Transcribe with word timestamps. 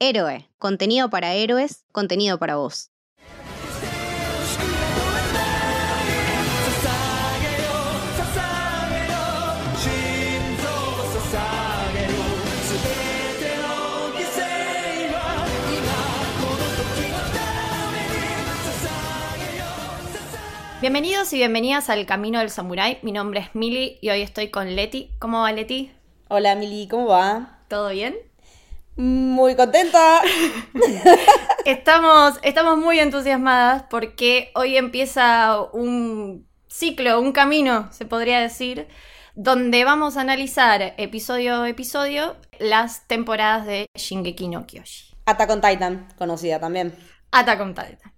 Héroe, 0.00 0.48
contenido 0.58 1.10
para 1.10 1.34
héroes, 1.34 1.84
contenido 1.90 2.38
para 2.38 2.54
vos. 2.54 2.92
Bienvenidos 20.80 21.32
y 21.32 21.38
bienvenidas 21.38 21.90
al 21.90 22.06
Camino 22.06 22.38
del 22.38 22.50
Samurái. 22.50 22.98
Mi 23.02 23.10
nombre 23.10 23.40
es 23.40 23.52
Mili 23.56 23.98
y 24.00 24.10
hoy 24.10 24.22
estoy 24.22 24.50
con 24.50 24.76
Leti. 24.76 25.10
¿Cómo 25.18 25.40
va 25.40 25.50
Leti? 25.50 25.90
Hola 26.28 26.54
Mili, 26.54 26.86
¿cómo 26.86 27.08
va? 27.08 27.58
¿Todo 27.66 27.88
bien? 27.88 28.27
Muy 28.98 29.54
contenta. 29.54 30.20
estamos, 31.64 32.34
estamos 32.42 32.78
muy 32.78 32.98
entusiasmadas 32.98 33.84
porque 33.88 34.50
hoy 34.56 34.76
empieza 34.76 35.62
un 35.72 36.48
ciclo, 36.66 37.20
un 37.20 37.30
camino, 37.30 37.92
se 37.92 38.06
podría 38.06 38.40
decir, 38.40 38.88
donde 39.36 39.84
vamos 39.84 40.16
a 40.16 40.22
analizar 40.22 40.94
episodio 40.96 41.62
a 41.62 41.68
episodio 41.68 42.34
las 42.58 43.06
temporadas 43.06 43.66
de 43.66 43.86
Shingeki 43.94 44.48
no 44.48 44.66
Kyoshi. 44.66 45.14
Attack 45.26 45.50
on 45.50 45.60
Titan, 45.60 46.08
conocida 46.18 46.58
también. 46.58 46.92
Attack 47.30 47.60
on 47.60 47.74
Titan. 47.76 48.12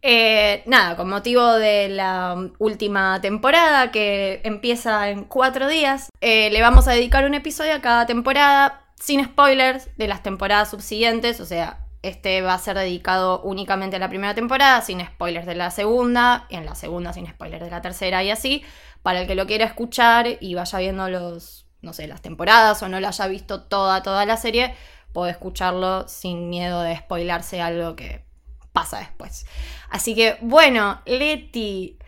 Eh, 0.00 0.62
nada, 0.66 0.96
con 0.96 1.10
motivo 1.10 1.54
de 1.54 1.88
la 1.88 2.36
última 2.60 3.20
temporada 3.20 3.90
que 3.90 4.42
empieza 4.44 5.10
en 5.10 5.24
cuatro 5.24 5.66
días, 5.66 6.08
eh, 6.20 6.50
le 6.50 6.62
vamos 6.62 6.86
a 6.86 6.92
dedicar 6.92 7.24
un 7.24 7.34
episodio 7.34 7.74
a 7.74 7.80
cada 7.80 8.06
temporada, 8.06 8.86
sin 9.00 9.24
spoilers 9.24 9.88
de 9.96 10.06
las 10.06 10.22
temporadas 10.22 10.70
subsiguientes, 10.70 11.40
o 11.40 11.46
sea, 11.46 11.86
este 12.02 12.42
va 12.42 12.54
a 12.54 12.58
ser 12.58 12.76
dedicado 12.76 13.42
únicamente 13.42 13.96
a 13.96 13.98
la 13.98 14.08
primera 14.08 14.34
temporada, 14.34 14.80
sin 14.82 15.04
spoilers 15.04 15.46
de 15.46 15.54
la 15.54 15.70
segunda, 15.70 16.46
y 16.48 16.56
en 16.56 16.66
la 16.66 16.74
segunda 16.74 17.12
sin 17.12 17.26
spoilers 17.26 17.64
de 17.64 17.70
la 17.70 17.82
tercera 17.82 18.22
y 18.22 18.30
así, 18.30 18.62
para 19.02 19.22
el 19.22 19.26
que 19.26 19.34
lo 19.34 19.46
quiera 19.46 19.64
escuchar 19.64 20.26
y 20.40 20.54
vaya 20.54 20.78
viendo 20.78 21.08
los, 21.08 21.66
no 21.80 21.92
sé, 21.92 22.06
las 22.06 22.22
temporadas 22.22 22.82
o 22.82 22.88
no 22.88 23.00
lo 23.00 23.08
haya 23.08 23.26
visto 23.26 23.62
toda, 23.62 24.02
toda 24.02 24.24
la 24.26 24.36
serie, 24.36 24.74
puede 25.12 25.32
escucharlo 25.32 26.06
sin 26.06 26.48
miedo 26.50 26.82
de 26.82 26.96
spoilarse 26.96 27.60
algo 27.60 27.96
que 27.96 28.24
pasa 28.72 28.98
después. 28.98 29.46
Así 29.88 30.14
que, 30.14 30.36
bueno, 30.42 31.00
Leti, 31.06 31.98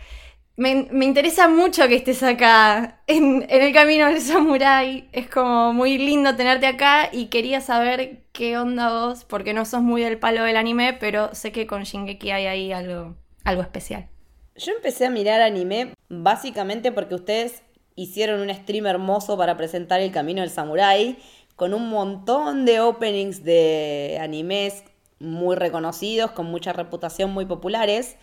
me, 0.56 1.04
interesa 1.04 1.48
mucho 1.48 1.88
que 1.88 1.96
estés 1.96 2.22
acá 2.22 3.00
en, 3.06 3.46
el 3.48 3.72
camino 3.72 4.06
del 4.06 4.20
samurái. 4.20 5.08
Es 5.12 5.28
como 5.28 5.72
muy 5.72 5.98
lindo 5.98 6.36
tenerte 6.36 6.66
acá 6.66 7.08
y 7.12 7.26
quería 7.26 7.60
saber 7.60 8.24
qué 8.32 8.58
onda 8.58 8.90
vos, 8.90 9.24
porque 9.24 9.54
no 9.54 9.64
sos 9.64 9.82
muy 9.82 10.02
del 10.02 10.18
palo 10.18 10.44
del 10.44 10.56
anime, 10.56 10.92
pero 10.94 11.34
sé 11.34 11.52
que 11.52 11.66
con 11.66 11.84
Shingeki 11.84 12.30
hay 12.30 12.46
ahí 12.46 12.72
algo, 12.72 13.16
algo 13.44 13.62
especial. 13.62 14.08
Yo 14.56 14.72
empecé 14.72 15.06
a 15.06 15.10
mirar 15.10 15.40
anime 15.40 15.94
básicamente 16.08 16.92
porque 16.92 17.14
ustedes 17.14 17.62
hicieron 17.94 18.40
un 18.40 18.54
stream 18.54 18.86
hermoso 18.86 19.36
para 19.36 19.56
presentar 19.56 20.00
el 20.00 20.12
camino 20.12 20.42
del 20.42 20.50
samurái 20.50 21.18
con 21.56 21.74
un 21.74 21.88
montón 21.88 22.64
de 22.64 22.80
openings 22.80 23.44
de 23.44 24.18
animes 24.20 24.84
muy 25.18 25.56
reconocidos, 25.56 26.32
con 26.32 26.46
mucha 26.46 26.72
reputación, 26.72 27.32
muy 27.32 27.46
populares. 27.46 28.16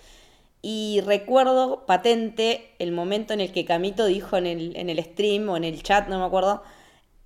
Y 0.62 1.02
recuerdo 1.06 1.86
patente 1.86 2.76
el 2.80 2.92
momento 2.92 3.34
en 3.34 3.40
el 3.40 3.52
que 3.52 3.66
Camito 3.66 4.06
dijo 4.06 4.36
en 4.38 4.46
el, 4.46 4.76
en 4.76 4.90
el 4.90 5.02
stream 5.04 5.48
o 5.50 5.58
en 5.58 5.64
el 5.64 5.82
chat, 5.84 6.08
no 6.10 6.20
me 6.20 6.26
acuerdo, 6.26 6.64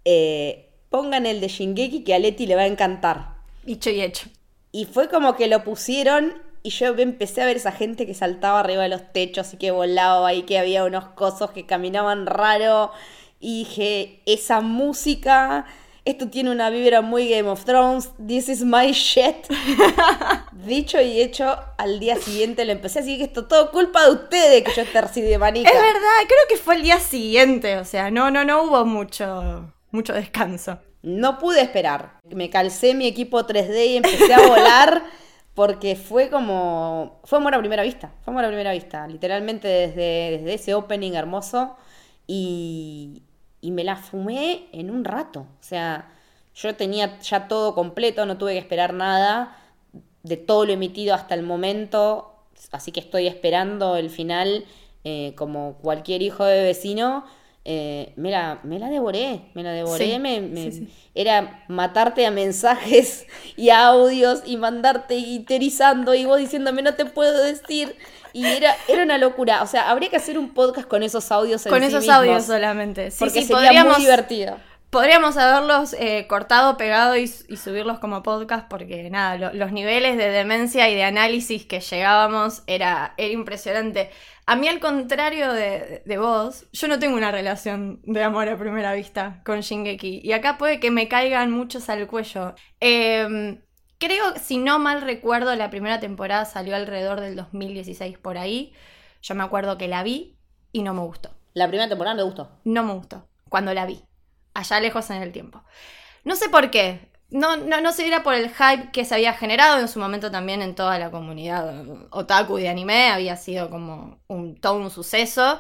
eh, 0.06 0.70
pongan 0.90 1.26
el 1.26 1.42
de 1.42 1.48
Shingeki 1.48 2.04
que 2.04 2.14
a 2.14 2.20
Leti 2.20 2.46
le 2.46 2.56
va 2.56 2.62
a 2.62 2.68
encantar. 2.68 3.36
Dicho 3.64 3.90
y 3.90 4.02
hecho. 4.02 4.30
Y 4.72 4.86
fue 4.86 5.10
como 5.10 5.36
que 5.36 5.48
lo 5.48 5.64
pusieron 5.64 6.34
y 6.64 6.70
yo 6.70 6.96
empecé 6.98 7.42
a 7.42 7.46
ver 7.46 7.58
esa 7.58 7.72
gente 7.72 8.06
que 8.06 8.14
saltaba 8.14 8.60
arriba 8.60 8.84
de 8.84 8.90
los 8.90 9.12
techos 9.12 9.54
y 9.54 9.58
que 9.58 9.72
volaba 9.72 10.34
y 10.34 10.44
que 10.44 10.58
había 10.58 10.86
unos 10.86 11.06
cosos 11.10 11.52
que 11.52 11.66
caminaban 11.66 12.26
raro. 12.26 12.92
Y 13.40 13.66
dije, 13.66 14.22
esa 14.26 14.62
música 14.62 15.66
esto 16.06 16.30
tiene 16.30 16.52
una 16.52 16.70
vibra 16.70 17.02
muy 17.02 17.30
Game 17.30 17.50
of 17.50 17.64
Thrones, 17.64 18.10
this 18.26 18.50
is 18.50 18.64
my 18.64 18.92
shit. 18.92 19.48
Dicho 20.52 21.00
y 21.02 21.22
hecho, 21.22 21.58
al 21.78 22.00
día 22.00 22.18
siguiente 22.18 22.66
le 22.66 22.74
empecé 22.74 23.00
a 23.00 23.02
decir 23.02 23.18
que 23.18 23.24
esto 23.26 23.46
todo 23.46 23.72
culpa 23.72 24.06
de 24.06 24.12
ustedes 24.12 24.64
que 24.64 24.74
yo 24.74 24.82
esté 24.82 24.98
así 25.00 25.22
de. 25.22 25.34
Es 25.34 25.40
verdad, 25.40 25.64
creo 25.64 26.48
que 26.50 26.58
fue 26.58 26.76
el 26.76 26.84
día 26.84 27.00
siguiente, 27.00 27.78
o 27.78 27.86
sea, 27.86 28.12
no, 28.12 28.32
no, 28.32 28.44
no 28.44 28.64
hubo 28.64 28.86
mucho, 28.86 29.72
mucho 29.92 30.14
descanso. 30.14 30.80
No 31.02 31.38
pude 31.38 31.62
esperar. 31.62 32.20
Me 32.30 32.50
calcé 32.50 32.94
mi 32.94 33.08
equipo 33.08 33.46
3D 33.46 33.88
y 33.88 33.98
empecé 33.98 34.34
a 34.34 34.48
volar 34.48 35.04
porque 35.54 35.96
fue 35.96 36.30
como. 36.30 37.22
Fue 37.26 37.40
amor 37.40 37.56
a 37.56 37.60
primera 37.60 37.84
vista. 37.84 38.14
Fue 38.24 38.32
amor 38.32 38.46
a 38.46 38.48
primera 38.48 38.72
vista. 38.72 39.08
Literalmente 39.08 39.68
desde, 39.68 40.38
desde 40.38 40.54
ese 40.54 40.74
opening 40.74 41.14
hermoso. 41.14 41.76
Y, 42.26 43.24
y 43.64 43.72
me 43.72 43.86
la 43.86 43.96
fumé 43.96 44.68
en 44.74 44.92
un 44.92 45.06
rato. 45.06 45.40
O 45.40 45.64
sea, 45.64 46.12
yo 46.54 46.76
tenía 46.76 47.20
ya 47.22 47.48
todo 47.48 47.74
completo, 47.74 48.26
no 48.26 48.38
tuve 48.38 48.52
que 48.54 48.60
esperar 48.60 48.94
nada 48.94 49.58
de 50.22 50.38
todo 50.38 50.66
lo 50.66 50.74
emitido 50.74 51.16
hasta 51.16 51.34
el 51.34 51.44
momento, 51.44 52.34
así 52.72 52.92
que 52.92 53.00
estoy 53.00 53.28
esperando 53.28 53.96
el 53.96 54.10
final 54.10 54.66
eh, 55.06 55.34
como 55.36 55.78
cualquier 55.82 56.22
hijo 56.22 56.44
de 56.44 56.64
vecino. 56.64 57.26
Eh, 57.66 58.12
me, 58.18 58.30
la, 58.30 58.60
me 58.64 58.78
la 58.78 58.90
devoré, 58.90 59.40
me 59.54 59.64
la 59.64 59.72
devoré, 59.72 60.20
me, 60.20 60.86
era 61.16 61.64
matarte 61.70 62.26
a 62.26 62.32
mensajes 62.32 63.26
y 63.56 63.70
a 63.70 63.88
audios 63.88 64.44
y 64.46 64.58
mandarte 64.58 65.16
iterizando 65.16 66.14
y 66.14 66.26
vos 66.26 66.40
diciéndome 66.40 66.82
no 66.82 66.96
te 66.96 67.06
puedo 67.06 67.42
decir 67.42 67.96
y 68.34 68.46
era, 68.46 68.76
era 68.88 69.04
una 69.04 69.18
locura. 69.18 69.62
O 69.62 69.68
sea, 69.68 69.90
habría 69.90 70.10
que 70.10 70.18
hacer 70.18 70.38
un 70.38 70.54
podcast 70.54 70.88
con 70.88 71.04
esos 71.04 71.32
audios. 71.32 71.64
con 71.64 71.84
esos 71.84 72.10
audios 72.10 72.46
solamente. 72.46 73.12
Sí, 73.12 73.18
porque 73.20 73.44
sería 73.44 73.86
muy 73.86 74.02
divertido. 74.02 74.58
Podríamos 74.90 75.38
haberlos 75.38 75.94
eh, 75.94 76.28
cortado, 76.28 76.78
pegado 76.78 77.16
y, 77.18 77.28
subirlos 77.28 77.98
como 77.98 78.22
podcast 78.22 78.68
porque 78.68 79.10
nada, 79.10 79.52
los 79.54 79.72
niveles 79.72 80.18
de 80.18 80.30
demencia 80.30 80.88
y 80.90 80.96
de 80.96 81.04
análisis 81.04 81.66
que 81.66 81.80
llegábamos 81.80 82.62
era, 82.68 83.14
era 83.18 83.34
impresionante. 83.34 84.12
A 84.46 84.56
mí 84.56 84.68
al 84.68 84.80
contrario 84.80 85.54
de, 85.54 86.04
de, 86.06 86.18
vos, 86.18 86.66
yo 86.74 86.88
no 86.88 87.00
tengo 87.00 87.16
una 87.16 87.32
relación 87.32 88.02
de 88.04 88.24
amor 88.24 88.50
a 88.50 88.58
primera 88.58 88.94
vista 88.94 89.42
con 89.46 89.62
Shingeki 89.62 90.22
y 90.24 90.32
acá 90.34 90.58
puede 90.58 90.80
que 90.80 90.92
me 90.92 91.08
caigan 91.08 91.52
muchos 91.52 91.90
al 91.90 92.08
cuello. 92.08 92.54
Eh, 92.82 93.58
Creo, 94.04 94.36
si 94.36 94.58
no 94.58 94.80
mal 94.80 95.02
recuerdo, 95.02 95.56
la 95.56 95.70
primera 95.70 96.02
temporada 96.02 96.44
salió 96.44 96.76
alrededor 96.76 97.22
del 97.22 97.38
2016 97.38 98.18
por 98.18 98.38
ahí. 98.38 98.74
Yo 99.22 99.34
me 99.34 99.44
acuerdo 99.44 99.78
que 99.78 99.88
la 99.88 100.04
vi 100.04 100.38
y 100.74 100.84
no 100.84 100.94
me 100.94 101.00
gustó. 101.00 101.34
¿La 101.54 101.70
primera 101.70 101.88
temporada 101.88 102.14
me 102.14 102.24
gustó? 102.24 102.60
No 102.66 102.84
me 102.84 102.92
gustó, 102.96 103.30
cuando 103.48 103.74
la 103.74 103.86
vi. 103.86 104.04
Allá 104.54 104.82
lejos 104.82 105.10
en 105.10 105.22
el 105.22 105.32
tiempo. 105.32 105.64
No 106.26 106.36
sé 106.36 106.50
por 106.50 106.70
qué. 106.70 107.13
No, 107.34 107.58
no, 107.58 107.82
no 107.82 107.92
si 107.94 108.04
era 108.04 108.22
por 108.22 108.36
el 108.36 108.52
hype 108.52 108.92
que 108.92 109.06
se 109.06 109.16
había 109.16 109.34
generado 109.34 109.80
en 109.80 109.88
su 109.88 110.00
momento 110.00 110.30
también 110.30 110.62
en 110.62 110.76
toda 110.76 111.00
la 111.00 111.10
comunidad 111.10 111.84
otaku 112.12 112.58
de 112.58 112.70
anime. 112.70 113.10
Había 113.10 113.38
sido 113.38 113.72
como 113.72 114.20
todo 114.62 114.76
un 114.76 114.92
suceso. 114.92 115.60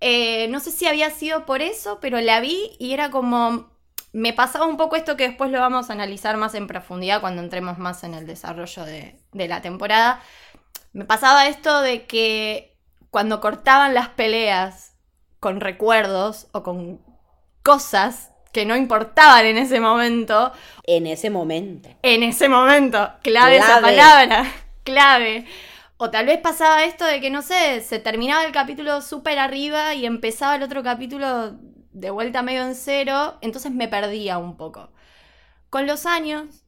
Eh, 0.00 0.48
no 0.48 0.60
sé 0.60 0.70
si 0.70 0.86
había 0.86 1.08
sido 1.08 1.46
por 1.46 1.62
eso, 1.62 1.98
pero 2.00 2.20
la 2.20 2.40
vi 2.40 2.76
y 2.78 2.92
era 2.92 3.10
como 3.10 3.70
me 4.12 4.34
pasaba 4.34 4.66
un 4.66 4.76
poco 4.76 4.96
esto 4.96 5.16
que 5.16 5.28
después 5.28 5.50
lo 5.50 5.60
vamos 5.60 5.88
a 5.88 5.94
analizar 5.94 6.36
más 6.36 6.54
en 6.54 6.66
profundidad 6.66 7.22
cuando 7.22 7.42
entremos 7.42 7.78
más 7.78 8.04
en 8.04 8.12
el 8.12 8.26
desarrollo 8.26 8.84
de, 8.84 9.18
la 9.32 9.62
temporada. 9.62 10.20
Me 10.92 11.06
pasaba 11.06 11.46
esto 11.46 11.80
de 11.80 12.06
que 12.06 12.76
cuando 13.10 13.40
cortaban 13.40 13.94
las 13.94 14.10
peleas 14.10 14.94
con 15.40 15.60
recuerdos 15.60 16.48
o 16.52 16.62
con 16.62 17.00
cosas 17.62 18.30
que 18.58 18.66
no 18.66 18.76
importaban 18.76 19.46
en 19.46 19.56
ese 19.56 19.78
momento. 19.78 20.52
En 20.82 21.06
ese 21.06 21.30
momento. 21.30 21.88
En 22.02 22.24
ese 22.24 22.48
momento. 22.48 23.08
Clave, 23.22 23.58
esa 23.58 23.80
palabra. 23.80 24.52
Clave. 24.82 25.46
O 25.96 26.10
tal 26.10 26.26
vez 26.26 26.40
pasaba 26.40 26.82
esto 26.82 27.04
de 27.04 27.20
que, 27.20 27.30
no 27.30 27.42
sé, 27.42 27.80
se 27.82 28.00
terminaba 28.00 28.44
el 28.44 28.50
capítulo 28.50 29.00
súper 29.00 29.38
arriba 29.38 29.94
y 29.94 30.06
empezaba 30.06 30.56
el 30.56 30.64
otro 30.64 30.82
capítulo 30.82 31.52
de 31.92 32.10
vuelta 32.10 32.42
medio 32.42 32.64
en 32.64 32.74
cero, 32.74 33.38
entonces 33.42 33.70
me 33.70 33.86
perdía 33.86 34.38
un 34.38 34.56
poco. 34.56 34.90
Con 35.70 35.86
los 35.86 36.04
años, 36.04 36.64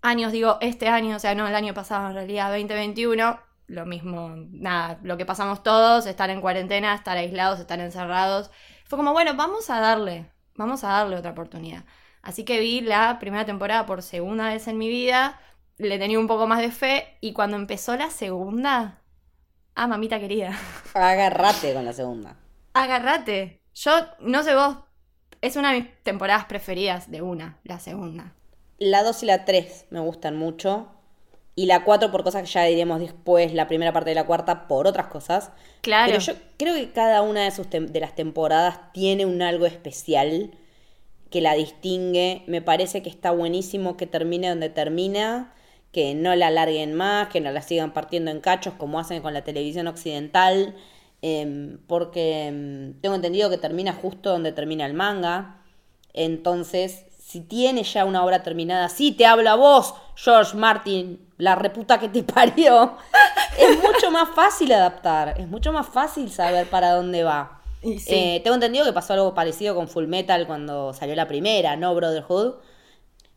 años 0.00 0.30
digo, 0.30 0.58
este 0.60 0.86
año, 0.86 1.16
o 1.16 1.18
sea, 1.18 1.34
no 1.34 1.48
el 1.48 1.54
año 1.56 1.74
pasado, 1.74 2.08
en 2.08 2.14
realidad 2.14 2.50
2021, 2.50 3.40
lo 3.66 3.86
mismo, 3.86 4.34
nada, 4.50 5.00
lo 5.02 5.16
que 5.16 5.26
pasamos 5.26 5.64
todos, 5.64 6.06
estar 6.06 6.30
en 6.30 6.40
cuarentena, 6.40 6.94
estar 6.94 7.16
aislados, 7.16 7.58
estar 7.58 7.80
encerrados. 7.80 8.52
Fue 8.84 8.96
como, 8.96 9.12
bueno, 9.12 9.34
vamos 9.34 9.68
a 9.68 9.80
darle, 9.80 10.30
vamos 10.58 10.84
a 10.84 10.88
darle 10.88 11.16
otra 11.16 11.30
oportunidad. 11.30 11.84
Así 12.20 12.44
que 12.44 12.60
vi 12.60 12.82
la 12.82 13.18
primera 13.18 13.46
temporada 13.46 13.86
por 13.86 14.02
segunda 14.02 14.48
vez 14.48 14.68
en 14.68 14.76
mi 14.76 14.88
vida, 14.88 15.40
le 15.78 15.98
tenía 15.98 16.18
un 16.18 16.26
poco 16.26 16.46
más 16.46 16.60
de 16.60 16.70
fe 16.70 17.16
y 17.20 17.32
cuando 17.32 17.56
empezó 17.56 17.96
la 17.96 18.10
segunda, 18.10 19.00
ah, 19.74 19.86
mamita 19.86 20.20
querida. 20.20 20.58
Agarrate 20.94 21.72
con 21.72 21.84
la 21.84 21.92
segunda. 21.94 22.36
Agarrate. 22.74 23.62
Yo, 23.74 23.92
no 24.20 24.42
sé 24.42 24.54
vos, 24.54 24.76
es 25.40 25.56
una 25.56 25.72
de 25.72 25.80
mis 25.80 26.02
temporadas 26.02 26.44
preferidas 26.46 27.10
de 27.10 27.22
una, 27.22 27.58
la 27.62 27.78
segunda. 27.78 28.34
La 28.78 29.02
2 29.02 29.22
y 29.22 29.26
la 29.26 29.44
3 29.44 29.86
me 29.90 30.00
gustan 30.00 30.36
mucho. 30.36 30.88
Y 31.58 31.66
la 31.66 31.82
4 31.82 32.12
por 32.12 32.22
cosas 32.22 32.42
que 32.42 32.48
ya 32.48 32.62
diremos 32.62 33.00
después, 33.00 33.52
la 33.52 33.66
primera 33.66 33.92
parte 33.92 34.10
de 34.10 34.14
la 34.14 34.26
cuarta 34.26 34.68
por 34.68 34.86
otras 34.86 35.08
cosas. 35.08 35.50
Claro. 35.80 36.12
Pero 36.12 36.20
yo 36.20 36.34
creo 36.56 36.72
que 36.76 36.92
cada 36.92 37.20
una 37.22 37.42
de, 37.42 37.50
sus 37.50 37.68
de 37.68 37.98
las 37.98 38.14
temporadas 38.14 38.92
tiene 38.92 39.26
un 39.26 39.42
algo 39.42 39.66
especial 39.66 40.52
que 41.30 41.40
la 41.40 41.54
distingue. 41.54 42.44
Me 42.46 42.62
parece 42.62 43.02
que 43.02 43.10
está 43.10 43.32
buenísimo 43.32 43.96
que 43.96 44.06
termine 44.06 44.48
donde 44.48 44.68
termina, 44.68 45.52
que 45.90 46.14
no 46.14 46.36
la 46.36 46.46
alarguen 46.46 46.94
más, 46.94 47.26
que 47.26 47.40
no 47.40 47.50
la 47.50 47.62
sigan 47.62 47.92
partiendo 47.92 48.30
en 48.30 48.40
cachos 48.40 48.74
como 48.74 49.00
hacen 49.00 49.20
con 49.20 49.34
la 49.34 49.42
televisión 49.42 49.88
occidental, 49.88 50.76
em, 51.22 51.80
porque 51.88 52.46
em, 52.46 52.92
tengo 53.00 53.16
entendido 53.16 53.50
que 53.50 53.58
termina 53.58 53.92
justo 53.92 54.30
donde 54.30 54.52
termina 54.52 54.86
el 54.86 54.94
manga. 54.94 55.60
Entonces, 56.14 57.06
si 57.28 57.42
tiene 57.42 57.82
ya 57.82 58.06
una 58.06 58.24
obra 58.24 58.42
terminada, 58.42 58.88
sí 58.88 59.12
te 59.12 59.26
hablo 59.26 59.50
a 59.50 59.54
vos, 59.54 59.94
George 60.16 60.56
Martin, 60.56 61.20
la 61.36 61.56
reputa 61.56 62.00
que 62.00 62.08
te 62.08 62.22
parió. 62.34 62.96
es 63.58 63.76
mucho 63.82 64.10
más 64.10 64.30
fácil 64.34 64.72
adaptar, 64.72 65.34
es 65.38 65.46
mucho 65.46 65.70
más 65.70 65.86
fácil 65.86 66.30
saber 66.30 66.70
para 66.70 66.92
dónde 66.92 67.24
va. 67.24 67.60
Sí. 67.82 68.02
Eh, 68.06 68.40
tengo 68.42 68.54
entendido 68.54 68.86
que 68.86 68.94
pasó 68.94 69.12
algo 69.12 69.34
parecido 69.34 69.74
con 69.74 69.88
Full 69.88 70.06
Metal 70.06 70.46
cuando 70.46 70.94
salió 70.94 71.14
la 71.14 71.28
primera, 71.28 71.76
¿no? 71.76 71.94
Brotherhood. 71.94 72.54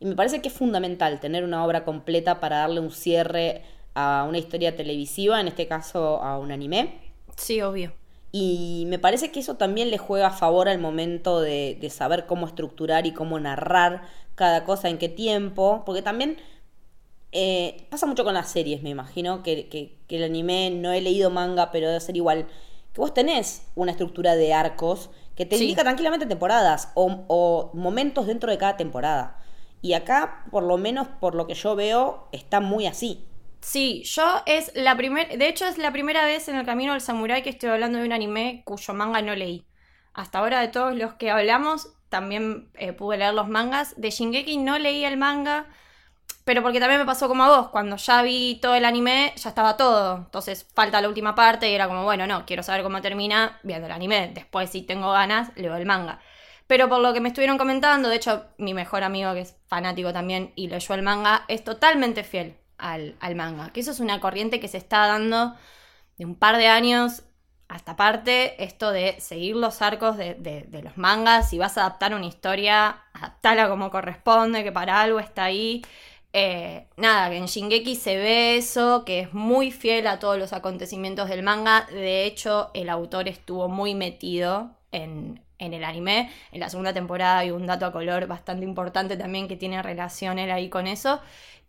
Y 0.00 0.06
me 0.06 0.16
parece 0.16 0.40
que 0.40 0.48
es 0.48 0.54
fundamental 0.54 1.20
tener 1.20 1.44
una 1.44 1.62
obra 1.62 1.84
completa 1.84 2.40
para 2.40 2.60
darle 2.60 2.80
un 2.80 2.92
cierre 2.92 3.62
a 3.94 4.24
una 4.26 4.38
historia 4.38 4.74
televisiva, 4.74 5.38
en 5.38 5.48
este 5.48 5.68
caso 5.68 6.22
a 6.22 6.38
un 6.38 6.50
anime. 6.50 7.12
Sí, 7.36 7.60
obvio. 7.60 7.92
Y 8.32 8.84
me 8.88 8.98
parece 8.98 9.30
que 9.30 9.40
eso 9.40 9.56
también 9.56 9.90
le 9.90 9.98
juega 9.98 10.28
a 10.28 10.30
favor 10.32 10.68
al 10.68 10.78
momento 10.78 11.40
de, 11.40 11.76
de 11.80 11.90
saber 11.90 12.26
cómo 12.26 12.46
estructurar 12.46 13.06
y 13.06 13.12
cómo 13.12 13.38
narrar 13.38 14.02
cada 14.34 14.64
cosa 14.64 14.88
en 14.88 14.98
qué 14.98 15.08
tiempo. 15.10 15.82
Porque 15.86 16.02
también 16.02 16.38
eh, 17.32 17.86
pasa 17.90 18.06
mucho 18.06 18.24
con 18.24 18.34
las 18.34 18.50
series, 18.50 18.82
me 18.82 18.90
imagino, 18.90 19.42
que, 19.42 19.68
que- 19.68 19.96
que 20.06 20.16
el 20.16 20.24
anime, 20.24 20.70
no 20.70 20.92
he 20.92 21.00
leído 21.00 21.30
manga, 21.30 21.70
pero 21.72 21.88
debe 21.88 22.00
ser 22.00 22.16
igual. 22.16 22.46
Que 22.92 23.00
vos 23.00 23.14
tenés 23.14 23.66
una 23.74 23.92
estructura 23.92 24.34
de 24.36 24.52
arcos 24.52 25.10
que 25.34 25.46
te 25.46 25.56
Sí. 25.56 25.64
indica 25.64 25.82
tranquilamente 25.82 26.26
temporadas 26.26 26.90
o, 26.94 27.24
o 27.28 27.70
momentos 27.74 28.26
dentro 28.26 28.50
de 28.50 28.58
cada 28.58 28.76
temporada. 28.76 29.38
Y 29.80 29.94
acá, 29.94 30.44
por 30.50 30.62
lo 30.62 30.76
menos 30.78 31.08
por 31.08 31.34
lo 31.34 31.46
que 31.46 31.54
yo 31.54 31.74
veo, 31.74 32.28
está 32.32 32.60
muy 32.60 32.86
así. 32.86 33.24
Sí, 33.62 34.02
yo 34.04 34.42
es 34.46 34.72
la 34.74 34.96
primera, 34.96 35.36
de 35.36 35.48
hecho 35.48 35.66
es 35.66 35.78
la 35.78 35.92
primera 35.92 36.24
vez 36.24 36.48
en 36.48 36.56
el 36.56 36.66
camino 36.66 36.92
del 36.92 37.00
samurái 37.00 37.42
que 37.42 37.50
estoy 37.50 37.70
hablando 37.70 37.98
de 37.98 38.04
un 38.04 38.12
anime 38.12 38.62
cuyo 38.64 38.92
manga 38.92 39.22
no 39.22 39.34
leí. 39.36 39.66
Hasta 40.14 40.40
ahora 40.40 40.60
de 40.60 40.68
todos 40.68 40.94
los 40.96 41.14
que 41.14 41.30
hablamos, 41.30 41.88
también 42.08 42.70
eh, 42.74 42.92
pude 42.92 43.18
leer 43.18 43.34
los 43.34 43.48
mangas. 43.48 43.94
De 43.98 44.10
Shingeki 44.10 44.58
no 44.58 44.78
leí 44.78 45.04
el 45.04 45.16
manga, 45.16 45.66
pero 46.44 46.62
porque 46.62 46.80
también 46.80 47.00
me 47.00 47.06
pasó 47.06 47.28
como 47.28 47.44
a 47.44 47.48
vos, 47.56 47.68
cuando 47.70 47.96
ya 47.96 48.22
vi 48.22 48.58
todo 48.60 48.74
el 48.74 48.84
anime, 48.84 49.32
ya 49.36 49.50
estaba 49.50 49.76
todo. 49.76 50.16
Entonces 50.18 50.68
falta 50.74 51.00
la 51.00 51.08
última 51.08 51.34
parte 51.34 51.70
y 51.70 51.74
era 51.74 51.88
como, 51.88 52.04
bueno, 52.04 52.26
no, 52.26 52.44
quiero 52.46 52.62
saber 52.64 52.82
cómo 52.82 53.00
termina 53.00 53.60
viendo 53.62 53.86
el 53.86 53.92
anime. 53.92 54.32
Después, 54.34 54.70
si 54.70 54.82
tengo 54.82 55.12
ganas, 55.12 55.52
leo 55.56 55.76
el 55.76 55.86
manga. 55.86 56.20
Pero 56.66 56.88
por 56.88 57.00
lo 57.00 57.12
que 57.14 57.20
me 57.20 57.28
estuvieron 57.28 57.58
comentando, 57.58 58.08
de 58.08 58.16
hecho, 58.16 58.46
mi 58.58 58.74
mejor 58.74 59.04
amigo, 59.04 59.34
que 59.34 59.42
es 59.42 59.56
fanático 59.68 60.12
también 60.12 60.52
y 60.56 60.68
leyó 60.68 60.94
el 60.94 61.02
manga, 61.02 61.44
es 61.48 61.64
totalmente 61.64 62.24
fiel 62.24 62.61
al, 62.82 63.34
manga. 63.34 63.72
Que 63.72 63.80
eso 63.80 63.90
es 63.92 64.00
una 64.00 64.20
corriente 64.20 64.60
que 64.60 64.68
se 64.68 64.78
está 64.78 65.06
dando 65.06 65.54
de 66.18 66.26
un 66.26 66.34
par 66.34 66.56
de 66.58 66.66
años 66.66 67.22
hasta 67.68 67.96
parte, 67.96 68.62
esto 68.62 68.90
de 68.90 69.18
seguir 69.18 69.56
los 69.56 69.80
arcos 69.80 70.18
de 70.18 70.80
los 70.84 70.98
mangas. 70.98 71.48
Si 71.48 71.58
vas 71.58 71.78
a 71.78 71.82
adaptar 71.86 72.14
una 72.14 72.26
historia, 72.26 73.02
adaptala 73.14 73.68
como 73.68 73.90
corresponde, 73.90 74.62
que 74.62 74.72
para 74.72 75.00
algo 75.00 75.20
está 75.20 75.44
ahí. 75.44 75.82
Eh, 76.34 76.88
nada, 76.96 77.28
que 77.28 77.36
en 77.36 77.46
Shingeki 77.46 77.94
se 77.94 78.16
ve 78.16 78.56
eso, 78.56 79.04
que 79.04 79.20
es 79.20 79.34
muy 79.34 79.70
fiel 79.70 80.06
a 80.06 80.18
todos 80.18 80.38
los 80.38 80.52
acontecimientos 80.52 81.28
del 81.28 81.42
manga. 81.42 81.86
De 81.90 82.24
hecho, 82.24 82.70
el 82.74 82.88
autor 82.88 83.28
estuvo 83.28 83.68
muy 83.68 83.94
metido 83.94 84.70
en, 84.92 85.42
en 85.62 85.74
el 85.74 85.84
anime. 85.84 86.30
En 86.50 86.60
la 86.60 86.68
segunda 86.68 86.92
temporada 86.92 87.38
hay 87.38 87.50
un 87.50 87.66
dato 87.66 87.86
a 87.86 87.92
color 87.92 88.26
bastante 88.26 88.64
importante 88.64 89.16
también 89.16 89.48
que 89.48 89.56
tiene 89.56 89.82
relación 89.82 90.38
él 90.38 90.50
ahí 90.50 90.68
con 90.68 90.86
eso. 90.86 91.20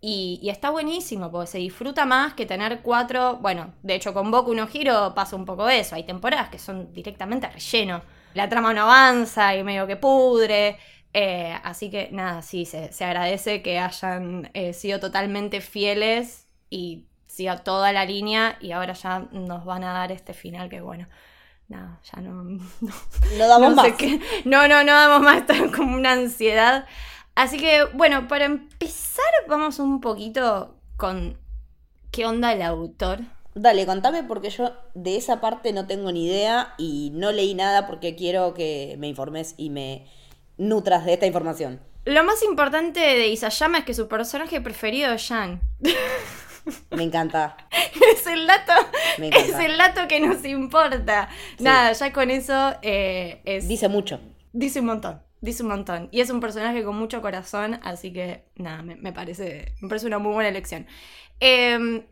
Y, 0.05 0.49
está 0.49 0.69
buenísimo, 0.69 1.31
porque 1.31 1.47
se 1.47 1.57
disfruta 1.59 2.05
más 2.05 2.33
que 2.33 2.45
tener 2.45 2.81
cuatro. 2.81 3.37
Bueno, 3.37 3.73
de 3.83 3.95
hecho, 3.95 4.13
con 4.13 4.31
Boku 4.31 4.53
no 4.53 4.67
Hero 4.71 5.13
pasa 5.15 5.37
un 5.37 5.45
poco 5.45 5.69
eso. 5.69 5.95
Hay 5.95 6.03
temporadas 6.03 6.49
que 6.49 6.59
son 6.59 6.91
directamente 6.91 7.47
relleno. 7.47 8.01
La 8.33 8.49
trama 8.49 8.73
no 8.73 8.81
avanza 8.81 9.55
y 9.55 9.63
medio 9.63 9.87
que 9.87 9.95
pudre. 9.95 10.77
Eh, 11.13 11.55
así 11.63 11.89
que 11.89 12.09
nada, 12.11 12.41
sí, 12.41 12.65
se, 12.65 12.91
se 12.91 13.05
agradece 13.05 13.61
que 13.61 13.79
hayan 13.79 14.49
eh, 14.53 14.73
sido 14.73 14.99
totalmente 14.99 15.61
fieles 15.61 16.47
y 16.69 17.05
siga 17.27 17.63
toda 17.63 17.93
la 17.93 18.03
línea. 18.03 18.57
Y 18.59 18.73
ahora 18.73 18.91
ya 18.93 19.19
nos 19.31 19.63
van 19.63 19.85
a 19.85 19.93
dar 19.93 20.11
este 20.11 20.33
final 20.33 20.67
que, 20.67 20.81
bueno, 20.81 21.07
nada, 21.73 21.99
ya 22.13 22.21
no. 22.21 22.43
no 22.43 22.59
No 23.37 23.47
damos 23.47 23.69
no 23.71 23.75
más. 23.75 23.85
sé 23.85 23.95
qué- 23.95 24.21
No, 24.45 24.67
no, 24.67 24.83
no 24.83 24.91
damos 24.93 25.21
más, 25.21 25.37
está 25.41 25.55
como 25.75 25.95
una 25.95 26.11
ansiedad. 26.13 26.85
Así 27.35 27.57
que, 27.57 27.83
bueno, 27.93 28.27
para 28.27 28.45
empezar, 28.45 29.25
vamos 29.47 29.79
un 29.79 29.99
poquito 30.01 30.75
con 30.97 31.37
qué 32.11 32.25
onda 32.25 32.53
el 32.53 32.61
autor. 32.61 33.21
Dale, 33.55 33.85
contame 33.85 34.23
porque 34.23 34.49
yo 34.49 34.71
de 34.95 35.15
esa 35.17 35.39
parte 35.41 35.73
no 35.73 35.85
tengo 35.85 36.11
ni 36.11 36.25
idea 36.25 36.73
y 36.77 37.11
no 37.13 37.31
leí 37.31 37.53
nada 37.53 37.85
porque 37.87 38.15
quiero 38.15 38.53
que 38.53 38.95
me 38.99 39.07
informes 39.07 39.53
y 39.57 39.69
me 39.69 40.07
nutras 40.57 41.05
de 41.05 41.13
esta 41.13 41.25
información. 41.27 41.79
Lo 42.05 42.23
más 42.23 42.43
importante 42.43 42.99
de 42.99 43.27
Isayama 43.27 43.77
es 43.79 43.85
que 43.85 43.93
su 43.93 44.07
personaje 44.07 44.59
preferido 44.61 45.13
es 45.13 45.27
Jan. 45.27 45.61
Me 46.91 47.03
encanta. 47.03 47.57
es 47.71 48.25
el 48.27 48.47
dato, 48.47 48.73
es 49.17 49.55
el 49.55 49.77
dato 49.77 50.07
que 50.07 50.19
nos 50.19 50.43
importa. 50.45 51.29
Sí. 51.57 51.63
Nada, 51.63 51.91
ya 51.91 52.13
con 52.13 52.31
eso 52.31 52.75
eh, 52.81 53.41
es, 53.45 53.67
Dice 53.67 53.89
mucho. 53.89 54.19
dice 54.51 54.79
un 54.79 54.87
montón. 54.87 55.21
Dice 55.41 55.63
un 55.63 55.69
montón. 55.69 56.07
Y 56.11 56.21
es 56.21 56.29
un 56.29 56.39
personaje 56.39 56.83
con 56.83 56.95
mucho 56.97 57.21
corazón, 57.21 57.79
así 57.83 58.13
que 58.13 58.45
nada, 58.55 58.81
me, 58.81 58.95
me 58.95 59.11
parece, 59.11 59.73
me 59.81 59.89
parece 59.89 60.07
una 60.07 60.19
muy 60.19 60.33
buena 60.33 60.49
elección. 60.49 60.87
Eh, 61.41 62.05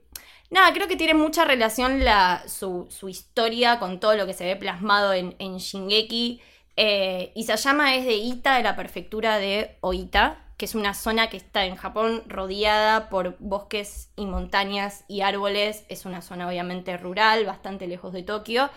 nada, 0.50 0.74
creo 0.74 0.88
que 0.90 0.98
tiene 0.98 1.14
mucha 1.14 1.46
relación 1.46 2.04
la, 2.04 2.44
su, 2.48 2.88
su 2.90 3.08
historia 3.08 3.80
con 3.80 4.00
todo 4.02 4.16
lo 4.16 4.26
que 4.26 4.34
se 4.34 4.44
ve 4.44 4.56
plasmado 4.58 5.14
en, 5.14 5.36
en 5.40 5.58
Shingeki. 5.58 6.42
Eh, 6.76 7.32
Isayama 7.36 7.96
es 7.96 8.06
de 8.06 8.16
Ita, 8.16 8.58
de 8.58 8.64
la 8.64 8.76
prefectura 8.76 9.38
de 9.38 9.78
Oita, 9.82 10.40
que 10.62 10.66
es 10.66 10.76
una 10.76 10.94
zona 10.94 11.28
que 11.28 11.38
está 11.38 11.66
en 11.66 11.76
Japón 11.76 12.22
rodeada 12.28 13.10
por 13.10 13.36
bosques 13.40 14.12
y 14.16 14.28
montañas 14.28 15.06
y 15.08 15.22
árboles. 15.22 15.86
Es 15.90 16.06
una 16.06 16.22
zona 16.22 16.48
obviamente 16.48 16.96
rural, 16.98 17.48
bastante 17.48 17.88
lejos 17.88 18.14
de 18.14 18.22
Tokio. 18.22 18.70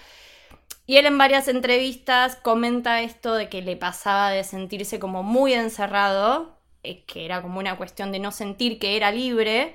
Y 0.87 0.97
él 0.97 1.05
en 1.05 1.19
varias 1.19 1.47
entrevistas 1.47 2.37
comenta 2.37 3.03
esto 3.03 3.35
de 3.35 3.51
que 3.51 3.61
le 3.61 3.77
pasaba 3.77 4.31
de 4.31 4.45
sentirse 4.45 4.99
como 4.99 5.23
muy 5.23 5.53
encerrado, 5.53 6.59
eh, 6.85 7.05
que 7.05 7.27
era 7.27 7.43
como 7.43 7.59
una 7.59 7.77
cuestión 7.77 8.13
de 8.13 8.19
no 8.19 8.33
sentir 8.33 8.79
que 8.79 8.97
era 8.97 9.11
libre. 9.11 9.75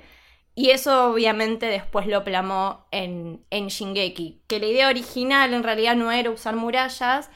Y 0.56 0.70
eso 0.70 1.12
obviamente 1.12 1.66
después 1.66 2.08
lo 2.08 2.24
plamó 2.24 2.88
en, 2.90 3.46
en 3.50 3.68
Shingeki, 3.68 4.42
que 4.48 4.58
la 4.58 4.66
idea 4.66 4.88
original 4.88 5.54
en 5.54 5.62
realidad 5.62 5.94
no 5.94 6.10
era 6.10 6.30
usar 6.30 6.56
murallas, 6.56 7.30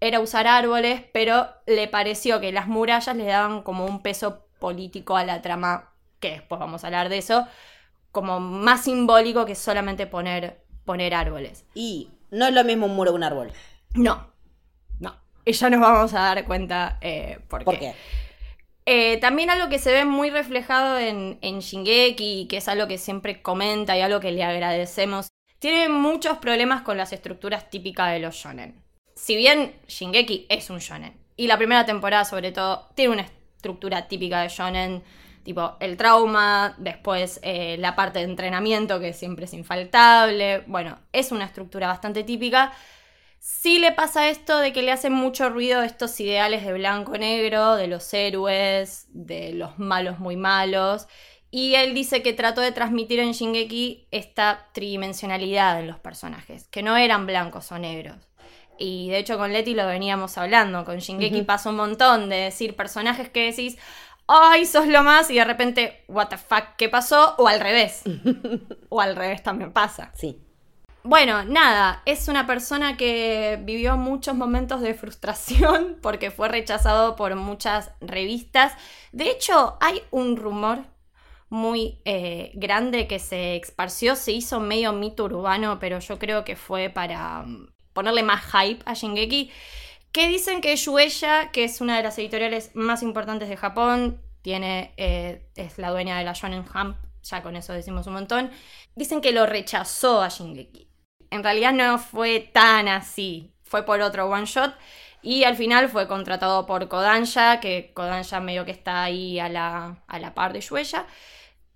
era 0.00 0.20
usar 0.20 0.46
árboles, 0.46 1.02
pero 1.12 1.48
le 1.66 1.88
pareció 1.88 2.40
que 2.40 2.52
las 2.52 2.66
murallas 2.66 3.16
le 3.16 3.26
daban 3.26 3.62
como 3.62 3.86
un 3.86 4.02
peso 4.02 4.46
político 4.58 5.16
a 5.16 5.24
la 5.24 5.42
trama, 5.42 5.92
que 6.20 6.30
después 6.32 6.58
vamos 6.58 6.84
a 6.84 6.88
hablar 6.88 7.08
de 7.08 7.18
eso, 7.18 7.46
como 8.12 8.40
más 8.40 8.84
simbólico 8.84 9.46
que 9.46 9.54
solamente 9.54 10.06
poner, 10.06 10.64
poner 10.84 11.14
árboles. 11.14 11.64
Y 11.74 12.10
no 12.30 12.46
es 12.46 12.54
lo 12.54 12.64
mismo 12.64 12.86
un 12.86 12.96
muro 12.96 13.12
que 13.12 13.16
un 13.16 13.24
árbol. 13.24 13.52
No, 13.94 14.32
no. 14.98 15.16
Y 15.44 15.52
ya 15.52 15.70
nos 15.70 15.80
vamos 15.80 16.14
a 16.14 16.20
dar 16.20 16.44
cuenta 16.44 16.98
eh, 17.00 17.40
por, 17.48 17.64
¿Por 17.64 17.74
qué. 17.74 17.78
qué? 17.78 17.94
Eh, 18.86 19.18
también 19.18 19.50
algo 19.50 19.68
que 19.68 19.78
se 19.78 19.92
ve 19.92 20.04
muy 20.04 20.30
reflejado 20.30 20.98
en, 20.98 21.38
en 21.42 21.60
Shingeki, 21.60 22.46
que 22.48 22.56
es 22.56 22.68
algo 22.68 22.88
que 22.88 22.98
siempre 22.98 23.42
comenta 23.42 23.96
y 23.96 24.00
algo 24.00 24.20
que 24.20 24.32
le 24.32 24.42
agradecemos, 24.42 25.28
tiene 25.58 25.88
muchos 25.88 26.38
problemas 26.38 26.82
con 26.82 26.96
las 26.96 27.12
estructuras 27.12 27.70
típicas 27.70 28.12
de 28.12 28.20
los 28.20 28.34
shonen. 28.34 28.82
Si 29.20 29.36
bien 29.36 29.74
Shingeki 29.86 30.46
es 30.48 30.70
un 30.70 30.78
shonen, 30.78 31.12
y 31.36 31.46
la 31.46 31.58
primera 31.58 31.84
temporada 31.84 32.24
sobre 32.24 32.52
todo 32.52 32.88
tiene 32.94 33.12
una 33.12 33.28
estructura 33.56 34.08
típica 34.08 34.40
de 34.40 34.48
shonen, 34.48 35.04
tipo 35.42 35.76
el 35.78 35.98
trauma, 35.98 36.74
después 36.78 37.38
eh, 37.42 37.76
la 37.78 37.94
parte 37.94 38.20
de 38.20 38.24
entrenamiento 38.24 38.98
que 38.98 39.12
siempre 39.12 39.44
es 39.44 39.52
infaltable, 39.52 40.64
bueno, 40.66 40.98
es 41.12 41.32
una 41.32 41.44
estructura 41.44 41.86
bastante 41.86 42.24
típica. 42.24 42.72
Sí 43.38 43.78
le 43.78 43.92
pasa 43.92 44.30
esto 44.30 44.58
de 44.58 44.72
que 44.72 44.80
le 44.80 44.90
hacen 44.90 45.12
mucho 45.12 45.50
ruido 45.50 45.82
estos 45.82 46.18
ideales 46.18 46.64
de 46.64 46.72
blanco-negro, 46.72 47.76
de 47.76 47.88
los 47.88 48.12
héroes, 48.14 49.04
de 49.10 49.52
los 49.52 49.78
malos 49.78 50.18
muy 50.18 50.36
malos. 50.36 51.08
Y 51.50 51.74
él 51.74 51.94
dice 51.94 52.22
que 52.22 52.32
trató 52.32 52.62
de 52.62 52.72
transmitir 52.72 53.20
en 53.20 53.32
Shingeki 53.32 54.08
esta 54.12 54.68
tridimensionalidad 54.72 55.78
en 55.78 55.88
los 55.88 55.98
personajes, 55.98 56.68
que 56.68 56.82
no 56.82 56.96
eran 56.96 57.26
blancos 57.26 57.70
o 57.70 57.78
negros. 57.78 58.29
Y 58.80 59.10
de 59.10 59.18
hecho 59.18 59.36
con 59.38 59.52
Leti 59.52 59.74
lo 59.74 59.86
veníamos 59.86 60.38
hablando, 60.38 60.84
con 60.84 60.98
Shingeki 60.98 61.38
Ujú. 61.38 61.46
pasa 61.46 61.68
un 61.68 61.76
montón 61.76 62.30
de 62.30 62.36
decir 62.36 62.74
personajes 62.74 63.28
que 63.28 63.44
decís, 63.44 63.76
ay, 64.26 64.64
sos 64.64 64.86
lo 64.86 65.02
más, 65.02 65.30
y 65.30 65.34
de 65.34 65.44
repente, 65.44 66.04
what 66.08 66.28
the 66.28 66.38
fuck, 66.38 66.76
¿qué 66.78 66.88
pasó? 66.88 67.34
O 67.38 67.46
al 67.46 67.60
revés. 67.60 68.02
o 68.88 69.00
al 69.00 69.16
revés 69.16 69.42
también 69.42 69.72
pasa. 69.72 70.10
Sí. 70.14 70.40
Bueno, 71.02 71.44
nada, 71.44 72.02
es 72.04 72.28
una 72.28 72.46
persona 72.46 72.96
que 72.96 73.58
vivió 73.62 73.96
muchos 73.96 74.34
momentos 74.34 74.80
de 74.80 74.94
frustración 74.94 75.98
porque 76.02 76.30
fue 76.30 76.48
rechazado 76.48 77.16
por 77.16 77.34
muchas 77.36 77.92
revistas. 78.00 78.72
De 79.12 79.30
hecho, 79.30 79.76
hay 79.80 80.02
un 80.10 80.36
rumor 80.36 80.84
muy 81.48 82.00
eh, 82.04 82.52
grande 82.54 83.06
que 83.06 83.18
se 83.18 83.56
esparció, 83.56 84.14
se 84.14 84.32
hizo 84.32 84.60
medio 84.60 84.92
mito 84.92 85.24
urbano, 85.24 85.78
pero 85.80 85.98
yo 85.98 86.18
creo 86.18 86.44
que 86.44 86.54
fue 86.54 86.90
para 86.90 87.42
mm, 87.42 87.68
ponerle 87.92 88.22
más 88.22 88.42
hype 88.52 88.82
a 88.86 88.94
Shingeki, 88.94 89.50
que 90.12 90.28
dicen 90.28 90.60
que 90.60 90.76
Shueisha, 90.76 91.50
que 91.52 91.64
es 91.64 91.80
una 91.80 91.96
de 91.96 92.02
las 92.02 92.18
editoriales 92.18 92.70
más 92.74 93.02
importantes 93.02 93.48
de 93.48 93.56
Japón, 93.56 94.20
tiene, 94.42 94.92
eh, 94.96 95.46
es 95.56 95.78
la 95.78 95.90
dueña 95.90 96.18
de 96.18 96.24
la 96.24 96.32
Shonen 96.32 96.66
Jump, 96.66 96.96
ya 97.22 97.42
con 97.42 97.56
eso 97.56 97.72
decimos 97.72 98.06
un 98.06 98.14
montón, 98.14 98.50
dicen 98.96 99.20
que 99.20 99.32
lo 99.32 99.46
rechazó 99.46 100.22
a 100.22 100.28
Shingeki. 100.28 100.88
En 101.30 101.44
realidad 101.44 101.72
no 101.72 101.98
fue 101.98 102.40
tan 102.40 102.88
así, 102.88 103.52
fue 103.62 103.84
por 103.84 104.00
otro 104.00 104.28
one 104.28 104.46
shot. 104.46 104.74
Y 105.22 105.44
al 105.44 105.54
final 105.54 105.88
fue 105.90 106.08
contratado 106.08 106.66
por 106.66 106.88
Kodansha, 106.88 107.60
que 107.60 107.92
Kodansha 107.94 108.40
medio 108.40 108.64
que 108.64 108.70
está 108.70 109.04
ahí 109.04 109.38
a 109.38 109.48
la, 109.48 110.02
a 110.06 110.18
la 110.18 110.34
par 110.34 110.52
de 110.52 110.60
Shueisha. 110.60 111.06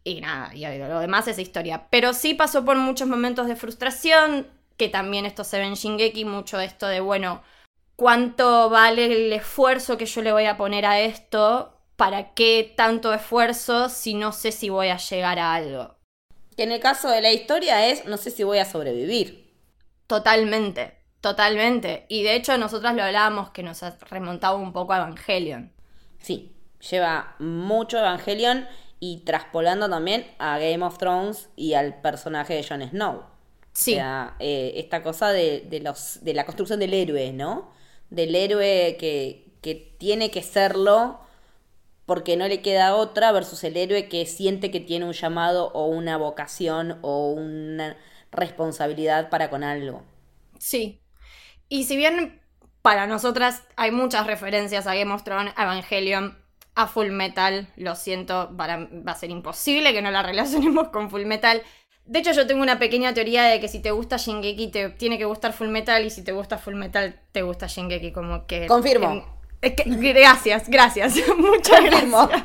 Y 0.02 0.20
nada, 0.20 0.54
y 0.54 0.62
lo 0.78 0.98
demás 0.98 1.28
es 1.28 1.38
historia. 1.38 1.86
Pero 1.90 2.14
sí 2.14 2.34
pasó 2.34 2.64
por 2.64 2.76
muchos 2.76 3.06
momentos 3.06 3.46
de 3.46 3.56
frustración, 3.56 4.46
que 4.76 4.88
también 4.88 5.26
esto 5.26 5.44
se 5.44 5.58
ve 5.58 5.64
en 5.64 5.74
Shingeki, 5.74 6.24
mucho 6.24 6.60
esto 6.60 6.86
de, 6.86 7.00
bueno, 7.00 7.42
¿cuánto 7.96 8.70
vale 8.70 9.06
el 9.06 9.32
esfuerzo 9.32 9.96
que 9.96 10.06
yo 10.06 10.22
le 10.22 10.32
voy 10.32 10.46
a 10.46 10.56
poner 10.56 10.86
a 10.86 11.00
esto? 11.00 11.80
¿Para 11.96 12.34
qué 12.34 12.74
tanto 12.76 13.14
esfuerzo 13.14 13.88
si 13.88 14.14
no 14.14 14.32
sé 14.32 14.52
si 14.52 14.68
voy 14.68 14.88
a 14.88 14.96
llegar 14.96 15.38
a 15.38 15.54
algo? 15.54 15.94
Que 16.56 16.64
en 16.64 16.72
el 16.72 16.80
caso 16.80 17.08
de 17.08 17.20
la 17.20 17.32
historia 17.32 17.86
es, 17.86 18.04
no 18.04 18.16
sé 18.16 18.30
si 18.30 18.42
voy 18.42 18.58
a 18.58 18.64
sobrevivir. 18.64 19.52
Totalmente, 20.06 20.98
totalmente. 21.20 22.06
Y 22.08 22.22
de 22.22 22.34
hecho 22.34 22.56
nosotras 22.58 22.94
lo 22.94 23.02
hablábamos 23.02 23.50
que 23.50 23.62
nos 23.62 23.82
ha 23.82 23.96
remontado 24.10 24.58
un 24.58 24.72
poco 24.72 24.92
a 24.92 24.98
Evangelion. 24.98 25.72
Sí, 26.18 26.56
lleva 26.90 27.36
mucho 27.38 27.98
Evangelion 27.98 28.66
y 29.00 29.24
traspolando 29.24 29.88
también 29.88 30.26
a 30.38 30.58
Game 30.58 30.84
of 30.84 30.98
Thrones 30.98 31.48
y 31.56 31.74
al 31.74 32.00
personaje 32.00 32.54
de 32.54 32.64
Jon 32.64 32.88
Snow. 32.88 33.33
Sí. 33.74 33.92
O 33.92 33.96
sea, 33.96 34.36
eh, 34.38 34.72
esta 34.76 35.02
cosa 35.02 35.30
de, 35.32 35.80
los, 35.82 36.24
de 36.24 36.32
la 36.32 36.46
construcción 36.46 36.80
del 36.80 36.94
héroe, 36.94 37.32
¿no? 37.32 37.72
Del 38.08 38.34
héroe 38.34 38.96
que, 38.98 39.52
que 39.60 39.74
tiene 39.74 40.30
que 40.30 40.42
serlo 40.42 41.20
porque 42.06 42.36
no 42.36 42.46
le 42.48 42.62
queda 42.62 42.94
otra 42.94 43.32
versus 43.32 43.64
el 43.64 43.76
héroe 43.76 44.08
que 44.08 44.26
siente 44.26 44.70
que 44.70 44.80
tiene 44.80 45.06
un 45.06 45.12
llamado 45.12 45.72
o 45.72 45.86
una 45.86 46.16
vocación 46.16 46.98
o 47.02 47.32
una 47.32 47.96
responsabilidad 48.30 49.30
para 49.30 49.50
con 49.50 49.64
algo. 49.64 50.02
Sí. 50.58 51.00
Y 51.68 51.84
si 51.84 51.96
bien 51.96 52.40
para 52.82 53.06
nosotras 53.06 53.62
hay 53.76 53.90
muchas 53.90 54.26
referencias 54.26 54.86
a 54.86 54.94
Game 54.94 55.12
of 55.12 55.24
Thrones, 55.24 55.52
a 55.56 55.64
Evangelion, 55.64 56.38
a 56.74 56.86
Full 56.86 57.10
Metal. 57.10 57.68
Lo 57.76 57.94
siento, 57.94 58.54
va 58.56 58.88
a 59.06 59.14
ser 59.14 59.30
imposible 59.30 59.92
que 59.92 60.02
no 60.02 60.10
la 60.10 60.22
relacionemos 60.22 60.88
con 60.88 61.10
Full 61.10 61.24
Metal. 61.24 61.62
De 62.06 62.18
hecho, 62.18 62.32
yo 62.32 62.46
tengo 62.46 62.62
una 62.62 62.78
pequeña 62.78 63.14
teoría 63.14 63.44
de 63.44 63.60
que 63.60 63.68
si 63.68 63.80
te 63.80 63.90
gusta 63.90 64.18
Shingeki, 64.18 64.68
te 64.68 64.90
tiene 64.90 65.16
que 65.16 65.24
gustar 65.24 65.52
Full 65.54 65.68
Metal, 65.68 66.04
y 66.04 66.10
si 66.10 66.22
te 66.22 66.32
gusta 66.32 66.58
Full 66.58 66.74
Metal, 66.74 67.18
te 67.32 67.42
gusta 67.42 67.66
Shingeki, 67.66 68.12
como 68.12 68.46
que... 68.46 68.66
Confirmo. 68.66 69.24
gracias, 69.62 70.68
gracias. 70.68 71.14
Muchas 71.38 71.82
gracias. 71.82 72.44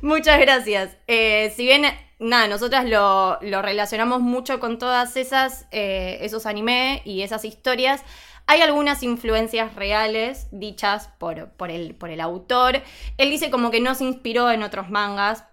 Muchas 0.00 0.38
gracias. 0.38 0.96
Eh, 1.08 1.52
si 1.56 1.64
bien, 1.64 1.84
nada, 2.20 2.46
nosotras 2.46 2.84
lo, 2.84 3.38
relacionamos 3.40 4.20
mucho 4.20 4.60
con 4.60 4.78
todas 4.78 5.16
esas, 5.16 5.66
eh, 5.72 6.18
esos 6.20 6.46
anime 6.46 7.02
y 7.04 7.22
esas 7.22 7.44
historias, 7.44 8.02
hay 8.46 8.60
algunas 8.60 9.02
influencias 9.02 9.74
reales 9.74 10.48
dichas 10.52 11.08
por, 11.18 11.48
por, 11.52 11.70
el, 11.70 11.94
por 11.94 12.10
el 12.10 12.20
autor. 12.20 12.82
Él 13.16 13.30
dice 13.30 13.50
como 13.50 13.70
que 13.70 13.80
no 13.80 13.94
se 13.94 14.04
inspiró 14.04 14.50
en 14.50 14.62
otros 14.62 14.90
mangas. 14.90 15.44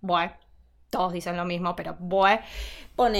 Bueno, 0.00 0.32
todos 0.94 1.12
dicen 1.12 1.36
lo 1.36 1.44
mismo, 1.44 1.74
pero 1.74 1.96
bueno. 1.98 2.40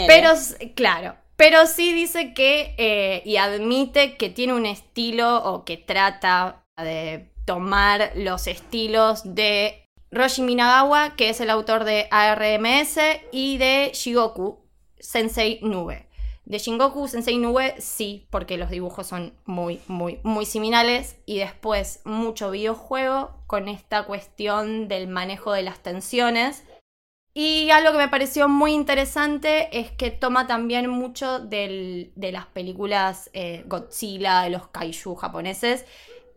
Pero, 0.06 0.30
claro, 0.76 1.16
pero 1.36 1.66
sí 1.66 1.92
dice 1.92 2.32
que, 2.32 2.74
eh, 2.78 3.22
y 3.24 3.36
admite 3.36 4.16
que 4.16 4.30
tiene 4.30 4.52
un 4.52 4.66
estilo 4.66 5.42
o 5.44 5.64
que 5.64 5.76
trata 5.76 6.62
de 6.76 7.32
tomar 7.44 8.12
los 8.14 8.46
estilos 8.46 9.22
de 9.34 9.88
Roshi 10.12 10.42
Minagawa, 10.42 11.16
que 11.16 11.30
es 11.30 11.40
el 11.40 11.50
autor 11.50 11.82
de 11.82 12.06
ARMS, 12.12 12.98
y 13.32 13.58
de 13.58 13.90
Shigoku 13.92 14.60
Sensei 15.00 15.58
Nube. 15.60 16.06
De 16.44 16.58
Shingoku 16.58 17.08
Sensei 17.08 17.38
Nube 17.38 17.74
sí, 17.78 18.26
porque 18.28 18.58
los 18.58 18.68
dibujos 18.68 19.06
son 19.06 19.32
muy, 19.46 19.80
muy, 19.88 20.20
muy 20.22 20.44
similares. 20.44 21.16
Y 21.24 21.38
después 21.38 22.00
mucho 22.04 22.50
videojuego 22.50 23.30
con 23.46 23.68
esta 23.68 24.04
cuestión 24.04 24.86
del 24.88 25.08
manejo 25.08 25.52
de 25.52 25.62
las 25.62 25.82
tensiones. 25.82 26.62
Y 27.34 27.70
algo 27.70 27.92
que 27.92 27.98
me 27.98 28.08
pareció 28.08 28.48
muy 28.48 28.72
interesante 28.72 29.76
es 29.76 29.90
que 29.90 30.12
toma 30.12 30.46
también 30.46 30.88
mucho 30.88 31.40
de 31.40 32.12
las 32.16 32.46
películas 32.46 33.28
eh, 33.32 33.64
Godzilla, 33.66 34.42
de 34.42 34.50
los 34.50 34.68
kaiju 34.68 35.16
japoneses 35.16 35.84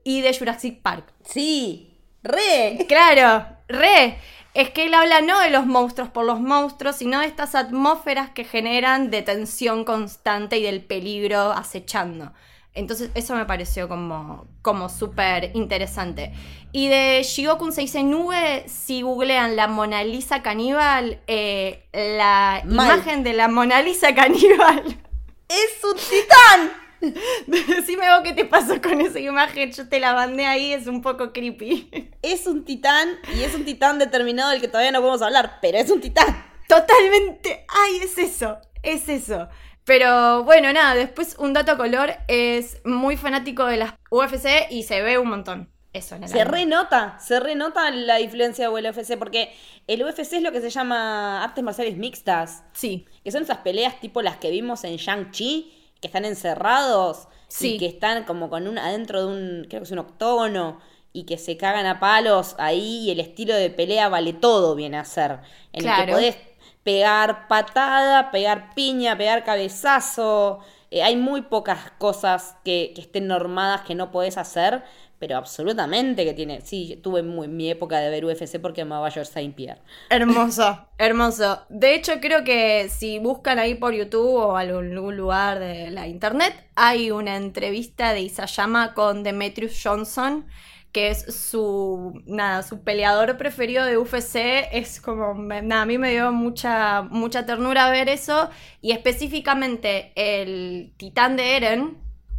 y 0.04 0.22
de 0.22 0.36
Jurassic 0.36 0.82
Park. 0.82 1.14
Sí, 1.24 2.00
re. 2.24 2.86
Claro, 2.88 3.46
re 3.68 4.18
es 4.58 4.72
que 4.72 4.86
él 4.86 4.96
habla 4.96 5.22
no 5.22 5.40
de 5.40 5.52
los 5.52 5.68
monstruos 5.68 6.10
por 6.10 6.26
los 6.26 6.42
monstruos, 6.42 6.96
sino 6.96 7.20
de 7.20 7.28
estas 7.28 7.54
atmósferas 7.54 8.32
que 8.32 8.44
generan 8.44 9.12
de 9.12 9.22
tensión 9.22 9.86
constante 9.86 10.58
y 10.58 10.64
del 10.64 10.84
peligro 10.84 11.52
acechando. 11.52 12.34
Entonces 12.74 13.12
eso 13.14 13.36
me 13.36 13.46
pareció 13.46 13.88
como, 13.88 14.48
como 14.64 14.90
súper 14.90 15.52
interesante. 15.56 16.34
Y 16.78 16.90
de 16.90 17.24
Shigokun 17.24 17.74
nube 18.04 18.64
si 18.68 19.02
googlean 19.02 19.56
la 19.56 19.68
Mona 19.68 20.04
Lisa 20.04 20.44
caníbal, 20.44 21.20
eh, 21.26 21.90
la 21.92 22.62
imagen 22.64 23.24
de 23.24 23.34
la 23.34 23.48
Mona 23.48 23.82
Lisa 23.82 24.14
caníbal... 24.14 24.84
¡Es 25.50 25.84
un 25.84 25.96
titán! 25.96 27.16
Decime 27.68 28.08
vos 28.12 28.22
qué 28.24 28.34
te 28.34 28.46
pasó 28.46 28.80
con 28.80 29.02
esa 29.02 29.20
imagen, 29.20 29.72
yo 29.72 29.90
te 29.90 30.00
la 30.00 30.14
mandé 30.14 30.46
ahí, 30.46 30.72
es 30.72 30.86
un 30.86 31.02
poco 31.02 31.34
creepy. 31.34 32.12
Es 32.22 32.46
un 32.46 32.64
titán 32.64 33.10
y 33.36 33.42
es 33.42 33.56
un 33.56 33.66
titán 33.66 33.98
determinado 33.98 34.52
del 34.52 34.62
que 34.62 34.68
todavía 34.68 34.92
no 34.92 35.00
podemos 35.00 35.24
hablar, 35.24 35.58
pero 35.64 35.80
es 35.80 35.90
un 35.90 36.00
titán. 36.00 36.28
Totalmente, 36.68 37.66
ay, 37.70 38.02
es 38.04 38.20
eso, 38.20 38.60
es 38.84 39.10
eso. 39.10 39.48
Pero 39.84 40.44
bueno, 40.44 40.72
nada, 40.72 40.94
después 40.94 41.38
un 41.40 41.54
dato 41.54 41.76
color 41.76 42.14
es 42.28 42.86
muy 42.86 43.18
fanático 43.18 43.66
de 43.66 43.78
las 43.78 43.96
UFC 44.12 44.70
y 44.70 44.84
se 44.84 45.02
ve 45.02 45.18
un 45.18 45.30
montón. 45.30 45.72
Eso 45.98 46.16
en 46.16 46.24
el 46.24 46.30
se 46.30 46.44
renota, 46.44 47.18
se 47.20 47.40
renota 47.40 47.90
la 47.92 48.20
influencia 48.20 48.70
del 48.70 48.86
UFC, 48.86 49.18
porque 49.18 49.54
el 49.88 50.04
UFC 50.04 50.34
es 50.34 50.42
lo 50.42 50.52
que 50.52 50.62
se 50.62 50.70
llama 50.70 51.44
artes 51.44 51.64
marciales 51.64 51.98
mixtas. 51.98 52.64
Sí. 52.74 53.06
Que 53.24 53.32
son 53.32 53.44
esas 53.44 53.58
peleas 53.60 54.00
tipo 54.00 54.22
las 54.22 54.38
que 54.38 54.52
vimos 54.52 54.84
en 54.84 54.98
Shang-Chi, 54.98 55.74
que 56.00 56.08
están 56.08 56.26
encerrados 56.26 57.28
y 57.60 57.78
que 57.78 57.88
están 57.88 58.26
como 58.26 58.50
con 58.50 58.68
un 58.68 58.78
adentro 58.78 59.26
de 59.26 59.28
un, 59.28 59.66
creo 59.68 59.82
que 59.82 59.86
es 59.86 59.92
un 59.92 60.00
octógono 60.00 60.80
y 61.14 61.24
que 61.24 61.38
se 61.38 61.58
cagan 61.58 61.86
a 61.86 62.00
palos 62.00 62.56
ahí 62.60 63.06
y 63.06 63.12
el 63.12 63.20
estilo 63.20 63.56
de 63.56 63.70
pelea 63.70 64.10
vale 64.10 64.34
todo 64.34 64.76
viene 64.76 64.98
a 64.98 65.06
ser. 65.06 65.40
En 65.74 65.88
el 65.88 66.06
que 66.06 66.12
podés 66.12 66.38
pegar 66.84 67.48
patada, 67.48 68.32
pegar 68.32 68.76
piña, 68.76 69.18
pegar 69.18 69.44
cabezazo. 69.44 70.60
Eh, 70.92 71.04
hay 71.04 71.16
muy 71.16 71.42
pocas 71.42 71.92
cosas 71.98 72.56
que, 72.64 72.92
que, 72.96 73.02
estén 73.02 73.28
normadas 73.28 73.82
que 73.82 73.96
no 73.96 74.12
podés 74.12 74.38
hacer, 74.38 74.84
pero 75.20 75.38
absolutamente 75.38 76.26
que 76.26 76.34
tiene. 76.34 76.62
Sí, 76.62 77.00
tuve 77.04 77.24
muy, 77.24 77.48
mi 77.48 77.70
época 77.70 78.00
de 78.00 78.10
ver 78.10 78.26
UFC 78.26 78.60
porque 78.60 78.82
amaba 78.82 79.12
George 79.12 79.32
Saint 79.32 79.56
Pierre. 79.56 79.82
Hermoso, 80.10 80.88
hermoso. 80.98 81.62
De 81.70 81.96
hecho, 81.96 82.20
creo 82.22 82.44
que 82.44 82.90
si 82.90 83.20
buscan 83.20 83.60
ahí 83.60 83.76
por 83.76 83.94
YouTube 83.94 84.36
o 84.36 84.58
algún 84.58 85.16
lugar 85.16 85.60
de 85.60 85.92
la 85.92 86.08
internet, 86.08 86.54
hay 86.76 87.12
una 87.12 87.38
entrevista 87.38 88.14
de 88.14 88.22
Isayama 88.22 88.94
con 88.94 89.24
Demetrius 89.24 89.80
Johnson 89.84 90.46
que 90.92 91.10
es 91.10 91.36
su, 91.36 92.24
nada, 92.26 92.64
su 92.64 92.82
peleador 92.82 93.38
preferido 93.38 93.86
de 93.86 94.00
UFC, 94.00 94.68
es 94.72 95.00
como, 95.00 95.36
nada, 95.36 95.84
a 95.84 95.86
mí 95.86 96.00
me 96.00 96.12
dio 96.12 96.32
mucha, 96.32 97.04
mucha 97.04 97.46
ternura 97.46 97.92
ver 97.92 98.10
eso, 98.10 98.50
y 98.82 98.94
específicamente 98.94 100.12
el 100.16 100.94
titán 100.98 101.36
de 101.36 101.56
Eren, 101.58 101.98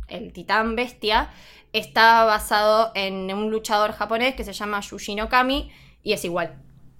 el 0.08 0.32
titán 0.32 0.74
bestia, 0.74 1.30
está 1.72 2.24
basado 2.24 2.92
en 2.94 3.32
un 3.32 3.50
luchador 3.50 3.92
japonés 3.92 4.34
que 4.34 4.44
se 4.44 4.52
llama 4.52 4.80
Yujin 4.80 5.26
Kami 5.26 5.70
y 6.02 6.12
es 6.12 6.24
igual. 6.24 6.56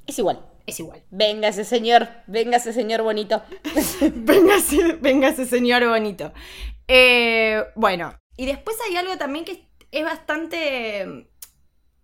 Es 0.07 0.19
igual. 0.19 0.45
Es 0.67 0.79
igual. 0.81 1.03
Venga 1.11 1.49
ese 1.49 1.65
señor, 1.65 2.09
venga 2.27 2.59
ese 2.59 2.75
señor 2.75 3.03
bonito. 3.03 3.43
venga, 4.03 4.57
ese, 5.29 5.47
señor 5.47 5.89
bonito. 5.89 6.33
Eh, 6.87 7.65
bueno, 7.75 8.15
y 8.37 8.45
después 8.45 8.77
hay 8.87 8.97
algo 8.97 9.17
también 9.17 9.47
que 9.47 9.67
es 9.91 10.05
bastante, 10.05 11.03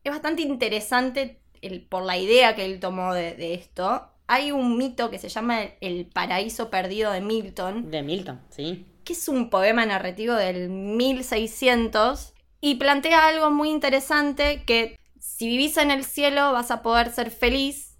es 0.02 0.10
bastante 0.10 0.42
interesante 0.42 1.42
el, 1.60 1.86
por 1.86 2.04
la 2.04 2.16
idea 2.16 2.54
que 2.54 2.64
él 2.64 2.80
tomó 2.80 3.12
de, 3.12 3.34
de 3.34 3.52
esto, 3.52 4.10
hay 4.26 4.52
un 4.52 4.78
mito 4.78 5.10
que 5.10 5.18
se 5.18 5.28
llama 5.28 5.60
El 5.80 6.06
paraíso 6.06 6.70
perdido 6.70 7.12
de 7.12 7.20
Milton, 7.20 7.90
De 7.90 8.02
Milton, 8.02 8.40
sí. 8.48 8.86
que 9.04 9.12
es 9.12 9.28
un 9.28 9.50
poema 9.50 9.84
narrativo 9.84 10.34
del 10.34 10.70
1600 10.70 12.33
y 12.64 12.76
plantea 12.76 13.26
algo 13.26 13.50
muy 13.50 13.68
interesante 13.68 14.64
que 14.64 14.98
si 15.20 15.48
vivís 15.48 15.76
en 15.76 15.90
el 15.90 16.02
cielo 16.02 16.50
vas 16.52 16.70
a 16.70 16.80
poder 16.80 17.12
ser 17.12 17.30
feliz, 17.30 17.98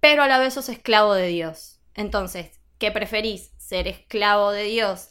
pero 0.00 0.24
a 0.24 0.26
la 0.26 0.40
vez 0.40 0.54
sos 0.54 0.68
esclavo 0.68 1.14
de 1.14 1.28
Dios. 1.28 1.78
Entonces, 1.94 2.60
¿qué 2.78 2.90
preferís? 2.90 3.52
¿Ser 3.58 3.86
esclavo 3.86 4.50
de 4.50 4.64
Dios 4.64 5.10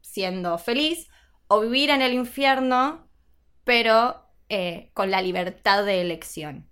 siendo 0.00 0.58
feliz 0.58 1.08
o 1.46 1.60
vivir 1.60 1.90
en 1.90 2.02
el 2.02 2.14
infierno, 2.14 3.08
pero 3.62 4.28
eh, 4.48 4.90
con 4.92 5.12
la 5.12 5.22
libertad 5.22 5.84
de 5.84 6.00
elección? 6.00 6.68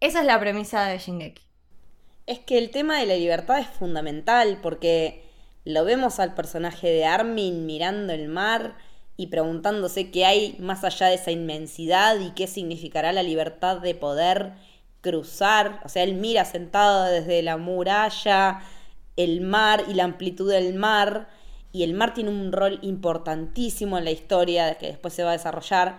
Esa 0.00 0.22
es 0.22 0.26
la 0.26 0.40
premisa 0.40 0.86
de 0.86 0.98
Shingeki. 0.98 1.42
Es 2.26 2.40
que 2.40 2.58
el 2.58 2.70
tema 2.70 2.98
de 2.98 3.06
la 3.06 3.14
libertad 3.14 3.60
es 3.60 3.68
fundamental 3.68 4.58
porque 4.60 5.24
lo 5.64 5.84
vemos 5.84 6.18
al 6.18 6.34
personaje 6.34 6.88
de 6.88 7.04
Armin 7.04 7.64
mirando 7.64 8.12
el 8.12 8.26
mar 8.26 8.87
y 9.18 9.26
preguntándose 9.26 10.12
qué 10.12 10.24
hay 10.24 10.56
más 10.60 10.84
allá 10.84 11.08
de 11.08 11.16
esa 11.16 11.32
inmensidad 11.32 12.18
y 12.20 12.30
qué 12.30 12.46
significará 12.46 13.12
la 13.12 13.24
libertad 13.24 13.78
de 13.78 13.96
poder 13.96 14.52
cruzar. 15.00 15.80
O 15.84 15.88
sea, 15.88 16.04
él 16.04 16.14
mira 16.14 16.44
sentado 16.44 17.04
desde 17.04 17.42
la 17.42 17.56
muralla, 17.56 18.60
el 19.16 19.40
mar 19.40 19.84
y 19.88 19.94
la 19.94 20.04
amplitud 20.04 20.48
del 20.48 20.74
mar. 20.74 21.28
Y 21.72 21.82
el 21.82 21.94
mar 21.94 22.14
tiene 22.14 22.30
un 22.30 22.52
rol 22.52 22.78
importantísimo 22.82 23.98
en 23.98 24.04
la 24.04 24.12
historia 24.12 24.78
que 24.78 24.86
después 24.86 25.14
se 25.14 25.24
va 25.24 25.30
a 25.30 25.32
desarrollar. 25.32 25.98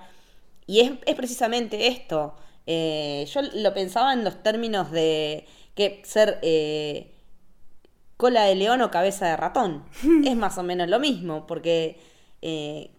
Y 0.65 0.79
es, 0.79 0.93
es 1.05 1.15
precisamente 1.15 1.88
esto. 1.88 2.38
Eh, 2.67 3.27
yo 3.33 3.41
lo 3.53 3.73
pensaba 3.73 4.13
en 4.13 4.23
los 4.23 4.41
términos 4.41 4.91
de 4.91 5.45
que 5.75 6.01
ser 6.05 6.39
eh, 6.41 7.15
cola 8.15 8.43
de 8.45 8.55
león 8.55 8.81
o 8.81 8.91
cabeza 8.91 9.27
de 9.27 9.35
ratón. 9.35 9.83
es 10.25 10.38
más 10.38 10.57
o 10.57 10.63
menos 10.63 10.88
lo 10.88 11.01
mismo, 11.01 11.45
porque 11.47 11.99
eh, 12.41 12.91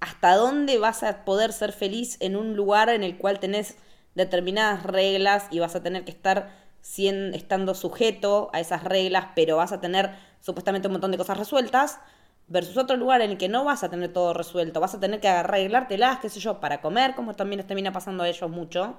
hasta 0.00 0.36
dónde 0.36 0.78
vas 0.78 1.02
a 1.02 1.24
poder 1.24 1.52
ser 1.52 1.72
feliz 1.72 2.16
en 2.20 2.36
un 2.36 2.56
lugar 2.56 2.88
en 2.88 3.02
el 3.02 3.16
cual 3.18 3.40
tenés 3.40 3.76
determinadas 4.14 4.82
reglas 4.84 5.46
y 5.50 5.58
vas 5.58 5.74
a 5.76 5.82
tener 5.82 6.04
que 6.04 6.10
estar 6.10 6.50
siendo, 6.80 7.36
estando 7.36 7.74
sujeto 7.74 8.50
a 8.52 8.60
esas 8.60 8.84
reglas, 8.84 9.28
pero 9.34 9.56
vas 9.56 9.72
a 9.72 9.80
tener 9.80 10.10
supuestamente 10.40 10.88
un 10.88 10.92
montón 10.92 11.10
de 11.10 11.18
cosas 11.18 11.38
resueltas, 11.38 11.98
versus 12.48 12.76
otro 12.78 12.96
lugar 12.96 13.20
en 13.20 13.32
el 13.32 13.38
que 13.38 13.48
no 13.48 13.64
vas 13.64 13.84
a 13.84 13.90
tener 13.90 14.12
todo 14.12 14.32
resuelto, 14.32 14.80
vas 14.80 14.94
a 14.94 15.00
tener 15.00 15.20
que 15.20 15.28
arreglártelas, 15.28 16.18
qué 16.20 16.28
sé 16.30 16.40
yo, 16.40 16.60
para 16.60 16.80
comer, 16.80 17.14
como 17.14 17.34
también 17.34 17.58
les 17.58 17.66
termina 17.66 17.92
pasando 17.92 18.24
a 18.24 18.28
ellos 18.28 18.50
mucho, 18.50 18.98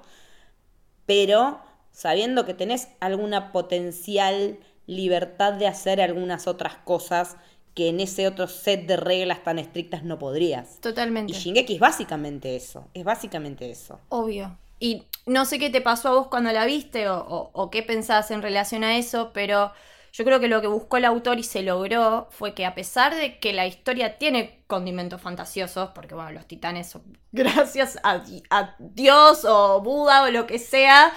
pero 1.04 1.60
sabiendo 1.90 2.44
que 2.44 2.54
tenés 2.54 2.88
alguna 3.00 3.50
potencial 3.52 4.58
libertad 4.86 5.54
de 5.54 5.66
hacer 5.66 6.00
algunas 6.00 6.46
otras 6.46 6.76
cosas 6.76 7.36
que 7.74 7.88
en 7.88 8.00
ese 8.00 8.26
otro 8.26 8.48
set 8.48 8.86
de 8.86 8.96
reglas 8.96 9.42
tan 9.44 9.58
estrictas 9.58 10.02
no 10.04 10.18
podrías. 10.18 10.80
Totalmente. 10.80 11.32
Y 11.32 11.34
Shingeki 11.36 11.74
es 11.74 11.80
básicamente 11.80 12.56
eso, 12.56 12.88
es 12.94 13.04
básicamente 13.04 13.70
eso. 13.70 14.00
Obvio. 14.08 14.58
Y 14.78 15.04
no 15.26 15.44
sé 15.44 15.58
qué 15.58 15.70
te 15.70 15.80
pasó 15.80 16.08
a 16.08 16.12
vos 16.12 16.28
cuando 16.28 16.50
la 16.52 16.64
viste 16.64 17.08
o, 17.08 17.18
o- 17.18 17.50
o 17.52 17.70
qué 17.70 17.82
pensabas 17.82 18.30
en 18.30 18.42
relación 18.42 18.82
a 18.82 18.96
eso, 18.96 19.30
pero 19.34 19.72
yo 20.12 20.24
creo 20.24 20.40
que 20.40 20.48
lo 20.48 20.60
que 20.60 20.66
buscó 20.66 20.96
el 20.96 21.04
autor 21.04 21.38
y 21.38 21.44
se 21.44 21.62
logró 21.62 22.26
fue 22.30 22.54
que 22.54 22.66
a 22.66 22.74
pesar 22.74 23.14
de 23.14 23.38
que 23.38 23.52
la 23.52 23.66
historia 23.66 24.18
tiene 24.18 24.64
condimentos 24.66 25.20
fantasiosos, 25.20 25.90
porque 25.94 26.14
bueno, 26.14 26.32
los 26.32 26.46
titanes 26.46 26.88
son 26.88 27.02
gracias 27.32 27.98
a, 28.02 28.18
di- 28.18 28.42
a 28.50 28.74
Dios 28.78 29.44
o 29.44 29.80
Buda 29.82 30.22
o 30.24 30.30
lo 30.30 30.46
que 30.46 30.58
sea, 30.58 31.12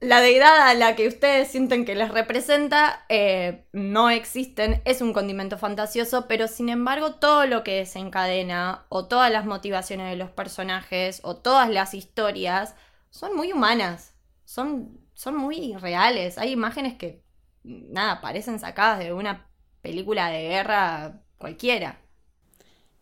la 0.00 0.20
deidad 0.20 0.68
a 0.68 0.74
la 0.74 0.94
que 0.94 1.08
ustedes 1.08 1.48
sienten 1.48 1.84
que 1.84 1.94
les 1.94 2.10
representa 2.10 3.04
eh, 3.08 3.66
no 3.72 4.10
existen, 4.10 4.80
es 4.84 5.00
un 5.02 5.12
condimento 5.12 5.58
fantasioso, 5.58 6.28
pero 6.28 6.46
sin 6.46 6.68
embargo 6.68 7.14
todo 7.14 7.46
lo 7.46 7.64
que 7.64 7.76
desencadena 7.76 8.86
o 8.90 9.06
todas 9.08 9.32
las 9.32 9.44
motivaciones 9.44 10.10
de 10.10 10.16
los 10.16 10.30
personajes 10.30 11.20
o 11.24 11.36
todas 11.36 11.68
las 11.70 11.94
historias 11.94 12.76
son 13.10 13.34
muy 13.34 13.52
humanas, 13.52 14.14
son, 14.44 15.00
son 15.14 15.36
muy 15.36 15.74
reales. 15.76 16.38
Hay 16.38 16.52
imágenes 16.52 16.96
que, 16.96 17.24
nada, 17.64 18.20
parecen 18.20 18.60
sacadas 18.60 19.00
de 19.00 19.12
una 19.12 19.50
película 19.82 20.30
de 20.30 20.42
guerra 20.48 21.22
cualquiera. 21.38 22.00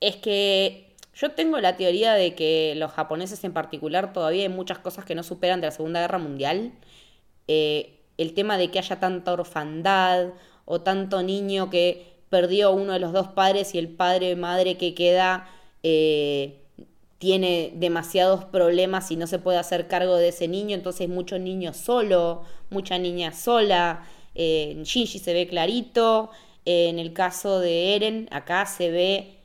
Es 0.01 0.17
que 0.17 0.86
yo 1.19 1.31
tengo 1.33 1.59
la 1.61 1.77
teoría 1.77 2.13
de 2.15 2.35
que 2.35 2.75
los 2.77 2.93
japoneses 2.93 3.43
en 3.45 3.53
particular 3.53 4.13
todavía 4.13 4.43
hay 4.43 4.49
muchas 4.49 4.79
cosas 4.79 5.05
que 5.05 5.15
no 5.15 5.23
superan 5.23 5.61
de 5.61 5.69
la 5.69 5.71
Segunda 5.73 6.01
Guerra 6.01 6.19
Mundial. 6.19 6.73
Eh, 7.49 8.01
el 8.19 8.35
tema 8.35 8.59
de 8.59 8.71
que 8.71 8.79
haya 8.79 9.01
tanta 9.01 9.33
orfandad 9.33 10.29
o 10.65 10.81
tanto 10.81 11.23
niño 11.23 11.71
que 11.71 12.17
perdió 12.29 12.73
uno 12.73 12.93
de 12.93 12.99
los 12.99 13.13
dos 13.13 13.29
padres 13.29 13.75
y 13.75 13.79
el 13.79 13.89
padre 13.89 14.37
madre 14.37 14.77
que 14.77 14.95
queda 14.95 15.49
eh, 15.83 16.59
tiene 17.19 17.73
demasiados 17.75 18.45
problemas 18.45 19.11
y 19.11 19.17
no 19.17 19.27
se 19.27 19.39
puede 19.39 19.59
hacer 19.59 19.89
cargo 19.89 20.17
de 20.17 20.29
ese 20.29 20.49
niño, 20.49 20.75
entonces 20.75 21.09
mucho 21.09 21.39
niño 21.39 21.73
solo, 21.73 22.43
mucha 22.71 22.99
niña 22.99 23.33
sola. 23.33 24.07
Eh, 24.35 24.79
Shinji 24.85 25.19
se 25.19 25.33
ve 25.33 25.47
clarito, 25.47 26.31
eh, 26.67 26.89
en 26.89 26.99
el 26.99 27.13
caso 27.13 27.61
de 27.61 27.97
Eren 27.97 28.29
acá 28.31 28.67
se 28.67 28.91
ve 28.91 29.36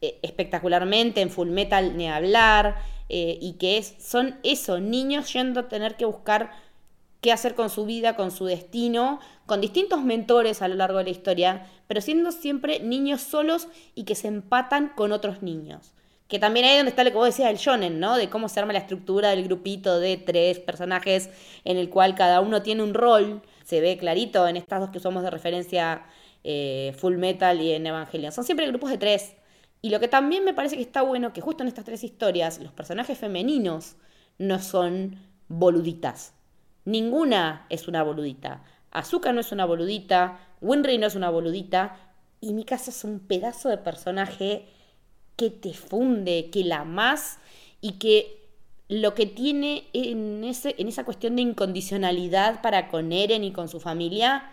eh, 0.00 0.18
espectacularmente, 0.22 1.20
en 1.20 1.30
Full 1.30 1.48
Metal 1.48 1.96
ni 1.96 2.08
hablar, 2.08 2.76
eh, 3.08 3.38
y 3.40 3.54
que 3.54 3.78
es, 3.78 3.94
son 3.98 4.38
esos 4.42 4.80
niños 4.80 5.32
yendo 5.32 5.60
a 5.60 5.68
tener 5.68 5.96
que 5.96 6.04
buscar 6.04 6.50
qué 7.20 7.32
hacer 7.32 7.54
con 7.54 7.70
su 7.70 7.84
vida, 7.84 8.16
con 8.16 8.30
su 8.30 8.44
destino, 8.44 9.20
con 9.46 9.60
distintos 9.60 10.02
mentores 10.02 10.62
a 10.62 10.68
lo 10.68 10.74
largo 10.74 10.98
de 10.98 11.04
la 11.04 11.10
historia, 11.10 11.66
pero 11.86 12.00
siendo 12.00 12.32
siempre 12.32 12.80
niños 12.80 13.22
solos 13.22 13.68
y 13.94 14.04
que 14.04 14.14
se 14.14 14.28
empatan 14.28 14.90
con 14.94 15.12
otros 15.12 15.42
niños. 15.42 15.92
Que 16.28 16.38
también 16.38 16.66
ahí 16.66 16.72
es 16.72 16.78
donde 16.78 16.90
está 16.90 17.04
lo 17.04 17.10
que 17.10 17.16
vos 17.16 17.26
decías 17.26 17.48
del 17.48 17.56
shonen, 17.56 17.98
¿no? 18.00 18.16
De 18.16 18.28
cómo 18.28 18.50
se 18.50 18.60
arma 18.60 18.74
la 18.74 18.80
estructura 18.80 19.30
del 19.30 19.44
grupito 19.44 19.98
de 19.98 20.18
tres 20.18 20.58
personajes 20.58 21.30
en 21.64 21.78
el 21.78 21.88
cual 21.88 22.14
cada 22.14 22.40
uno 22.40 22.62
tiene 22.62 22.82
un 22.82 22.92
rol. 22.92 23.42
Se 23.64 23.80
ve 23.80 23.96
clarito 23.96 24.46
en 24.46 24.58
estas 24.58 24.80
dos 24.80 24.90
que 24.90 24.98
usamos 24.98 25.22
de 25.22 25.30
referencia 25.30 26.04
eh, 26.44 26.94
Full 26.98 27.16
Metal 27.16 27.58
y 27.62 27.72
en 27.72 27.86
Evangelion. 27.86 28.30
Son 28.30 28.44
siempre 28.44 28.66
grupos 28.66 28.90
de 28.90 28.98
tres. 28.98 29.34
Y 29.80 29.90
lo 29.90 30.00
que 30.00 30.08
también 30.08 30.44
me 30.44 30.54
parece 30.54 30.76
que 30.76 30.82
está 30.82 31.02
bueno, 31.02 31.32
que 31.32 31.40
justo 31.40 31.62
en 31.62 31.68
estas 31.68 31.84
tres 31.84 32.02
historias, 32.02 32.60
los 32.60 32.72
personajes 32.72 33.18
femeninos 33.18 33.96
no 34.38 34.58
son 34.58 35.16
boluditas. 35.48 36.34
Ninguna 36.84 37.66
es 37.70 37.86
una 37.88 38.02
boludita. 38.02 38.64
Azuka 38.90 39.32
no 39.32 39.40
es 39.40 39.52
una 39.52 39.66
boludita, 39.66 40.40
Winry 40.60 40.98
no 40.98 41.06
es 41.06 41.14
una 41.14 41.30
boludita, 41.30 41.96
y 42.40 42.52
Mikasa 42.52 42.90
es 42.90 43.04
un 43.04 43.20
pedazo 43.20 43.68
de 43.68 43.78
personaje 43.78 44.66
que 45.36 45.50
te 45.50 45.72
funde, 45.74 46.50
que 46.50 46.64
la 46.64 46.80
amás 46.80 47.38
y 47.80 47.92
que 47.92 48.38
lo 48.88 49.14
que 49.14 49.26
tiene 49.26 49.84
en, 49.92 50.42
ese, 50.44 50.74
en 50.78 50.88
esa 50.88 51.04
cuestión 51.04 51.36
de 51.36 51.42
incondicionalidad 51.42 52.62
para 52.62 52.88
con 52.88 53.12
Eren 53.12 53.44
y 53.44 53.52
con 53.52 53.68
su 53.68 53.80
familia, 53.80 54.50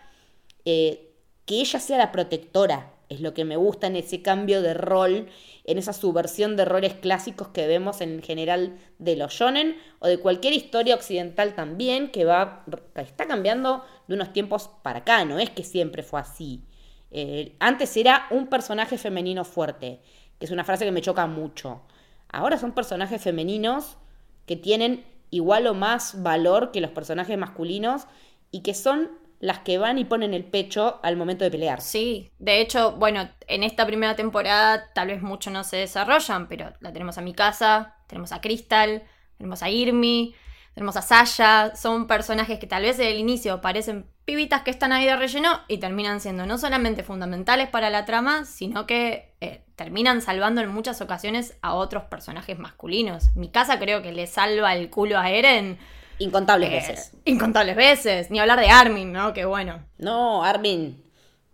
eh, 0.66 1.14
que 1.46 1.62
ella 1.62 1.80
sea 1.80 1.98
la 1.98 2.12
protectora, 2.12 2.92
es 3.10 3.22
lo 3.22 3.34
que 3.34 3.46
me 3.46 3.56
gusta 3.56 3.88
en 3.88 3.96
ese 3.96 4.22
cambio 4.22 4.62
de 4.62 4.74
rol, 4.74 5.28
en 5.64 5.78
esa 5.78 5.94
subversión 5.94 6.56
de 6.56 6.66
roles 6.66 6.94
clásicos 6.94 7.50
que 7.50 7.68
vemos 7.68 8.02
en 8.02 8.22
general 8.22 8.78
de 9.00 9.16
los 9.16 9.34
shonen 9.34 9.78
o 10.00 10.08
de 10.08 10.20
cualquier 10.20 10.54
historia 10.54 10.96
occidental 10.96 11.56
también, 11.56 12.12
que 12.12 12.26
va 12.26 12.64
está 12.96 13.28
cambiando 13.28 13.84
de 14.08 14.16
unos 14.16 14.34
tiempos 14.34 14.70
para 14.84 15.00
acá, 15.00 15.26
no 15.26 15.40
es 15.40 15.50
que 15.50 15.64
siempre 15.64 16.04
fue 16.04 16.20
así. 16.20 16.64
Eh, 17.12 17.56
antes 17.60 17.96
era 17.96 18.28
un 18.32 18.48
personaje 18.48 18.98
femenino 18.98 19.46
fuerte, 19.46 20.02
que 20.40 20.46
es 20.46 20.52
una 20.52 20.64
frase 20.64 20.86
que 20.86 20.92
me 20.92 21.02
choca 21.02 21.28
mucho. 21.28 21.82
Ahora 22.30 22.58
son 22.58 22.74
personajes 22.74 23.22
femeninos 23.22 23.98
que 24.46 24.56
tienen 24.56 25.06
igual 25.30 25.68
o 25.68 25.74
más 25.74 26.22
valor 26.24 26.72
que 26.72 26.82
los 26.82 26.92
personajes 26.92 27.38
masculinos 27.38 28.08
y 28.52 28.62
que 28.62 28.74
son 28.74 29.12
las 29.40 29.60
que 29.60 29.78
van 29.78 29.98
y 29.98 30.06
ponen 30.06 30.34
el 30.34 30.44
pecho 30.44 31.00
al 31.04 31.18
momento 31.18 31.44
de 31.44 31.52
pelear. 31.52 31.82
Sí, 31.82 32.32
de 32.40 32.62
hecho, 32.62 32.94
bueno, 32.94 33.30
en 33.48 33.64
esta 33.64 33.86
primera 33.86 34.16
temporada 34.16 34.92
tal 34.94 35.10
vez 35.10 35.22
mucho 35.22 35.52
no 35.52 35.64
se 35.64 35.78
desarrollan, 35.78 36.48
pero 36.48 36.74
la 36.80 36.92
tenemos 36.94 37.18
a 37.18 37.22
Mikasa, 37.22 37.96
tenemos 38.08 38.32
a 38.32 38.42
Crystal, 38.42 39.04
tenemos 39.38 39.62
a 39.64 39.70
Irmi, 39.70 40.36
tenemos 40.74 40.98
a 40.98 41.02
Sasha, 41.02 41.76
son 41.76 42.08
personajes 42.08 42.60
que 42.60 42.68
tal 42.68 42.84
vez 42.84 42.98
desde 42.98 43.12
el 43.12 43.20
inicio 43.20 43.62
parecen 43.62 44.08
pibitas 44.26 44.64
que 44.64 44.72
están 44.72 44.92
ahí 44.92 45.06
de 45.06 45.16
relleno 45.16 45.62
y 45.68 45.78
terminan 45.78 46.20
siendo 46.20 46.46
no 46.46 46.58
solamente 46.58 47.04
fundamentales 47.04 47.70
para 47.70 47.90
la 47.90 48.06
trama, 48.06 48.46
sino 48.46 48.88
que 48.88 49.34
eh, 49.40 49.64
terminan 49.76 50.22
salvando 50.22 50.62
en 50.62 50.70
muchas 50.70 51.00
ocasiones 51.02 51.58
a 51.62 51.76
otros 51.76 52.04
personajes 52.06 52.58
masculinos. 52.58 53.36
Mikasa 53.36 53.80
creo 53.80 54.02
que 54.02 54.12
le 54.12 54.28
salva 54.28 54.74
el 54.74 54.90
culo 54.90 55.20
a 55.20 55.30
Eren 55.30 55.78
Incontables 56.20 56.70
eh, 56.70 56.74
veces. 56.74 57.12
incontables 57.26 57.76
veces, 57.76 58.32
ni 58.32 58.40
hablar 58.40 58.60
de 58.60 58.68
Armin, 58.68 59.12
¿no? 59.12 59.34
Que 59.34 59.46
bueno. 59.46 59.84
No, 59.98 60.44
Armin 60.44 61.04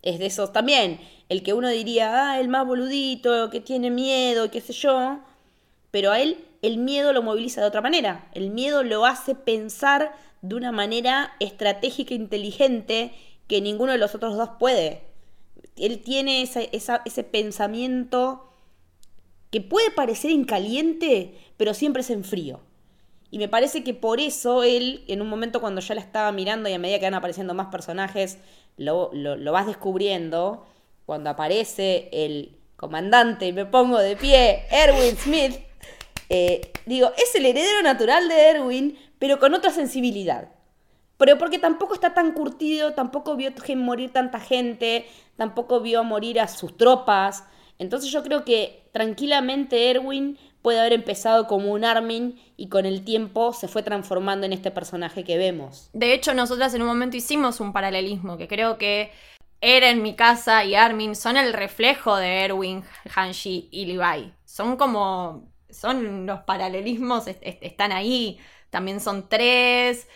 es 0.02 0.20
de 0.20 0.28
esos 0.28 0.54
también. 0.54 1.00
El 1.30 1.44
que 1.44 1.54
uno 1.54 1.70
diría, 1.70 2.32
ah, 2.32 2.40
el 2.40 2.48
más 2.48 2.66
boludito, 2.66 3.50
que 3.50 3.62
tiene 3.62 3.90
miedo, 3.90 4.52
qué 4.52 4.62
sé 4.62 4.74
yo. 4.74 5.20
Pero 5.92 6.12
a 6.12 6.20
él 6.20 6.46
el 6.62 6.78
miedo 6.78 7.14
lo 7.14 7.24
moviliza 7.24 7.62
de 7.62 7.68
otra 7.68 7.82
manera. 7.82 8.30
El 8.34 8.52
miedo 8.52 8.84
lo 8.84 9.06
hace 9.06 9.36
pensar 9.36 10.14
de 10.42 10.56
una 10.56 10.72
manera 10.72 11.34
estratégica 11.40 12.14
e 12.14 12.18
inteligente 12.18 13.14
que 13.48 13.62
ninguno 13.62 13.92
de 13.92 13.98
los 13.98 14.16
otros 14.16 14.36
dos 14.38 14.50
puede. 14.60 15.04
Él 15.76 16.02
tiene 16.02 16.42
ese 16.44 17.24
pensamiento 17.24 18.52
que 19.50 19.62
puede 19.62 19.92
parecer 19.92 20.32
en 20.32 20.46
caliente, 20.46 21.38
pero 21.58 21.74
siempre 21.74 22.02
es 22.02 22.10
en 22.10 22.24
frío. 22.24 22.62
Y 23.32 23.38
me 23.38 23.48
parece 23.48 23.84
que 23.84 23.94
por 23.94 24.20
eso 24.20 24.64
él, 24.64 25.06
en 25.08 25.22
un 25.22 25.30
momento 25.30 25.62
cuando 25.62 25.80
ya 25.80 25.96
la 25.96 26.02
estaba 26.02 26.32
mirando 26.34 26.68
y 26.68 26.74
a 26.74 26.80
medida 26.80 27.00
que 27.00 27.06
van 27.06 27.14
apareciendo 27.14 27.54
más 27.54 27.68
personajes, 27.68 28.38
lo, 28.76 29.12
vas 29.52 29.68
descubriendo, 29.68 30.66
cuando 31.06 31.30
aparece 31.30 32.10
el 32.12 32.58
comandante 32.76 33.48
y 33.48 33.54
me 33.54 33.66
pongo 33.66 34.00
de 34.00 34.18
pie, 34.18 34.66
Erwin 34.70 35.16
Smith, 35.16 35.56
eh, 36.28 36.74
digo, 36.86 37.12
es 37.18 37.34
el 37.36 37.46
heredero 37.46 37.82
natural 37.84 38.28
de 38.28 38.50
Erwin, 38.50 38.98
pero 39.18 39.40
con 39.40 39.54
otra 39.54 39.72
sensibilidad. 39.72 40.50
Pero 41.18 41.38
porque 41.38 41.60
tampoco 41.60 41.94
está 41.94 42.14
tan 42.14 42.34
curtido, 42.34 42.94
tampoco 42.94 43.36
vio 43.36 43.52
morir 43.78 44.12
tanta 44.12 44.40
gente, 44.40 45.06
tampoco 45.38 45.80
vio 45.80 46.04
morir 46.04 46.40
a 46.40 46.48
sus 46.48 46.76
tropas. 46.76 47.44
Entonces 47.78 48.12
yo 48.12 48.24
creo 48.24 48.44
que 48.44 48.90
tranquilamente 48.92 49.90
Erwin 49.90 50.38
puede 50.62 50.80
haber 50.80 50.94
empezado 50.94 51.48
como 51.48 51.72
un 51.72 51.84
Armin 51.84 52.40
y 52.58 52.70
con 52.70 52.86
el 52.86 53.04
tiempo 53.04 53.54
se 53.54 53.68
fue 53.68 53.84
transformando 53.84 54.46
en 54.46 54.54
este 54.54 54.72
personaje 54.72 55.24
que 55.24 55.38
vemos. 55.38 55.90
De 55.94 56.14
hecho, 56.14 56.34
nosotras 56.34 56.74
en 56.74 56.82
un 56.82 56.88
momento 56.88 57.18
hicimos 57.18 57.60
un 57.60 57.74
paralelismo 57.74 58.38
que 58.38 58.48
creo 58.48 58.78
que 58.78 59.12
Eren, 59.62 60.02
Mikasa 60.02 60.66
y 60.66 60.74
Armin 60.74 61.16
son 61.16 61.38
el 61.38 61.54
reflejo 61.54 62.16
de 62.16 62.46
Erwin, 62.46 62.84
Hanshi 63.16 63.70
y 63.72 63.86
Levi. 63.86 64.34
Son 64.46 64.76
como. 64.76 65.50
Son 65.70 66.26
los 66.26 66.42
paralelismos, 66.42 67.28
están 67.28 67.92
ahí. 67.92 68.40
También 68.72 69.00
son 69.00 69.30
tres. 69.30 70.08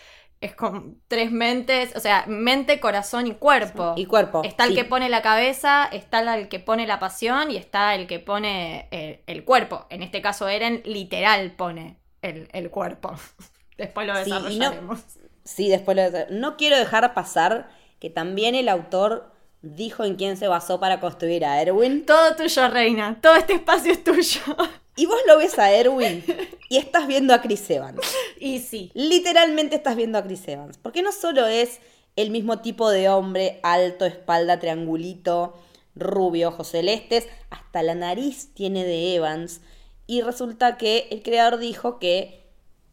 Es 0.45 0.53
con 0.53 1.01
tres 1.07 1.31
mentes. 1.31 1.95
O 1.95 1.99
sea, 1.99 2.25
mente, 2.27 2.79
corazón 2.79 3.25
y 3.25 3.33
cuerpo. 3.33 3.95
Y 3.97 4.05
cuerpo. 4.05 4.43
Está 4.43 4.65
el 4.65 4.75
que 4.75 4.85
pone 4.85 5.09
la 5.09 5.23
cabeza, 5.23 5.85
está 5.91 6.35
el 6.35 6.49
que 6.49 6.59
pone 6.59 6.85
la 6.85 6.99
pasión 6.99 7.49
y 7.49 7.57
está 7.57 7.95
el 7.95 8.05
que 8.05 8.19
pone 8.19 8.87
el, 8.91 9.21
el 9.25 9.43
cuerpo. 9.43 9.87
En 9.89 10.03
este 10.03 10.21
caso, 10.21 10.47
Eren 10.47 10.83
literal 10.85 11.51
pone 11.53 11.97
el, 12.21 12.47
el 12.53 12.69
cuerpo. 12.69 13.15
después 13.77 14.05
lo 14.05 14.15
desarrollaremos. 14.15 15.03
Sí, 15.43 15.67
después 15.67 15.97
lo 15.97 16.03
No 16.29 16.57
quiero 16.57 16.77
dejar 16.77 17.15
pasar 17.15 17.69
que 17.99 18.11
también 18.11 18.53
el 18.53 18.69
autor 18.69 19.31
dijo 19.63 20.03
en 20.03 20.15
quién 20.15 20.37
se 20.37 20.47
basó 20.47 20.79
para 20.79 20.99
construir 20.99 21.43
a 21.43 21.59
Erwin. 21.59 22.05
Todo 22.05 22.35
tuyo, 22.35 22.67
reina. 22.67 23.17
Todo 23.19 23.35
este 23.35 23.53
espacio 23.53 23.91
es 23.91 24.03
tuyo. 24.03 24.41
Y 24.95 25.05
vos 25.05 25.19
lo 25.27 25.37
ves 25.37 25.59
a 25.59 25.71
Erwin 25.71 26.23
y 26.69 26.77
estás 26.77 27.07
viendo 27.07 27.33
a 27.33 27.41
Chris 27.41 27.69
Evans. 27.69 28.01
Y 28.39 28.59
sí. 28.59 28.91
Literalmente 28.93 29.75
estás 29.75 29.95
viendo 29.95 30.17
a 30.17 30.23
Chris 30.23 30.47
Evans. 30.47 30.77
Porque 30.77 31.01
no 31.01 31.11
solo 31.11 31.47
es 31.47 31.79
el 32.15 32.31
mismo 32.31 32.59
tipo 32.59 32.89
de 32.89 33.09
hombre, 33.09 33.59
alto, 33.63 34.05
espalda, 34.05 34.59
triangulito, 34.59 35.57
rubio, 35.95 36.49
ojos 36.49 36.69
celestes, 36.69 37.27
hasta 37.49 37.83
la 37.83 37.95
nariz 37.95 38.53
tiene 38.53 38.85
de 38.85 39.15
Evans. 39.15 39.61
Y 40.07 40.21
resulta 40.21 40.77
que 40.77 41.07
el 41.11 41.23
creador 41.23 41.59
dijo 41.59 41.99
que 41.99 42.45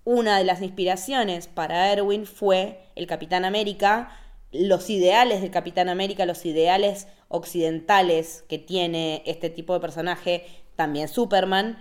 una 0.04 0.38
de 0.38 0.44
las 0.44 0.62
inspiraciones 0.62 1.46
para 1.46 1.92
Erwin 1.92 2.26
fue 2.26 2.80
el 2.96 3.06
Capitán 3.06 3.44
América 3.44 4.18
los 4.52 4.90
ideales 4.90 5.40
del 5.40 5.50
Capitán 5.50 5.88
América, 5.88 6.26
los 6.26 6.44
ideales 6.44 7.08
occidentales 7.28 8.44
que 8.48 8.58
tiene 8.58 9.22
este 9.24 9.48
tipo 9.48 9.72
de 9.72 9.80
personaje, 9.80 10.44
también 10.76 11.08
Superman, 11.08 11.78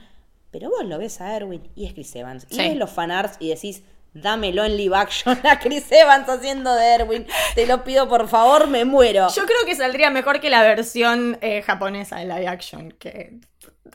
pero 0.52 0.70
vos 0.70 0.86
lo 0.86 0.98
ves 0.98 1.22
a 1.22 1.36
Erwin 1.36 1.70
y 1.76 1.86
es 1.86 1.94
Chris 1.94 2.16
Evans. 2.16 2.46
Y 2.50 2.58
ves 2.58 2.76
los 2.76 2.90
fanarts 2.90 3.38
y 3.40 3.50
decís, 3.50 3.84
dámelo 4.14 4.66
en 4.66 4.78
live 4.78 4.96
action 4.96 5.40
a 5.44 5.60
Chris 5.60 5.92
Evans 5.92 6.28
haciendo 6.28 6.74
de 6.76 6.86
Erwin. 6.86 7.28
Te 7.56 7.66
lo 7.66 7.84
pido 7.84 8.08
por 8.08 8.28
favor, 8.28 8.68
me 8.68 8.86
muero. 8.86 9.28
Yo 9.34 9.46
creo 9.46 9.66
que 9.66 9.76
saldría 9.76 10.10
mejor 10.10 10.40
que 10.40 10.50
la 10.50 10.62
versión 10.62 11.38
eh, 11.42 11.62
japonesa 11.62 12.18
de 12.18 12.26
live 12.26 12.48
action. 12.48 12.92
Que 12.92 13.40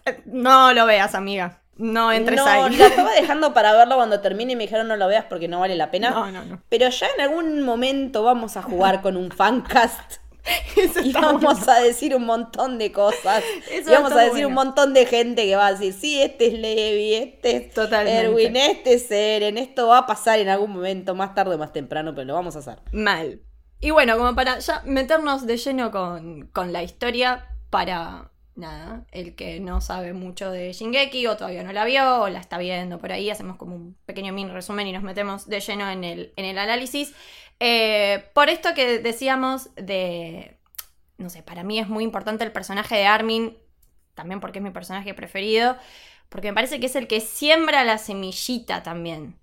eh, 0.07 0.23
no 0.25 0.73
lo 0.73 0.87
veas, 0.87 1.15
amiga. 1.15 1.61
No 1.77 2.11
entres 2.11 2.39
no, 2.39 2.47
ahí. 2.47 2.77
La 2.77 2.87
estaba 2.87 3.13
dejando 3.13 3.53
para 3.53 3.73
verlo 3.75 3.97
cuando 3.97 4.21
termine 4.21 4.55
y 4.55 4.57
me 4.57 4.65
dijeron 4.65 4.89
no 4.89 4.97
lo 4.97 5.09
veas 5.09 5.27
porque 5.27 5.49
no 5.49 5.61
vale 5.61 5.77
la 5.77 5.91
pena. 5.91 6.11
No, 6.11 6.31
no, 6.31 6.45
no. 6.45 6.63
Pero 6.69 6.89
ya 6.89 7.07
en 7.15 7.21
algún 7.21 7.63
momento 7.63 8.23
vamos 8.23 8.57
a 8.57 8.63
jugar 8.63 9.03
con 9.03 9.17
un 9.17 9.31
fancast. 9.31 10.21
y 11.05 11.13
vamos 11.13 11.67
a 11.69 11.81
decir 11.81 12.15
un 12.15 12.25
montón 12.25 12.79
de 12.79 12.93
cosas. 12.93 13.43
y 13.71 13.91
vamos 13.91 14.13
a 14.13 14.23
decir 14.23 14.47
un 14.47 14.55
montón 14.55 14.95
de 14.95 15.07
gente 15.07 15.45
que 15.45 15.57
va 15.57 15.69
a 15.69 15.73
decir, 15.73 15.93
sí, 15.93 16.21
este 16.21 16.49
es 16.49 16.53
Levi, 16.55 17.15
este 17.15 17.57
es 17.57 17.77
Erwin, 17.93 18.57
este 18.57 18.95
es 18.95 19.11
Eren, 19.11 19.59
esto 19.59 19.89
va 19.89 19.99
a 19.99 20.07
pasar 20.07 20.39
en 20.39 20.49
algún 20.49 20.73
momento, 20.73 21.15
más 21.15 21.35
tarde 21.35 21.55
o 21.55 21.59
más 21.59 21.73
temprano, 21.73 22.15
pero 22.15 22.27
lo 22.27 22.35
vamos 22.35 22.57
a 22.57 22.61
hacer. 22.61 22.79
Mal. 22.93 23.41
Y 23.81 23.91
bueno, 23.91 24.17
como 24.17 24.35
para 24.35 24.59
ya 24.59 24.83
meternos 24.85 25.47
de 25.47 25.57
lleno 25.57 25.91
con, 25.91 26.49
con 26.53 26.73
la 26.73 26.83
historia, 26.83 27.49
para 27.71 28.31
nada, 28.57 29.05
el 29.13 29.35
que 29.35 29.61
no 29.61 29.81
sabe 29.81 30.13
mucho 30.15 30.51
de 30.51 30.73
Shingeki 30.73 31.27
o 31.27 31.37
todavía 31.37 31.63
no 31.63 31.73
la 31.73 31.85
vio 31.85 32.23
o 32.23 32.29
la 32.29 32.41
está 32.41 32.59
viendo 32.59 32.99
por 32.99 33.13
ahí, 33.13 33.31
hacemos 33.31 33.57
como 33.57 33.77
un 33.77 33.97
pequeño 34.07 34.33
mini 34.33 34.51
resumen 34.51 34.87
y 34.87 34.93
nos 34.93 35.03
metemos 35.03 35.47
de 35.47 35.61
lleno 35.61 35.91
en 35.91 36.05
el, 36.05 36.33
en 36.37 36.45
el 36.47 36.59
análisis. 36.59 37.15
Eh, 37.61 38.31
por 38.35 38.49
esto 38.49 38.75
que 38.75 38.99
decíamos 38.99 39.71
de, 39.77 40.59
no 41.19 41.31
sé, 41.31 41.43
para 41.43 41.63
mí 41.63 41.79
es 41.79 41.89
muy 41.89 42.05
importante 42.05 42.45
el 42.45 42.53
personaje 42.53 42.97
de 42.97 43.07
Armin, 43.07 43.57
también 44.15 44.41
porque 44.41 44.59
es 44.59 44.65
mi 44.65 44.71
personaje 44.71 45.15
preferido, 45.15 45.77
porque 46.29 46.49
me 46.49 46.55
parece 46.55 46.81
que 46.81 46.87
es 46.87 46.97
el 46.97 47.07
que 47.07 47.21
siembra 47.21 47.85
la 47.85 47.99
semillita 47.99 48.83
también 48.83 49.39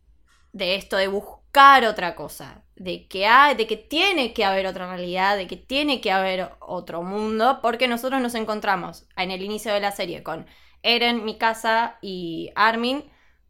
de 0.52 0.76
esto 0.76 0.98
de 0.98 1.08
buscar 1.08 1.84
otra 1.84 2.16
cosa, 2.16 2.64
de 2.76 3.08
que, 3.08 3.26
hay, 3.26 3.56
de 3.56 3.68
que 3.68 3.78
tiene 3.78 4.34
que 4.34 4.46
haber 4.46 4.68
otra 4.68 4.88
realidad, 4.88 5.36
de 5.36 5.48
que 5.48 5.58
tiene 5.58 6.00
que 6.00 6.12
haber 6.12 6.52
otro 6.60 7.02
mundo, 7.02 7.60
porque 7.62 7.88
nosotros 7.88 8.22
nos 8.22 8.36
encontramos 8.36 9.08
en 9.18 9.32
el 9.32 9.42
inicio 9.42 9.74
de 9.74 9.80
la 9.80 9.92
serie 9.92 10.24
con 10.24 10.46
Eren, 10.84 11.26
Mikasa 11.26 11.98
y 12.02 12.52
Armin, 12.56 13.04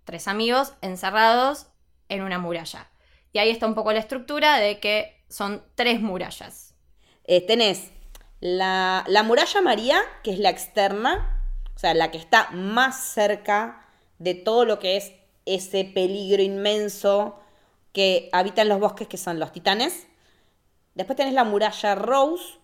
tres 0.06 0.28
amigos 0.28 0.74
encerrados 0.82 1.68
en 2.08 2.24
una 2.24 2.40
muralla. 2.40 2.93
Y 3.34 3.40
ahí 3.40 3.50
está 3.50 3.68
un 3.68 3.76
poco 3.76 3.92
la 3.92 4.00
estructura 4.00 4.60
de 4.60 4.80
que 4.80 5.24
son 5.28 5.64
tres 5.76 6.00
murallas. 6.00 6.76
Eh, 7.26 7.42
tenés 7.46 7.92
la, 8.40 9.04
la 9.08 9.24
muralla 9.24 9.62
María, 9.62 10.02
que 10.24 10.32
es 10.32 10.40
la 10.40 10.50
externa, 10.50 11.44
o 11.76 11.80
sea, 11.80 11.94
la 11.94 12.12
que 12.12 12.18
está 12.18 12.52
más 12.52 13.04
cerca 13.04 13.86
de 14.20 14.36
todo 14.36 14.66
lo 14.66 14.80
que 14.80 14.98
es 14.98 15.14
ese 15.46 15.84
peligro 15.84 16.42
inmenso 16.42 17.40
que 17.92 18.30
habitan 18.32 18.70
los 18.70 18.80
bosques, 18.80 19.08
que 19.08 19.18
son 19.18 19.40
los 19.40 19.52
titanes. 19.52 20.08
Después 20.96 21.18
tenés 21.18 21.34
la 21.34 21.44
muralla 21.44 21.96
Rose, 21.96 22.56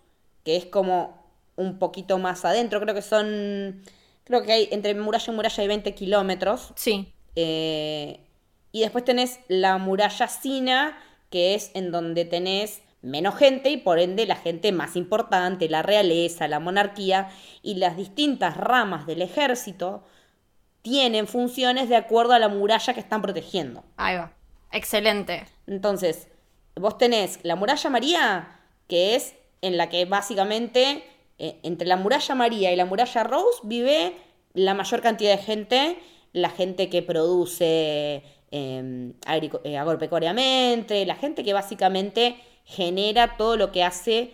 que 0.44 0.56
es 0.56 0.66
como 0.66 1.24
un 1.56 1.80
poquito 1.80 2.18
más 2.18 2.46
adentro. 2.46 2.80
Creo 2.80 2.96
que 2.96 3.02
son. 3.02 3.84
Creo 4.24 4.44
que 4.44 4.52
hay 4.52 4.70
entre 4.72 4.94
muralla 4.96 5.32
y 5.32 5.36
muralla 5.36 5.62
hay 5.62 5.68
20 5.68 5.96
kilómetros. 5.96 6.74
Sí. 6.76 7.14
Eh, 7.36 8.20
y 8.72 8.82
después 8.82 9.04
tenés 9.04 9.40
la 9.48 9.78
muralla 9.78 10.28
Sina, 10.28 10.98
que 11.30 11.56
es 11.56 11.72
en 11.74 11.92
donde 11.92 12.26
tenés 12.26 12.82
menos 13.02 13.36
gente 13.36 13.70
y 13.70 13.78
por 13.78 14.00
ende 14.00 14.26
la 14.26 14.36
gente 14.36 14.72
más 14.72 14.96
importante, 14.96 15.70
la 15.70 15.82
realeza, 15.82 16.48
la 16.48 16.60
monarquía 16.60 17.30
y 17.62 17.76
las 17.76 17.96
distintas 17.96 18.58
ramas 18.58 19.06
del 19.06 19.22
ejército 19.22 20.04
tienen 20.82 21.28
funciones 21.28 21.90
de 21.90 21.96
acuerdo 21.96 22.34
a 22.34 22.40
la 22.40 22.50
muralla 22.50 22.94
que 22.94 23.00
están 23.00 23.22
protegiendo. 23.22 23.84
Ahí 23.98 24.16
va. 24.16 24.34
Excelente. 24.72 25.46
Entonces, 25.68 26.28
vos 26.76 26.98
tenés 26.98 27.40
la 27.44 27.56
muralla 27.56 27.90
María, 27.90 28.60
que 28.88 29.16
es 29.16 29.36
en 29.62 29.78
la 29.78 29.90
que 29.90 30.06
básicamente 30.06 31.04
eh, 31.38 31.60
entre 31.64 31.88
la 31.88 31.98
muralla 31.98 32.36
María 32.36 32.72
y 32.72 32.76
la 32.76 32.86
muralla 32.86 33.24
Rose 33.24 33.60
vive 33.64 34.16
la 34.54 34.74
mayor 34.74 35.02
cantidad 35.02 35.32
de 35.32 35.44
gente, 35.44 36.00
la 36.34 36.50
gente 36.50 36.90
que 36.90 37.02
produce 37.02 38.24
em, 38.52 39.14
eh, 39.64 39.78
agropecuariamente, 39.78 41.06
la 41.06 41.16
gente 41.16 41.44
que 41.44 41.54
básicamente 41.54 42.36
genera 42.66 43.38
todo 43.38 43.58
lo 43.58 43.72
que 43.72 43.84
hace 43.84 44.34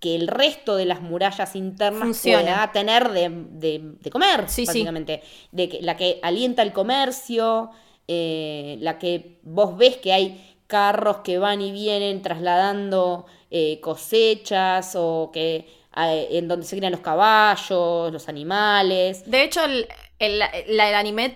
que 0.00 0.14
el 0.14 0.28
resto 0.28 0.76
de 0.76 0.84
las 0.84 1.00
murallas 1.00 1.56
internas 1.56 2.20
pueda 2.22 2.70
tener 2.72 3.10
de, 3.10 4.10
comer, 4.12 4.42
básicamente. 4.42 5.22
De 5.50 5.68
que, 5.68 5.82
la 5.82 5.96
que 5.96 6.20
alienta 6.22 6.62
el 6.62 6.72
comercio, 6.72 7.70
eh, 8.06 8.76
la 8.80 8.98
que 8.98 9.38
vos 9.42 9.76
ves 9.76 9.96
que 9.96 10.12
hay 10.12 10.56
carros 10.68 11.18
que 11.18 11.38
van 11.38 11.60
y 11.60 11.72
vienen 11.72 12.22
trasladando 12.22 13.26
eh, 13.50 13.80
cosechas 13.80 14.94
o 14.94 15.30
que 15.32 15.66
en 16.00 16.46
donde 16.46 16.64
se 16.64 16.76
crían 16.76 16.92
los 16.92 17.00
caballos, 17.00 18.12
los 18.12 18.28
animales. 18.28 19.28
De 19.28 19.42
hecho, 19.42 19.64
el, 19.64 19.88
el, 20.20 20.80
anime 20.80 21.34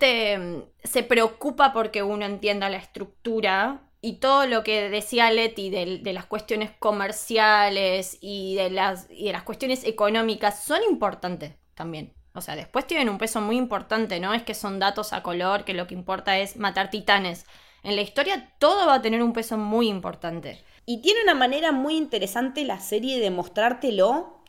se 0.85 1.03
preocupa 1.03 1.73
porque 1.73 2.03
uno 2.03 2.25
entienda 2.25 2.69
la 2.69 2.77
estructura 2.77 3.83
y 4.01 4.15
todo 4.15 4.47
lo 4.47 4.65
que 4.65 4.89
decía 4.91 5.31
Leti 5.31 5.71
de, 5.71 6.13
las 6.13 6.27
cuestiones 6.27 6.73
comerciales 6.79 8.19
y 8.21 8.57
de 8.57 8.71
las, 8.71 9.07
y 9.11 9.27
de 9.27 9.33
las 9.33 9.45
cuestiones 9.45 9.85
económicas 9.85 10.65
son 10.65 10.83
importantes 10.91 11.55
también. 11.75 12.13
O 12.35 12.41
sea, 12.41 12.57
después 12.57 12.87
tienen 12.87 13.09
un 13.09 13.19
peso 13.19 13.41
muy 13.41 13.57
importante, 13.57 14.19
¿no? 14.19 14.35
Es 14.35 14.43
que 14.43 14.55
son 14.55 14.79
datos 14.79 15.13
a 15.13 15.23
color, 15.23 15.65
que 15.65 15.75
lo 15.75 15.87
que 15.87 15.95
importa 15.95 16.39
es 16.39 16.57
matar 16.57 16.91
titanes. 16.91 17.47
En 17.85 17.95
la 17.95 18.03
historia 18.03 18.53
todo 18.59 18.87
va 18.87 18.95
a 18.95 19.03
tener 19.03 19.23
un 19.23 19.33
peso 19.33 19.59
muy 19.59 19.89
importante. 19.89 20.65
Y 20.85 21.01
tiene 21.03 21.23
una 21.23 21.35
manera 21.35 21.71
muy 21.71 21.97
interesante 21.97 22.65
la 22.65 22.81
serie 22.81 23.21
de 23.21 23.31
mostrártelo, 23.31 24.43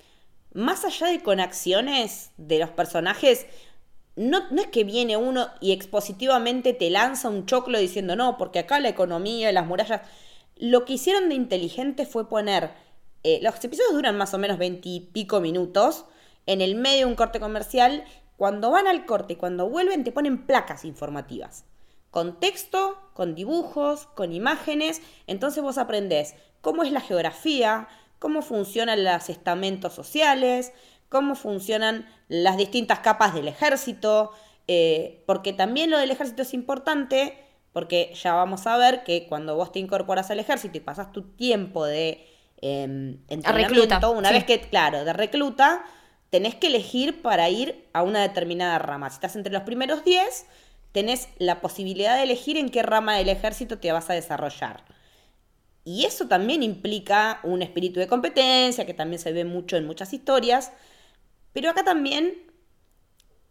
más 0.53 0.85
allá 0.85 1.07
de 1.07 1.21
con 1.21 1.39
acciones 1.39 2.31
de 2.37 2.59
los 2.59 2.69
personajes. 2.69 3.45
No, 4.15 4.49
no 4.51 4.61
es 4.61 4.67
que 4.67 4.83
viene 4.83 5.17
uno 5.17 5.47
y 5.59 5.71
expositivamente 5.71 6.73
te 6.73 6.89
lanza 6.89 7.29
un 7.29 7.45
choclo 7.45 7.79
diciendo 7.79 8.15
no, 8.15 8.37
porque 8.37 8.59
acá 8.59 8.79
la 8.79 8.89
economía 8.89 9.49
y 9.49 9.53
las 9.53 9.65
murallas. 9.65 10.01
Lo 10.55 10.85
que 10.85 10.93
hicieron 10.93 11.29
de 11.29 11.35
inteligente 11.35 12.05
fue 12.05 12.29
poner. 12.29 12.71
eh, 13.23 13.39
los 13.41 13.63
episodios 13.63 13.93
duran 13.93 14.17
más 14.17 14.33
o 14.33 14.37
menos 14.37 14.57
veintipico 14.57 15.39
minutos. 15.41 16.05
En 16.45 16.61
el 16.61 16.75
medio 16.75 17.07
un 17.07 17.15
corte 17.15 17.39
comercial. 17.39 18.03
Cuando 18.37 18.71
van 18.71 18.87
al 18.87 19.05
corte 19.05 19.33
y 19.33 19.35
cuando 19.35 19.69
vuelven 19.69 20.03
te 20.03 20.11
ponen 20.11 20.45
placas 20.45 20.85
informativas 20.85 21.65
con 22.11 22.39
texto, 22.39 22.99
con 23.13 23.33
dibujos, 23.33 24.07
con 24.07 24.33
imágenes. 24.33 25.01
Entonces 25.27 25.63
vos 25.63 25.77
aprendés 25.77 26.35
cómo 26.61 26.83
es 26.83 26.91
la 26.91 27.01
geografía, 27.01 27.87
cómo 28.19 28.41
funcionan 28.41 29.03
los 29.03 29.29
estamentos 29.29 29.93
sociales, 29.93 30.73
cómo 31.13 31.35
funcionan 31.35 32.07
las 32.27 32.57
distintas 32.57 32.99
capas 32.99 33.35
del 33.35 33.47
ejército, 33.47 34.31
eh, 34.67 35.23
porque 35.27 35.53
también 35.53 35.91
lo 35.91 35.99
del 35.99 36.09
ejército 36.09 36.41
es 36.41 36.55
importante, 36.55 37.37
porque 37.71 38.11
ya 38.15 38.33
vamos 38.33 38.65
a 38.65 38.75
ver 38.77 39.03
que 39.03 39.27
cuando 39.29 39.55
vos 39.55 39.71
te 39.71 39.77
incorporas 39.77 40.31
al 40.31 40.39
ejército 40.39 40.75
y 40.75 40.81
pasas 40.81 41.11
tu 41.11 41.21
tiempo 41.21 41.85
de 41.85 42.27
eh, 42.61 43.17
entrenamiento, 43.29 43.75
recluta, 43.75 44.09
una 44.09 44.29
sí. 44.29 44.33
vez 44.33 44.43
que, 44.45 44.59
claro, 44.61 45.05
de 45.05 45.13
recluta, 45.13 45.85
tenés 46.31 46.55
que 46.55 46.65
elegir 46.65 47.21
para 47.21 47.47
ir 47.49 47.87
a 47.93 48.01
una 48.01 48.23
determinada 48.23 48.79
rama. 48.79 49.07
Si 49.11 49.13
estás 49.15 49.35
entre 49.35 49.53
los 49.53 49.61
primeros 49.61 50.03
10, 50.03 50.47
tenés 50.93 51.29
la 51.37 51.61
posibilidad 51.61 52.17
de 52.17 52.23
elegir 52.23 52.57
en 52.57 52.69
qué 52.69 52.81
rama 52.81 53.17
del 53.17 53.29
ejército 53.29 53.77
te 53.77 53.91
vas 53.91 54.09
a 54.09 54.13
desarrollar. 54.13 54.83
Y 55.85 56.05
eso 56.05 56.27
también 56.27 56.63
implica 56.63 57.39
un 57.43 57.61
espíritu 57.61 57.99
de 57.99 58.07
competencia, 58.07 58.87
que 58.87 58.95
también 58.95 59.19
se 59.19 59.31
ve 59.31 59.45
mucho 59.45 59.77
en 59.77 59.85
muchas 59.85 60.11
historias, 60.11 60.71
pero 61.53 61.69
acá 61.69 61.83
también 61.83 62.51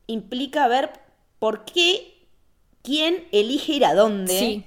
implica 0.06 0.68
ver 0.68 0.90
por 1.38 1.64
qué, 1.64 2.28
quién 2.82 3.26
elige 3.32 3.72
ir 3.72 3.84
a 3.84 3.94
dónde. 3.94 4.38
Sí. 4.38 4.64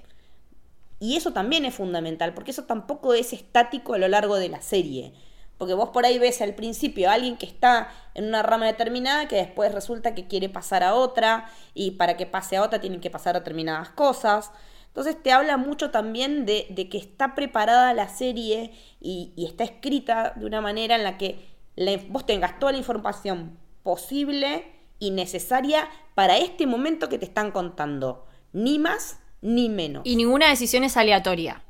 Y 1.00 1.17
eso 1.17 1.32
también 1.32 1.65
es 1.65 1.76
fundamental, 1.76 2.34
porque 2.34 2.52
eso 2.52 2.63
tampoco 2.63 3.13
es 3.13 3.34
estático 3.34 3.93
a 3.93 3.98
lo 3.98 4.08
largo 4.08 4.38
de 4.38 4.50
la 4.50 4.62
serie. 4.62 5.13
Porque 5.58 5.74
vos 5.74 5.89
por 5.89 6.06
ahí 6.06 6.17
ves 6.19 6.41
al 6.41 6.56
principio 6.56 7.10
a 7.10 7.13
alguien 7.13 7.38
que 7.38 7.45
está 7.45 7.89
en 8.13 8.26
una 8.26 8.43
rama 8.43 8.65
determinada 8.65 9.28
que 9.28 9.36
después 9.38 9.74
resulta 9.74 10.15
que 10.15 10.28
quiere 10.28 10.50
pasar 10.50 10.84
a 10.84 10.95
otra 10.95 11.50
y 11.74 11.91
para 11.91 12.17
que 12.17 12.26
pase 12.26 12.58
a 12.58 12.63
otra 12.63 12.82
tienen 12.82 13.00
que 13.00 13.10
pasar 13.10 13.36
determinadas 13.36 13.89
cosas. 13.89 14.52
Entonces 14.88 15.21
te 15.21 15.32
habla 15.32 15.58
mucho 15.58 15.91
también 15.91 16.45
de, 16.45 16.67
de 16.69 16.89
que 16.89 16.98
está 16.98 17.36
preparada 17.36 17.93
la 17.93 18.10
serie 18.10 18.71
y, 19.00 19.34
y 19.36 19.45
está 19.45 19.63
escrita 19.63 20.34
de 20.36 20.45
una 20.45 20.62
manera 20.62 20.95
en 20.95 21.04
la 21.04 21.17
que 21.17 21.54
la- 21.75 21.99
vos 22.09 22.25
tengas 22.25 22.59
toda 22.59 22.71
la 22.71 22.77
información 22.77 23.57
posible 23.83 24.71
y 24.99 25.11
necesaria 25.11 25.89
para 26.15 26.38
este 26.38 26.67
momento 26.67 27.09
que 27.09 27.17
te 27.17 27.25
están 27.25 27.51
contando. 27.51 28.25
Ni 28.53 28.79
más 28.79 29.19
ni 29.41 29.69
menos. 29.69 30.01
Y 30.05 30.15
ninguna 30.15 30.49
decisión 30.49 30.83
es 30.83 30.97
aleatoria. 30.97 31.61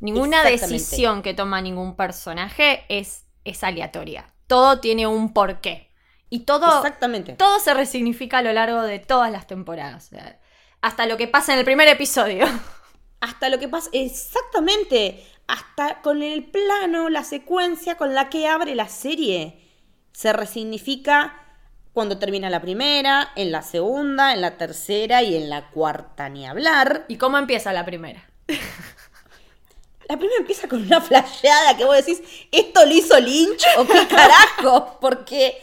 Ninguna 0.00 0.42
decisión 0.44 1.22
que 1.22 1.34
toma 1.34 1.60
ningún 1.60 1.96
personaje 1.96 2.84
es, 2.88 3.24
es 3.44 3.62
aleatoria. 3.64 4.26
Todo 4.46 4.80
tiene 4.80 5.06
un 5.06 5.32
porqué. 5.32 5.90
Y 6.30 6.40
todo, 6.40 6.66
Exactamente. 6.78 7.34
todo 7.34 7.60
se 7.60 7.72
resignifica 7.74 8.38
a 8.38 8.42
lo 8.42 8.52
largo 8.52 8.82
de 8.82 8.98
todas 8.98 9.30
las 9.30 9.46
temporadas. 9.46 10.10
Hasta 10.80 11.06
lo 11.06 11.16
que 11.16 11.28
pasa 11.28 11.52
en 11.52 11.60
el 11.60 11.64
primer 11.64 11.88
episodio. 11.88 12.46
Hasta 13.20 13.48
lo 13.48 13.58
que 13.58 13.68
pasa, 13.68 13.88
exactamente, 13.92 15.24
hasta 15.46 16.00
con 16.02 16.22
el 16.22 16.44
plano, 16.44 17.08
la 17.08 17.24
secuencia 17.24 17.96
con 17.96 18.14
la 18.14 18.30
que 18.30 18.48
abre 18.48 18.74
la 18.74 18.88
serie, 18.88 19.60
se 20.12 20.32
resignifica 20.32 21.40
cuando 21.92 22.18
termina 22.18 22.50
la 22.50 22.60
primera, 22.60 23.30
en 23.36 23.52
la 23.52 23.62
segunda, 23.62 24.32
en 24.32 24.40
la 24.40 24.56
tercera 24.56 25.22
y 25.22 25.36
en 25.36 25.48
la 25.48 25.70
cuarta, 25.70 26.28
ni 26.28 26.46
hablar. 26.46 27.04
¿Y 27.08 27.16
cómo 27.16 27.38
empieza 27.38 27.72
la 27.72 27.84
primera? 27.84 28.28
La 30.06 30.18
primera 30.18 30.38
empieza 30.38 30.68
con 30.68 30.82
una 30.82 31.00
flasheada 31.00 31.78
que 31.78 31.86
vos 31.86 31.96
decís, 31.96 32.20
¿esto 32.52 32.84
lo 32.84 32.92
hizo 32.92 33.18
Lynch 33.18 33.64
o 33.78 33.86
qué 33.86 34.06
carajo? 34.06 34.98
Porque 35.00 35.56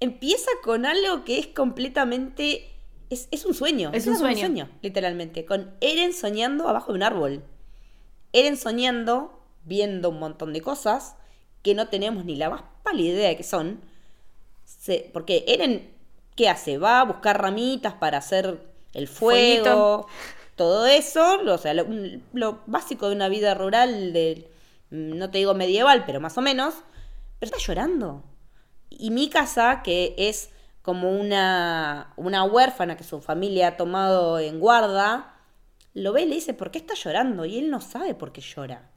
empieza 0.00 0.50
con 0.64 0.84
algo 0.84 1.24
que 1.24 1.38
es 1.38 1.46
completamente... 1.46 2.72
Es, 3.08 3.28
es 3.30 3.44
un 3.44 3.54
sueño. 3.54 3.90
Es 3.94 4.08
un 4.08 4.14
con 4.14 4.34
sueño. 4.34 4.68
literalmente. 4.82 5.44
Con 5.44 5.76
Eren 5.80 6.12
soñando 6.12 6.68
abajo 6.68 6.90
de 6.90 6.96
un 6.96 7.02
árbol. 7.04 7.44
Eren 8.34 8.56
soñando, 8.58 9.40
viendo 9.64 10.10
un 10.10 10.18
montón 10.18 10.52
de 10.52 10.60
cosas 10.60 11.16
que 11.62 11.74
no 11.74 11.88
tenemos 11.88 12.26
ni 12.26 12.36
la 12.36 12.50
más 12.50 12.62
pálida 12.82 13.14
idea 13.14 13.28
de 13.30 13.36
qué 13.38 13.42
son. 13.44 13.80
Se- 14.64 15.10
porque 15.12 15.44
Eren, 15.48 15.90
¿qué 16.36 16.48
hace? 16.48 16.78
Va 16.78 17.00
a 17.00 17.04
buscar 17.04 17.40
ramitas 17.40 17.94
para 17.94 18.18
hacer 18.18 18.60
el 18.92 19.08
fuego, 19.08 19.64
Fueguito. 19.64 20.06
todo 20.56 20.86
eso, 20.86 21.42
lo- 21.42 21.54
o 21.54 21.58
sea, 21.58 21.74
lo, 21.74 21.86
lo 22.32 22.60
básico 22.66 23.08
de 23.08 23.14
una 23.16 23.28
vida 23.28 23.54
rural, 23.54 24.12
de, 24.12 24.48
mm, 24.90 25.16
no 25.18 25.30
te 25.30 25.38
digo 25.38 25.54
medieval, 25.54 26.04
pero 26.06 26.20
más 26.20 26.36
o 26.38 26.42
menos, 26.42 26.74
pero 27.40 27.50
está 27.54 27.58
llorando. 27.58 28.22
Y 28.90 29.10
mi 29.10 29.28
casa, 29.30 29.82
que 29.82 30.14
es 30.18 30.50
como 30.82 31.10
una, 31.10 32.12
una 32.16 32.44
huérfana 32.44 32.96
que 32.96 33.04
su 33.04 33.20
familia 33.20 33.68
ha 33.68 33.76
tomado 33.76 34.38
en 34.38 34.60
guarda, 34.60 35.33
lo 35.94 36.12
ve 36.12 36.22
y 36.22 36.26
le 36.26 36.34
dice, 36.34 36.54
¿por 36.54 36.70
qué 36.70 36.78
está 36.78 36.94
llorando? 36.94 37.44
Y 37.44 37.58
él 37.58 37.70
no 37.70 37.80
sabe 37.80 38.14
por 38.14 38.32
qué 38.32 38.40
llora. 38.40 38.90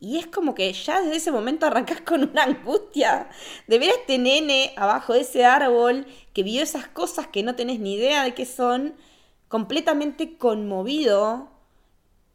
Y 0.00 0.18
es 0.18 0.26
como 0.26 0.54
que 0.54 0.72
ya 0.72 1.00
desde 1.00 1.16
ese 1.16 1.30
momento 1.30 1.66
arrancás 1.66 2.00
con 2.00 2.24
una 2.24 2.42
angustia 2.44 3.28
de 3.68 3.78
ver 3.78 3.90
a 3.90 3.94
este 3.94 4.18
nene 4.18 4.72
abajo 4.76 5.12
de 5.12 5.20
ese 5.20 5.44
árbol 5.44 6.06
que 6.32 6.42
vio 6.42 6.62
esas 6.62 6.88
cosas 6.88 7.28
que 7.28 7.42
no 7.42 7.54
tenés 7.54 7.80
ni 7.80 7.94
idea 7.94 8.24
de 8.24 8.34
qué 8.34 8.44
son, 8.44 8.94
completamente 9.48 10.36
conmovido, 10.36 11.50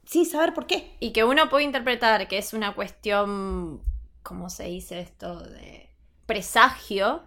sin 0.05 0.25
saber 0.25 0.53
por 0.53 0.65
qué. 0.67 0.95
Y 0.99 1.11
que 1.11 1.23
uno 1.23 1.49
puede 1.49 1.65
interpretar 1.65 2.27
que 2.27 2.37
es 2.37 2.53
una 2.53 2.73
cuestión, 2.73 3.81
¿cómo 4.23 4.49
se 4.49 4.63
dice 4.65 4.99
esto? 4.99 5.39
De 5.41 5.89
presagio, 6.25 7.23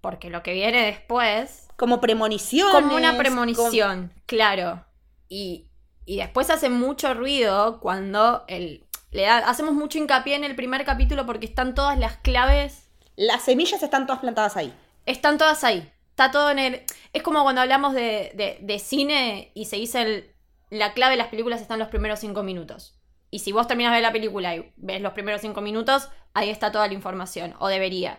porque 0.00 0.30
lo 0.30 0.42
que 0.42 0.52
viene 0.52 0.84
después, 0.84 1.68
Como 1.76 2.00
premonición. 2.00 2.70
como 2.72 2.96
una 2.96 3.16
premonición, 3.16 4.12
claro. 4.26 4.84
Y, 5.30 5.70
y 6.04 6.16
después 6.18 6.50
hace 6.50 6.68
mucho 6.68 7.14
ruido 7.14 7.80
cuando 7.80 8.44
el, 8.48 8.84
le 9.12 9.22
da- 9.22 9.38
hacemos 9.48 9.72
mucho 9.74 9.96
hincapié 9.96 10.34
en 10.34 10.44
el 10.44 10.56
primer 10.56 10.84
capítulo 10.84 11.24
porque 11.24 11.46
están 11.46 11.74
todas 11.74 11.98
las 11.98 12.18
claves, 12.18 12.88
Las 13.16 13.42
semillas 13.44 13.82
están 13.82 14.06
todas 14.06 14.20
plantadas 14.20 14.56
ahí. 14.58 14.74
están 15.06 15.38
todas 15.38 15.64
ahí. 15.64 15.90
Está 16.10 16.30
todo 16.32 16.50
en 16.50 16.58
el... 16.58 16.82
Es 17.14 17.22
como 17.22 17.42
cuando 17.44 17.62
hablamos 17.62 17.94
de, 17.94 18.32
de- 18.34 18.58
de 18.60 18.78
cine 18.78 19.52
y 19.54 19.64
se 19.66 19.76
dice 19.76 20.02
el, 20.02 20.34
la 20.68 20.92
clave 20.94 21.12
de 21.12 21.18
las 21.18 21.28
películas 21.28 21.60
está 21.62 21.74
en 21.74 21.80
los 21.80 21.88
primeros 21.88 22.18
cinco 22.18 22.42
minutos. 22.42 22.98
Y 23.30 23.38
si 23.38 23.52
vos 23.52 23.68
terminas 23.68 23.92
de 23.92 23.98
ver 23.98 24.02
la 24.02 24.12
película 24.12 24.56
y 24.56 24.72
ves 24.76 25.00
los 25.00 25.12
primeros 25.12 25.40
cinco 25.40 25.60
minutos, 25.60 26.08
ahí 26.34 26.50
está 26.50 26.72
toda 26.72 26.88
la 26.88 26.94
información. 26.94 27.54
O 27.60 27.68
debería, 27.68 28.18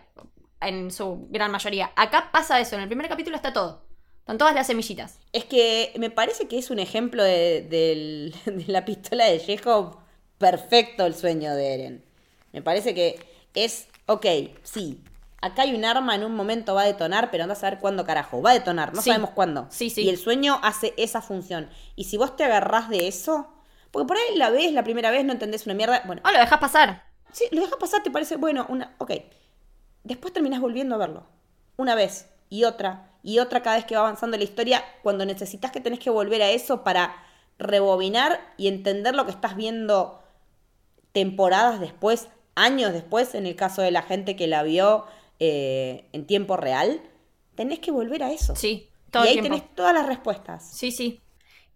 en 0.60 0.90
su 0.90 1.26
gran 1.30 1.50
mayoría. 1.50 1.92
Acá 1.96 2.30
pasa 2.32 2.58
eso, 2.60 2.76
en 2.76 2.82
el 2.82 2.88
primer 2.88 3.08
capítulo 3.08 3.36
está 3.36 3.52
todo. 3.52 3.81
Están 4.22 4.38
todas 4.38 4.54
las 4.54 4.66
semillitas. 4.68 5.18
Es 5.32 5.44
que 5.44 5.92
me 5.98 6.08
parece 6.10 6.46
que 6.48 6.58
es 6.58 6.70
un 6.70 6.78
ejemplo 6.78 7.22
de, 7.24 8.32
la 8.66 8.84
pistola 8.84 9.26
de 9.26 9.40
Chekhov 9.40 9.96
perfecto 10.38 11.04
el 11.06 11.14
sueño 11.14 11.54
de 11.54 11.74
Eren. 11.74 12.04
Me 12.52 12.62
parece 12.62 12.94
que 12.94 13.18
es, 13.54 13.88
ok, 14.06 14.26
sí, 14.62 15.00
acá 15.40 15.62
hay 15.62 15.74
un 15.74 15.84
arma, 15.84 16.14
en 16.14 16.24
un 16.24 16.34
momento 16.34 16.74
va 16.74 16.82
a 16.82 16.86
detonar, 16.86 17.30
pero 17.30 17.42
anda 17.44 17.54
a 17.54 17.58
saber 17.58 17.78
cuándo 17.80 18.04
carajo. 18.04 18.40
Va 18.42 18.50
a 18.50 18.54
detonar, 18.54 18.94
no 18.94 19.02
Sí. 19.02 19.10
sabemos 19.10 19.30
cuándo. 19.30 19.66
Sí, 19.70 19.90
sí. 19.90 20.02
Y 20.02 20.08
el 20.08 20.18
sueño 20.18 20.58
hace 20.62 20.94
esa 20.96 21.20
función. 21.20 21.68
Y 21.96 22.04
si 22.04 22.16
vos 22.16 22.36
te 22.36 22.44
agarrás 22.44 22.88
de 22.88 23.08
eso, 23.08 23.48
porque 23.90 24.06
por 24.06 24.16
ahí 24.16 24.36
la 24.36 24.50
ves 24.50 24.72
la 24.72 24.84
primera 24.84 25.10
vez, 25.10 25.24
no 25.24 25.32
entendés 25.32 25.66
una 25.66 25.74
mierda. 25.74 26.02
Bueno, 26.06 26.22
Oh, 26.24 26.30
lo 26.30 26.38
dejas 26.38 26.58
pasar. 26.60 27.04
Sí, 27.32 27.44
lo 27.50 27.62
dejas 27.62 27.78
pasar, 27.78 28.02
te 28.02 28.10
parece, 28.10 28.36
bueno, 28.36 28.66
una. 28.68 28.94
Ok. 28.98 29.12
Después 30.04 30.32
terminás 30.32 30.60
volviendo 30.60 30.94
a 30.94 30.98
verlo. 30.98 31.26
Una 31.76 31.94
vez 31.94 32.28
y 32.50 32.64
otra 32.64 33.10
y 33.22 33.38
otra 33.38 33.62
cada 33.62 33.76
vez 33.76 33.84
que 33.84 33.94
va 33.94 34.02
avanzando 34.02 34.36
la 34.36 34.44
historia, 34.44 34.84
cuando 35.02 35.24
necesitas 35.24 35.70
que 35.70 35.80
tenés 35.80 35.98
que 35.98 36.10
volver 36.10 36.42
a 36.42 36.50
eso 36.50 36.82
para 36.82 37.14
rebobinar 37.58 38.40
y 38.56 38.68
entender 38.68 39.14
lo 39.14 39.24
que 39.24 39.30
estás 39.30 39.56
viendo 39.56 40.22
temporadas 41.12 41.80
después, 41.80 42.28
años 42.54 42.92
después, 42.92 43.34
en 43.34 43.46
el 43.46 43.56
caso 43.56 43.82
de 43.82 43.90
la 43.90 44.02
gente 44.02 44.36
que 44.36 44.46
la 44.46 44.62
vio 44.62 45.06
eh, 45.38 46.08
en 46.12 46.26
tiempo 46.26 46.56
real, 46.56 47.00
tenés 47.54 47.78
que 47.78 47.90
volver 47.90 48.22
a 48.22 48.32
eso. 48.32 48.56
Sí, 48.56 48.88
todo 49.10 49.24
y 49.24 49.28
ahí 49.28 49.40
tenés 49.40 49.62
todas 49.74 49.94
las 49.94 50.06
respuestas. 50.06 50.68
Sí, 50.70 50.90
sí. 50.90 51.20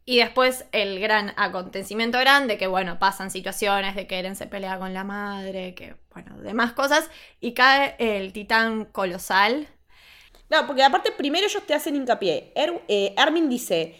Y 0.08 0.18
después 0.18 0.66
el 0.70 1.00
gran 1.00 1.32
acontecimiento 1.36 2.18
grande, 2.18 2.58
que 2.58 2.68
bueno, 2.68 3.00
pasan 3.00 3.30
situaciones 3.30 3.96
de 3.96 4.06
que 4.06 4.18
Eren 4.20 4.36
se 4.36 4.46
pelea 4.46 4.78
con 4.78 4.94
la 4.94 5.02
madre, 5.02 5.74
que 5.74 5.96
bueno, 6.14 6.38
demás 6.38 6.72
cosas, 6.72 7.10
y 7.40 7.54
cae 7.54 7.96
el 7.98 8.32
titán 8.32 8.84
colosal. 8.86 9.68
Claro, 10.48 10.66
porque 10.66 10.82
aparte 10.84 11.12
primero 11.12 11.46
ellos 11.46 11.62
te 11.66 11.74
hacen 11.74 11.96
hincapié. 11.96 12.52
Er- 12.54 12.82
eh, 12.88 13.14
Armin 13.16 13.48
dice, 13.48 13.96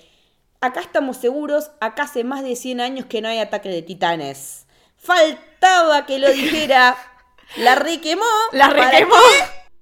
acá 0.60 0.80
estamos 0.80 1.16
seguros, 1.16 1.70
acá 1.80 2.04
hace 2.04 2.24
más 2.24 2.42
de 2.42 2.56
100 2.56 2.80
años 2.80 3.06
que 3.06 3.20
no 3.20 3.28
hay 3.28 3.38
ataque 3.38 3.68
de 3.68 3.82
titanes. 3.82 4.66
Faltaba 4.96 6.06
que 6.06 6.18
lo 6.18 6.30
dijera. 6.30 6.96
La 7.56 7.74
requemó. 7.76 8.24
La 8.52 8.68
¿para 8.68 8.90
requemó 8.90 9.14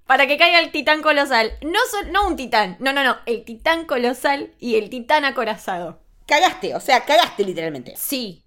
para 0.07 0.27
que 0.27 0.37
caiga 0.37 0.59
el 0.61 0.71
titán 0.71 1.03
colosal. 1.03 1.53
No, 1.63 1.79
son- 1.91 2.13
no 2.13 2.27
un 2.29 2.37
titán, 2.37 2.77
no, 2.79 2.93
no, 2.93 3.03
no. 3.03 3.17
El 3.27 3.45
titán 3.45 3.87
colosal 3.87 4.53
y 4.61 4.77
el 4.77 4.91
titán 4.91 5.25
acorazado. 5.25 6.01
Cagaste, 6.27 6.75
o 6.75 6.81
sea, 6.81 7.05
cagaste 7.05 7.45
literalmente. 7.45 7.95
Sí. 7.97 8.45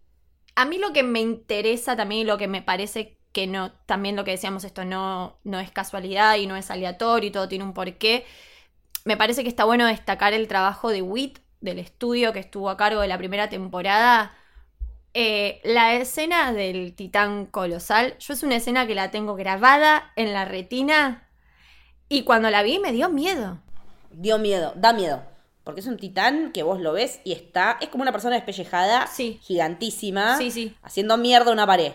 A 0.56 0.66
mí 0.66 0.78
lo 0.78 0.94
que 0.94 1.04
me 1.04 1.20
interesa 1.20 1.96
también 1.96 2.22
y 2.22 2.26
lo 2.26 2.38
que 2.38 2.48
me 2.48 2.62
parece 2.62 3.17
que 3.38 3.46
no, 3.46 3.72
también 3.86 4.16
lo 4.16 4.24
que 4.24 4.32
decíamos, 4.32 4.64
esto 4.64 4.84
no, 4.84 5.38
no 5.44 5.60
es 5.60 5.70
casualidad 5.70 6.38
y 6.38 6.48
no 6.48 6.56
es 6.56 6.72
aleatorio 6.72 7.28
y 7.28 7.32
todo 7.32 7.48
tiene 7.48 7.66
un 7.66 7.74
porqué. 7.76 8.26
Me 9.06 9.16
parece 9.16 9.44
que 9.44 9.50
está 9.50 9.64
bueno 9.64 9.86
destacar 9.86 10.34
el 10.34 10.48
trabajo 10.48 10.90
de 10.90 11.04
WIT, 11.04 11.38
del 11.62 11.78
estudio 11.78 12.34
que 12.34 12.40
estuvo 12.40 12.68
a 12.68 12.78
cargo 12.78 13.00
de 13.00 13.08
la 13.08 13.20
primera 13.20 13.48
temporada. 13.48 14.36
Eh, 15.14 15.62
la 15.64 15.94
escena 15.94 16.52
del 16.52 16.96
titán 16.96 17.46
colosal, 17.46 18.18
yo 18.18 18.34
es 18.34 18.42
una 18.42 18.56
escena 18.56 18.88
que 18.88 18.96
la 18.96 19.12
tengo 19.12 19.36
grabada 19.36 20.12
en 20.16 20.34
la 20.34 20.46
retina 20.46 21.30
y 22.10 22.24
cuando 22.24 22.50
la 22.50 22.64
vi 22.64 22.80
me 22.80 22.92
dio 22.92 23.08
miedo. 23.10 23.60
Dio 24.10 24.40
miedo, 24.40 24.74
da 24.78 24.94
miedo. 24.94 25.22
Porque 25.64 25.82
es 25.82 25.86
un 25.86 25.98
titán 25.98 26.54
que 26.54 26.64
vos 26.64 26.80
lo 26.82 26.92
ves 26.92 27.20
y 27.24 27.34
está. 27.34 27.78
Es 27.82 27.90
como 27.90 28.02
una 28.02 28.12
persona 28.12 28.36
despellejada, 28.36 29.06
Sí. 29.06 29.40
gigantísima, 29.44 30.40
Sí, 30.40 30.50
sí. 30.50 30.76
haciendo 30.82 31.18
mierda 31.18 31.52
una 31.52 31.68
pared. 31.68 31.92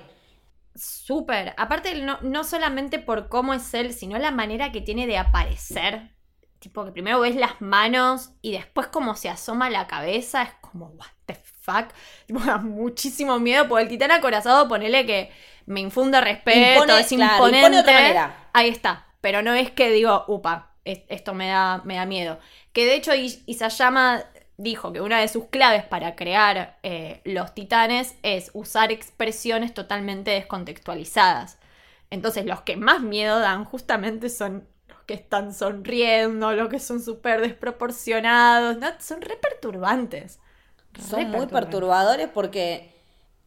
Súper. 0.75 1.55
Aparte, 1.57 1.95
no, 2.03 2.19
no 2.23 2.45
solamente 2.45 2.99
por 2.99 3.29
cómo 3.29 3.55
es 3.55 3.73
él, 3.75 3.93
sino 3.93 4.19
la 4.19 4.31
manera 4.31 4.73
que 4.73 4.81
tiene 4.81 5.07
de 5.07 5.19
aparecer. 5.19 6.11
Tipo, 6.59 6.85
que 6.85 6.93
primero 6.93 7.21
ves 7.21 7.35
las 7.37 7.61
manos 7.61 8.31
y 8.41 8.53
después 8.53 8.87
como 8.87 9.15
se 9.17 9.29
asoma 9.29 9.69
la 9.71 9.87
cabeza. 9.87 10.43
Es 10.43 10.51
como, 10.61 10.87
what 10.87 11.09
the 11.27 11.35
fuck. 11.35 11.89
Tipo, 12.27 12.41
da 12.41 12.59
muchísimo 12.59 13.39
miedo. 13.39 13.69
Porque 13.69 13.83
el 13.85 13.89
titán 13.89 14.11
acorazado, 14.13 14.69
ponele 14.69 15.05
que 15.07 15.31
me 15.67 15.81
infunde 15.81 16.21
respeto, 16.21 16.85
Impone- 16.85 17.01
es 17.01 17.09
claro, 17.09 17.35
imponente. 17.35 17.59
impone 17.59 17.77
de 17.77 17.83
otra 17.83 17.93
manera. 17.95 18.49
Ahí 18.53 18.69
está. 18.69 19.07
Pero 19.21 19.43
no 19.43 19.53
es 19.55 19.71
que 19.71 19.91
digo, 19.91 20.25
upa, 20.29 20.73
es- 20.85 21.03
esto 21.09 21.35
me 21.35 21.49
da, 21.49 21.83
me 21.85 21.97
da 21.97 22.07
miedo. 22.07 22.39
Que 22.73 22.87
de 22.87 22.95
hecho 22.95 23.15
Is- 23.15 23.43
Isayama 23.47 24.23
dijo 24.63 24.93
que 24.93 25.01
una 25.01 25.21
de 25.21 25.29
sus 25.29 25.47
claves 25.47 25.85
para 25.85 26.15
crear 26.15 26.79
eh, 26.85 27.21
los 27.25 27.53
titanes 27.53 28.15
es 28.23 28.51
usar 28.55 28.93
expresiones 28.93 29.75
totalmente 29.75 30.31
descontextualizadas. 30.31 31.59
Entonces 32.11 32.47
los 32.47 32.61
que 32.61 32.77
más 32.77 33.01
miedo 33.01 33.41
dan 33.41 33.65
justamente 33.65 34.29
son 34.29 34.69
los 34.89 34.99
que 35.01 35.15
están 35.15 35.53
sonriendo, 35.53 36.53
los 36.53 36.69
que 36.69 36.79
son 36.79 37.03
súper 37.03 37.41
desproporcionados, 37.41 38.79
¿no? 38.79 38.89
son 39.01 39.21
re 39.21 39.37
perturbantes. 39.37 40.39
Son 41.09 41.31
muy 41.31 41.47
perturbadores 41.47 42.29
porque 42.29 42.95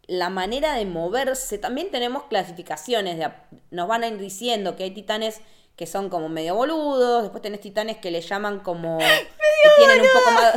la 0.08 0.30
manera 0.30 0.74
de 0.74 0.86
moverse, 0.86 1.58
también 1.58 1.92
tenemos 1.92 2.24
clasificaciones, 2.24 3.18
de, 3.18 3.32
nos 3.72 3.88
van 3.88 4.04
a 4.04 4.08
ir 4.08 4.18
diciendo 4.18 4.76
que 4.76 4.84
hay 4.84 4.92
titanes 4.92 5.42
que 5.76 5.86
son 5.88 6.10
como 6.10 6.30
medio 6.30 6.56
boludos, 6.56 7.24
después 7.24 7.42
tenés 7.42 7.60
titanes 7.62 7.98
que 7.98 8.10
le 8.12 8.22
llaman 8.22 8.60
como... 8.62 8.98
que 9.00 9.70
tienen 9.78 10.02
un 10.02 10.08
poco 10.14 10.32
más... 10.32 10.54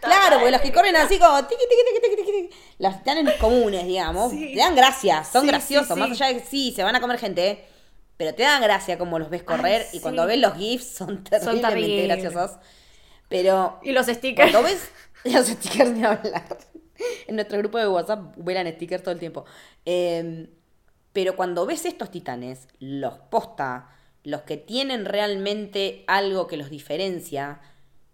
Claro, 0.00 0.36
porque 0.36 0.50
los 0.50 0.60
que 0.60 0.72
corren 0.72 0.96
así 0.96 1.18
como 1.18 1.44
tiqui, 1.46 1.62
tiqui, 1.68 2.00
tiqui, 2.16 2.16
tiqui, 2.48 2.50
los 2.78 2.98
titanes 2.98 3.34
comunes, 3.36 3.86
digamos, 3.86 4.30
Sí. 4.32 4.52
te 4.54 4.58
dan 4.58 4.74
gracia, 4.74 5.22
son 5.24 5.42
Sí, 5.42 5.48
graciosos, 5.48 5.94
sí, 5.94 6.00
más 6.00 6.10
allá 6.10 6.26
de 6.28 6.34
que 6.40 6.46
sí, 6.46 6.72
se 6.74 6.82
van 6.82 6.96
a 6.96 7.00
comer 7.00 7.18
gente, 7.18 7.64
pero 8.16 8.34
te 8.34 8.42
dan 8.42 8.60
gracia 8.62 8.98
como 8.98 9.18
los 9.18 9.30
ves 9.30 9.42
correr 9.44 9.86
Ay, 9.92 9.98
y 9.98 10.00
cuando 10.00 10.26
ves 10.26 10.38
los 10.38 10.54
GIFs 10.54 10.84
son 10.96 11.22
terriblemente 11.24 12.02
graciosos. 12.06 12.58
Pero 13.28 13.78
Y 13.82 13.92
los 13.92 14.06
stickers. 14.06 14.50
cuando 14.50 14.68
ves 14.68 14.90
los 15.24 15.46
stickers 15.46 15.94
de 15.98 16.04
hablar, 16.06 16.58
en 17.26 17.34
nuestro 17.36 17.58
grupo 17.58 17.78
de 17.78 17.88
WhatsApp 17.88 18.20
vuelan 18.36 18.66
stickers 18.72 19.02
todo 19.02 19.12
el 19.12 19.20
tiempo. 19.20 19.44
Eh, 19.84 20.48
pero 21.12 21.36
cuando 21.36 21.66
ves 21.66 21.84
estos 21.86 22.10
titanes, 22.10 22.68
los 22.78 23.14
posta, 23.30 23.88
los 24.22 24.42
que 24.42 24.56
tienen 24.56 25.04
realmente 25.04 26.04
algo 26.06 26.46
que 26.46 26.56
los 26.56 26.70
diferencia, 26.70 27.60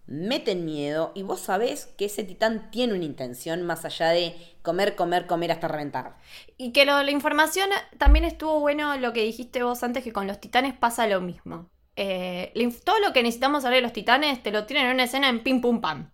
meten 0.06 0.64
miedo 0.64 1.12
y 1.14 1.22
vos 1.22 1.40
sabés 1.40 1.86
que 1.98 2.04
ese 2.06 2.22
titán 2.22 2.70
tiene 2.70 2.94
una 2.94 3.04
intención 3.04 3.62
más 3.62 3.84
allá 3.84 4.10
de 4.10 4.36
comer, 4.62 4.94
comer, 4.94 5.26
comer 5.26 5.52
hasta 5.52 5.68
reventar. 5.68 6.16
Y 6.56 6.72
que 6.72 6.84
la 6.84 7.10
información 7.10 7.68
también 7.98 8.24
estuvo 8.24 8.60
bueno 8.60 8.96
lo 8.98 9.12
que 9.12 9.24
dijiste 9.24 9.62
vos 9.62 9.82
antes, 9.82 10.04
que 10.04 10.12
con 10.12 10.26
los 10.26 10.40
titanes 10.40 10.74
pasa 10.74 11.06
lo 11.06 11.20
mismo. 11.20 11.70
Eh, 11.96 12.52
todo 12.84 12.98
lo 13.00 13.12
que 13.12 13.22
necesitamos 13.22 13.62
saber 13.62 13.78
de 13.78 13.82
los 13.82 13.92
titanes 13.92 14.42
te 14.42 14.50
lo 14.52 14.66
tienen 14.66 14.86
en 14.86 14.94
una 14.94 15.04
escena 15.04 15.28
en 15.28 15.42
pim 15.42 15.60
pum 15.60 15.80
pam. 15.80 16.12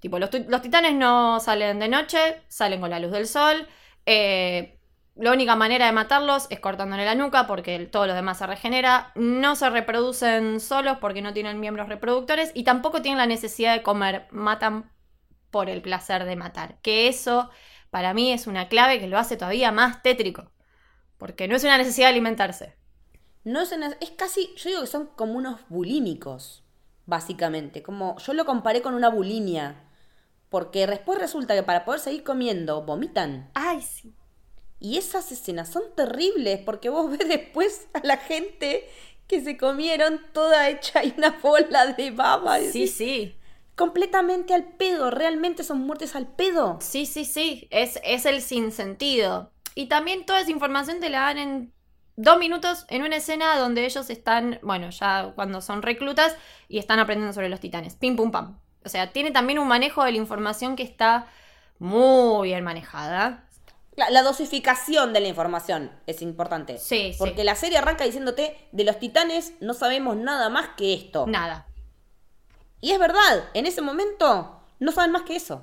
Tipo, 0.00 0.18
los, 0.18 0.30
los 0.48 0.62
titanes 0.62 0.94
no 0.94 1.40
salen 1.40 1.78
de 1.78 1.88
noche, 1.88 2.42
salen 2.48 2.80
con 2.80 2.90
la 2.90 3.00
luz 3.00 3.12
del 3.12 3.26
sol. 3.26 3.66
eh, 4.06 4.73
la 5.16 5.32
única 5.32 5.54
manera 5.56 5.86
de 5.86 5.92
matarlos 5.92 6.46
es 6.50 6.58
cortándole 6.60 7.04
la 7.04 7.14
nuca 7.14 7.46
porque 7.46 7.76
el- 7.76 7.90
todo 7.90 8.06
lo 8.06 8.14
demás 8.14 8.38
se 8.38 8.46
regenera. 8.46 9.12
No 9.14 9.54
se 9.56 9.70
reproducen 9.70 10.58
solos 10.60 10.98
porque 11.00 11.22
no 11.22 11.32
tienen 11.32 11.60
miembros 11.60 11.88
reproductores 11.88 12.50
y 12.54 12.64
tampoco 12.64 13.00
tienen 13.02 13.18
la 13.18 13.26
necesidad 13.26 13.74
de 13.74 13.82
comer. 13.82 14.26
Matan 14.30 14.90
por 15.50 15.70
el 15.70 15.82
placer 15.82 16.24
de 16.24 16.34
matar. 16.36 16.80
Que 16.82 17.06
eso 17.08 17.50
para 17.90 18.12
mí 18.12 18.32
es 18.32 18.46
una 18.48 18.68
clave 18.68 18.98
que 18.98 19.06
lo 19.06 19.18
hace 19.18 19.36
todavía 19.36 19.70
más 19.70 20.02
tétrico. 20.02 20.50
Porque 21.16 21.46
no 21.46 21.54
es 21.56 21.62
una 21.64 21.78
necesidad 21.78 22.08
de 22.08 22.12
alimentarse. 22.12 22.76
No 23.44 23.60
es, 23.60 23.70
una- 23.72 23.96
es 24.00 24.10
casi, 24.10 24.52
yo 24.56 24.70
digo 24.70 24.80
que 24.80 24.86
son 24.88 25.06
como 25.14 25.34
unos 25.34 25.60
bulímicos, 25.68 26.64
básicamente. 27.06 27.82
Como 27.84 28.18
yo 28.18 28.32
lo 28.32 28.44
comparé 28.44 28.82
con 28.82 28.94
una 28.94 29.10
bulimia. 29.10 29.76
Porque 30.48 30.86
después 30.86 31.18
resulta 31.20 31.54
que 31.54 31.62
para 31.62 31.84
poder 31.84 32.00
seguir 32.00 32.24
comiendo, 32.24 32.82
vomitan. 32.82 33.50
Ay, 33.54 33.80
sí. 33.80 34.14
Y 34.84 34.98
esas 34.98 35.32
escenas 35.32 35.70
son 35.70 35.82
terribles 35.96 36.60
porque 36.60 36.90
vos 36.90 37.10
ves 37.18 37.26
después 37.26 37.88
a 37.94 38.00
la 38.04 38.18
gente 38.18 38.86
que 39.26 39.42
se 39.42 39.56
comieron 39.56 40.20
toda 40.34 40.68
hecha 40.68 41.02
y 41.02 41.14
una 41.16 41.30
bola 41.42 41.86
de 41.86 42.10
baba. 42.10 42.58
Sí, 42.58 42.86
sí. 42.86 43.34
Completamente 43.76 44.52
al 44.52 44.64
pedo, 44.64 45.10
realmente 45.10 45.64
son 45.64 45.80
muertes 45.80 46.14
al 46.14 46.26
pedo. 46.26 46.76
Sí, 46.82 47.06
sí, 47.06 47.24
sí. 47.24 47.66
Es, 47.70 47.98
es 48.04 48.26
el 48.26 48.42
sinsentido. 48.42 49.50
Y 49.74 49.86
también 49.86 50.26
toda 50.26 50.40
esa 50.40 50.50
información 50.50 51.00
te 51.00 51.08
la 51.08 51.20
dan 51.20 51.38
en 51.38 51.72
dos 52.16 52.38
minutos 52.38 52.84
en 52.90 53.04
una 53.04 53.16
escena 53.16 53.56
donde 53.58 53.86
ellos 53.86 54.10
están, 54.10 54.58
bueno, 54.62 54.90
ya 54.90 55.32
cuando 55.34 55.62
son 55.62 55.80
reclutas 55.80 56.36
y 56.68 56.76
están 56.76 56.98
aprendiendo 56.98 57.32
sobre 57.32 57.48
los 57.48 57.60
titanes. 57.60 57.94
Pim, 57.94 58.16
pum, 58.16 58.30
pam. 58.30 58.60
O 58.84 58.90
sea, 58.90 59.12
tiene 59.12 59.30
también 59.30 59.58
un 59.58 59.66
manejo 59.66 60.04
de 60.04 60.12
la 60.12 60.18
información 60.18 60.76
que 60.76 60.82
está 60.82 61.26
muy 61.78 62.48
bien 62.48 62.62
manejada. 62.62 63.48
La, 63.96 64.10
la 64.10 64.22
dosificación 64.22 65.12
de 65.12 65.20
la 65.20 65.28
información 65.28 65.92
es 66.06 66.22
importante. 66.22 66.78
Sí, 66.78 67.12
sí. 67.12 67.16
Porque 67.18 67.44
la 67.44 67.54
serie 67.54 67.78
arranca 67.78 68.04
diciéndote, 68.04 68.56
de 68.72 68.84
los 68.84 68.98
titanes 68.98 69.54
no 69.60 69.74
sabemos 69.74 70.16
nada 70.16 70.48
más 70.48 70.70
que 70.76 70.94
esto. 70.94 71.26
Nada. 71.26 71.66
Y 72.80 72.90
es 72.90 72.98
verdad, 72.98 73.48
en 73.54 73.66
ese 73.66 73.80
momento 73.80 74.60
no 74.78 74.92
saben 74.92 75.12
más 75.12 75.22
que 75.22 75.36
eso. 75.36 75.62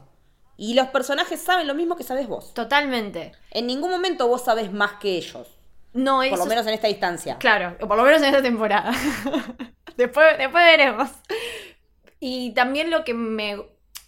Y 0.58 0.74
los 0.74 0.88
personajes 0.88 1.42
saben 1.42 1.68
lo 1.68 1.74
mismo 1.74 1.96
que 1.96 2.04
sabes 2.04 2.28
vos. 2.28 2.54
Totalmente. 2.54 3.32
En 3.52 3.68
ningún 3.68 3.90
momento 3.90 4.28
vos 4.28 4.44
sabés 4.44 4.72
más 4.72 4.94
que 4.94 5.16
ellos. 5.16 5.48
No 5.94 6.18
Por 6.18 6.26
eso 6.26 6.38
lo 6.38 6.46
menos 6.46 6.66
en 6.68 6.74
esta 6.74 6.88
distancia. 6.88 7.38
Claro, 7.38 7.76
o 7.82 7.88
por 7.88 7.98
lo 7.98 8.04
menos 8.04 8.22
en 8.22 8.28
esta 8.28 8.42
temporada. 8.42 8.92
después, 9.98 10.38
después 10.38 10.64
veremos. 10.64 11.10
Y 12.20 12.54
también 12.54 12.92
lo 12.92 13.04
que 13.04 13.14
me, 13.14 13.58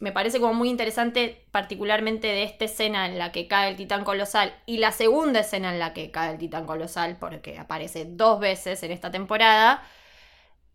me 0.04 0.12
parece 0.12 0.42
como 0.42 0.54
muy 0.54 0.70
interesante, 0.70 1.48
particularmente 1.52 2.28
de 2.28 2.44
esta 2.44 2.66
escena 2.66 3.06
en 3.06 3.18
la 3.18 3.32
que 3.32 3.48
cae 3.48 3.70
el 3.70 3.78
titán 3.78 4.04
colosal 4.04 4.54
y 4.66 4.80
la 4.80 4.92
segunda 4.92 5.40
escena 5.40 5.72
en 5.72 5.80
la 5.80 5.94
que 5.94 6.12
cae 6.12 6.34
el 6.34 6.38
titán 6.38 6.66
colosal, 6.66 7.16
porque 7.18 7.58
aparece 7.58 8.04
dos 8.06 8.42
veces 8.42 8.84
en 8.84 8.92
esta 8.92 9.12
temporada, 9.12 9.82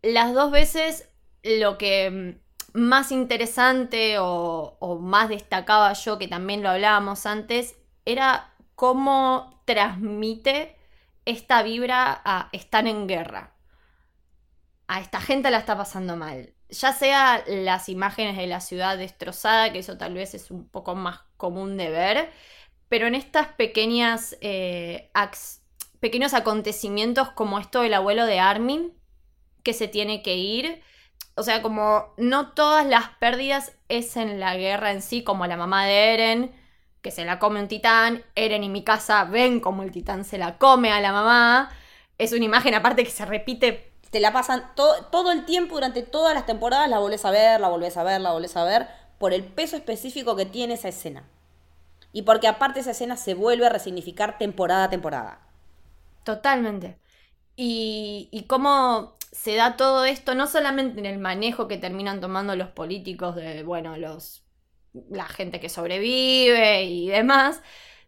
las 0.01 0.33
dos 0.33 0.49
veces 0.49 1.09
lo 1.43 1.77
que 1.77 2.39
más 2.73 3.11
interesante 3.11 4.17
o, 4.17 4.77
o 4.79 4.97
más 4.97 5.29
destacaba 5.29 5.93
yo, 5.93 6.17
que 6.17 6.27
también 6.27 6.63
lo 6.63 6.71
hablábamos 6.71 7.27
antes, 7.27 7.77
era 8.05 8.55
cómo 8.73 9.61
transmite 9.65 10.75
esta 11.25 11.61
vibra 11.61 12.19
a 12.25 12.49
están 12.51 12.87
en 12.87 13.05
guerra. 13.05 13.53
A 14.87 15.01
esta 15.01 15.21
gente 15.21 15.51
la 15.51 15.59
está 15.59 15.77
pasando 15.77 16.15
mal. 16.15 16.55
Ya 16.69 16.93
sea 16.93 17.43
las 17.47 17.89
imágenes 17.89 18.37
de 18.37 18.47
la 18.47 18.61
ciudad 18.61 18.97
destrozada, 18.97 19.71
que 19.71 19.79
eso 19.79 19.97
tal 19.97 20.13
vez 20.13 20.35
es 20.35 20.51
un 20.51 20.67
poco 20.69 20.95
más 20.95 21.21
común 21.37 21.77
de 21.77 21.89
ver, 21.89 22.31
pero 22.89 23.07
en 23.07 23.15
estas 23.15 23.47
pequeñas 23.47 24.37
eh, 24.41 25.11
pequeños 25.99 26.33
acontecimientos 26.33 27.31
como 27.31 27.59
esto 27.59 27.81
del 27.81 27.93
abuelo 27.93 28.25
de 28.25 28.39
Armin, 28.39 28.93
que 29.63 29.73
se 29.73 29.87
tiene 29.87 30.21
que 30.21 30.35
ir, 30.37 30.81
o 31.35 31.43
sea, 31.43 31.61
como 31.61 32.13
no 32.17 32.51
todas 32.51 32.85
las 32.85 33.09
pérdidas 33.19 33.73
es 33.87 34.17
en 34.17 34.39
la 34.39 34.55
guerra 34.55 34.91
en 34.91 35.01
sí, 35.01 35.23
como 35.23 35.47
la 35.47 35.57
mamá 35.57 35.85
de 35.85 36.13
Eren, 36.13 36.51
que 37.01 37.11
se 37.11 37.25
la 37.25 37.39
come 37.39 37.61
un 37.61 37.67
titán, 37.67 38.23
Eren 38.35 38.63
y 38.63 38.69
Mikasa 38.69 39.23
ven 39.25 39.59
como 39.59 39.83
el 39.83 39.91
titán 39.91 40.25
se 40.25 40.37
la 40.37 40.57
come 40.57 40.91
a 40.91 41.01
la 41.01 41.11
mamá, 41.13 41.71
es 42.17 42.33
una 42.33 42.45
imagen 42.45 42.75
aparte 42.75 43.03
que 43.03 43.11
se 43.11 43.25
repite 43.25 43.88
te 44.11 44.19
la 44.19 44.33
pasan 44.33 44.63
todo, 44.75 45.05
todo 45.05 45.31
el 45.31 45.45
tiempo, 45.45 45.75
durante 45.75 46.03
todas 46.03 46.33
las 46.33 46.45
temporadas, 46.45 46.89
la 46.89 46.99
volvés 46.99 47.25
a 47.25 47.31
ver, 47.31 47.59
la 47.59 47.69
volvés 47.69 47.97
a 47.97 48.03
ver, 48.03 48.21
la 48.21 48.31
volvés 48.31 48.55
a 48.57 48.63
ver, 48.63 48.87
por 49.17 49.33
el 49.33 49.43
peso 49.43 49.75
específico 49.75 50.35
que 50.35 50.45
tiene 50.45 50.75
esa 50.75 50.89
escena. 50.89 51.27
Y 52.11 52.23
porque 52.23 52.47
aparte 52.47 52.79
esa 52.79 52.91
escena 52.91 53.17
se 53.17 53.33
vuelve 53.35 53.67
a 53.67 53.69
resignificar 53.69 54.37
temporada 54.37 54.85
a 54.85 54.89
temporada. 54.89 55.39
Totalmente. 56.23 56.97
Y, 57.55 58.29
y 58.31 58.43
cómo 58.43 59.15
se 59.31 59.55
da 59.55 59.77
todo 59.77 60.05
esto, 60.05 60.33
no 60.33 60.47
solamente 60.47 60.99
en 60.99 61.05
el 61.05 61.19
manejo 61.19 61.67
que 61.67 61.77
terminan 61.77 62.21
tomando 62.21 62.55
los 62.55 62.69
políticos 62.69 63.35
de, 63.35 63.63
bueno, 63.63 63.97
los 63.97 64.43
la 65.09 65.25
gente 65.25 65.59
que 65.59 65.69
sobrevive 65.69 66.83
y 66.83 67.07
demás, 67.09 67.61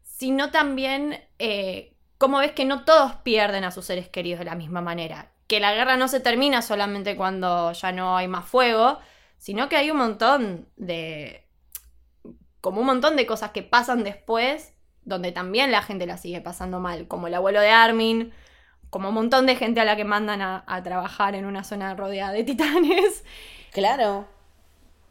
sino 0.04 0.52
también 0.52 1.20
eh, 1.40 1.96
cómo 2.18 2.40
ves 2.40 2.52
que 2.54 2.66
no 2.66 2.86
todos 2.86 3.16
pierden 3.18 3.64
a 3.64 3.72
sus 3.72 3.86
seres 3.86 4.10
queridos 4.10 4.40
de 4.40 4.46
la 4.46 4.56
misma 4.56 4.82
manera. 4.82 5.32
Que 5.52 5.60
la 5.60 5.74
guerra 5.74 5.98
no 5.98 6.08
se 6.08 6.22
termina 6.22 6.62
solamente 6.62 7.18
cuando 7.18 7.74
ya 7.74 7.92
no 7.92 8.16
hay 8.16 8.30
más 8.30 8.46
fuego, 8.46 9.00
sino 9.38 9.68
que 9.68 9.76
hay 9.76 9.92
un 9.92 9.98
montón 9.98 10.70
de... 10.78 11.46
como 12.62 12.80
un 12.80 12.88
montón 12.88 13.18
de 13.18 13.26
cosas 13.26 13.52
que 13.52 13.62
pasan 13.62 14.06
después, 14.06 14.74
donde 15.04 15.34
también 15.34 15.70
la 15.70 15.82
gente 15.82 16.06
la 16.06 16.16
sigue 16.18 16.40
pasando 16.40 16.80
mal, 16.80 17.06
como 17.10 17.28
el 17.28 17.34
abuelo 17.34 17.60
de 17.60 17.70
Armin, 17.70 18.32
como 18.90 19.10
un 19.10 19.16
montón 19.16 19.46
de 19.46 19.58
gente 19.58 19.82
a 19.82 19.86
la 19.86 19.98
que 19.98 20.06
mandan 20.06 20.42
a, 20.42 20.64
a 20.68 20.82
trabajar 20.84 21.36
en 21.36 21.46
una 21.46 21.66
zona 21.66 21.96
rodeada 21.96 22.32
de 22.32 22.46
titanes. 22.46 23.26
Claro. 23.74 24.28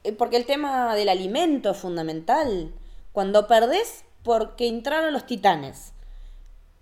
Eh, 0.05 0.13
Porque 0.13 0.37
el 0.37 0.47
tema 0.47 0.95
del 0.95 1.09
alimento 1.11 1.71
es 1.73 1.79
fundamental. 1.79 2.73
Cuando 3.13 3.47
perdés 3.47 4.05
porque 4.23 4.69
entraron 4.69 5.13
los 5.13 5.27
titanes 5.27 5.93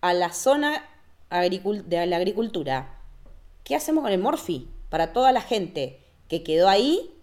a 0.01 0.13
la 0.13 0.33
zona 0.33 0.85
de 1.31 2.07
la 2.07 2.17
agricultura, 2.17 2.98
¿qué 3.69 3.77
hacemos 3.77 4.03
con 4.03 4.13
el 4.13 4.19
morfi? 4.19 4.67
Para 4.89 5.13
toda 5.13 5.31
la 5.31 5.43
gente 5.43 6.01
que 6.27 6.43
quedó 6.43 6.71
ahí, 6.71 7.15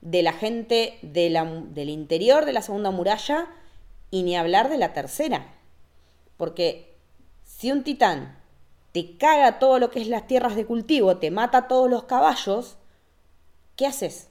de 0.00 0.22
la 0.22 0.32
gente 0.32 1.00
del 1.02 1.88
interior 1.88 2.44
de 2.44 2.52
la 2.52 2.62
segunda 2.62 2.92
muralla, 2.92 3.48
y 4.12 4.22
ni 4.22 4.36
hablar 4.36 4.70
de 4.70 4.78
la 4.78 4.92
tercera. 4.92 5.52
Porque 6.36 6.96
si 7.44 7.72
un 7.72 7.82
titán 7.82 8.38
te 8.92 9.16
caga 9.16 9.58
todo 9.58 9.80
lo 9.80 9.90
que 9.90 10.00
es 10.00 10.06
las 10.06 10.28
tierras 10.28 10.54
de 10.54 10.64
cultivo, 10.64 11.16
te 11.16 11.32
mata 11.32 11.66
todos 11.66 11.90
los 11.90 12.04
caballos, 12.04 12.76
¿qué 13.74 13.86
haces? 13.86 14.28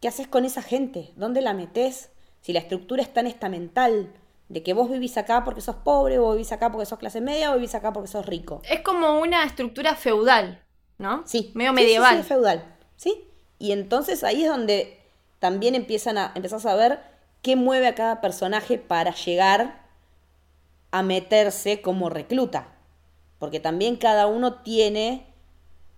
¿Qué 0.00 0.06
haces 0.06 0.28
con 0.28 0.44
esa 0.44 0.62
gente? 0.62 1.10
¿Dónde 1.16 1.40
la 1.40 1.52
metes? 1.52 2.10
Si 2.42 2.52
la 2.52 2.60
estructura 2.60 3.02
es 3.02 3.12
tan 3.12 3.26
estamental 3.26 4.12
de 4.48 4.62
que 4.62 4.74
vos 4.74 4.90
vivís 4.90 5.16
acá 5.16 5.44
porque 5.44 5.60
sos 5.60 5.76
pobre, 5.76 6.18
o 6.18 6.32
vivís 6.32 6.52
acá 6.52 6.70
porque 6.70 6.86
sos 6.86 6.98
clase 6.98 7.20
media, 7.20 7.52
o 7.52 7.54
vivís 7.54 7.74
acá 7.74 7.92
porque 7.92 8.08
sos 8.08 8.26
rico. 8.26 8.60
Es 8.68 8.80
como 8.80 9.20
una 9.20 9.44
estructura 9.44 9.94
feudal, 9.94 10.62
¿no? 10.98 11.22
Sí. 11.26 11.52
Medio 11.54 11.72
Sí, 11.72 11.78
sí, 11.78 11.84
medieval. 11.84 12.16
Sí, 12.16 12.22
feudal. 12.22 12.76
¿Sí? 12.96 13.28
Y 13.58 13.72
entonces 13.72 14.24
ahí 14.24 14.42
es 14.44 14.48
donde 14.48 15.00
también 15.38 15.74
empiezan 15.74 16.18
a, 16.18 16.32
empezás 16.34 16.66
a 16.66 16.74
ver 16.74 17.00
qué 17.42 17.56
mueve 17.56 17.86
a 17.86 17.94
cada 17.94 18.20
personaje 18.20 18.78
para 18.78 19.14
llegar 19.14 19.84
a 20.90 21.02
meterse 21.02 21.80
como 21.82 22.10
recluta. 22.10 22.68
Porque 23.38 23.60
también 23.60 23.96
cada 23.96 24.26
uno 24.26 24.62
tiene 24.62 25.26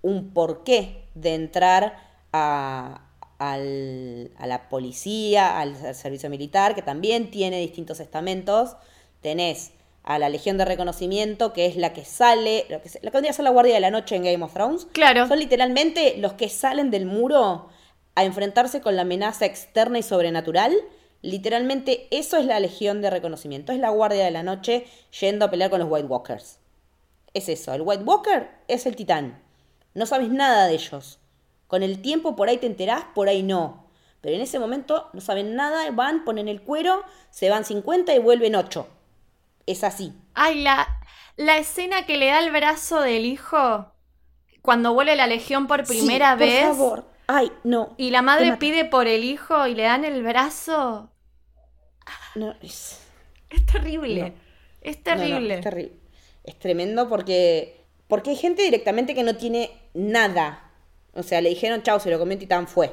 un 0.02 0.32
porqué 0.32 1.08
de 1.14 1.34
entrar 1.34 1.96
a, 2.32 3.05
al- 3.38 4.30
a 4.38 4.46
la 4.46 4.68
policía, 4.68 5.58
al 5.60 5.76
ser- 5.76 5.94
servicio 5.94 6.30
militar, 6.30 6.74
que 6.74 6.82
también 6.82 7.30
tiene 7.30 7.60
distintos 7.60 8.00
estamentos. 8.00 8.76
Tenés 9.20 9.72
a 10.04 10.18
la 10.18 10.28
Legión 10.28 10.56
de 10.56 10.64
Reconocimiento, 10.64 11.52
que 11.52 11.66
es 11.66 11.76
la 11.76 11.92
que 11.92 12.04
sale, 12.04 12.64
lo 12.70 12.80
que, 12.80 12.88
lo 13.02 13.10
que 13.10 13.16
vendría 13.16 13.30
a 13.30 13.34
ser 13.34 13.44
la 13.44 13.50
Guardia 13.50 13.74
de 13.74 13.80
la 13.80 13.90
Noche 13.90 14.14
en 14.16 14.22
Game 14.24 14.44
of 14.44 14.52
Thrones. 14.54 14.86
Claro. 14.92 15.26
Son 15.26 15.38
literalmente 15.38 16.16
los 16.18 16.34
que 16.34 16.48
salen 16.48 16.90
del 16.90 17.06
muro 17.06 17.68
a 18.14 18.24
enfrentarse 18.24 18.80
con 18.80 18.94
la 18.96 19.02
amenaza 19.02 19.44
externa 19.46 19.98
y 19.98 20.02
sobrenatural. 20.02 20.74
Literalmente 21.22 22.06
eso 22.12 22.36
es 22.36 22.44
la 22.46 22.60
Legión 22.60 23.02
de 23.02 23.10
Reconocimiento, 23.10 23.72
es 23.72 23.80
la 23.80 23.90
Guardia 23.90 24.24
de 24.24 24.30
la 24.30 24.44
Noche 24.44 24.86
yendo 25.20 25.44
a 25.44 25.50
pelear 25.50 25.70
con 25.70 25.80
los 25.80 25.90
White 25.90 26.06
Walkers. 26.06 26.58
Es 27.34 27.48
eso, 27.48 27.74
el 27.74 27.82
White 27.82 28.04
Walker 28.04 28.48
es 28.68 28.86
el 28.86 28.94
titán. 28.96 29.42
No 29.94 30.06
sabes 30.06 30.28
nada 30.30 30.68
de 30.68 30.74
ellos. 30.74 31.18
Con 31.66 31.82
el 31.82 32.00
tiempo 32.00 32.36
por 32.36 32.48
ahí 32.48 32.58
te 32.58 32.66
enterás, 32.66 33.04
por 33.14 33.28
ahí 33.28 33.42
no. 33.42 33.86
Pero 34.20 34.34
en 34.36 34.42
ese 34.42 34.58
momento 34.58 35.10
no 35.12 35.20
saben 35.20 35.54
nada, 35.54 35.90
van, 35.90 36.24
ponen 36.24 36.48
el 36.48 36.62
cuero, 36.62 37.02
se 37.30 37.50
van 37.50 37.64
50 37.64 38.14
y 38.14 38.18
vuelven 38.18 38.56
8. 38.56 38.86
Es 39.66 39.84
así. 39.84 40.12
Ay, 40.34 40.62
la, 40.62 40.86
la 41.36 41.58
escena 41.58 42.06
que 42.06 42.16
le 42.16 42.26
da 42.26 42.40
el 42.40 42.50
brazo 42.52 43.00
del 43.00 43.24
hijo 43.24 43.92
cuando 44.62 44.94
vuelve 44.94 45.16
la 45.16 45.26
legión 45.26 45.66
por 45.66 45.84
primera 45.84 46.32
Sí, 46.34 46.38
vez. 46.40 46.66
Por 46.66 46.76
favor. 46.76 47.04
Ay, 47.28 47.52
no. 47.64 47.94
Y 47.96 48.10
la 48.10 48.22
madre 48.22 48.56
pide 48.56 48.84
por 48.84 49.06
el 49.06 49.24
hijo 49.24 49.66
y 49.66 49.74
le 49.74 49.82
dan 49.84 50.04
el 50.04 50.22
brazo. 50.22 51.10
No, 52.34 52.54
es... 52.62 53.00
Es 53.50 53.64
terrible. 53.64 54.30
No. 54.30 54.34
Es 54.80 54.96
no, 54.98 55.02
terrible. 55.02 55.54
es 55.54 55.60
terrible. 55.60 55.96
Es 56.44 56.58
tremendo 56.58 57.08
porque, 57.08 57.84
porque 58.08 58.30
hay 58.30 58.36
gente 58.36 58.62
directamente 58.62 59.14
que 59.14 59.22
no 59.22 59.36
tiene 59.36 59.70
nada. 59.94 60.65
O 61.16 61.22
sea, 61.22 61.40
le 61.40 61.48
dijeron, 61.48 61.82
chao, 61.82 61.98
se 62.00 62.10
lo 62.10 62.18
comió 62.18 62.36
titán, 62.38 62.66
fue. 62.68 62.90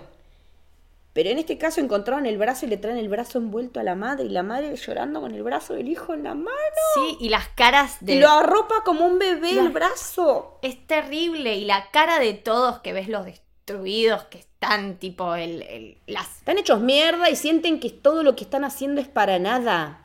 Pero 1.13 1.29
en 1.29 1.37
este 1.37 1.59
caso 1.59 1.79
encontraron 1.79 2.25
el 2.25 2.39
brazo 2.39 2.65
y 2.65 2.69
le 2.69 2.77
traen 2.77 2.97
el 2.97 3.07
brazo 3.07 3.37
envuelto 3.37 3.79
a 3.79 3.83
la 3.83 3.93
madre 3.93 4.25
y 4.25 4.29
la 4.29 4.41
madre 4.41 4.75
llorando 4.75 5.21
con 5.21 5.35
el 5.35 5.43
brazo 5.43 5.75
del 5.75 5.87
hijo 5.87 6.13
en 6.15 6.23
la 6.23 6.33
mano. 6.33 6.49
Sí, 6.95 7.17
y 7.19 7.29
las 7.29 7.49
caras 7.49 7.97
de. 7.99 8.15
Y 8.15 8.19
lo 8.19 8.29
arropa 8.29 8.81
como 8.83 9.05
un 9.05 9.19
bebé 9.19 9.51
el 9.51 9.69
brazo. 9.69 10.57
Es 10.63 10.87
terrible. 10.87 11.55
Y 11.55 11.65
la 11.65 11.91
cara 11.91 12.17
de 12.17 12.33
todos 12.33 12.79
que 12.79 12.93
ves 12.93 13.09
los 13.09 13.25
destruidos, 13.25 14.23
que 14.23 14.39
están 14.39 14.97
tipo 14.97 15.35
el, 15.35 15.61
el- 15.61 15.97
las. 16.07 16.37
Están 16.39 16.57
hechos 16.57 16.79
mierda 16.79 17.29
y 17.29 17.35
sienten 17.35 17.79
que 17.79 17.91
todo 17.91 18.23
lo 18.23 18.35
que 18.35 18.45
están 18.45 18.63
haciendo 18.65 18.99
es 18.99 19.07
para 19.07 19.37
nada. 19.37 19.99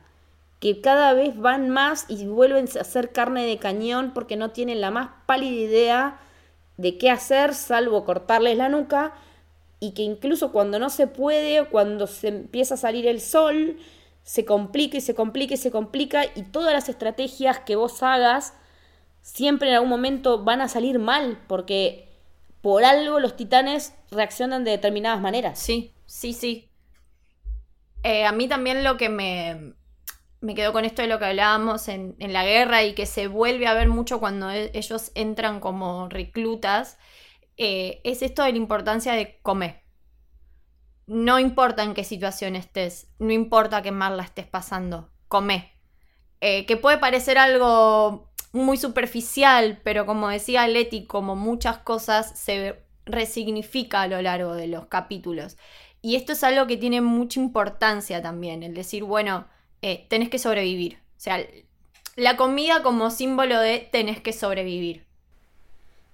Que 0.59 0.79
cada 0.79 1.13
vez 1.13 1.35
van 1.39 1.69
más 1.69 2.05
y 2.07 2.27
vuelven 2.27 2.69
a 2.79 2.83
ser 2.83 3.11
carne 3.13 3.47
de 3.47 3.57
cañón 3.57 4.11
porque 4.13 4.35
no 4.35 4.51
tienen 4.51 4.79
la 4.79 4.91
más 4.91 5.09
pálida 5.25 5.55
idea 5.59 6.19
de 6.79 6.97
qué 6.97 7.09
hacer 7.09 7.53
salvo 7.53 8.05
cortarles 8.05 8.57
la 8.57 8.69
nuca. 8.69 9.13
Y 9.81 9.91
que 9.91 10.01
incluso 10.01 10.51
cuando 10.51 10.79
no 10.79 10.89
se 10.89 11.07
puede, 11.07 11.65
cuando 11.65 12.07
se 12.07 12.29
empieza 12.29 12.73
a 12.73 12.77
salir 12.77 13.07
el 13.07 13.21
sol, 13.21 13.77
se 14.23 14.43
complica 14.43 14.97
y 14.97 15.01
se 15.01 15.15
complica 15.15 15.53
y 15.53 15.57
se 15.57 15.71
complica. 15.71 16.25
Y 16.35 16.43
todas 16.43 16.73
las 16.73 16.89
estrategias 16.89 17.59
que 17.59 17.75
vos 17.75 18.03
hagas 18.03 18.53
siempre 19.21 19.69
en 19.69 19.75
algún 19.75 19.89
momento 19.89 20.43
van 20.43 20.61
a 20.61 20.67
salir 20.67 20.99
mal 20.99 21.39
porque 21.47 22.07
por 22.61 22.83
algo 22.83 23.19
los 23.19 23.35
titanes 23.35 23.93
reaccionan 24.11 24.63
de 24.63 24.71
determinadas 24.71 25.21
maneras. 25.21 25.59
Sí, 25.59 25.93
sí, 26.05 26.33
sí. 26.33 26.69
Eh, 28.03 28.25
a 28.25 28.31
mí 28.31 28.47
también 28.47 28.83
lo 28.83 28.97
que 28.97 29.09
me, 29.09 29.73
me 30.41 30.55
quedó 30.55 30.73
con 30.73 30.85
esto 30.85 31.01
de 31.01 31.07
lo 31.07 31.19
que 31.19 31.25
hablábamos 31.25 31.87
en, 31.87 32.15
en 32.19 32.33
la 32.33 32.45
guerra 32.45 32.83
y 32.83 32.95
que 32.95 33.05
se 33.05 33.27
vuelve 33.27 33.67
a 33.67 33.73
ver 33.73 33.89
mucho 33.89 34.19
cuando 34.19 34.49
e- 34.51 34.71
ellos 34.73 35.11
entran 35.15 35.59
como 35.59 36.09
reclutas, 36.09 36.97
eh, 37.57 38.01
es 38.03 38.21
esto 38.21 38.43
de 38.43 38.51
la 38.53 38.57
importancia 38.57 39.13
de 39.13 39.39
comer. 39.41 39.83
No 41.07 41.39
importa 41.39 41.83
en 41.83 41.93
qué 41.95 42.03
situación 42.03 42.55
estés, 42.55 43.07
no 43.17 43.31
importa 43.33 43.81
qué 43.81 43.91
mal 43.91 44.15
la 44.17 44.23
estés 44.23 44.45
pasando, 44.45 45.09
come. 45.27 45.71
Eh, 46.41 46.65
que 46.67 46.77
puede 46.77 46.99
parecer 46.99 47.37
algo 47.37 48.31
muy 48.53 48.77
superficial, 48.77 49.81
pero 49.83 50.05
como 50.05 50.29
decía 50.29 50.67
Leti, 50.67 51.05
como 51.05 51.35
muchas 51.35 51.79
cosas 51.79 52.37
se 52.39 52.81
resignifica 53.05 54.03
a 54.03 54.07
lo 54.07 54.21
largo 54.21 54.55
de 54.55 54.67
los 54.67 54.87
capítulos. 54.87 55.57
Y 56.01 56.15
esto 56.15 56.33
es 56.33 56.43
algo 56.43 56.67
que 56.67 56.77
tiene 56.77 57.01
mucha 57.01 57.39
importancia 57.39 58.21
también, 58.21 58.63
el 58.63 58.73
decir, 58.75 59.03
bueno, 59.03 59.47
eh, 59.81 60.05
tenés 60.09 60.29
que 60.29 60.39
sobrevivir. 60.39 60.99
O 61.17 61.21
sea, 61.21 61.45
la 62.15 62.37
comida 62.37 62.83
como 62.83 63.11
símbolo 63.11 63.59
de 63.59 63.79
tenés 63.91 64.21
que 64.21 64.33
sobrevivir. 64.33 65.05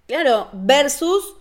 Claro, 0.07 0.49
versus 0.53 1.36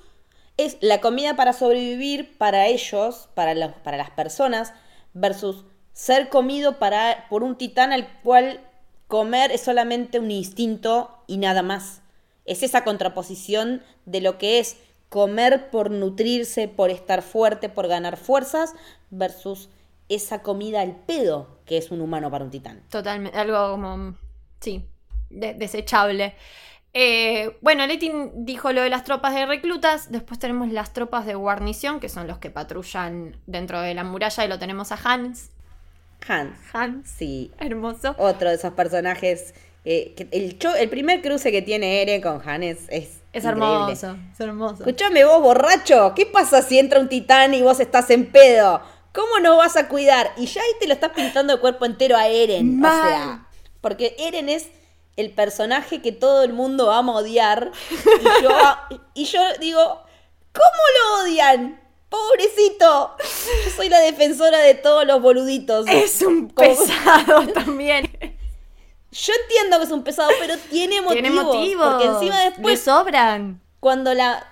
es 0.57 0.79
la 0.81 1.01
comida 1.01 1.37
para 1.37 1.53
sobrevivir 1.53 2.37
para 2.39 2.67
ellos, 2.69 3.29
para, 3.35 3.55
los, 3.55 3.73
para 3.83 3.97
las 3.97 4.11
personas, 4.11 4.73
versus 5.13 5.65
ser 5.93 6.29
comido 6.29 6.79
para, 6.79 7.27
por 7.29 7.43
un 7.43 7.57
titán 7.57 7.93
al 7.93 8.09
cual 8.23 8.61
comer 9.07 9.53
es 9.53 9.63
solamente 9.63 10.19
un 10.19 10.31
instinto 10.31 11.23
y 11.27 11.37
nada 11.37 11.63
más. 11.63 12.01
Es 12.47 12.63
esa 12.63 12.85
contraposición 12.85 13.83
de 14.07 14.21
lo 14.21 14.39
que 14.39 14.59
es 14.59 14.77
comer 15.09 15.71
por 15.71 15.91
nutrirse, 15.91 16.69
por 16.69 16.91
estar 16.91 17.23
fuerte, 17.23 17.69
por 17.69 17.87
ganar 17.87 18.17
fuerzas, 18.17 18.75
versus 19.11 19.69
esa 20.09 20.43
comida 20.43 20.81
al 20.81 20.97
pedo 20.97 21.59
que 21.67 21.79
es 21.79 21.91
un 21.91 22.01
humano 22.01 22.31
para 22.31 22.45
un 22.45 22.51
titán. 22.51 22.83
Totalmente, 22.91 23.39
algo 23.39 23.71
como, 23.73 24.15
sí, 24.61 24.85
de- 25.31 25.55
desechable. 25.55 26.35
Eh, 26.93 27.57
bueno, 27.61 27.87
Leti 27.87 28.13
dijo 28.35 28.73
lo 28.73 28.83
de 28.83 28.91
las 28.91 29.03
tropas 29.05 29.35
de 29.35 29.47
reclutas, 29.47 30.13
después 30.13 30.39
tenemos 30.39 30.71
las 30.71 30.93
tropas 30.93 31.27
de 31.27 31.35
guarnición, 31.35 31.99
que 32.01 32.09
son 32.09 32.27
los 32.29 32.39
que 32.39 32.51
patrullan 32.51 33.37
dentro 33.47 33.81
de 33.81 33.95
la 33.95 34.05
muralla 34.05 34.45
y 34.45 34.49
lo 34.49 34.59
tenemos 34.59 34.93
a 34.93 34.99
Hans. 35.03 35.51
Hans, 36.27 36.57
Hans, 36.73 37.09
sí, 37.11 37.51
hermoso. 37.59 38.15
otro 38.19 38.49
de 38.49 38.55
esos 38.57 38.73
personajes. 38.75 39.55
eh, 39.87 40.15
que 40.17 40.29
el, 40.31 40.59
cho- 40.59 40.75
el 40.75 40.89
primer 40.89 41.21
cruce 41.21 41.53
que 41.53 41.61
tiene 41.61 42.01
Eren 42.01 42.23
con 42.23 42.41
Hannes 42.49 42.87
es 42.89 43.21
Es 43.35 43.45
Increíble. 43.45 43.93
hermoso, 43.93 44.17
es 44.33 44.41
hermoso. 44.41 44.77
Escuchame 44.85 45.25
vos, 45.27 45.43
borracho, 45.43 46.15
¿qué 46.17 46.25
pasa 46.25 46.63
si 46.63 46.79
entra 46.79 47.01
un 47.01 47.09
titán 47.11 47.53
y 47.53 47.61
vos 47.61 47.81
estás 47.81 48.09
en 48.11 48.25
pedo? 48.33 48.81
¿Cómo 49.15 49.39
no 49.39 49.57
vas 49.57 49.77
a 49.77 49.89
cuidar? 49.89 50.33
Y 50.37 50.47
ya 50.47 50.61
ahí 50.61 50.73
te 50.81 50.89
lo 50.89 50.95
estás 50.95 51.13
pintando 51.13 51.55
de 51.55 51.61
cuerpo 51.61 51.85
entero 51.85 52.17
a 52.17 52.27
Eren. 52.27 52.85
O 52.85 52.89
sea, 52.89 53.47
porque 53.81 54.17
Eren 54.19 54.49
es 54.49 54.69
el 55.17 55.31
personaje 55.31 56.03
que 56.03 56.11
todo 56.11 56.43
el 56.43 56.53
mundo 56.53 56.91
ama 56.91 57.15
odiar. 57.15 57.71
Y 57.93 58.43
yo, 58.43 58.51
y 59.15 59.25
yo 59.27 59.41
digo, 59.61 60.03
¿cómo 60.53 60.83
lo 60.99 61.23
odian? 61.23 61.81
Pobrecito. 62.09 63.17
Yo 63.65 63.71
soy 63.77 63.89
la 63.89 64.01
defensora 64.01 64.59
de 64.59 64.75
todos 64.75 65.07
los 65.07 65.23
boluditos. 65.23 65.87
Es 65.89 66.21
un 66.23 66.49
pesado 66.49 67.47
también. 67.55 68.11
Yo 69.13 69.33
entiendo 69.43 69.79
que 69.79 69.85
es 69.85 69.93
un 69.93 70.03
pesado, 70.03 70.31
pero 70.41 70.57
tiene 70.71 71.01
motivos. 71.01 71.13
Tiene 71.23 71.31
motivos. 71.31 71.87
Porque 71.89 72.07
encima 72.07 72.39
Le 72.39 72.51
después 72.51 72.81
sobran. 72.81 73.61
cuando 73.79 74.13
la. 74.13 74.45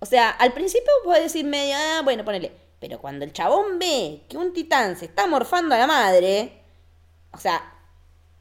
O 0.00 0.06
sea, 0.06 0.30
al 0.30 0.54
principio 0.54 0.90
puedes 1.04 1.24
decir 1.24 1.44
medio, 1.44 1.76
ah, 1.76 2.00
bueno, 2.04 2.24
ponele. 2.24 2.52
Pero 2.80 3.00
cuando 3.00 3.24
el 3.24 3.32
chabón 3.32 3.78
ve 3.78 4.22
que 4.28 4.36
un 4.36 4.52
titán 4.52 4.96
se 4.96 5.06
está 5.06 5.26
morfando 5.26 5.74
a 5.74 5.78
la 5.78 5.86
madre, 5.86 6.62
o 7.32 7.38
sea, 7.38 7.60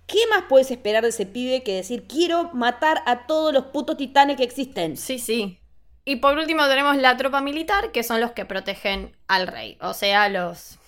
¿qué 0.05 0.19
más 0.29 0.43
puedes 0.47 0.69
esperar 0.71 1.03
de 1.03 1.09
ese 1.09 1.25
pibe 1.25 1.63
que 1.63 1.75
decir, 1.75 2.07
quiero 2.07 2.51
matar 2.53 3.03
a 3.05 3.25
todos 3.25 3.53
los 3.53 3.65
putos 3.65 3.97
titanes 3.97 4.37
que 4.37 4.43
existen? 4.43 4.95
Sí, 4.95 5.19
sí. 5.19 5.59
Y 6.05 6.17
por 6.17 6.37
último 6.37 6.65
tenemos 6.67 6.95
la 6.97 7.17
tropa 7.17 7.41
militar, 7.41 7.91
que 7.91 8.03
son 8.03 8.21
los 8.21 8.31
que 8.31 8.45
protegen 8.45 9.15
al 9.27 9.47
rey. 9.47 9.77
O 9.81 9.93
sea, 9.93 10.29
los. 10.29 10.79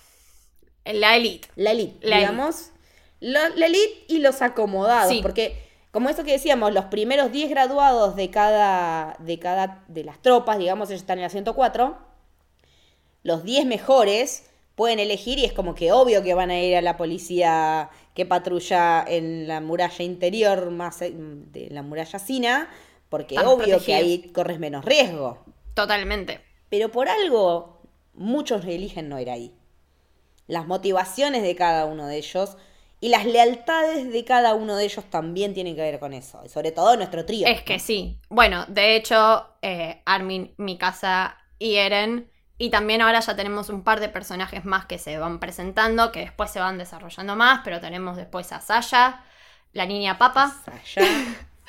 La 0.86 1.18
élite. 1.18 1.50
La 1.56 1.72
elite, 1.72 2.08
La 2.08 2.20
digamos. 2.20 2.72
la 3.20 3.48
elite 3.48 4.06
y 4.08 4.20
los 4.20 4.42
acomodados. 4.42 5.12
Sí. 5.12 5.20
Porque, 5.22 5.62
como 5.92 6.08
eso 6.10 6.24
que 6.24 6.32
decíamos, 6.32 6.74
los 6.74 6.86
primeros 6.86 7.34
10 7.34 7.50
graduados 7.50 8.16
de 8.16 8.30
cada, 8.30 9.18
de 9.20 9.40
cada. 9.40 9.84
de 9.90 10.06
las 10.06 10.22
tropas, 10.22 10.58
digamos, 10.58 10.90
ellos 10.90 11.02
están 11.02 11.18
en 11.18 11.24
la 11.24 11.30
104. 11.30 12.09
Los 13.30 13.44
10 13.44 13.68
mejores 13.68 14.50
pueden 14.74 14.98
elegir 14.98 15.38
y 15.38 15.46
es 15.46 15.54
como 15.54 15.76
que 15.76 15.92
obvio 15.92 16.24
que 16.24 16.34
van 16.34 16.50
a 16.50 16.60
ir 16.60 16.76
a 16.76 16.82
la 16.82 16.98
policía 16.98 17.92
que 18.16 18.26
patrulla 18.26 19.06
en 19.08 19.48
la 19.48 19.62
muralla 19.62 20.04
interior 20.04 20.72
más 20.72 21.04
eh, 21.04 21.14
de 21.14 21.70
la 21.70 21.84
muralla 21.84 22.18
Sina, 22.18 22.72
porque 23.08 23.36
Están 23.36 23.52
obvio 23.52 23.80
que 23.86 23.94
ahí 23.94 24.32
corres 24.34 24.58
menos 24.58 24.84
riesgo. 24.84 25.46
Totalmente. 25.76 26.42
Pero 26.70 26.90
por 26.90 27.08
algo, 27.08 27.84
muchos 28.16 28.66
eligen 28.66 29.10
no 29.10 29.20
ir 29.20 29.30
ahí. 29.30 29.54
Las 30.48 30.66
motivaciones 30.66 31.44
de 31.44 31.56
cada 31.56 31.86
uno 31.86 32.08
de 32.08 32.18
ellos 32.18 32.58
y 33.00 33.10
las 33.10 33.28
lealtades 33.28 34.12
de 34.12 34.26
cada 34.26 34.56
uno 34.56 34.76
de 34.76 34.86
ellos 34.86 35.06
también 35.12 35.54
tienen 35.54 35.76
que 35.76 35.82
ver 35.82 36.00
con 36.00 36.14
eso. 36.14 36.42
Y 36.44 36.50
sobre 36.50 36.72
todo 36.72 36.98
nuestro 36.98 37.28
trío. 37.28 37.46
Es 37.46 37.62
que 37.62 37.78
sí. 37.78 38.18
Bueno, 38.28 38.66
de 38.70 38.96
hecho, 38.96 39.46
eh, 39.62 40.02
Armin, 40.06 40.56
Mikasa 40.58 41.38
y 41.60 41.76
Eren. 41.76 42.28
Y 42.60 42.70
también 42.72 43.02
ahora 43.02 43.22
ya 43.22 43.36
tenemos 43.36 43.70
un 43.70 43.84
par 43.84 44.00
de 44.02 44.10
personajes 44.10 44.66
más 44.66 44.86
que 44.86 45.00
se 45.00 45.18
van 45.18 45.40
presentando, 45.40 46.12
que 46.12 46.20
después 46.20 46.52
se 46.52 46.60
van 46.60 46.78
desarrollando 46.78 47.36
más, 47.38 47.62
pero 47.64 47.80
tenemos 47.82 48.18
después 48.18 48.52
a 48.52 48.62
Saya, 48.62 49.24
la 49.74 49.86
niña 49.88 50.18
papa, 50.20 50.54
Saya, 50.66 51.08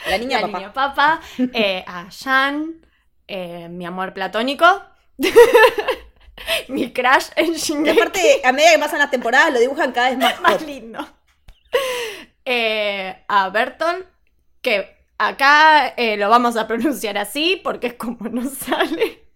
la 0.07 0.19
niña 0.19 0.39
la 0.41 0.47
papá. 0.49 0.59
niña 0.59 0.73
papa, 0.73 1.21
eh, 1.53 1.85
a 1.87 2.09
Jan, 2.11 2.85
eh, 3.29 3.69
mi 3.71 3.87
amor 3.87 4.13
platónico, 4.15 4.67
mi 6.69 6.93
crush 6.93 7.29
en 7.37 7.55
Y 7.55 7.57
Shingeki. 7.57 7.91
aparte, 7.91 8.41
a 8.45 8.53
medida 8.53 8.73
que 8.73 8.79
pasan 8.79 8.99
las 8.99 9.11
temporadas, 9.11 9.53
lo 9.53 9.61
dibujan 9.61 9.93
cada 9.93 10.11
vez 10.11 10.41
más 10.41 10.63
lindo. 10.67 11.07
Eh, 12.45 13.25
a 13.29 13.49
Bertolt, 13.51 14.07
que 14.63 14.97
acá 15.19 15.95
lo 16.19 16.29
vamos 16.31 16.57
a 16.57 16.67
pronunciar 16.67 17.19
así 17.19 17.61
porque 17.63 17.89
es 17.89 17.95
como 17.95 18.29
nos 18.29 18.55
sale. 18.55 19.30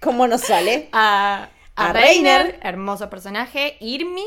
¿Cómo 0.00 0.26
nos 0.26 0.42
sale? 0.42 0.90
A, 0.92 1.50
a 1.76 1.86
A 1.86 1.92
Reiner, 1.92 2.42
Reiner. 2.42 2.58
hermoso 2.62 3.10
personaje, 3.10 3.76
Irmi 3.80 4.24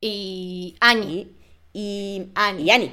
y 0.00 0.76
Annie, 0.80 1.28
Y, 1.72 2.32
y, 2.32 2.32
Annie. 2.34 2.64
y 2.64 2.70
Annie. 2.70 2.92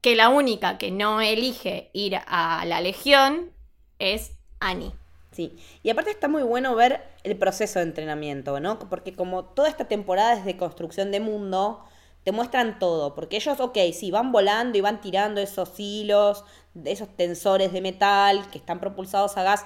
que 0.00 0.16
la 0.16 0.28
única 0.30 0.78
que 0.78 0.90
no 0.90 1.20
elige 1.20 1.90
ir 1.94 2.16
a 2.26 2.64
la 2.66 2.80
Legión 2.80 3.52
es 3.98 4.32
Annie. 4.60 4.94
Sí, 5.32 5.58
y 5.82 5.90
aparte 5.90 6.10
está 6.10 6.26
muy 6.28 6.42
bueno 6.42 6.74
ver 6.74 7.02
el 7.22 7.38
proceso 7.38 7.78
de 7.78 7.84
entrenamiento, 7.84 8.58
¿no? 8.60 8.78
Porque 8.78 9.14
como 9.14 9.44
toda 9.44 9.68
esta 9.68 9.86
temporada 9.86 10.34
es 10.34 10.44
de 10.44 10.56
construcción 10.56 11.10
de 11.12 11.20
mundo, 11.20 11.84
te 12.24 12.32
muestran 12.32 12.78
todo, 12.78 13.14
porque 13.14 13.36
ellos, 13.36 13.60
ok, 13.60 13.76
sí, 13.92 14.10
van 14.10 14.32
volando 14.32 14.78
y 14.78 14.80
van 14.80 15.00
tirando 15.00 15.40
esos 15.40 15.78
hilos, 15.78 16.44
de 16.74 16.92
esos 16.92 17.14
tensores 17.16 17.72
de 17.72 17.80
metal 17.82 18.50
que 18.50 18.58
están 18.58 18.80
propulsados 18.80 19.36
a 19.36 19.42
gas. 19.42 19.64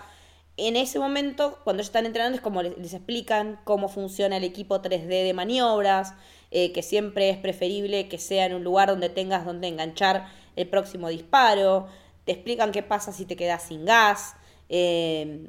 En 0.57 0.77
ese 0.77 0.99
momento, 0.99 1.59
cuando 1.65 1.81
ellos 1.81 1.89
están 1.89 2.07
entrenando, 2.07 2.37
es 2.37 2.43
como 2.43 2.63
les, 2.63 2.77
les 2.79 2.93
explican 2.95 3.59
cómo 3.65 3.89
funciona 3.89 4.37
el 4.37 4.45
equipo 4.45 4.83
3D 4.83 5.25
de 5.25 5.33
maniobras, 5.35 6.15
eh, 6.51 6.73
que 6.73 6.83
siempre 6.83 7.31
es 7.31 7.39
preferible 7.39 8.09
que 8.09 8.19
sea 8.19 8.47
en 8.47 8.55
un 8.55 8.63
lugar 8.65 8.89
donde 8.89 9.09
tengas 9.09 9.47
donde 9.47 9.69
enganchar 9.69 10.29
el 10.57 10.69
próximo 10.69 11.09
disparo, 11.09 11.87
te 12.25 12.33
explican 12.33 12.73
qué 12.73 12.83
pasa 12.83 13.13
si 13.13 13.25
te 13.25 13.37
quedas 13.37 13.63
sin 13.65 13.85
gas, 13.87 14.35
eh, 14.69 15.49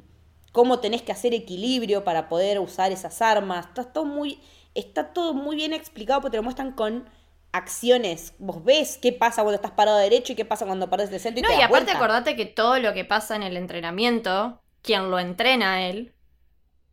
cómo 0.52 0.80
tenés 0.80 1.02
que 1.02 1.12
hacer 1.12 1.34
equilibrio 1.34 2.04
para 2.04 2.28
poder 2.28 2.58
usar 2.58 2.90
esas 2.92 3.20
armas. 3.22 3.66
Está 3.66 3.84
todo 3.92 4.04
muy, 4.06 4.40
está 4.74 5.12
todo 5.12 5.34
muy 5.34 5.56
bien 5.56 5.72
explicado 5.74 6.20
porque 6.22 6.32
te 6.32 6.36
lo 6.38 6.42
muestran 6.42 6.72
con 6.72 7.08
acciones. 7.52 8.34
Vos 8.38 8.64
ves 8.64 8.98
qué 9.00 9.12
pasa 9.12 9.42
cuando 9.42 9.56
estás 9.56 9.72
parado 9.72 9.98
derecho 9.98 10.32
y 10.32 10.36
qué 10.36 10.44
pasa 10.46 10.66
cuando 10.66 10.88
perdés 10.90 11.12
el 11.12 11.20
centro 11.20 11.40
y 11.40 11.42
No, 11.42 11.48
te 11.48 11.56
y 11.56 11.60
aparte 11.60 11.92
vuelta. 11.92 11.92
acordate 11.92 12.36
que 12.36 12.46
todo 12.46 12.78
lo 12.78 12.92
que 12.94 13.04
pasa 13.04 13.36
en 13.36 13.42
el 13.42 13.56
entrenamiento, 13.56 14.60
quien 14.84 15.10
lo 15.10 15.18
entrena 15.18 15.74
a 15.74 15.82
él, 15.88 16.14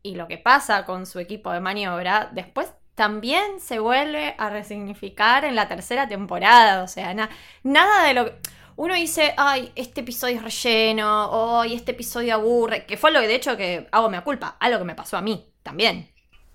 y 0.02 0.16
lo 0.16 0.26
que 0.28 0.38
pasa 0.38 0.84
con 0.84 1.06
su 1.06 1.18
equipo 1.20 1.52
de 1.52 1.60
maniobra, 1.60 2.30
después 2.32 2.72
también 2.94 3.60
se 3.60 3.78
vuelve 3.78 4.34
a 4.38 4.50
resignificar 4.50 5.44
en 5.44 5.54
la 5.54 5.68
tercera 5.68 6.08
temporada. 6.08 6.82
O 6.82 6.88
sea, 6.88 7.14
na- 7.14 7.30
nada 7.62 8.04
de 8.06 8.14
lo 8.14 8.24
que... 8.26 8.36
Uno 8.76 8.94
dice, 8.94 9.34
ay, 9.36 9.70
este 9.76 10.00
episodio 10.00 10.36
es 10.38 10.42
relleno, 10.44 11.60
ay, 11.60 11.74
este 11.74 11.92
episodio 11.92 12.34
aburre, 12.34 12.86
que 12.86 12.96
fue 12.96 13.12
lo 13.12 13.20
que 13.20 13.28
de 13.28 13.34
hecho 13.36 13.56
que 13.56 13.86
hago 13.92 14.08
me 14.10 14.22
culpa, 14.24 14.56
algo 14.60 14.78
que 14.78 14.84
me 14.84 14.94
pasó 14.94 15.16
a 15.18 15.22
mí 15.22 15.46
también. 15.62 16.10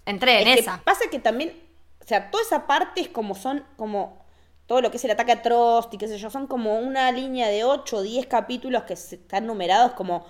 Entré 0.05 0.41
en 0.41 0.47
Es 0.47 0.53
que 0.53 0.59
esa. 0.61 0.83
pasa 0.83 1.05
que 1.11 1.19
también, 1.19 1.53
o 2.01 2.05
sea, 2.05 2.31
toda 2.31 2.43
esa 2.43 2.67
parte 2.67 3.01
es 3.01 3.07
como 3.09 3.35
son, 3.35 3.63
como 3.75 4.25
todo 4.65 4.81
lo 4.81 4.91
que 4.91 4.97
es 4.97 5.05
el 5.05 5.11
ataque 5.11 5.31
a 5.31 5.41
Trost 5.41 5.93
y 5.93 5.97
qué 5.97 6.07
sé 6.07 6.17
yo, 6.17 6.29
son 6.29 6.47
como 6.47 6.79
una 6.79 7.11
línea 7.11 7.47
de 7.47 7.63
8 7.63 7.97
o 7.97 8.01
10 8.01 8.25
capítulos 8.27 8.83
que 8.83 8.93
están 8.93 9.45
numerados 9.47 9.93
como... 9.93 10.25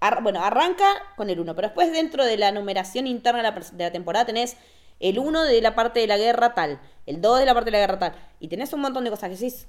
ar- 0.00 0.22
bueno, 0.22 0.42
arranca 0.42 0.86
con 1.16 1.30
el 1.30 1.38
1, 1.40 1.54
pero 1.54 1.68
después 1.68 1.92
dentro 1.92 2.24
de 2.24 2.36
la 2.36 2.52
numeración 2.52 3.06
interna 3.06 3.42
de 3.42 3.50
la, 3.50 3.60
de 3.72 3.84
la 3.84 3.92
temporada 3.92 4.24
tenés 4.26 4.56
el 4.98 5.18
1 5.18 5.44
de 5.44 5.60
la 5.62 5.74
parte 5.74 6.00
de 6.00 6.06
la 6.06 6.18
guerra 6.18 6.54
tal, 6.54 6.80
el 7.06 7.20
2 7.20 7.38
de 7.38 7.46
la 7.46 7.54
parte 7.54 7.66
de 7.66 7.72
la 7.72 7.78
guerra 7.78 7.98
tal, 7.98 8.12
y 8.38 8.48
tenés 8.48 8.72
un 8.72 8.80
montón 8.80 9.04
de 9.04 9.10
cosas 9.10 9.30
que 9.30 9.36
decís, 9.36 9.66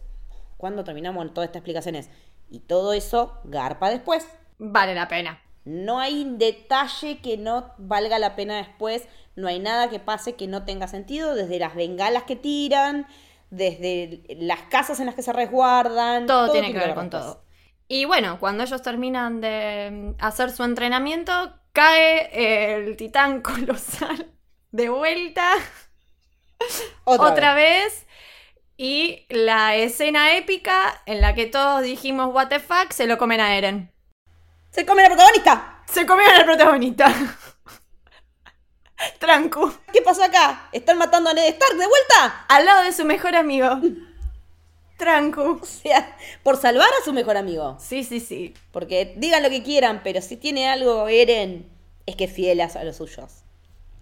¿cuándo 0.58 0.84
terminamos 0.84 1.34
todas 1.34 1.48
estas 1.48 1.60
explicaciones? 1.62 2.10
Y 2.50 2.60
todo 2.60 2.92
eso 2.94 3.40
garpa 3.46 3.90
después. 3.90 4.28
Vale 4.58 4.94
la 4.94 5.08
pena. 5.08 5.42
No 5.64 6.00
hay 6.00 6.26
detalle 6.38 7.20
que 7.20 7.38
no 7.38 7.72
valga 7.78 8.20
la 8.20 8.36
pena 8.36 8.58
después, 8.58 9.08
no 9.36 9.48
hay 9.48 9.60
nada 9.60 9.90
que 9.90 10.00
pase 10.00 10.34
que 10.36 10.48
no 10.48 10.66
tenga 10.66 10.88
sentido, 10.88 11.34
desde 11.36 11.60
las 11.60 11.76
bengalas 11.76 12.24
que 12.24 12.36
tiran, 12.36 13.06
desde 13.52 14.24
las 14.40 14.62
casas 14.64 15.00
en 15.00 15.06
las 15.06 15.16
que 15.16 15.22
se 15.22 15.32
resguardan. 15.34 16.26
Todo, 16.26 16.52
tiene 16.52 16.72
que 16.74 16.80
ver 16.80 16.94
con 16.96 17.10
después. 17.10 17.24
todo. 17.24 17.44
Y 17.94 18.06
bueno, 18.06 18.40
cuando 18.40 18.64
ellos 18.64 18.82
terminan 18.82 19.42
de 19.42 19.90
mm, 19.92 20.24
hacer 20.24 20.50
su 20.52 20.64
entrenamiento, 20.64 21.60
cae 21.74 22.78
el 22.78 22.96
titán 22.96 23.42
colosal 23.42 24.32
de 24.72 24.88
vuelta 24.88 25.56
Otra, 27.04 27.32
otra, 27.32 27.54
vez. 27.54 27.84
vez. 27.84 28.08
Y 28.78 29.26
la 29.28 29.76
escena 29.76 30.38
épica 30.38 31.02
en 31.06 31.20
la 31.20 31.36
que 31.36 31.48
todos 31.48 31.82
dijimos, 31.82 32.34
what 32.34 32.48
the 32.48 32.62
fuck, 32.62 32.92
se 32.92 33.08
lo 33.08 33.18
comen 33.18 33.42
a 33.42 33.58
Eren. 33.58 33.92
¡Se 34.70 34.86
come 34.86 35.02
la 35.02 35.10
protagonista! 35.10 35.84
Se 35.86 36.06
comieron 36.06 36.36
al 36.36 36.46
protagonista. 36.46 37.14
Trancu. 39.20 39.70
¿Qué 39.92 40.02
pasó 40.02 40.24
acá? 40.24 40.70
¿Están 40.72 40.98
matando 40.98 41.32
a 41.32 41.34
Ned 41.34 41.50
Stark 41.50 41.76
de 41.76 41.88
vuelta? 41.88 42.46
Al 42.48 42.64
lado 42.64 42.84
de 42.84 42.94
su 42.94 43.04
mejor 43.04 43.36
amigo. 43.36 43.68
Trancu. 45.02 45.60
O 45.62 45.66
sea, 45.66 46.16
por 46.44 46.58
salvar 46.58 46.88
a 46.88 47.04
su 47.04 47.12
mejor 47.12 47.36
amigo. 47.36 47.76
Sí, 47.80 48.04
sí, 48.04 48.20
sí. 48.20 48.54
Porque 48.72 49.16
digan 49.18 49.44
lo 49.44 49.50
que 49.50 49.64
quieran, 49.64 50.02
pero 50.04 50.22
si 50.22 50.38
tiene 50.38 50.68
algo 50.68 51.08
Eren, 51.08 51.68
es 52.06 52.16
que 52.16 52.26
es 52.26 52.32
fiel 52.32 52.62
a, 52.62 52.66
a 52.66 52.84
los 52.84 52.98
suyos. 52.98 53.44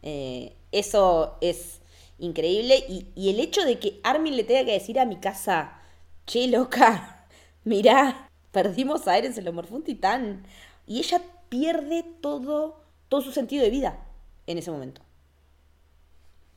Eh, 0.03 0.53
eso 0.71 1.37
es 1.41 1.79
increíble. 2.19 2.83
Y, 2.89 3.07
y 3.15 3.29
el 3.29 3.39
hecho 3.39 3.63
de 3.63 3.79
que 3.79 3.99
Armin 4.03 4.35
le 4.35 4.43
tenga 4.43 4.65
que 4.65 4.73
decir 4.73 4.99
a 4.99 5.05
mi 5.05 5.15
casa, 5.17 5.79
che, 6.25 6.47
loca, 6.47 7.25
mirá, 7.63 8.29
perdimos 8.51 9.07
a 9.07 9.17
Eren, 9.17 9.33
se 9.33 9.41
lo 9.41 9.53
morfó 9.53 9.75
un 9.75 9.83
titán. 9.83 10.45
Y 10.85 10.99
ella 10.99 11.21
pierde 11.47 12.03
todo, 12.21 12.81
todo 13.07 13.21
su 13.21 13.31
sentido 13.31 13.63
de 13.63 13.69
vida 13.69 14.05
en 14.47 14.57
ese 14.57 14.71
momento. 14.71 15.01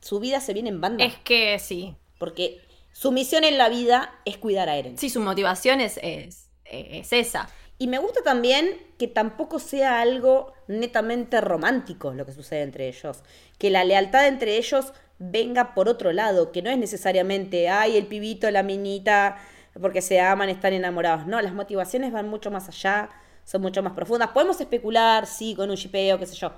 Su 0.01 0.18
vida 0.18 0.40
se 0.40 0.53
viene 0.53 0.70
en 0.70 0.80
banda. 0.80 1.05
Es 1.05 1.16
que 1.18 1.59
sí. 1.61 1.95
Porque 2.18 2.61
su 2.93 3.12
misión 3.12 3.45
en 3.45 3.59
la 3.59 3.68
vida 3.68 4.14
es 4.24 4.38
cuidar 4.38 4.68
a 4.68 4.76
Eren. 4.76 4.99
Sí, 4.99 5.11
su 5.11 5.20
motivación 5.20 5.80
es, 5.80 5.99
es, 6.03 6.51
es 6.64 7.12
esa. 7.12 7.49
Y 7.78 7.88
me 7.88 7.99
gusta 7.99 8.22
también 8.22 8.80
que 8.99 9.09
tampoco 9.09 9.59
sea 9.59 10.01
algo 10.01 10.53
netamente 10.68 11.40
romántico 11.40 12.12
lo 12.12 12.24
que 12.24 12.32
sucede 12.32 12.62
entre 12.62 12.86
ellos. 12.86 13.24
Que 13.59 13.70
la 13.70 13.84
lealtad 13.84 14.28
entre 14.28 14.57
ellos 14.57 14.93
venga 15.18 15.74
por 15.74 15.88
otro 15.88 16.12
lado, 16.12 16.53
que 16.53 16.62
no 16.62 16.70
es 16.70 16.78
necesariamente, 16.78 17.68
ay, 17.68 17.97
el 17.97 18.07
pibito, 18.07 18.51
la 18.51 18.62
minita, 18.62 19.38
porque 19.80 20.03
se 20.03 20.20
aman, 20.20 20.49
están 20.49 20.72
enamorados. 20.72 21.26
No, 21.26 21.40
las 21.40 21.55
motivaciones 21.55 22.12
van 22.12 22.28
mucho 22.28 22.51
más 22.51 22.68
allá, 22.68 23.09
son 23.45 23.62
mucho 23.62 23.82
más 23.82 23.93
profundas. 23.93 24.30
Podemos 24.30 24.61
especular, 24.61 25.26
sí, 25.26 25.55
con 25.55 25.70
un 25.70 25.76
shipeo, 25.76 26.18
qué 26.18 26.26
sé 26.26 26.36
yo, 26.36 26.53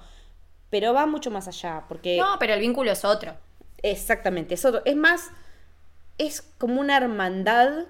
pero 0.71 0.93
va 0.93 1.07
mucho 1.07 1.31
más 1.31 1.47
allá, 1.47 1.85
porque... 1.89 2.19
No, 2.19 2.37
pero 2.39 2.55
el 2.55 2.61
vínculo 2.61 2.91
es 2.91 3.05
otro. 3.05 3.37
Exactamente, 3.83 4.55
es 4.55 4.65
otro. 4.65 4.83
Es 4.85 4.97
más, 4.97 5.31
es 6.19 6.43
como 6.43 6.81
una 6.81 6.97
hermandad 6.97 7.87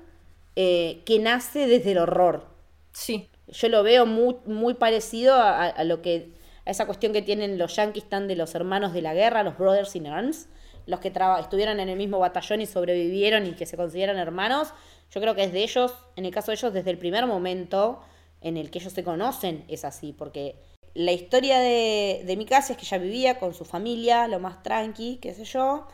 eh, 0.56 1.02
que 1.04 1.18
nace 1.18 1.66
desde 1.66 1.92
el 1.92 1.98
horror. 1.98 2.46
Sí. 2.92 3.28
Yo 3.48 3.68
lo 3.68 3.82
veo 3.82 4.06
muy, 4.06 4.36
muy 4.46 4.74
parecido 4.74 5.34
a, 5.34 5.66
a 5.66 5.84
lo 5.84 6.00
que 6.00 6.32
a 6.66 6.70
esa 6.70 6.86
cuestión 6.86 7.12
que 7.12 7.22
tienen 7.22 7.58
los 7.58 7.76
yanquis 7.76 8.08
tan 8.08 8.26
de 8.26 8.36
los 8.36 8.54
hermanos 8.54 8.92
de 8.92 9.02
la 9.02 9.14
guerra, 9.14 9.42
los 9.42 9.58
brothers 9.58 9.94
in 9.96 10.06
arms, 10.06 10.48
los 10.86 11.00
que 11.00 11.12
estuvieron 11.40 11.80
en 11.80 11.88
el 11.88 11.96
mismo 11.96 12.18
batallón 12.18 12.60
y 12.60 12.66
sobrevivieron 12.66 13.46
y 13.46 13.52
que 13.52 13.66
se 13.66 13.76
consideran 13.76 14.16
hermanos. 14.18 14.72
Yo 15.10 15.20
creo 15.20 15.34
que 15.34 15.44
es 15.44 15.52
de 15.52 15.62
ellos, 15.62 15.94
en 16.16 16.24
el 16.24 16.32
caso 16.32 16.50
de 16.50 16.56
ellos, 16.56 16.72
desde 16.72 16.90
el 16.90 16.98
primer 16.98 17.26
momento 17.26 18.00
en 18.40 18.56
el 18.56 18.70
que 18.70 18.78
ellos 18.78 18.92
se 18.92 19.04
conocen, 19.04 19.64
es 19.68 19.84
así, 19.84 20.12
porque 20.12 20.56
la 20.94 21.12
historia 21.12 21.58
de, 21.58 22.22
de 22.26 22.36
mi 22.36 22.44
casa 22.44 22.72
es 22.72 22.78
que 22.78 22.84
ella 22.84 22.98
vivía 22.98 23.38
con 23.38 23.54
su 23.54 23.64
familia, 23.64 24.28
lo 24.28 24.38
más 24.38 24.62
tranqui, 24.62 25.16
qué 25.16 25.34
sé 25.34 25.44
yo, 25.44 25.86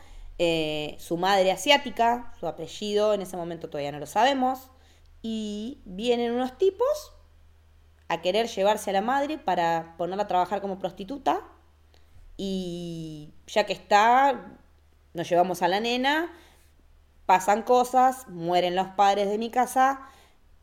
eh, 0.43 0.95
su 0.97 1.17
madre 1.17 1.51
asiática, 1.51 2.33
su 2.39 2.47
apellido 2.47 3.13
en 3.13 3.21
ese 3.21 3.37
momento 3.37 3.69
todavía 3.69 3.91
no 3.91 3.99
lo 3.99 4.07
sabemos, 4.07 4.71
y 5.21 5.83
vienen 5.85 6.31
unos 6.31 6.57
tipos 6.57 7.13
a 8.07 8.21
querer 8.21 8.47
llevarse 8.47 8.89
a 8.89 8.93
la 8.93 9.01
madre 9.01 9.37
para 9.37 9.93
ponerla 9.99 10.23
a 10.23 10.27
trabajar 10.27 10.59
como 10.59 10.79
prostituta, 10.79 11.41
y 12.37 13.35
ya 13.45 13.67
que 13.67 13.73
está, 13.73 14.57
nos 15.13 15.29
llevamos 15.29 15.61
a 15.61 15.67
la 15.67 15.79
nena, 15.79 16.33
pasan 17.27 17.61
cosas, 17.61 18.27
mueren 18.27 18.75
los 18.75 18.87
padres 18.87 19.29
de 19.29 19.37
mi 19.37 19.51
casa, 19.51 20.09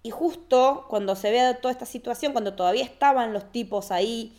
y 0.02 0.10
justo 0.10 0.86
cuando 0.88 1.14
se 1.14 1.30
ve 1.30 1.56
toda 1.62 1.70
esta 1.70 1.86
situación, 1.86 2.32
cuando 2.32 2.54
todavía 2.56 2.82
estaban 2.82 3.32
los 3.32 3.52
tipos 3.52 3.92
ahí 3.92 4.36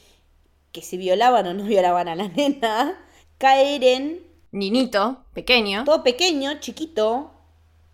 que 0.73 0.81
si 0.81 0.97
violaban 0.97 1.47
o 1.47 1.53
no 1.53 1.63
violaban 1.73 2.09
a 2.09 2.15
la 2.15 2.27
nena, 2.27 2.99
caer 3.37 3.85
en... 3.85 4.28
Ninito, 4.51 5.23
pequeño. 5.33 5.83
Todo 5.83 6.03
pequeño, 6.03 6.59
chiquito, 6.59 7.31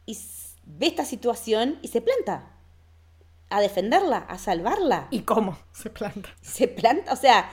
y 0.05 0.17
ve 0.65 0.87
esta 0.87 1.05
situación 1.05 1.79
y 1.81 1.89
se 1.89 2.01
planta. 2.01 2.51
A 3.49 3.61
defenderla, 3.61 4.17
a 4.17 4.37
salvarla. 4.37 5.07
¿Y 5.11 5.21
cómo 5.21 5.57
se 5.71 5.89
planta? 5.89 6.29
Se 6.41 6.67
planta, 6.67 7.13
o 7.13 7.15
sea, 7.15 7.49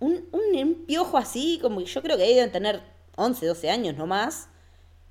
un, 0.00 0.28
un, 0.32 0.84
piojo 0.86 1.18
así, 1.18 1.58
como 1.62 1.80
yo 1.80 2.02
creo 2.02 2.16
que 2.16 2.24
deben 2.24 2.50
tener 2.50 2.82
11, 3.16 3.46
12 3.46 3.70
años 3.70 3.96
no 3.96 4.06
más, 4.06 4.48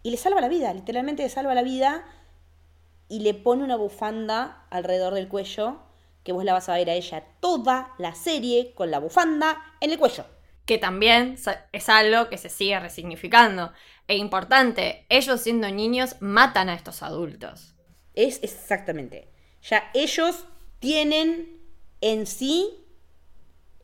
y 0.03 0.11
le 0.11 0.17
salva 0.17 0.41
la 0.41 0.49
vida, 0.49 0.74
literalmente 0.74 1.24
le 1.24 1.30
salva 1.30 1.53
la 1.53 1.63
vida 1.63 2.05
y 3.07 3.19
le 3.19 3.34
pone 3.34 3.63
una 3.63 3.76
bufanda 3.76 4.65
alrededor 4.69 5.13
del 5.13 5.28
cuello 5.28 5.80
que 6.24 6.34
vos 6.34 6.43
la 6.43 6.53
vas 6.53 6.69
a 6.69 6.76
ver 6.76 6.89
a 6.89 6.93
ella 6.93 7.24
toda 7.39 7.93
la 7.97 8.15
serie 8.15 8.74
con 8.74 8.91
la 8.91 8.99
bufanda 8.99 9.57
en 9.80 9.91
el 9.91 9.99
cuello. 9.99 10.26
Que 10.66 10.78
también 10.78 11.38
es 11.72 11.89
algo 11.89 12.30
que 12.30 12.38
se 12.38 12.49
sigue 12.49 12.80
resignificando. 12.80 13.74
E 14.07 14.16
importante, 14.16 15.05
ellos 15.09 15.41
siendo 15.41 15.70
niños 15.70 16.16
matan 16.20 16.70
a 16.70 16.74
estos 16.74 17.03
adultos. 17.03 17.76
Es 18.14 18.41
exactamente. 18.43 19.30
Ya 19.64 19.89
ellos 19.93 20.45
tienen 20.80 21.62
en 22.01 22.26
sí 22.26 22.70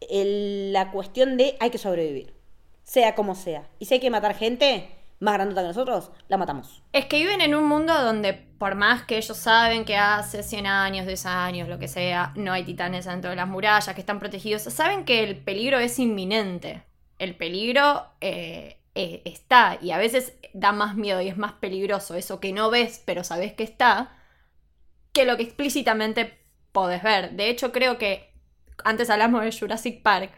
la 0.10 0.92
cuestión 0.92 1.38
de 1.38 1.56
hay 1.60 1.70
que 1.70 1.78
sobrevivir. 1.78 2.34
Sea 2.84 3.16
como 3.16 3.36
sea. 3.36 3.70
Y 3.80 3.86
si 3.86 3.96
hay 3.96 4.00
que 4.00 4.10
matar 4.10 4.36
gente, 4.36 4.97
más 5.20 5.34
grandota 5.34 5.62
que 5.62 5.68
nosotros, 5.68 6.12
la 6.28 6.38
matamos. 6.38 6.84
Es 6.94 7.06
que 7.06 7.18
viven 7.18 7.42
en 7.42 7.56
un 7.56 7.68
mundo 7.68 7.94
donde, 8.04 8.34
por 8.34 8.76
más 8.76 9.04
que 9.04 9.18
ellos 9.18 9.38
saben 9.38 9.84
que 9.86 9.98
hace 9.98 10.44
100 10.44 10.68
años, 10.68 11.08
10 11.08 11.26
años, 11.26 11.70
lo 11.70 11.80
que 11.80 11.88
sea, 11.88 12.34
no 12.36 12.54
hay 12.54 12.64
titanes 12.64 13.06
dentro 13.06 13.30
de 13.30 13.36
las 13.36 13.48
murallas, 13.48 13.94
que 13.96 14.02
están 14.02 14.20
protegidos, 14.20 14.64
saben 14.64 15.06
que 15.06 15.24
el 15.24 15.38
peligro 15.38 15.80
es 15.80 15.98
inminente. 16.00 16.84
El 17.18 17.36
peligro 17.36 18.06
eh, 18.22 18.78
eh, 18.94 19.22
está 19.26 19.80
y 19.82 19.92
a 19.92 19.98
veces 19.98 20.34
da 20.54 20.72
más 20.72 20.96
miedo 20.96 21.22
y 21.22 21.30
es 21.30 21.38
más 21.38 21.54
peligroso 21.54 22.16
eso 22.16 22.40
que 22.40 22.54
no 22.54 22.70
ves, 22.70 23.02
pero 23.06 23.24
sabes 23.24 23.54
que 23.54 23.64
está, 23.64 24.16
que 25.14 25.26
lo 25.26 25.36
que 25.36 25.44
explícitamente 25.44 26.38
podés 26.72 27.02
ver. 27.02 27.32
De 27.32 27.50
hecho, 27.50 27.72
creo 27.72 27.98
que 27.98 28.32
antes 28.84 29.10
hablamos 29.10 29.44
de 29.44 29.52
Jurassic 29.52 30.04
Park 30.04 30.32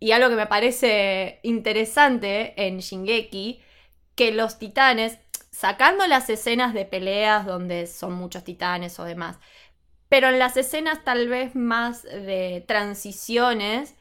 y 0.00 0.12
algo 0.12 0.30
que 0.30 0.36
me 0.36 0.46
parece 0.46 1.40
interesante 1.42 2.54
en 2.56 2.78
Shingeki 2.78 3.60
que 4.14 4.32
los 4.32 4.58
titanes, 4.58 5.18
sacando 5.50 6.06
las 6.06 6.30
escenas 6.30 6.74
de 6.74 6.84
peleas 6.84 7.46
donde 7.46 7.86
son 7.86 8.14
muchos 8.14 8.44
titanes 8.44 8.98
o 8.98 9.04
demás, 9.04 9.38
pero 10.08 10.28
en 10.28 10.38
las 10.38 10.56
escenas 10.56 11.02
tal 11.04 11.28
vez 11.28 11.54
más 11.56 12.02
de 12.02 12.64
transiciones, 12.68 13.94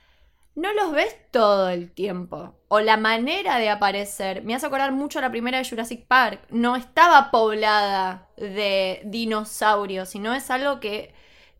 no 0.55 0.71
los 0.73 0.91
ves 0.91 1.15
todo 1.31 1.69
el 1.69 1.91
tiempo. 1.91 2.53
O 2.67 2.79
la 2.79 2.97
manera 2.97 3.57
de 3.57 3.69
aparecer. 3.69 4.43
Me 4.43 4.53
hace 4.53 4.67
acordar 4.67 4.91
mucho 4.91 5.19
a 5.19 5.23
la 5.23 5.31
primera 5.31 5.57
de 5.57 5.67
Jurassic 5.67 6.05
Park. 6.05 6.41
No 6.49 6.75
estaba 6.75 7.31
poblada 7.31 8.27
de 8.37 9.01
dinosaurios, 9.05 10.09
sino 10.09 10.33
es 10.33 10.51
algo 10.51 10.79
que 10.79 11.13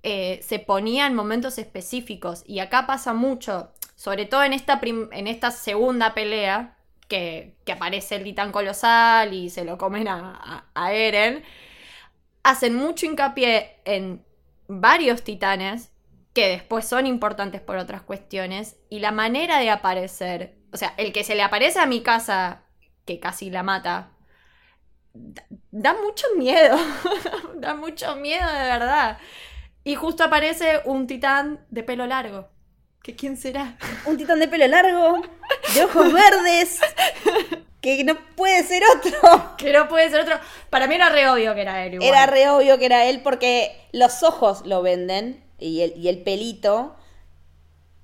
eh, 0.04 0.40
se 0.44 0.60
ponía 0.60 1.08
en 1.08 1.16
momentos 1.16 1.58
específicos. 1.58 2.44
Y 2.46 2.60
acá 2.60 2.86
pasa 2.86 3.14
mucho, 3.14 3.72
sobre 3.96 4.26
todo 4.26 4.44
en 4.44 4.54
esta, 4.54 4.80
en 4.84 5.28
esta 5.28 5.50
segunda 5.50 6.14
pelea, 6.14 6.73
que, 7.08 7.56
aparece 7.72 8.16
el 8.16 8.24
titán 8.24 8.52
colosal 8.52 9.34
y 9.34 9.50
se 9.50 9.66
lo 9.66 9.78
comen 9.78 10.08
a, 10.08 10.66
Eren, 10.92 11.44
hacen 12.44 12.76
mucho 12.76 13.06
hincapié 13.06 13.78
en 13.86 14.24
varios 14.68 15.24
titanes 15.24 15.92
que 16.34 16.48
después 16.50 16.86
son 16.86 17.06
importantes 17.06 17.62
por 17.62 17.78
otras 17.78 18.02
cuestiones 18.02 18.78
y 18.90 19.00
la 19.00 19.12
manera 19.12 19.60
de 19.60 19.70
aparecer, 19.70 20.58
o 20.72 20.78
sea, 20.78 20.94
el 20.98 21.14
que 21.14 21.24
se 21.24 21.36
le 21.36 21.44
aparece 21.44 21.80
a 21.80 21.86
mi 21.86 22.02
casa, 22.02 22.64
que 23.06 23.20
casi 23.20 23.52
la 23.52 23.62
mata, 23.62 24.12
da 25.72 25.94
mucho 25.94 26.26
miedo, 26.38 26.78
da 27.56 27.76
mucho 27.76 28.16
miedo 28.16 28.48
de 28.48 28.64
verdad. 28.64 29.20
Y 29.84 29.96
justo 29.96 30.24
aparece 30.24 30.82
un 30.86 31.08
titán 31.08 31.66
de 31.70 31.84
pelo 31.84 32.08
largo. 32.08 32.50
¿Que 33.04 33.18
quién 33.18 33.36
será? 33.36 33.78
Un 34.06 34.16
titán 34.16 34.40
de 34.40 34.48
pelo 34.48 34.66
largo, 34.66 35.22
de 35.76 35.84
ojos 35.84 36.14
verdes, 36.14 36.80
que 37.82 38.02
no 38.06 38.16
puede 38.38 38.64
ser 38.64 38.82
otro. 38.96 39.58
Que 39.58 39.74
no 39.74 39.90
puede 39.90 40.10
ser 40.10 40.22
otro. 40.22 40.40
Para 40.70 40.88
mí 40.88 40.96
era 40.96 41.10
re 41.10 41.28
obvio 41.28 41.54
que 41.54 41.62
era 41.64 41.86
él. 41.86 42.02
Era 42.02 42.26
re 42.28 42.50
obvio 42.50 42.78
que 42.80 42.86
era 42.86 43.04
él 43.06 43.22
porque 43.22 43.90
los 43.92 44.24
ojos 44.24 44.66
lo 44.66 44.82
venden 44.82 45.44
y 45.60 45.82
el, 45.82 45.98
y 45.98 46.08
el 46.08 46.24
pelito. 46.24 46.96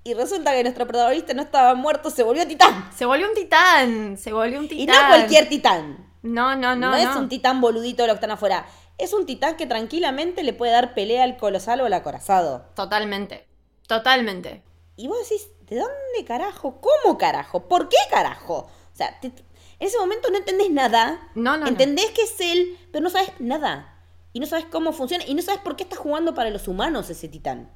Y 0.04 0.16
resulta 0.16 0.52
que 0.52 0.64
nuestro 0.64 0.86
protagonista 0.86 1.34
no 1.34 1.44
estaba 1.44 1.76
muerto, 1.76 2.10
se 2.10 2.24
volvió 2.24 2.46
titán. 2.46 2.90
Se 2.94 3.06
volvió 3.06 3.30
un 3.30 3.36
titán, 3.36 4.18
se 4.18 4.34
volvió 4.34 4.60
un 4.60 4.68
titán. 4.68 4.84
Y 4.84 4.86
no 4.86 5.08
cualquier 5.08 5.48
titán. 5.48 6.10
No, 6.24 6.58
no, 6.58 6.76
no. 6.76 6.92
No, 6.92 6.96
es 6.98 7.16
un 7.16 7.30
titán 7.30 7.62
boludito 7.62 8.04
de 8.04 8.08
lo 8.08 8.16
que 8.16 8.18
están 8.18 8.32
afuera. 8.32 8.66
Es 8.98 9.14
un 9.14 9.26
titán 9.26 9.56
que 9.56 9.66
tranquilamente 9.66 10.44
le 10.44 10.52
puede 10.52 10.74
dar 10.74 10.94
pelea 10.94 11.24
al 11.24 11.38
colosal 11.38 11.80
o 11.80 11.86
al 11.86 11.94
acorazado. 11.94 12.66
Totalmente. 12.76 13.48
Totalmente. 13.88 14.62
Y 15.00 15.08
vos 15.08 15.18
decís, 15.30 15.48
¿de 15.62 15.78
dónde 15.78 16.26
carajo? 16.28 16.82
¿Cómo 16.82 17.18
carajo? 17.18 17.70
¿Por 17.70 17.88
qué 17.88 17.96
carajo? 18.10 18.70
O 18.94 18.96
sea, 18.96 19.18
en 19.22 19.32
ese 19.80 19.98
momento 19.98 20.30
no 20.30 20.36
entendés 20.36 20.70
nada. 20.72 21.32
No, 21.36 21.56
no. 21.56 21.68
Entendés 21.68 22.12
que 22.12 22.24
es 22.24 22.38
él, 22.42 22.78
pero 22.92 23.02
no 23.02 23.10
sabes 23.10 23.32
nada. 23.40 23.98
Y 24.34 24.42
no 24.42 24.46
sabes 24.46 24.66
cómo 24.66 24.92
funciona. 24.92 25.24
Y 25.26 25.36
no 25.36 25.42
sabes 25.42 25.62
por 25.62 25.78
qué 25.78 25.84
está 25.84 25.96
jugando 25.96 26.36
para 26.36 26.50
los 26.50 26.68
humanos 26.68 27.10
ese 27.10 27.30
titán. 27.30 27.72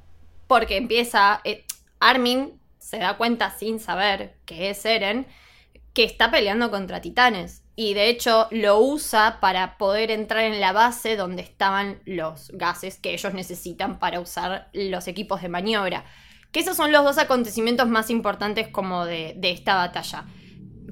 Porque 0.48 0.76
empieza. 0.76 1.40
Eh, 1.44 1.64
Armin 1.98 2.60
se 2.78 2.98
da 2.98 3.16
cuenta 3.16 3.50
sin 3.56 3.80
saber 3.80 4.36
que 4.44 4.68
es 4.68 4.84
Eren. 4.84 5.26
Que 5.94 6.04
está 6.04 6.30
peleando 6.30 6.70
contra 6.70 7.00
titanes. 7.00 7.62
Y 7.74 7.94
de 7.94 8.10
hecho 8.10 8.48
lo 8.50 8.80
usa 8.80 9.38
para 9.40 9.78
poder 9.78 10.10
entrar 10.10 10.44
en 10.44 10.60
la 10.60 10.72
base 10.72 11.16
donde 11.16 11.40
estaban 11.40 12.02
los 12.04 12.50
gases 12.52 12.98
que 12.98 13.14
ellos 13.14 13.32
necesitan 13.32 13.98
para 13.98 14.20
usar 14.20 14.68
los 14.74 15.08
equipos 15.08 15.40
de 15.40 15.48
maniobra. 15.48 16.04
Que 16.54 16.60
esos 16.60 16.76
son 16.76 16.92
los 16.92 17.02
dos 17.02 17.18
acontecimientos 17.18 17.88
más 17.88 18.10
importantes 18.10 18.68
como 18.68 19.06
de, 19.06 19.36
esta 19.42 19.74
batalla. 19.74 20.24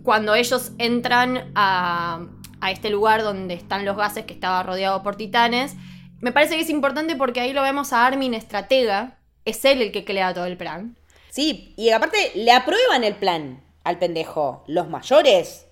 Cuando 0.03 0.35
ellos 0.35 0.73
entran 0.79 1.53
a, 1.55 2.27
este 2.69 2.91
lugar 2.91 3.23
donde 3.23 3.55
están 3.55 3.85
los 3.85 3.97
gases 3.97 4.25
que 4.25 4.35
estaba 4.35 4.65
rodeado 4.65 5.05
por 5.05 5.15
titanes, 5.15 5.77
me 6.19 6.33
parece 6.33 6.57
que 6.57 6.63
es 6.63 6.69
importante 6.71 7.15
porque 7.15 7.39
ahí 7.39 7.53
lo 7.53 7.63
vemos 7.63 7.93
a 7.93 8.05
Armin 8.05 8.35
estratega. 8.35 9.21
Es 9.45 9.65
él 9.65 9.83
el 9.83 9.93
que 9.93 10.05
crea 10.05 10.35
todo 10.35 10.47
el 10.47 10.57
plan. 10.57 10.97
Sí, 11.31 11.75
y 11.77 11.91
aparte 11.91 12.33
le 12.35 12.51
aprueban 12.51 13.05
el 13.05 13.15
plan 13.15 13.63
al 13.85 14.01
pendejo. 14.01 14.65
Los 14.67 14.89
mayores. 14.89 15.69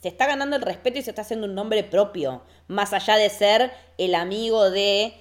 Se 0.00 0.06
está 0.06 0.28
ganando 0.28 0.54
el 0.54 0.62
respeto 0.62 1.00
y 1.00 1.02
se 1.02 1.10
está 1.10 1.22
haciendo 1.22 1.48
un 1.48 1.56
nombre 1.56 1.82
propio. 1.82 2.44
Más 2.68 2.92
allá 2.92 3.16
de 3.16 3.28
ser 3.28 3.72
el 3.98 4.14
amigo 4.14 4.70
de 4.70 5.14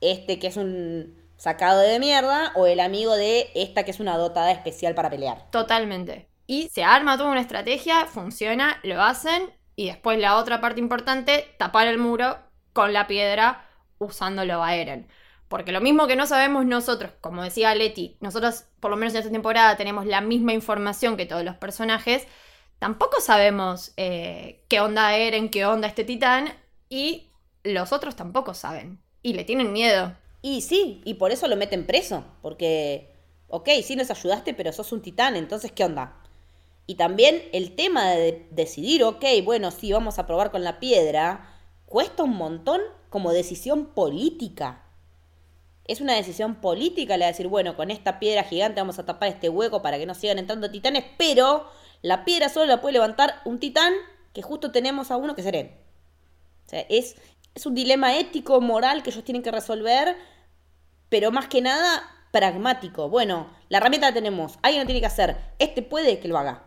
este 0.00 0.38
que 0.38 0.46
es 0.46 0.56
un 0.56 1.23
sacado 1.44 1.80
de 1.80 1.98
mierda 1.98 2.52
o 2.54 2.66
el 2.66 2.80
amigo 2.80 3.14
de 3.14 3.50
esta 3.54 3.84
que 3.84 3.90
es 3.90 4.00
una 4.00 4.16
dotada 4.16 4.50
especial 4.50 4.94
para 4.94 5.10
pelear. 5.10 5.50
Totalmente. 5.50 6.26
Y 6.46 6.70
se 6.70 6.84
arma 6.84 7.18
toda 7.18 7.30
una 7.30 7.42
estrategia, 7.42 8.06
funciona, 8.06 8.80
lo 8.82 9.02
hacen 9.02 9.52
y 9.76 9.88
después 9.88 10.18
la 10.18 10.36
otra 10.38 10.62
parte 10.62 10.80
importante, 10.80 11.54
tapar 11.58 11.86
el 11.86 11.98
muro 11.98 12.38
con 12.72 12.94
la 12.94 13.06
piedra 13.06 13.68
usándolo 13.98 14.64
a 14.64 14.74
Eren. 14.74 15.06
Porque 15.48 15.70
lo 15.70 15.82
mismo 15.82 16.06
que 16.06 16.16
no 16.16 16.26
sabemos 16.26 16.64
nosotros, 16.64 17.12
como 17.20 17.42
decía 17.42 17.74
Leti, 17.74 18.16
nosotros 18.20 18.64
por 18.80 18.90
lo 18.90 18.96
menos 18.96 19.12
en 19.12 19.20
esta 19.20 19.30
temporada 19.30 19.76
tenemos 19.76 20.06
la 20.06 20.22
misma 20.22 20.54
información 20.54 21.18
que 21.18 21.26
todos 21.26 21.44
los 21.44 21.56
personajes, 21.56 22.26
tampoco 22.78 23.20
sabemos 23.20 23.92
eh, 23.98 24.64
qué 24.68 24.80
onda 24.80 25.14
Eren, 25.14 25.50
qué 25.50 25.66
onda 25.66 25.88
este 25.88 26.04
titán, 26.04 26.54
y 26.88 27.30
los 27.64 27.92
otros 27.92 28.16
tampoco 28.16 28.54
saben. 28.54 29.02
Y 29.20 29.34
le 29.34 29.44
tienen 29.44 29.74
miedo. 29.74 30.14
Y 30.46 30.60
sí, 30.60 31.00
y 31.06 31.14
por 31.14 31.32
eso 31.32 31.48
lo 31.48 31.56
meten 31.56 31.86
preso, 31.86 32.22
porque, 32.42 33.14
ok, 33.48 33.66
sí 33.82 33.96
nos 33.96 34.10
ayudaste, 34.10 34.52
pero 34.52 34.74
sos 34.74 34.92
un 34.92 35.00
titán, 35.00 35.36
entonces, 35.36 35.72
¿qué 35.72 35.86
onda? 35.86 36.20
Y 36.86 36.96
también 36.96 37.42
el 37.52 37.74
tema 37.74 38.10
de 38.10 38.46
decidir, 38.50 39.04
ok, 39.04 39.24
bueno, 39.42 39.70
sí, 39.70 39.90
vamos 39.90 40.18
a 40.18 40.26
probar 40.26 40.50
con 40.50 40.62
la 40.62 40.80
piedra, 40.80 41.48
cuesta 41.86 42.24
un 42.24 42.36
montón 42.36 42.82
como 43.08 43.32
decisión 43.32 43.86
política. 43.86 44.82
Es 45.86 46.02
una 46.02 46.14
decisión 46.14 46.56
política 46.56 47.16
la 47.16 47.24
de 47.24 47.32
decir, 47.32 47.48
bueno, 47.48 47.74
con 47.74 47.90
esta 47.90 48.18
piedra 48.18 48.44
gigante 48.44 48.82
vamos 48.82 48.98
a 48.98 49.06
tapar 49.06 49.30
este 49.30 49.48
hueco 49.48 49.80
para 49.80 49.96
que 49.96 50.04
no 50.04 50.14
sigan 50.14 50.38
entrando 50.38 50.70
titanes, 50.70 51.06
pero 51.16 51.70
la 52.02 52.26
piedra 52.26 52.50
solo 52.50 52.66
la 52.66 52.82
puede 52.82 52.92
levantar 52.92 53.36
un 53.46 53.60
titán 53.60 53.94
que 54.34 54.42
justo 54.42 54.72
tenemos 54.72 55.10
a 55.10 55.16
uno 55.16 55.34
que 55.34 55.40
es 55.40 55.46
Eren. 55.46 55.74
O 56.66 56.68
sea, 56.68 56.80
es, 56.90 57.16
es 57.54 57.64
un 57.64 57.74
dilema 57.74 58.18
ético, 58.18 58.60
moral 58.60 59.02
que 59.02 59.08
ellos 59.08 59.24
tienen 59.24 59.42
que 59.42 59.50
resolver, 59.50 60.18
pero 61.08 61.30
más 61.30 61.48
que 61.48 61.60
nada 61.62 62.02
pragmático. 62.32 63.08
Bueno, 63.08 63.48
la 63.68 63.78
herramienta 63.78 64.08
la 64.08 64.14
tenemos, 64.14 64.58
alguien 64.62 64.82
lo 64.82 64.86
tiene 64.86 65.00
que 65.00 65.06
hacer, 65.06 65.36
este 65.58 65.82
puede 65.82 66.18
que 66.18 66.28
lo 66.28 66.38
haga. 66.38 66.64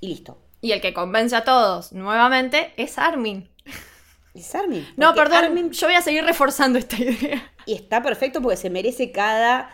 Y 0.00 0.08
listo. 0.08 0.38
Y 0.60 0.72
el 0.72 0.80
que 0.80 0.94
convence 0.94 1.36
a 1.36 1.44
todos 1.44 1.92
nuevamente 1.92 2.72
es 2.76 2.98
Armin. 2.98 3.48
Es 4.34 4.54
Armin. 4.54 4.86
No, 4.96 5.14
perdón, 5.14 5.44
Armin- 5.44 5.70
yo 5.70 5.86
voy 5.86 5.96
a 5.96 6.02
seguir 6.02 6.24
reforzando 6.24 6.78
esta 6.78 6.96
idea. 6.96 7.52
Y 7.66 7.74
está 7.74 8.02
perfecto 8.02 8.40
porque 8.40 8.56
se 8.56 8.70
merece 8.70 9.12
cada 9.12 9.70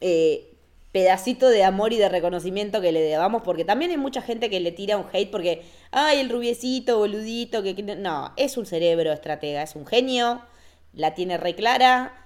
eh, 0.00 0.56
pedacito 0.92 1.48
de 1.48 1.64
amor 1.64 1.92
y 1.92 1.98
de 1.98 2.08
reconocimiento 2.08 2.80
que 2.80 2.92
le 2.92 3.00
debamos, 3.00 3.42
porque 3.42 3.64
también 3.64 3.90
hay 3.90 3.96
mucha 3.96 4.22
gente 4.22 4.48
que 4.50 4.60
le 4.60 4.72
tira 4.72 4.96
un 4.96 5.06
hate 5.12 5.30
porque, 5.30 5.64
ay, 5.90 6.20
el 6.20 6.30
rubiecito, 6.30 6.98
boludito, 6.98 7.62
que... 7.62 7.74
que 7.74 7.82
no". 7.82 7.96
No, 7.96 8.32
es 8.36 8.56
un 8.56 8.66
cerebro 8.66 9.12
estratega, 9.12 9.62
es 9.62 9.74
un 9.76 9.86
genio, 9.86 10.42
la 10.92 11.14
tiene 11.14 11.36
re 11.36 11.54
clara 11.54 12.23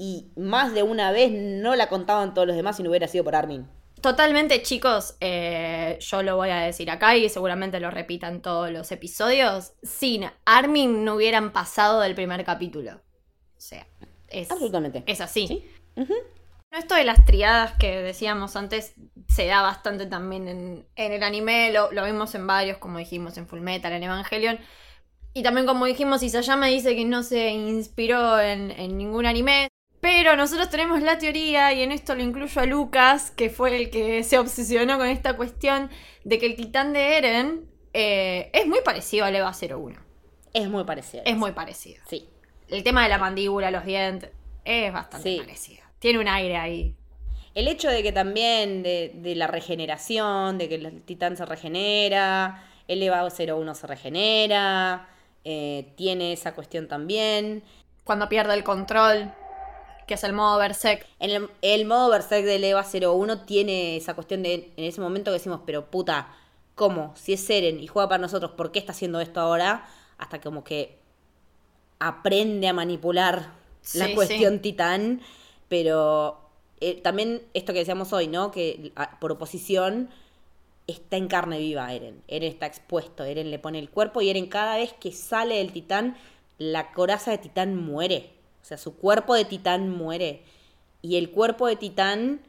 y 0.00 0.30
más 0.34 0.72
de 0.72 0.82
una 0.82 1.12
vez 1.12 1.30
no 1.30 1.76
la 1.76 1.90
contaban 1.90 2.32
todos 2.32 2.46
los 2.46 2.56
demás 2.56 2.78
si 2.78 2.82
no 2.82 2.88
hubiera 2.88 3.06
sido 3.06 3.22
por 3.22 3.36
Armin. 3.36 3.68
Totalmente, 4.00 4.62
chicos, 4.62 5.16
eh, 5.20 5.98
yo 6.00 6.22
lo 6.22 6.36
voy 6.36 6.48
a 6.48 6.60
decir 6.60 6.90
acá 6.90 7.16
y 7.16 7.28
seguramente 7.28 7.80
lo 7.80 7.90
repitan 7.90 8.40
todos 8.40 8.70
los 8.70 8.90
episodios. 8.92 9.74
Sin 9.82 10.24
Armin 10.46 11.04
no 11.04 11.16
hubieran 11.16 11.52
pasado 11.52 12.00
del 12.00 12.14
primer 12.14 12.42
capítulo. 12.46 12.92
O 12.92 13.60
sea, 13.60 13.86
es, 14.28 14.50
Absolutamente. 14.50 15.04
es 15.06 15.20
así. 15.20 15.46
Sí. 15.46 15.68
Esto 16.70 16.94
de 16.94 17.04
las 17.04 17.22
triadas 17.26 17.74
que 17.74 18.00
decíamos 18.00 18.56
antes 18.56 18.94
se 19.28 19.46
da 19.48 19.60
bastante 19.60 20.06
también 20.06 20.48
en, 20.48 20.86
en 20.96 21.12
el 21.12 21.22
anime, 21.22 21.72
lo, 21.72 21.92
lo 21.92 22.04
vemos 22.04 22.34
en 22.34 22.46
varios, 22.46 22.78
como 22.78 22.98
dijimos, 22.98 23.36
en 23.36 23.46
Fullmetal, 23.46 23.92
en 23.92 24.04
Evangelion. 24.04 24.58
Y 25.34 25.42
también 25.42 25.66
como 25.66 25.84
dijimos, 25.84 26.22
Isayama 26.22 26.68
dice 26.68 26.96
que 26.96 27.04
no 27.04 27.22
se 27.22 27.50
inspiró 27.50 28.40
en, 28.40 28.70
en 28.70 28.96
ningún 28.96 29.26
anime. 29.26 29.68
Pero 30.00 30.34
nosotros 30.36 30.70
tenemos 30.70 31.02
la 31.02 31.18
teoría, 31.18 31.72
y 31.74 31.82
en 31.82 31.92
esto 31.92 32.14
lo 32.14 32.22
incluyo 32.22 32.60
a 32.60 32.64
Lucas, 32.66 33.30
que 33.30 33.50
fue 33.50 33.76
el 33.76 33.90
que 33.90 34.22
se 34.24 34.38
obsesionó 34.38 34.96
con 34.96 35.06
esta 35.08 35.36
cuestión, 35.36 35.90
de 36.24 36.38
que 36.38 36.46
el 36.46 36.56
titán 36.56 36.92
de 36.94 37.18
Eren 37.18 37.66
eh, 37.92 38.50
es 38.54 38.66
muy 38.66 38.80
parecido 38.82 39.26
al 39.26 39.36
EVA 39.36 39.52
01. 39.52 39.98
Es 40.54 40.68
muy 40.68 40.84
parecido. 40.84 41.22
Es 41.26 41.36
muy 41.36 41.52
parecido. 41.52 42.02
Sí. 42.08 42.28
El 42.68 42.82
tema 42.82 43.02
de 43.02 43.08
la 43.10 43.18
mandíbula, 43.18 43.70
los 43.70 43.84
dientes, 43.84 44.30
es 44.64 44.92
bastante 44.92 45.28
Sí. 45.32 45.38
parecido. 45.38 45.82
Tiene 45.98 46.18
un 46.18 46.28
aire 46.28 46.56
ahí. 46.56 46.94
El 47.54 47.68
hecho 47.68 47.88
de 47.90 48.02
que 48.02 48.12
también 48.12 48.82
de, 48.82 49.10
de 49.14 49.34
la 49.34 49.48
regeneración, 49.48 50.56
de 50.56 50.68
que 50.68 50.76
el 50.76 51.02
titán 51.02 51.36
se 51.36 51.44
regenera, 51.44 52.64
el 52.88 53.02
EVA 53.02 53.28
01 53.28 53.74
se 53.74 53.86
regenera, 53.86 55.08
eh, 55.44 55.92
tiene 55.96 56.32
esa 56.32 56.54
cuestión 56.54 56.88
también. 56.88 57.62
cuando 58.04 58.28
pierde 58.28 58.54
el 58.54 58.64
control, 58.64 59.32
que 60.10 60.14
es 60.14 60.24
el 60.24 60.32
modo 60.32 60.58
Berserk. 60.58 61.06
En 61.20 61.30
el, 61.30 61.48
el 61.62 61.84
modo 61.86 62.10
Berserk 62.10 62.44
del 62.44 62.64
EVA 62.64 62.84
01 62.84 63.42
tiene 63.44 63.96
esa 63.96 64.14
cuestión 64.14 64.42
de 64.42 64.72
en 64.76 64.84
ese 64.84 65.00
momento 65.00 65.30
que 65.30 65.34
decimos, 65.38 65.60
pero 65.64 65.86
puta, 65.88 66.34
¿cómo? 66.74 67.14
Si 67.16 67.32
es 67.32 67.48
Eren 67.48 67.78
y 67.80 67.86
juega 67.86 68.08
para 68.08 68.20
nosotros, 68.20 68.50
¿por 68.52 68.72
qué 68.72 68.80
está 68.80 68.90
haciendo 68.90 69.20
esto 69.20 69.38
ahora? 69.40 69.88
Hasta 70.18 70.40
como 70.40 70.64
que 70.64 70.98
aprende 72.00 72.66
a 72.66 72.72
manipular 72.72 73.52
la 73.94 74.12
cuestión 74.16 74.54
sí. 74.54 74.60
titán, 74.60 75.20
pero 75.68 76.40
eh, 76.80 77.00
también 77.00 77.42
esto 77.54 77.72
que 77.72 77.78
decíamos 77.80 78.12
hoy, 78.12 78.26
¿no? 78.26 78.50
Que 78.50 78.92
a- 78.96 79.20
por 79.20 79.30
oposición 79.32 80.10
está 80.88 81.16
en 81.18 81.28
carne 81.28 81.58
viva 81.58 81.92
Eren. 81.94 82.20
Eren 82.26 82.50
está 82.50 82.66
expuesto, 82.66 83.22
Eren 83.24 83.50
le 83.52 83.60
pone 83.60 83.78
el 83.78 83.90
cuerpo 83.90 84.22
y 84.22 84.30
Eren 84.30 84.46
cada 84.48 84.76
vez 84.76 84.92
que 84.94 85.12
sale 85.12 85.58
del 85.58 85.72
titán, 85.72 86.16
la 86.58 86.92
coraza 86.92 87.30
de 87.30 87.38
titán 87.38 87.76
muere. 87.76 88.39
O 88.70 88.72
sea, 88.72 88.78
su 88.78 88.96
cuerpo 88.96 89.34
de 89.34 89.44
titán 89.44 89.90
muere. 89.90 90.44
Y 91.02 91.16
el 91.16 91.30
cuerpo 91.30 91.66
de 91.66 91.74
titán 91.74 92.40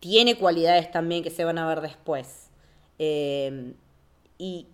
tiene 0.00 0.36
cualidades 0.36 0.90
también 0.90 1.22
que 1.22 1.30
se 1.30 1.44
van 1.44 1.58
a 1.58 1.68
ver 1.68 1.80
después. 1.80 2.48
Eh, 2.98 3.74
y, 4.36 4.66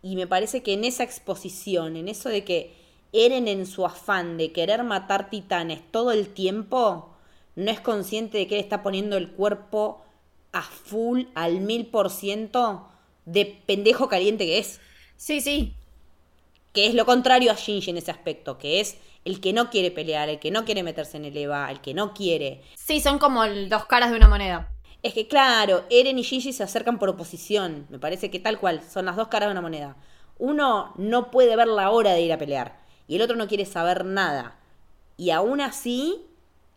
y 0.00 0.16
me 0.16 0.26
parece 0.26 0.62
que 0.62 0.72
en 0.72 0.84
esa 0.84 1.02
exposición, 1.02 1.96
en 1.96 2.08
eso 2.08 2.30
de 2.30 2.44
que 2.44 2.72
Eren 3.12 3.46
en 3.46 3.66
su 3.66 3.84
afán 3.84 4.38
de 4.38 4.50
querer 4.50 4.82
matar 4.82 5.28
titanes 5.28 5.82
todo 5.92 6.10
el 6.10 6.28
tiempo, 6.28 7.14
no 7.54 7.70
es 7.70 7.80
consciente 7.80 8.38
de 8.38 8.46
que 8.48 8.56
él 8.56 8.62
está 8.62 8.82
poniendo 8.82 9.18
el 9.18 9.30
cuerpo 9.30 10.02
a 10.52 10.62
full, 10.62 11.24
al 11.34 11.60
mil 11.60 11.86
por 11.86 12.08
ciento, 12.08 12.88
de 13.26 13.44
pendejo 13.66 14.08
caliente 14.08 14.46
que 14.46 14.58
es. 14.58 14.80
Sí, 15.16 15.40
sí. 15.40 15.74
Que 16.72 16.86
es 16.86 16.94
lo 16.94 17.04
contrario 17.04 17.52
a 17.52 17.54
Shinji 17.54 17.90
en 17.90 17.98
ese 17.98 18.10
aspecto, 18.10 18.58
que 18.58 18.80
es 18.80 18.96
el 19.24 19.40
que 19.40 19.52
no 19.52 19.70
quiere 19.70 19.90
pelear, 19.90 20.28
el 20.28 20.38
que 20.38 20.50
no 20.50 20.64
quiere 20.64 20.82
meterse 20.82 21.16
en 21.16 21.24
el 21.24 21.36
EVA, 21.36 21.70
el 21.70 21.80
que 21.80 21.94
no 21.94 22.12
quiere. 22.12 22.62
Sí, 22.74 23.00
son 23.00 23.18
como 23.18 23.46
dos 23.46 23.86
caras 23.86 24.10
de 24.10 24.16
una 24.16 24.28
moneda. 24.28 24.70
Es 25.02 25.14
que 25.14 25.28
claro, 25.28 25.84
Eren 25.90 26.18
y 26.18 26.22
Shinji 26.22 26.52
se 26.52 26.62
acercan 26.62 26.98
por 26.98 27.08
oposición. 27.08 27.86
Me 27.90 27.98
parece 27.98 28.30
que 28.30 28.40
tal 28.40 28.58
cual, 28.58 28.82
son 28.82 29.06
las 29.06 29.16
dos 29.16 29.28
caras 29.28 29.48
de 29.48 29.52
una 29.52 29.60
moneda. 29.60 29.96
Uno 30.38 30.92
no 30.96 31.30
puede 31.30 31.56
ver 31.56 31.68
la 31.68 31.90
hora 31.90 32.12
de 32.12 32.22
ir 32.22 32.32
a 32.32 32.38
pelear 32.38 32.78
y 33.06 33.16
el 33.16 33.22
otro 33.22 33.36
no 33.36 33.48
quiere 33.48 33.66
saber 33.66 34.04
nada. 34.04 34.56
Y 35.16 35.30
aún 35.30 35.60
así 35.60 36.26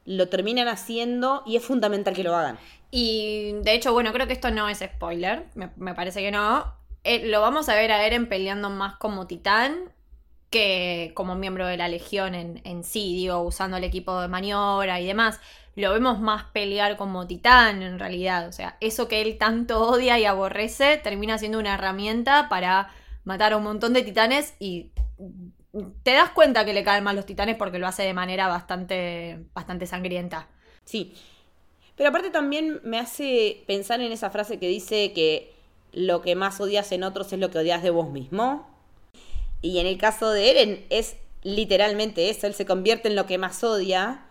lo 0.05 0.29
terminan 0.29 0.67
haciendo 0.67 1.43
y 1.45 1.55
es 1.55 1.63
fundamental 1.63 2.13
que 2.13 2.23
lo 2.23 2.35
hagan. 2.35 2.59
Y 2.91 3.53
de 3.63 3.73
hecho, 3.73 3.93
bueno, 3.93 4.13
creo 4.13 4.27
que 4.27 4.33
esto 4.33 4.51
no 4.51 4.69
es 4.69 4.79
spoiler. 4.79 5.45
Me, 5.55 5.69
me 5.75 5.93
parece 5.93 6.21
que 6.21 6.31
no. 6.31 6.73
Eh, 7.03 7.27
lo 7.27 7.41
vamos 7.41 7.69
a 7.69 7.75
ver 7.75 7.91
a 7.91 8.05
Eren 8.05 8.27
peleando 8.27 8.69
más 8.69 8.97
como 8.97 9.27
titán 9.27 9.91
que 10.49 11.11
como 11.13 11.35
miembro 11.35 11.67
de 11.67 11.77
la 11.77 11.87
legión 11.87 12.35
en, 12.35 12.61
en 12.63 12.83
sí, 12.83 13.15
digo, 13.15 13.41
usando 13.41 13.77
el 13.77 13.83
equipo 13.83 14.21
de 14.21 14.27
maniobra 14.27 14.99
y 14.99 15.05
demás. 15.05 15.39
Lo 15.75 15.93
vemos 15.93 16.19
más 16.19 16.45
pelear 16.45 16.97
como 16.97 17.27
titán 17.27 17.83
en 17.83 17.99
realidad. 17.99 18.47
O 18.47 18.51
sea, 18.51 18.77
eso 18.79 19.07
que 19.07 19.21
él 19.21 19.37
tanto 19.37 19.87
odia 19.87 20.17
y 20.19 20.25
aborrece 20.25 20.97
termina 20.97 21.37
siendo 21.37 21.59
una 21.59 21.75
herramienta 21.75 22.49
para 22.49 22.89
matar 23.23 23.53
a 23.53 23.57
un 23.57 23.63
montón 23.63 23.93
de 23.93 24.03
titanes 24.03 24.55
y 24.59 24.91
te 26.03 26.13
das 26.13 26.29
cuenta 26.31 26.65
que 26.65 26.73
le 26.73 26.83
caen 26.83 27.03
mal 27.03 27.15
los 27.15 27.25
titanes 27.25 27.55
porque 27.55 27.79
lo 27.79 27.87
hace 27.87 28.03
de 28.03 28.13
manera 28.13 28.47
bastante, 28.47 29.45
bastante 29.53 29.85
sangrienta. 29.85 30.47
Sí. 30.85 31.13
Pero 31.95 32.09
aparte 32.09 32.29
también 32.29 32.79
me 32.83 32.99
hace 32.99 33.63
pensar 33.67 34.01
en 34.01 34.11
esa 34.11 34.29
frase 34.29 34.59
que 34.59 34.67
dice 34.67 35.13
que 35.13 35.53
lo 35.91 36.21
que 36.21 36.35
más 36.35 36.61
odias 36.61 36.91
en 36.91 37.03
otros 37.03 37.33
es 37.33 37.39
lo 37.39 37.49
que 37.49 37.57
odias 37.59 37.83
de 37.83 37.89
vos 37.89 38.09
mismo. 38.09 38.67
Y 39.61 39.79
en 39.79 39.87
el 39.87 39.97
caso 39.97 40.31
de 40.31 40.51
Eren 40.51 40.85
es 40.89 41.17
literalmente 41.43 42.29
eso, 42.29 42.47
él 42.47 42.53
se 42.53 42.65
convierte 42.65 43.07
en 43.07 43.15
lo 43.15 43.25
que 43.25 43.37
más 43.37 43.63
odia 43.63 44.25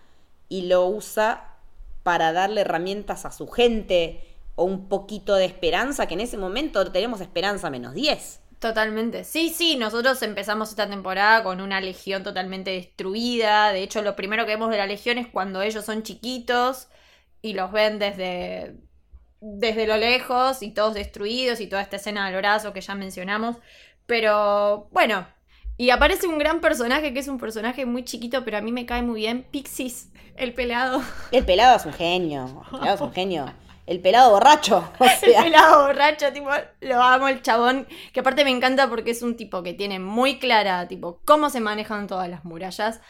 y 0.49 0.63
lo 0.63 0.87
usa 0.87 1.57
para 2.03 2.33
darle 2.33 2.61
herramientas 2.61 3.25
a 3.25 3.33
su 3.33 3.49
gente 3.49 4.21
o 4.55 4.65
un 4.65 4.89
poquito 4.89 5.35
de 5.35 5.45
esperanza, 5.45 6.07
que 6.07 6.15
en 6.15 6.21
ese 6.21 6.39
momento 6.39 6.91
tenemos 6.93 7.21
esperanza 7.21 7.71
menos 7.71 7.95
10. 7.95 8.41
Totalmente. 8.59 9.25
Sí, 9.25 9.51
sí, 9.51 9.77
nosotros 9.77 10.23
empezamos 10.23 10.71
esta 10.71 10.89
temporada 10.89 11.43
con 11.43 11.61
una 11.61 11.81
legión 11.81 12.23
totalmente 12.23 12.71
destruida. 12.71 13.73
De 13.73 13.83
hecho, 13.83 14.03
lo 14.03 14.17
primero 14.17 14.47
que 14.47 14.53
vemos 14.53 14.71
de 14.71 14.79
la 14.79 14.87
legión 14.87 15.19
es 15.19 15.29
cuando 15.29 15.61
ellos 15.61 15.85
son 15.85 16.03
chiquitos 16.03 16.89
y 17.43 17.53
los 17.53 17.71
ven 17.71 17.99
desde, 17.99 18.77
desde 19.41 19.87
lo 19.87 19.99
lejos 19.99 20.63
y 20.63 20.71
todos 20.71 20.95
destruidos 20.95 21.61
y 21.61 21.67
toda 21.67 21.83
esta 21.83 21.97
escena 21.97 22.27
del 22.27 22.39
brazo 22.39 22.73
que 22.73 22.81
ya 22.81 22.95
mencionamos. 22.95 23.57
Pero 24.07 24.89
bueno, 24.93 25.27
Y 25.79 25.91
aparece 25.91 26.27
un 26.29 26.39
gran 26.39 26.61
personaje 26.61 27.13
que 27.13 27.21
es 27.21 27.29
un 27.29 27.39
personaje 27.39 27.87
muy 27.87 28.05
chiquito, 28.05 28.45
pero 28.45 28.59
a 28.59 28.63
mí 28.63 28.73
me 28.73 28.87
cae 28.87 29.03
muy 29.03 29.21
bien. 29.23 29.49
Pixis, 29.51 30.13
el 30.37 30.55
pelado. 30.55 31.03
El 31.31 31.45
pelado 31.45 31.77
es 31.77 31.87
un 31.87 31.93
genio. 31.93 32.67
El 32.71 32.79
pelado 32.79 32.95
es 32.97 33.01
un 33.01 33.13
genio. 33.13 33.55
El 33.87 34.01
pelado 34.01 34.31
borracho. 34.33 34.93
O 34.99 35.09
sea, 35.09 35.31
El 35.31 35.37
pelado 35.37 35.87
borracho, 35.87 36.33
tipo, 36.33 36.51
lo 36.81 37.03
amo 37.03 37.29
el 37.29 37.43
chabón. 37.43 37.87
Que 38.13 38.21
aparte 38.21 38.45
me 38.45 38.51
encanta 38.51 38.89
porque 38.89 39.11
es 39.13 39.23
un 39.23 39.37
tipo 39.37 39.63
que 39.63 39.75
tiene 39.75 39.99
muy 39.99 40.39
clara, 40.39 40.89
tipo, 40.89 41.23
cómo 41.25 41.51
se 41.51 41.61
manejan 41.61 42.07
todas 42.07 42.29
las 42.29 42.45
murallas, 42.45 43.01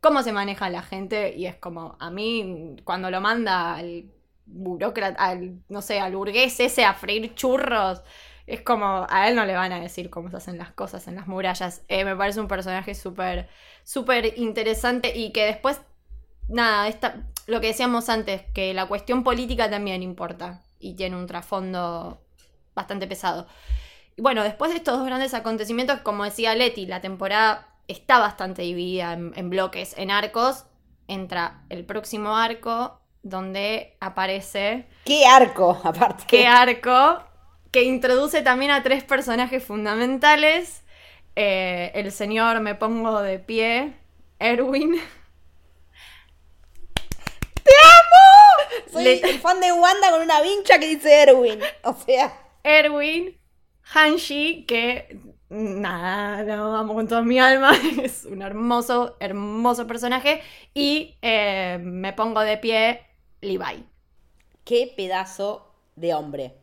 cómo 0.00 0.22
se 0.22 0.32
maneja 0.32 0.70
la 0.70 0.82
gente. 0.82 1.34
Y 1.36 1.46
es 1.46 1.56
como, 1.56 1.96
a 2.00 2.10
mí, 2.10 2.76
cuando 2.84 3.10
lo 3.10 3.20
manda 3.20 3.74
al 3.74 4.10
burócrata, 4.46 5.22
al, 5.22 5.62
no 5.68 5.82
sé, 5.82 6.00
al 6.00 6.14
burgués 6.16 6.60
ese 6.60 6.84
a 6.84 6.94
freír 6.94 7.34
churros. 7.34 8.02
Es 8.46 8.60
como, 8.62 9.06
a 9.08 9.28
él 9.28 9.36
no 9.36 9.44
le 9.44 9.54
van 9.54 9.72
a 9.72 9.80
decir 9.80 10.10
cómo 10.10 10.30
se 10.30 10.36
hacen 10.36 10.58
las 10.58 10.72
cosas 10.72 11.06
en 11.08 11.14
las 11.14 11.26
murallas. 11.26 11.82
Eh, 11.88 12.04
me 12.04 12.16
parece 12.16 12.40
un 12.40 12.48
personaje 12.48 12.94
súper, 12.94 13.48
súper 13.84 14.38
interesante 14.38 15.16
y 15.16 15.32
que 15.32 15.44
después, 15.44 15.80
nada, 16.48 16.88
esta, 16.88 17.24
lo 17.46 17.60
que 17.60 17.68
decíamos 17.68 18.08
antes, 18.08 18.42
que 18.52 18.74
la 18.74 18.86
cuestión 18.86 19.22
política 19.24 19.70
también 19.70 20.02
importa 20.02 20.62
y 20.78 20.94
tiene 20.94 21.16
un 21.16 21.26
trasfondo 21.26 22.20
bastante 22.74 23.06
pesado. 23.06 23.46
Y 24.16 24.22
bueno, 24.22 24.42
después 24.42 24.72
de 24.72 24.78
estos 24.78 24.98
dos 24.98 25.06
grandes 25.06 25.34
acontecimientos, 25.34 26.00
como 26.00 26.24
decía 26.24 26.54
Leti, 26.54 26.86
la 26.86 27.00
temporada 27.00 27.68
está 27.88 28.18
bastante 28.18 28.62
dividida 28.62 29.12
en, 29.12 29.32
en 29.36 29.50
bloques, 29.50 29.96
en 29.96 30.10
arcos. 30.10 30.64
Entra 31.08 31.64
el 31.68 31.84
próximo 31.84 32.36
arco 32.36 33.00
donde 33.22 33.96
aparece 34.00 34.88
qué 35.04 35.26
arco, 35.26 35.80
aparte. 35.84 36.24
qué 36.26 36.46
arco 36.46 37.22
que 37.72 37.82
introduce 37.82 38.42
también 38.42 38.70
a 38.70 38.82
tres 38.84 39.02
personajes 39.02 39.64
fundamentales. 39.64 40.82
Eh, 41.36 41.90
el 41.94 42.12
señor 42.12 42.60
me 42.60 42.74
pongo 42.76 43.20
de 43.22 43.38
pie, 43.40 43.94
Erwin. 44.38 44.96
Soy 48.92 49.04
Le- 49.04 49.20
el 49.20 49.38
fan 49.40 49.60
de 49.60 49.72
Wanda 49.72 50.10
con 50.10 50.22
una 50.22 50.40
vincha 50.42 50.78
que 50.78 50.88
dice 50.88 51.22
Erwin. 51.22 51.60
O 51.84 51.94
sea, 51.94 52.32
Erwin, 52.62 53.36
Hanshi, 53.94 54.64
que 54.66 55.18
nada, 55.48 56.42
lo 56.42 56.74
amo 56.76 56.94
con 56.94 57.08
toda 57.08 57.22
mi 57.22 57.38
alma, 57.38 57.72
es 58.02 58.24
un 58.26 58.42
hermoso, 58.42 59.16
hermoso 59.20 59.86
personaje. 59.86 60.42
Y 60.74 61.16
eh, 61.22 61.78
me 61.82 62.12
pongo 62.12 62.40
de 62.40 62.58
pie, 62.58 63.00
Levi. 63.40 63.84
qué 64.64 64.92
pedazo 64.96 65.72
de 65.96 66.14
hombre. 66.14 66.54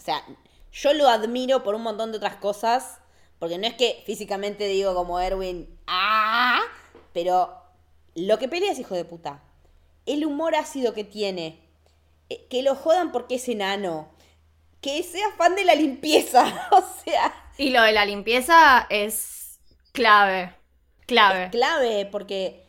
O 0.00 0.02
sea, 0.02 0.24
yo 0.72 0.94
lo 0.94 1.08
admiro 1.08 1.62
por 1.62 1.74
un 1.76 1.82
montón 1.82 2.10
de 2.10 2.16
otras 2.18 2.36
cosas. 2.36 2.98
Porque 3.38 3.58
no 3.58 3.66
es 3.66 3.74
que 3.74 4.02
físicamente 4.06 4.66
digo 4.66 4.94
como 4.94 5.20
Erwin, 5.20 5.68
¡ah! 5.86 6.60
Pero 7.12 7.54
lo 8.14 8.38
que 8.38 8.48
pelea 8.48 8.72
es 8.72 8.78
hijo 8.78 8.94
de 8.94 9.04
puta. 9.04 9.42
El 10.06 10.24
humor 10.26 10.54
ácido 10.54 10.94
que 10.94 11.04
tiene. 11.04 11.60
eh, 12.30 12.46
Que 12.50 12.62
lo 12.62 12.74
jodan 12.74 13.12
porque 13.12 13.36
es 13.36 13.48
enano. 13.48 14.10
Que 14.82 15.02
sea 15.02 15.30
fan 15.38 15.54
de 15.56 15.64
la 15.64 15.74
limpieza. 15.74 16.44
O 16.72 16.82
sea, 17.04 17.32
Y 17.58 17.70
lo 17.70 17.82
de 17.82 17.92
la 17.92 18.04
limpieza 18.06 18.86
es 18.90 19.58
clave, 19.92 20.54
clave. 21.06 21.44
es 21.44 21.50
clave 21.50 22.06
porque 22.10 22.64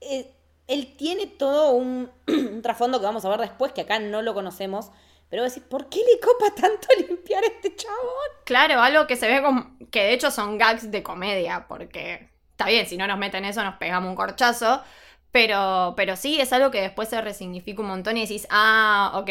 eh, 0.00 0.32
él 0.68 0.96
tiene 0.96 1.26
todo 1.26 1.70
un, 1.72 2.10
un 2.28 2.62
trasfondo 2.62 3.00
que 3.00 3.06
vamos 3.06 3.24
a 3.24 3.28
ver 3.30 3.40
después, 3.40 3.72
que 3.72 3.82
acá 3.82 3.98
no 3.98 4.22
lo 4.22 4.34
conocemos. 4.34 4.90
Pero 5.30 5.42
vos 5.42 5.54
decís, 5.54 5.68
¿por 5.68 5.88
qué 5.88 5.98
le 5.98 6.20
copa 6.20 6.54
tanto 6.60 6.88
limpiar 7.06 7.44
a 7.44 7.46
este 7.46 7.74
chabón? 7.76 7.98
Claro, 8.44 8.80
algo 8.80 9.06
que 9.06 9.16
se 9.16 9.28
ve 9.28 9.42
como. 9.42 9.76
que 9.90 10.04
de 10.04 10.12
hecho 10.12 10.30
son 10.30 10.58
gags 10.58 10.90
de 10.90 11.02
comedia, 11.02 11.66
porque 11.68 12.28
está 12.52 12.66
bien, 12.66 12.86
si 12.86 12.96
no 12.96 13.06
nos 13.06 13.18
meten 13.18 13.44
eso 13.44 13.62
nos 13.62 13.76
pegamos 13.76 14.08
un 14.08 14.16
corchazo. 14.16 14.82
Pero, 15.30 15.92
pero 15.96 16.16
sí, 16.16 16.40
es 16.40 16.52
algo 16.52 16.70
que 16.70 16.80
después 16.80 17.08
se 17.08 17.20
resignifica 17.20 17.82
un 17.82 17.88
montón 17.88 18.16
y 18.16 18.22
decís, 18.22 18.46
ah, 18.50 19.12
ok, 19.14 19.30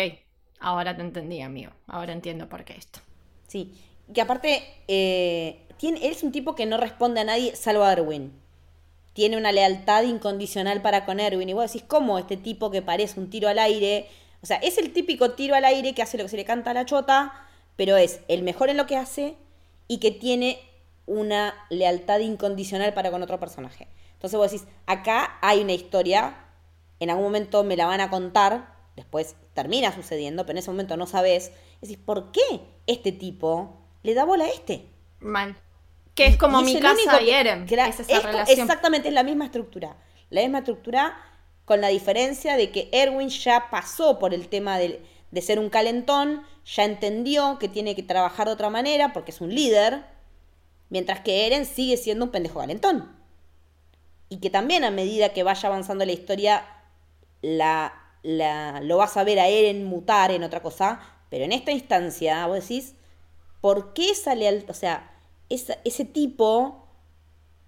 ahora 0.60 0.96
te 0.96 1.02
entendí, 1.02 1.42
amigo. 1.42 1.72
Ahora 1.88 2.14
entiendo 2.14 2.48
por 2.48 2.64
qué 2.64 2.76
esto. 2.76 3.00
Sí, 3.48 3.74
que 4.14 4.22
aparte, 4.22 4.64
eh, 4.88 5.66
tiene, 5.78 6.06
él 6.06 6.12
es 6.12 6.24
un 6.24 6.32
tipo 6.32 6.56
que 6.56 6.66
no 6.66 6.78
responde 6.78 7.22
a 7.22 7.24
nadie 7.24 7.56
salvo 7.56 7.84
a 7.84 7.94
Erwin. 7.94 8.32
Tiene 9.14 9.38
una 9.38 9.52
lealtad 9.52 10.04
incondicional 10.04 10.82
para 10.82 11.06
con 11.06 11.20
Erwin. 11.20 11.50
Y 11.50 11.54
vos 11.54 11.72
decís, 11.72 11.88
¿cómo 11.88 12.20
este 12.20 12.38
tipo 12.38 12.70
que 12.70 12.84
parece 12.84 13.20
un 13.20 13.30
tiro 13.30 13.50
al 13.50 13.58
aire? 13.58 14.08
O 14.42 14.46
sea, 14.46 14.58
es 14.58 14.78
el 14.78 14.94
típico 14.94 15.32
tiro 15.32 15.56
al 15.56 15.66
aire 15.66 15.94
que 15.96 16.02
hace 16.02 16.18
lo 16.18 16.24
que 16.24 16.30
se 16.30 16.38
le 16.38 16.46
canta 16.46 16.72
a 16.72 16.74
la 16.74 16.86
chota, 16.86 17.34
pero 17.76 17.98
es 17.98 18.22
el 18.28 18.44
mejor 18.44 18.70
en 18.70 18.78
lo 18.78 18.86
que 18.88 18.96
hace 18.98 19.36
y 19.88 20.00
que 20.00 20.12
tiene 20.12 20.60
una 21.06 21.54
lealtad 21.70 22.20
incondicional 22.20 22.94
para 22.94 23.12
con 23.12 23.24
otro 23.24 23.40
personaje. 23.40 23.88
Entonces 24.14 24.38
vos 24.38 24.52
decís, 24.52 24.68
acá 24.86 25.38
hay 25.42 25.62
una 25.62 25.74
historia, 25.74 26.38
en 27.00 27.10
algún 27.10 27.26
momento 27.26 27.64
me 27.64 27.78
la 27.78 27.86
van 27.86 28.02
a 28.02 28.10
contar, 28.10 28.74
después 28.96 29.36
termina 29.54 29.94
sucediendo, 29.94 30.44
pero 30.46 30.54
en 30.54 30.58
ese 30.60 30.72
momento 30.72 30.98
no 30.98 31.06
sabes. 31.08 31.52
Decís, 31.82 31.98
¿por 31.98 32.32
qué 32.32 32.42
este 32.88 33.12
tipo 33.12 33.78
le 34.04 34.14
da 34.16 34.26
bola 34.26 34.46
a 34.46 34.50
este? 34.50 34.88
Mal. 35.20 35.56
Que 36.16 36.26
es 36.26 36.38
como 36.38 36.62
Y 36.62 36.64
mi 36.64 36.80
casa 36.80 37.22
y 37.22 37.26
que- 37.26 37.40
Eren. 37.40 37.68
Cla- 37.68 37.88
es 37.90 38.00
esa 38.00 38.12
es 38.14 38.20
co- 38.22 38.28
relación. 38.28 38.60
Exactamente, 38.60 39.08
es 39.10 39.14
la 39.14 39.24
misma 39.24 39.46
estructura. 39.46 39.98
La 40.32 40.42
misma 40.42 40.60
estructura 40.60 41.16
con 41.68 41.82
la 41.82 41.90
diferencia 41.90 42.56
de 42.56 42.72
que 42.72 42.88
Erwin 42.94 43.28
ya 43.30 43.68
pasó 43.70 44.20
por 44.20 44.34
el 44.34 44.48
tema 44.48 44.80
del- 44.80 45.02
de 45.32 45.42
ser 45.42 45.60
un 45.60 45.70
calentón, 45.70 46.44
ya 46.66 46.86
entendió 46.86 47.60
que 47.60 47.68
tiene 47.68 47.94
que 47.94 48.04
trabajar 48.04 48.48
de 48.48 48.54
otra 48.54 48.70
manera 48.70 49.12
porque 49.12 49.32
es 49.32 49.42
un 49.42 49.54
líder, 49.54 50.06
mientras 50.90 51.20
que 51.20 51.46
Eren 51.46 51.66
sigue 51.66 51.98
siendo 51.98 52.24
un 52.26 52.32
pendejo 52.32 52.60
calentón. 52.62 53.12
Y 54.30 54.38
que 54.38 54.50
también 54.50 54.86
a 54.86 54.92
medida 54.92 55.34
que 55.34 55.44
vaya 55.44 55.68
avanzando 55.68 56.06
la 56.06 56.14
historia, 56.14 56.66
la, 57.42 57.94
la- 58.24 58.80
lo 58.82 58.98
vas 58.98 59.18
a 59.18 59.26
ver 59.26 59.40
a 59.40 59.48
Eren 59.50 59.84
mutar 59.86 60.32
en 60.32 60.44
otra 60.44 60.62
cosa, 60.62 61.02
pero 61.30 61.44
en 61.46 61.52
esta 61.52 61.72
instancia 61.74 62.48
vos 62.48 62.62
decís, 62.62 62.96
¿por 63.62 63.94
qué 63.94 64.12
esa 64.12 64.36
lealtad? 64.36 64.72
O 64.72 64.74
sea, 64.74 65.12
ese 65.50 66.06
tipo, 66.06 66.87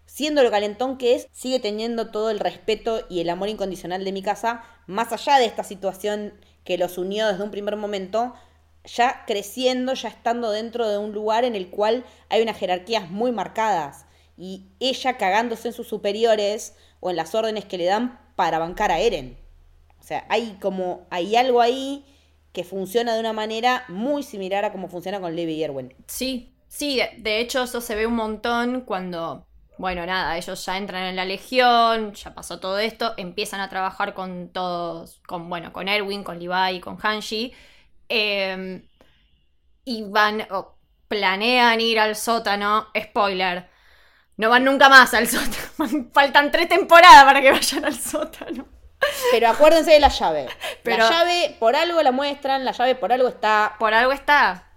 siendo 0.09 0.41
lo 0.41 0.49
calentón 0.49 0.97
que 0.97 1.13
es, 1.13 1.27
sigue 1.31 1.59
teniendo 1.59 2.09
todo 2.09 2.31
el 2.31 2.39
respeto 2.39 3.05
y 3.09 3.21
el 3.21 3.29
amor 3.29 3.47
incondicional 3.47 4.03
de 4.03 4.11
mi 4.11 4.23
casa, 4.23 4.63
más 4.87 5.13
allá 5.13 5.37
de 5.37 5.45
esta 5.45 5.63
situación 5.63 6.33
que 6.63 6.79
los 6.79 6.97
unió 6.97 7.27
desde 7.27 7.43
un 7.43 7.51
primer 7.51 7.75
momento, 7.75 8.33
ya 8.83 9.23
creciendo, 9.27 9.93
ya 9.93 10.09
estando 10.09 10.49
dentro 10.49 10.89
de 10.89 10.97
un 10.97 11.11
lugar 11.13 11.45
en 11.45 11.55
el 11.55 11.69
cual 11.69 12.05
hay 12.29 12.41
unas 12.41 12.57
jerarquías 12.57 13.11
muy 13.11 13.31
marcadas. 13.31 14.07
Y 14.35 14.65
ella 14.79 15.17
cagándose 15.17 15.67
en 15.67 15.73
sus 15.75 15.87
superiores 15.87 16.75
o 17.01 17.11
en 17.11 17.15
las 17.15 17.35
órdenes 17.35 17.65
que 17.65 17.77
le 17.77 17.85
dan 17.85 18.19
para 18.35 18.57
bancar 18.57 18.91
a 18.91 18.99
Eren. 18.99 19.37
O 19.99 20.03
sea, 20.03 20.25
hay 20.27 20.57
como, 20.59 21.05
hay 21.11 21.35
algo 21.35 21.61
ahí 21.61 22.03
que 22.51 22.63
funciona 22.63 23.13
de 23.13 23.19
una 23.19 23.33
manera 23.33 23.85
muy 23.89 24.23
similar 24.23 24.65
a 24.65 24.71
como 24.71 24.87
funciona 24.87 25.21
con 25.21 25.35
Levi 25.35 25.53
y 25.53 25.63
Erwin. 25.63 25.93
Sí, 26.07 26.55
sí, 26.67 26.97
de, 26.97 27.11
de 27.19 27.41
hecho 27.41 27.63
eso 27.63 27.79
se 27.79 27.95
ve 27.95 28.07
un 28.07 28.15
montón 28.15 28.81
cuando, 28.81 29.45
bueno, 29.79 30.05
nada, 30.05 30.37
ellos 30.37 30.65
ya 30.65 30.77
entran 30.77 31.03
en 31.05 31.15
la 31.15 31.23
legión, 31.23 32.13
ya 32.13 32.33
pasó 32.35 32.59
todo 32.59 32.77
esto, 32.79 33.13
empiezan 33.15 33.61
a 33.61 33.69
trabajar 33.69 34.13
con 34.13 34.49
todos, 34.51 35.21
con, 35.25 35.49
bueno, 35.49 35.71
con 35.71 35.87
Erwin, 35.87 36.23
con 36.23 36.37
Levi, 36.37 36.81
con 36.81 36.97
Hanshi, 37.01 37.53
eh, 38.09 38.85
y 39.85 40.03
van, 40.03 40.45
o 40.51 40.75
planean 41.07 41.79
ir 41.79 41.97
al 41.99 42.17
sótano, 42.17 42.87
spoiler, 42.99 43.69
no 44.35 44.49
van 44.49 44.65
nunca 44.65 44.89
más 44.89 45.13
al 45.13 45.27
sótano, 45.35 46.09
faltan 46.13 46.51
tres 46.51 46.67
temporadas 46.67 47.23
para 47.23 47.41
que 47.41 47.51
vayan 47.51 47.85
al 47.85 47.95
sótano. 47.95 48.67
Pero 49.31 49.47
acuérdense 49.47 49.91
de 49.91 50.01
la 50.01 50.09
llave. 50.09 50.47
Pero- 50.83 51.05
La 51.05 51.09
llave, 51.09 51.55
por 51.57 51.77
algo 51.77 52.03
la 52.03 52.11
muestran, 52.11 52.65
la 52.65 52.73
llave 52.73 52.95
por 52.95 53.13
algo 53.13 53.29
está. 53.29 53.77
Por 53.79 53.93
algo 53.93 54.11
está, 54.11 54.68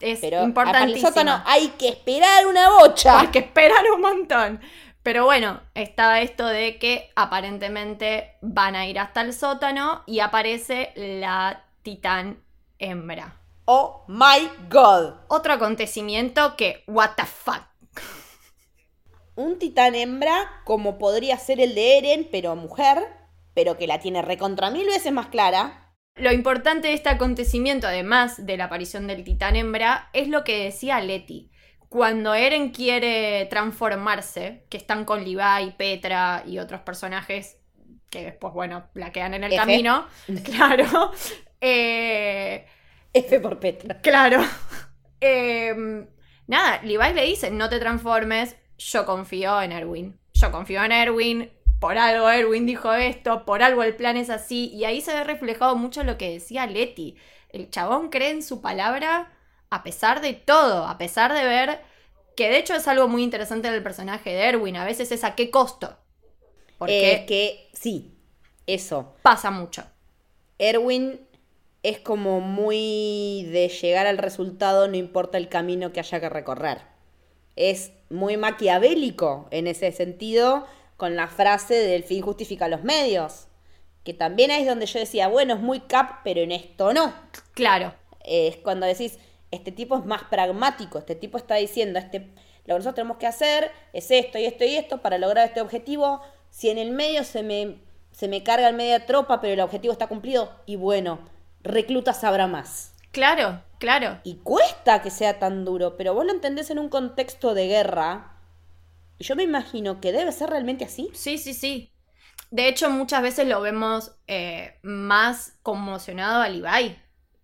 es 0.00 0.20
Pero 0.20 0.38
para 0.54 0.84
el 0.84 0.90
importantísimo. 0.90 1.08
sótano 1.08 1.42
hay 1.46 1.68
que 1.78 1.88
esperar 1.88 2.46
una 2.46 2.70
bocha. 2.70 3.20
Hay 3.20 3.28
que 3.28 3.38
esperar 3.40 3.84
un 3.94 4.00
montón. 4.00 4.60
Pero 5.02 5.24
bueno, 5.24 5.60
estaba 5.74 6.20
esto 6.20 6.46
de 6.46 6.78
que 6.78 7.10
aparentemente 7.16 8.36
van 8.42 8.76
a 8.76 8.86
ir 8.86 8.98
hasta 8.98 9.22
el 9.22 9.32
sótano 9.32 10.02
y 10.06 10.20
aparece 10.20 10.92
la 10.96 11.64
titán 11.82 12.42
hembra. 12.78 13.36
Oh 13.64 14.04
my 14.08 14.50
god. 14.68 15.14
Otro 15.28 15.54
acontecimiento 15.54 16.56
que, 16.56 16.84
what 16.86 17.10
the 17.16 17.24
fuck. 17.24 17.62
Un 19.36 19.58
titán 19.58 19.94
hembra, 19.94 20.62
como 20.64 20.98
podría 20.98 21.38
ser 21.38 21.60
el 21.60 21.74
de 21.74 21.98
Eren, 21.98 22.28
pero 22.30 22.56
mujer, 22.56 22.98
pero 23.54 23.78
que 23.78 23.86
la 23.86 24.00
tiene 24.00 24.20
recontra 24.22 24.70
mil 24.70 24.86
veces 24.86 25.12
más 25.12 25.28
clara. 25.28 25.89
Lo 26.20 26.32
importante 26.32 26.88
de 26.88 26.94
este 26.94 27.08
acontecimiento, 27.08 27.86
además 27.86 28.44
de 28.46 28.56
la 28.56 28.64
aparición 28.64 29.06
del 29.06 29.24
titán 29.24 29.56
hembra, 29.56 30.10
es 30.12 30.28
lo 30.28 30.44
que 30.44 30.64
decía 30.64 31.00
Leti. 31.00 31.50
Cuando 31.88 32.34
Eren 32.34 32.70
quiere 32.70 33.46
transformarse, 33.46 34.64
que 34.68 34.76
están 34.76 35.04
con 35.04 35.24
Levi, 35.24 35.72
Petra 35.76 36.44
y 36.46 36.58
otros 36.58 36.82
personajes 36.82 37.56
que 38.10 38.24
después, 38.24 38.52
bueno, 38.52 38.88
la 38.94 39.12
quedan 39.12 39.34
en 39.34 39.44
el 39.44 39.52
F. 39.52 39.60
camino. 39.60 40.06
Claro. 40.44 41.12
Eh, 41.60 42.66
F 43.12 43.40
por 43.40 43.58
Petra. 43.58 44.00
Claro. 44.00 44.44
Em, 45.22 46.06
nada, 46.46 46.80
Levi 46.82 47.12
le 47.12 47.26
dice, 47.26 47.50
no 47.50 47.68
te 47.68 47.78
transformes. 47.78 48.56
yo 48.78 49.04
confío 49.04 49.60
en 49.60 49.72
Erwin. 49.72 50.18
Yo 50.32 50.50
confío 50.50 50.82
en 50.82 50.92
Erwin, 50.92 51.50
por 51.80 51.98
algo 51.98 52.30
Erwin 52.30 52.66
dijo 52.66 52.92
esto, 52.94 53.44
por 53.44 53.62
algo 53.62 53.82
el 53.82 53.96
plan 53.96 54.16
es 54.16 54.30
así. 54.30 54.68
Y 54.74 54.84
ahí 54.84 55.00
se 55.00 55.14
ve 55.14 55.24
reflejado 55.24 55.76
mucho 55.76 56.04
lo 56.04 56.18
que 56.18 56.30
decía 56.30 56.66
Leti. 56.66 57.16
El 57.50 57.70
chabón 57.70 58.10
cree 58.10 58.30
en 58.30 58.42
su 58.42 58.60
palabra 58.60 59.32
a 59.70 59.82
pesar 59.82 60.20
de 60.20 60.34
todo, 60.34 60.86
a 60.86 60.98
pesar 60.98 61.32
de 61.32 61.44
ver 61.44 61.80
que 62.36 62.48
de 62.50 62.58
hecho 62.58 62.74
es 62.74 62.88
algo 62.88 63.08
muy 63.08 63.22
interesante 63.22 63.70
del 63.70 63.82
personaje 63.82 64.30
de 64.30 64.42
Erwin. 64.42 64.76
A 64.76 64.84
veces 64.84 65.10
es 65.12 65.24
a 65.24 65.34
qué 65.34 65.50
costo. 65.50 65.96
Porque 66.78 67.12
Es 67.12 67.26
que 67.26 67.68
sí, 67.72 68.14
eso. 68.66 69.14
pasa 69.22 69.50
mucho. 69.50 69.84
Erwin 70.58 71.20
es 71.82 71.98
como 71.98 72.40
muy 72.40 73.48
de 73.50 73.68
llegar 73.68 74.06
al 74.06 74.18
resultado, 74.18 74.88
no 74.88 74.96
importa 74.96 75.38
el 75.38 75.48
camino 75.48 75.92
que 75.92 76.00
haya 76.00 76.20
que 76.20 76.28
recorrer. 76.28 76.78
Es 77.56 77.92
muy 78.10 78.36
maquiavélico 78.36 79.48
en 79.50 79.66
ese 79.66 79.92
sentido, 79.92 80.66
con 81.00 81.16
la 81.16 81.28
frase 81.28 81.72
del 81.72 82.04
fin 82.04 82.20
justifica 82.20 82.68
los 82.68 82.84
medios. 82.84 83.46
Que 84.04 84.12
también 84.12 84.50
ahí 84.50 84.60
es 84.60 84.68
donde 84.68 84.84
yo 84.84 84.98
decía, 84.98 85.28
bueno, 85.28 85.54
es 85.54 85.60
muy 85.60 85.80
cap, 85.80 86.20
pero 86.24 86.42
en 86.42 86.52
esto 86.52 86.92
no. 86.92 87.14
Claro. 87.54 87.94
Es 88.22 88.58
cuando 88.58 88.84
decís, 88.84 89.18
este 89.50 89.72
tipo 89.72 89.96
es 89.96 90.04
más 90.04 90.24
pragmático, 90.24 90.98
este 90.98 91.14
tipo 91.14 91.38
está 91.38 91.54
diciendo, 91.54 91.98
este, 91.98 92.18
lo 92.18 92.74
que 92.74 92.78
nosotros 92.80 92.96
tenemos 92.96 93.16
que 93.16 93.26
hacer 93.26 93.70
es 93.94 94.10
esto 94.10 94.38
y 94.38 94.44
esto 94.44 94.64
y 94.64 94.76
esto 94.76 94.98
para 94.98 95.16
lograr 95.16 95.46
este 95.46 95.62
objetivo. 95.62 96.20
Si 96.50 96.68
en 96.68 96.76
el 96.76 96.90
medio 96.90 97.24
se 97.24 97.42
me, 97.42 97.78
se 98.12 98.28
me 98.28 98.42
carga 98.42 98.68
el 98.68 98.76
media 98.76 99.06
tropa, 99.06 99.40
pero 99.40 99.54
el 99.54 99.60
objetivo 99.60 99.92
está 99.92 100.06
cumplido, 100.06 100.52
y 100.66 100.76
bueno, 100.76 101.18
reclutas 101.62 102.24
habrá 102.24 102.46
más. 102.46 102.92
Claro, 103.10 103.62
claro. 103.78 104.20
Y 104.22 104.34
cuesta 104.36 105.00
que 105.00 105.10
sea 105.10 105.38
tan 105.38 105.64
duro, 105.64 105.96
pero 105.96 106.12
vos 106.12 106.26
lo 106.26 106.32
entendés 106.32 106.68
en 106.68 106.78
un 106.78 106.90
contexto 106.90 107.54
de 107.54 107.68
guerra. 107.68 108.36
Yo 109.20 109.36
me 109.36 109.44
imagino 109.44 110.00
que 110.00 110.12
debe 110.12 110.32
ser 110.32 110.50
realmente 110.50 110.84
así. 110.84 111.10
Sí, 111.14 111.38
sí, 111.38 111.54
sí. 111.54 111.92
De 112.50 112.68
hecho, 112.68 112.90
muchas 112.90 113.22
veces 113.22 113.46
lo 113.46 113.60
vemos 113.60 114.16
eh, 114.26 114.78
más 114.82 115.58
conmocionado 115.62 116.42
a 116.42 116.48
Levi 116.48 116.96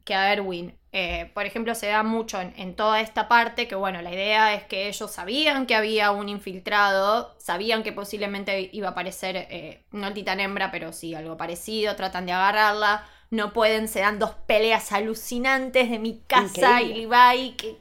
que 0.04 0.14
a 0.14 0.32
Erwin. 0.32 0.78
Eh, 0.92 1.30
por 1.34 1.44
ejemplo, 1.44 1.74
se 1.74 1.88
da 1.88 2.02
mucho 2.02 2.40
en, 2.40 2.54
en 2.56 2.74
toda 2.74 3.00
esta 3.00 3.28
parte 3.28 3.68
que, 3.68 3.74
bueno, 3.74 4.00
la 4.02 4.12
idea 4.12 4.54
es 4.54 4.64
que 4.64 4.88
ellos 4.88 5.10
sabían 5.10 5.66
que 5.66 5.74
había 5.74 6.10
un 6.12 6.28
infiltrado, 6.28 7.36
sabían 7.38 7.82
que 7.82 7.92
posiblemente 7.92 8.70
iba 8.72 8.88
a 8.88 8.90
aparecer, 8.92 9.36
eh, 9.36 9.84
no 9.92 10.08
el 10.08 10.14
titán 10.14 10.40
hembra, 10.40 10.70
pero 10.70 10.92
sí 10.92 11.14
algo 11.14 11.36
parecido, 11.36 11.96
tratan 11.96 12.24
de 12.26 12.32
agarrarla, 12.32 13.06
no 13.30 13.52
pueden, 13.52 13.88
se 13.88 14.00
dan 14.00 14.18
dos 14.18 14.30
peleas 14.46 14.92
alucinantes 14.92 15.90
de 15.90 15.98
mi 15.98 16.20
casa 16.26 16.80
y 16.80 16.94
Levi 17.06 17.56
que 17.56 17.76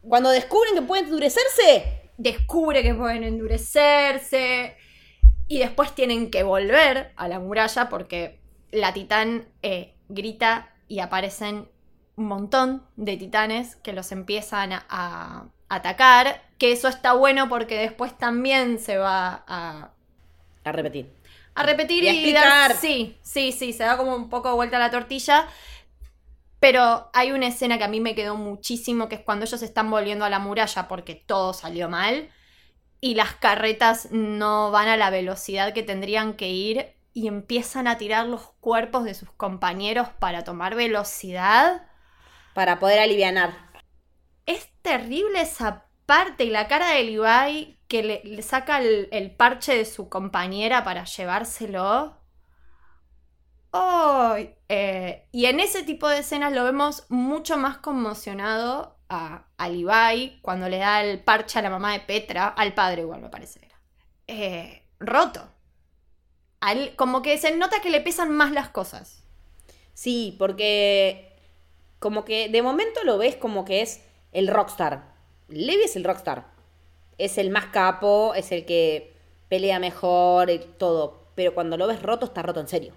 Cuando 0.00 0.30
descubren 0.30 0.74
que 0.74 0.82
pueden 0.82 1.06
endurecerse, 1.06 2.05
descubre 2.18 2.82
que 2.82 2.94
pueden 2.94 3.24
endurecerse 3.24 4.76
y 5.48 5.58
después 5.58 5.94
tienen 5.94 6.30
que 6.30 6.42
volver 6.42 7.12
a 7.16 7.28
la 7.28 7.40
muralla 7.40 7.88
porque 7.88 8.40
la 8.70 8.92
titán 8.92 9.48
eh, 9.62 9.94
grita 10.08 10.74
y 10.88 11.00
aparecen 11.00 11.68
un 12.16 12.26
montón 12.26 12.86
de 12.96 13.16
titanes 13.16 13.76
que 13.76 13.92
los 13.92 14.12
empiezan 14.12 14.72
a, 14.72 14.86
a 14.88 15.48
atacar, 15.68 16.42
que 16.58 16.72
eso 16.72 16.88
está 16.88 17.12
bueno 17.14 17.48
porque 17.48 17.76
después 17.78 18.16
también 18.18 18.78
se 18.78 18.96
va 18.98 19.44
a, 19.46 19.92
a 20.64 20.72
repetir. 20.72 21.06
a 21.54 21.62
repetir 21.62 22.04
Y 22.04 22.08
a 22.08 22.12
y, 22.12 22.32
dar... 22.32 22.52
explicar. 22.52 22.74
Sí, 22.74 23.18
sí, 23.22 23.52
sí, 23.52 23.72
se 23.72 23.84
da 23.84 23.96
como 23.96 24.14
un 24.14 24.28
poco 24.28 24.54
vuelta 24.54 24.76
a 24.76 24.80
la 24.80 24.90
tortilla. 24.90 25.48
Pero 26.60 27.10
hay 27.12 27.32
una 27.32 27.48
escena 27.48 27.78
que 27.78 27.84
a 27.84 27.88
mí 27.88 28.00
me 28.00 28.14
quedó 28.14 28.36
muchísimo, 28.36 29.08
que 29.08 29.16
es 29.16 29.20
cuando 29.20 29.44
ellos 29.44 29.62
están 29.62 29.90
volviendo 29.90 30.24
a 30.24 30.30
la 30.30 30.38
muralla 30.38 30.88
porque 30.88 31.14
todo 31.14 31.52
salió 31.52 31.88
mal 31.88 32.30
y 33.00 33.14
las 33.14 33.34
carretas 33.34 34.08
no 34.10 34.70
van 34.70 34.88
a 34.88 34.96
la 34.96 35.10
velocidad 35.10 35.74
que 35.74 35.82
tendrían 35.82 36.34
que 36.34 36.48
ir 36.48 36.94
y 37.12 37.28
empiezan 37.28 37.86
a 37.88 37.98
tirar 37.98 38.26
los 38.26 38.42
cuerpos 38.60 39.04
de 39.04 39.14
sus 39.14 39.30
compañeros 39.32 40.08
para 40.18 40.44
tomar 40.44 40.74
velocidad. 40.74 41.86
Para 42.54 42.78
poder 42.78 42.98
alivianar. 43.00 43.54
Es 44.44 44.68
terrible 44.82 45.40
esa 45.40 45.86
parte 46.04 46.44
y 46.44 46.50
la 46.50 46.68
cara 46.68 46.90
de 46.90 47.04
Levi 47.04 47.78
que 47.88 48.02
le, 48.02 48.22
le 48.24 48.42
saca 48.42 48.78
el, 48.80 49.08
el 49.12 49.30
parche 49.30 49.76
de 49.76 49.84
su 49.84 50.08
compañera 50.08 50.84
para 50.84 51.04
llevárselo. 51.04 52.15
Eh, 54.68 55.26
y 55.32 55.46
en 55.46 55.60
ese 55.60 55.82
tipo 55.82 56.08
de 56.08 56.18
escenas 56.18 56.52
lo 56.52 56.64
vemos 56.64 57.04
mucho 57.08 57.56
más 57.56 57.78
conmocionado 57.78 58.96
a, 59.08 59.46
a 59.56 59.68
Levi 59.68 60.38
cuando 60.42 60.68
le 60.68 60.78
da 60.78 61.02
el 61.02 61.20
parche 61.20 61.58
a 61.58 61.62
la 61.62 61.70
mamá 61.70 61.92
de 61.92 62.00
Petra, 62.00 62.48
al 62.48 62.74
padre 62.74 63.02
igual 63.02 63.20
me 63.20 63.28
parece. 63.28 63.60
Eh, 64.26 64.82
roto. 64.98 65.48
Como 66.96 67.22
que 67.22 67.38
se 67.38 67.56
nota 67.56 67.80
que 67.80 67.90
le 67.90 68.00
pesan 68.00 68.32
más 68.32 68.50
las 68.50 68.70
cosas. 68.70 69.22
Sí, 69.94 70.34
porque 70.38 71.32
como 71.98 72.24
que 72.24 72.48
de 72.48 72.62
momento 72.62 73.04
lo 73.04 73.18
ves 73.18 73.36
como 73.36 73.64
que 73.64 73.82
es 73.82 74.02
el 74.32 74.48
rockstar. 74.48 75.14
Levi 75.48 75.84
es 75.84 75.96
el 75.96 76.04
rockstar. 76.04 76.46
Es 77.18 77.38
el 77.38 77.50
más 77.50 77.66
capo, 77.66 78.34
es 78.34 78.52
el 78.52 78.64
que 78.64 79.14
pelea 79.48 79.78
mejor, 79.78 80.50
y 80.50 80.58
todo. 80.58 81.30
Pero 81.34 81.54
cuando 81.54 81.76
lo 81.76 81.86
ves 81.86 82.02
roto, 82.02 82.26
está 82.26 82.42
roto 82.42 82.60
en 82.60 82.68
serio. 82.68 82.94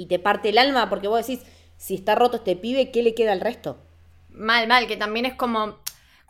Y 0.00 0.06
te 0.06 0.18
parte 0.18 0.48
el 0.48 0.56
alma 0.56 0.88
porque 0.88 1.08
vos 1.08 1.26
decís, 1.26 1.44
si 1.76 1.94
está 1.94 2.14
roto 2.14 2.38
este 2.38 2.56
pibe, 2.56 2.90
¿qué 2.90 3.02
le 3.02 3.14
queda 3.14 3.32
al 3.32 3.40
resto? 3.40 3.84
Mal, 4.30 4.66
mal, 4.66 4.86
que 4.86 4.96
también 4.96 5.26
es 5.26 5.34
como, 5.34 5.76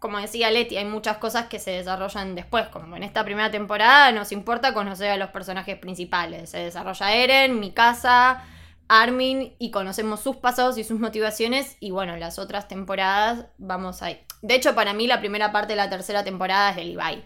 como 0.01 0.19
decía 0.19 0.51
Leti, 0.51 0.77
hay 0.77 0.87
muchas 0.87 1.19
cosas 1.19 1.47
que 1.47 1.61
se 1.61 1.71
desarrollan 1.71 2.35
después, 2.35 2.67
como 2.69 2.97
en 2.97 3.05
esta 3.05 3.25
primera 3.25 3.51
temporada 3.53 4.11
nos 4.11 4.33
importa 4.33 4.75
conocer 4.75 5.11
a 5.11 5.17
los 5.17 5.31
personajes 5.31 5.79
principales. 5.79 6.51
Se 6.51 6.59
desarrolla 6.59 7.15
Eren, 7.15 7.61
Mikasa, 7.61 8.43
Armin 8.89 9.55
y 9.61 9.71
conocemos 9.71 10.19
sus 10.19 10.37
pasados 10.37 10.77
y 10.77 10.83
sus 10.83 10.99
motivaciones 10.99 11.77
y 11.79 11.93
bueno, 11.93 12.17
las 12.17 12.41
otras 12.41 12.67
temporadas 12.67 13.47
vamos 13.57 14.03
ahí. 14.03 14.21
De 14.43 14.57
hecho, 14.57 14.75
para 14.75 14.95
mí 14.95 15.07
la 15.07 15.21
primera 15.21 15.53
parte 15.53 15.75
de 15.75 15.77
la 15.77 15.89
tercera 15.89 16.25
temporada 16.25 16.71
es 16.71 16.77
de 16.77 16.85
Levi. 16.87 17.25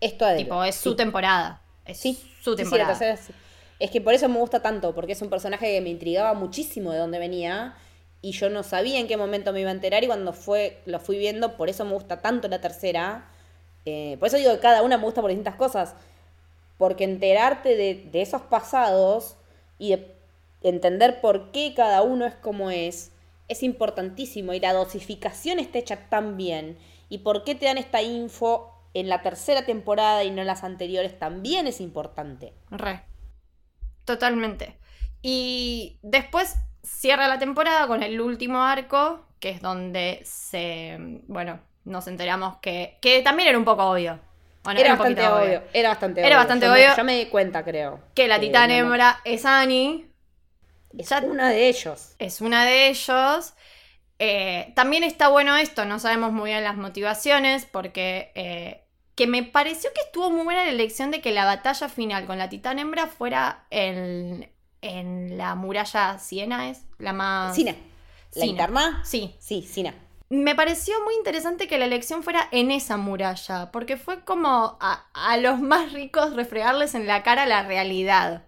Esto 0.00 0.24
de 0.24 0.36
Tipo, 0.38 0.64
es 0.64 0.76
su 0.76 0.96
temporada. 0.96 1.60
Es 1.84 2.00
Sí, 2.00 2.14
su 2.42 2.56
sí, 2.56 2.64
sí, 2.64 2.78
la 2.78 2.86
temporada. 2.86 2.88
tercera 2.98 3.16
sí. 3.18 3.34
Es 3.78 3.90
que 3.90 4.00
por 4.00 4.14
eso 4.14 4.28
me 4.28 4.38
gusta 4.38 4.60
tanto, 4.60 4.94
porque 4.94 5.12
es 5.12 5.22
un 5.22 5.30
personaje 5.30 5.66
que 5.66 5.80
me 5.80 5.90
intrigaba 5.90 6.34
muchísimo 6.34 6.92
de 6.92 6.98
dónde 6.98 7.18
venía 7.18 7.74
y 8.24 8.32
yo 8.32 8.48
no 8.48 8.62
sabía 8.62 8.98
en 8.98 9.06
qué 9.06 9.18
momento 9.18 9.52
me 9.52 9.60
iba 9.60 9.68
a 9.68 9.74
enterar 9.74 10.02
y 10.02 10.06
cuando 10.06 10.32
fue 10.32 10.80
lo 10.86 10.98
fui 10.98 11.18
viendo, 11.18 11.56
por 11.56 11.68
eso 11.68 11.84
me 11.84 11.92
gusta 11.92 12.22
tanto 12.22 12.48
la 12.48 12.60
tercera. 12.60 13.28
Eh, 13.84 14.16
por 14.18 14.28
eso 14.28 14.38
digo 14.38 14.52
que 14.52 14.60
cada 14.60 14.82
una 14.82 14.96
me 14.96 15.04
gusta 15.04 15.20
por 15.20 15.28
distintas 15.28 15.56
cosas, 15.56 15.94
porque 16.78 17.04
enterarte 17.04 17.76
de, 17.76 18.22
esos 18.22 18.40
pasados 18.40 19.36
y 19.78 19.90
de 19.90 20.14
entender 20.62 21.20
por 21.20 21.52
qué 21.52 21.74
cada 21.76 22.00
uno 22.00 22.24
es 22.24 22.34
como 22.34 22.70
es, 22.70 23.12
es 23.48 23.62
importantísimo 23.62 24.54
y 24.54 24.60
la 24.60 24.72
dosificación 24.72 25.58
está 25.58 25.78
hecha 25.78 26.08
tan 26.08 26.38
bien 26.38 26.78
y 27.10 27.18
por 27.18 27.44
qué 27.44 27.54
te 27.54 27.66
dan 27.66 27.76
esta 27.76 28.00
info 28.00 28.72
en 28.94 29.08
la 29.08 29.20
tercera 29.20 29.66
temporada 29.66 30.24
y 30.24 30.30
no 30.30 30.40
en 30.40 30.46
las 30.46 30.64
anteriores 30.64 31.18
también 31.18 31.66
es 31.66 31.80
importante. 31.80 32.54
Re. 32.70 33.02
Totalmente. 34.04 34.76
Y 35.22 35.98
después 36.02 36.54
cierra 36.82 37.28
la 37.28 37.38
temporada 37.38 37.86
con 37.86 38.02
el 38.02 38.20
último 38.20 38.62
arco, 38.62 39.26
que 39.40 39.50
es 39.50 39.60
donde 39.62 40.20
se. 40.24 40.96
Bueno, 41.26 41.60
nos 41.84 42.06
enteramos 42.08 42.58
que. 42.58 42.98
Que 43.00 43.22
también 43.22 43.48
era 43.48 43.58
un 43.58 43.64
poco 43.64 43.84
obvio. 43.84 44.20
Bueno, 44.62 44.80
era 44.80 44.92
un 44.92 44.98
bastante 44.98 45.28
obvio. 45.28 45.62
Era 45.72 45.88
bastante 45.90 46.20
Era 46.20 46.28
obvio. 46.28 46.36
bastante 46.38 46.66
Yo 46.66 46.72
me- 46.72 46.78
obvio. 46.78 46.96
yo 46.96 47.04
me 47.04 47.18
di 47.18 47.26
cuenta, 47.26 47.62
creo. 47.64 48.00
Que 48.14 48.28
la 48.28 48.36
Eh, 48.36 48.40
titán 48.40 48.70
amor. 48.70 48.76
hembra 48.84 49.20
es 49.24 49.44
Annie. 49.44 50.06
Es 50.96 51.08
Ya- 51.10 51.20
una 51.20 51.48
de 51.50 51.68
ellos. 51.68 52.14
es 52.18 52.40
una 52.40 52.64
de 52.64 52.88
ellos. 52.88 53.54
Eh, 54.20 54.72
también 54.76 55.02
está 55.04 55.28
bueno 55.28 55.56
esto, 55.56 55.84
no 55.84 55.98
sabemos 55.98 56.32
muy 56.32 56.50
bien 56.50 56.62
las 56.64 56.76
motivaciones, 56.76 57.66
porque 57.66 58.30
eh, 58.36 58.83
que 59.14 59.26
me 59.26 59.42
pareció 59.42 59.90
que 59.94 60.00
estuvo 60.00 60.30
muy 60.30 60.44
buena 60.44 60.64
la 60.64 60.70
elección 60.70 61.10
de 61.10 61.20
que 61.20 61.32
la 61.32 61.44
batalla 61.44 61.88
final 61.88 62.26
con 62.26 62.38
la 62.38 62.48
titán 62.48 62.78
hembra 62.78 63.06
fuera 63.06 63.66
en, 63.70 64.50
en 64.82 65.38
la 65.38 65.54
muralla 65.54 66.18
Siena, 66.18 66.68
¿es? 66.68 66.84
La 66.98 67.12
más... 67.12 67.54
Sina. 67.54 67.74
¿La 68.34 68.46
interna? 68.46 69.02
Sí. 69.04 69.36
Sí, 69.38 69.62
Sina. 69.62 69.94
Me 70.28 70.56
pareció 70.56 70.94
muy 71.04 71.14
interesante 71.14 71.68
que 71.68 71.78
la 71.78 71.84
elección 71.84 72.24
fuera 72.24 72.48
en 72.50 72.72
esa 72.72 72.96
muralla, 72.96 73.70
porque 73.70 73.96
fue 73.96 74.24
como 74.24 74.76
a, 74.80 75.06
a 75.12 75.36
los 75.36 75.60
más 75.60 75.92
ricos 75.92 76.34
refregarles 76.34 76.94
en 76.96 77.06
la 77.06 77.22
cara 77.22 77.46
la 77.46 77.62
realidad. 77.62 78.46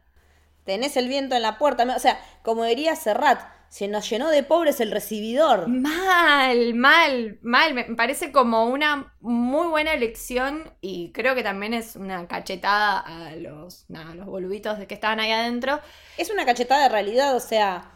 Tenés 0.64 0.96
el 0.96 1.06
viento 1.06 1.36
en 1.36 1.42
la 1.42 1.58
puerta. 1.58 1.84
O 1.94 2.00
sea, 2.00 2.20
como 2.42 2.64
diría 2.64 2.96
Serrat, 2.96 3.40
se 3.68 3.88
nos 3.88 4.08
llenó 4.08 4.30
de 4.30 4.42
pobres 4.42 4.80
el 4.80 4.90
recibidor. 4.90 5.68
Mal, 5.68 6.74
mal, 6.74 7.38
mal. 7.42 7.74
Me 7.74 7.84
parece 7.96 8.32
como 8.32 8.66
una 8.66 9.14
muy 9.20 9.66
buena 9.66 9.92
elección 9.92 10.72
y 10.80 11.12
creo 11.12 11.34
que 11.34 11.42
también 11.42 11.74
es 11.74 11.96
una 11.96 12.26
cachetada 12.28 13.00
a 13.00 13.36
los, 13.36 13.84
nada, 13.88 14.12
a 14.12 14.14
los 14.14 14.26
boluditos 14.26 14.78
de 14.78 14.86
que 14.86 14.94
estaban 14.94 15.20
ahí 15.20 15.32
adentro. 15.32 15.80
Es 16.16 16.30
una 16.30 16.46
cachetada 16.46 16.84
de 16.84 16.88
realidad, 16.88 17.34
o 17.36 17.40
sea, 17.40 17.92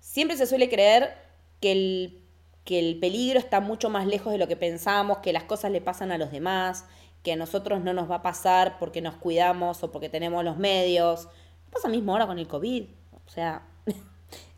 siempre 0.00 0.36
se 0.36 0.46
suele 0.46 0.68
creer 0.68 1.16
que 1.60 1.72
el, 1.72 2.24
que 2.64 2.78
el 2.78 2.98
peligro 3.00 3.38
está 3.38 3.60
mucho 3.60 3.90
más 3.90 4.06
lejos 4.06 4.32
de 4.32 4.38
lo 4.38 4.48
que 4.48 4.56
pensamos, 4.56 5.18
que 5.18 5.32
las 5.32 5.44
cosas 5.44 5.70
le 5.70 5.80
pasan 5.80 6.12
a 6.12 6.18
los 6.18 6.30
demás, 6.30 6.84
que 7.22 7.32
a 7.32 7.36
nosotros 7.36 7.82
no 7.82 7.94
nos 7.94 8.10
va 8.10 8.16
a 8.16 8.22
pasar 8.22 8.78
porque 8.78 9.00
nos 9.00 9.16
cuidamos 9.16 9.82
o 9.82 9.90
porque 9.90 10.10
tenemos 10.10 10.44
los 10.44 10.58
medios. 10.58 11.28
Pasa 11.72 11.88
mismo 11.88 12.12
ahora 12.12 12.26
con 12.26 12.38
el 12.38 12.46
COVID. 12.46 12.84
O 13.26 13.30
sea, 13.30 13.62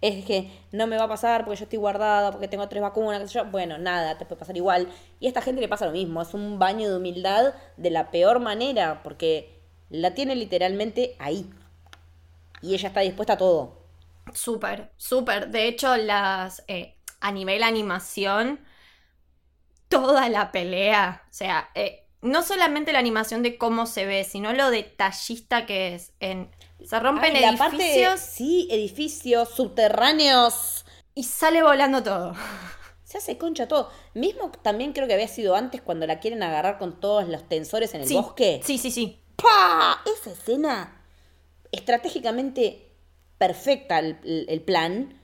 es 0.01 0.25
que 0.25 0.51
no 0.73 0.87
me 0.87 0.97
va 0.97 1.05
a 1.05 1.09
pasar 1.09 1.45
porque 1.45 1.59
yo 1.59 1.65
estoy 1.65 1.79
guardada, 1.79 2.31
porque 2.31 2.49
tengo 2.49 2.69
tres 2.69 2.83
vacunas, 2.83 3.21
qué 3.21 3.29
sé 3.29 3.35
yo. 3.35 3.45
Bueno, 3.47 3.79
nada, 3.79 4.19
te 4.19 4.25
puede 4.25 4.39
pasar 4.39 4.57
igual. 4.57 4.89
Y 5.21 5.27
a 5.27 5.29
esta 5.29 5.43
gente 5.43 5.61
le 5.61 5.69
pasa 5.69 5.87
lo 5.87 5.93
mismo. 5.93 6.23
Es 6.23 6.35
un 6.35 6.59
baño 6.59 6.89
de 6.89 6.97
humildad 6.97 7.55
de 7.77 7.91
la 7.91 8.11
peor 8.11 8.41
manera 8.41 9.03
porque 9.03 9.61
la 9.91 10.15
tiene 10.15 10.35
literalmente 10.37 11.17
ahí. 11.19 11.51
Y 12.63 12.75
ella 12.75 12.89
está 12.89 13.01
dispuesta 13.01 13.35
a 13.35 13.39
todo. 13.39 13.83
Súper, 14.33 14.91
súper. 14.97 15.49
De 15.51 15.69
hecho, 15.69 15.97
las 15.97 16.65
eh, 16.69 16.97
a 17.21 17.33
nivel 17.33 17.63
animación, 17.63 18.61
toda 19.89 20.29
la 20.29 20.53
pelea, 20.53 21.23
o 21.31 21.33
sea, 21.33 21.71
eh, 21.75 22.07
no 22.23 22.43
solamente 22.43 22.93
la 22.93 22.99
animación 22.99 23.43
de 23.43 23.57
cómo 23.57 23.87
se 23.87 24.07
ve, 24.07 24.25
sino 24.25 24.53
lo 24.53 24.71
detallista 24.71 25.67
que 25.67 25.95
es. 25.95 26.13
En, 26.21 26.51
se 26.85 26.99
rompen 27.01 27.35
Ay, 27.37 27.45
edificios 27.45 28.21
sí, 28.21 28.69
edificios 28.71 29.49
subterráneos. 29.51 30.85
y 31.15 31.25
sale 31.25 31.63
volando 31.63 32.03
todo. 32.03 32.35
Se 33.05 33.19
hace 33.19 33.39
concha 33.39 33.69
todo. 33.69 33.91
Mismo 34.15 34.51
también 34.63 34.93
creo 34.93 35.07
que 35.07 35.15
había 35.15 35.29
sido 35.29 35.55
antes 35.57 35.81
cuando 35.81 36.07
la 36.07 36.19
quieren 36.21 36.43
agarrar 36.43 36.79
con 36.79 36.99
todos 37.01 37.29
los 37.29 37.49
tensores 37.49 37.95
en 37.95 38.01
el 38.03 38.09
sí, 38.09 38.15
bosque. 38.15 38.61
Sí, 38.65 38.79
sí, 38.79 38.91
sí. 38.91 39.21
¡Pah! 39.37 40.03
Esa 40.05 40.31
escena, 40.33 41.03
estratégicamente 41.73 42.93
perfecta 43.39 43.99
el, 43.99 44.19
el- 44.25 44.47
el 44.49 44.61
plan, 44.63 45.21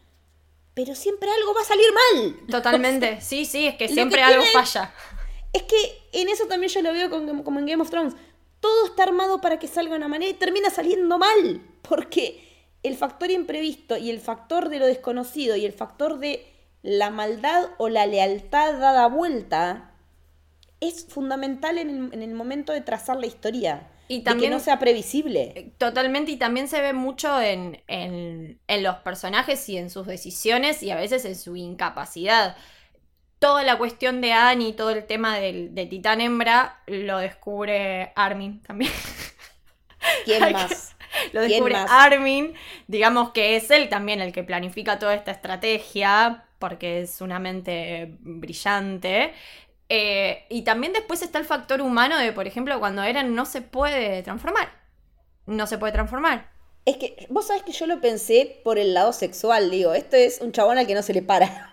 pero 0.75 0.95
siempre 0.95 1.29
algo 1.31 1.55
va 1.55 1.61
a 1.61 1.65
salir 1.65 1.87
mal. 1.93 2.37
Totalmente. 2.51 3.19
Sí, 3.21 3.45
sí, 3.45 3.67
es 3.67 3.75
que 3.77 3.89
siempre 3.89 4.19
que 4.19 4.25
algo 4.25 4.45
falla. 4.53 4.93
Es 5.53 5.63
que 5.65 5.77
en 6.13 6.29
eso 6.29 6.47
también 6.47 6.73
yo 6.73 6.81
lo 6.83 6.93
veo 6.93 7.11
con- 7.11 7.43
como 7.43 7.59
en 7.59 7.67
Game 7.67 7.83
of 7.83 7.91
Thrones. 7.91 8.15
Todo 8.63 8.87
está 8.87 9.03
armado 9.03 9.43
para 9.43 9.59
que 9.59 9.67
salga 9.67 9.91
de 9.91 9.99
una 9.99 10.09
manera 10.09 10.31
y 10.31 10.35
termina 10.35 10.71
saliendo 10.71 11.19
mal. 11.19 11.61
Porque 11.83 12.49
el 12.83 12.97
factor 12.97 13.31
imprevisto 13.31 13.99
y 13.99 14.09
el 14.09 14.21
factor 14.21 14.71
de 14.71 14.79
lo 14.79 14.87
desconocido 14.87 15.57
y 15.57 15.67
el 15.67 15.73
factor 15.73 16.19
de 16.19 16.47
la 16.83 17.11
maldad 17.11 17.71
o 17.79 17.89
la 17.89 18.07
lealtad 18.07 18.79
dada 18.79 19.09
vuelta 19.09 19.91
es 20.81 21.07
fundamental 21.09 21.77
en 21.77 21.91
el, 21.91 22.15
en 22.15 22.23
el 22.23 22.35
momento 22.35 22.73
de 22.73 22.81
trazar 22.81 23.17
la 23.19 23.27
historia. 23.27 23.89
Y 24.09 24.23
de 24.23 24.37
que 24.37 24.51
no 24.51 24.61
sea 24.61 24.79
previsible. 24.79 25.75
Totalmente, 25.79 26.33
y 26.33 26.37
también 26.37 26.69
se 26.69 26.81
ve 26.81 26.93
mucho 26.93 27.41
en, 27.41 27.83
en, 27.89 28.61
en 28.67 28.83
los 28.83 28.97
personajes 28.97 29.69
y 29.69 29.77
en 29.77 29.91
sus 29.91 30.07
decisiones 30.07 30.83
y 30.83 30.91
a 30.91 30.97
veces 30.97 31.25
en 31.25 31.37
su 31.37 31.57
incapacidad. 31.57 32.57
Toda 33.43 33.65
la 33.65 33.77
cuestión 33.77 34.21
de 34.21 34.33
Annie 34.33 34.69
y 34.69 34.73
todo 34.73 34.91
el 34.91 35.05
tema 35.05 35.37
del, 35.37 35.75
de 35.75 35.87
Titán 35.87 36.21
Hembra 36.21 36.81
lo 36.87 37.19
descubre 37.19 38.13
Armin 38.15 38.63
también. 38.63 38.93
¿Quién 40.25 40.53
más? 40.53 40.95
Lo 41.33 41.41
¿Quién 41.41 41.51
descubre 41.51 41.75
más? 41.75 41.91
Armin, 41.91 42.55
digamos 42.87 43.33
que 43.33 43.57
es 43.57 43.69
él 43.73 43.89
también 43.89 44.21
el 44.21 44.33
que 44.33 44.45
planifica 44.45 45.01
toda 45.01 45.15
esta 45.15 45.33
estrategia, 45.33 46.45
porque 46.61 47.01
es 47.01 47.21
una 47.21 47.41
mente 47.41 48.17
brillante. 48.21 49.33
Eh, 49.89 50.47
y 50.49 50.63
también 50.63 50.93
después 50.93 51.21
está 51.21 51.41
el 51.41 51.45
factor 51.45 51.83
humano 51.83 52.19
de, 52.19 52.33
por 52.33 52.47
ejemplo, 52.47 52.79
cuando 52.79 53.03
Eren 53.03 53.35
no 53.35 53.45
se 53.45 53.61
puede 53.61 54.23
transformar. 54.23 54.71
No 55.47 55.67
se 55.67 55.79
puede 55.79 55.93
transformar. 55.93 56.49
Es 56.85 56.97
que 56.97 57.27
vos 57.29 57.49
sabés 57.49 57.65
que 57.65 57.73
yo 57.73 57.89
lo 57.89 58.01
pensé 58.01 58.61
por 58.63 58.79
el 58.79 58.95
lado 58.95 59.13
sexual, 59.13 59.69
digo, 59.69 59.95
esto 59.95 60.15
es 60.15 60.41
un 60.41 60.53
chabón 60.53 60.79
al 60.79 60.87
que 60.87 60.95
no 60.95 61.03
se 61.03 61.13
le 61.13 61.23
para. 61.23 61.72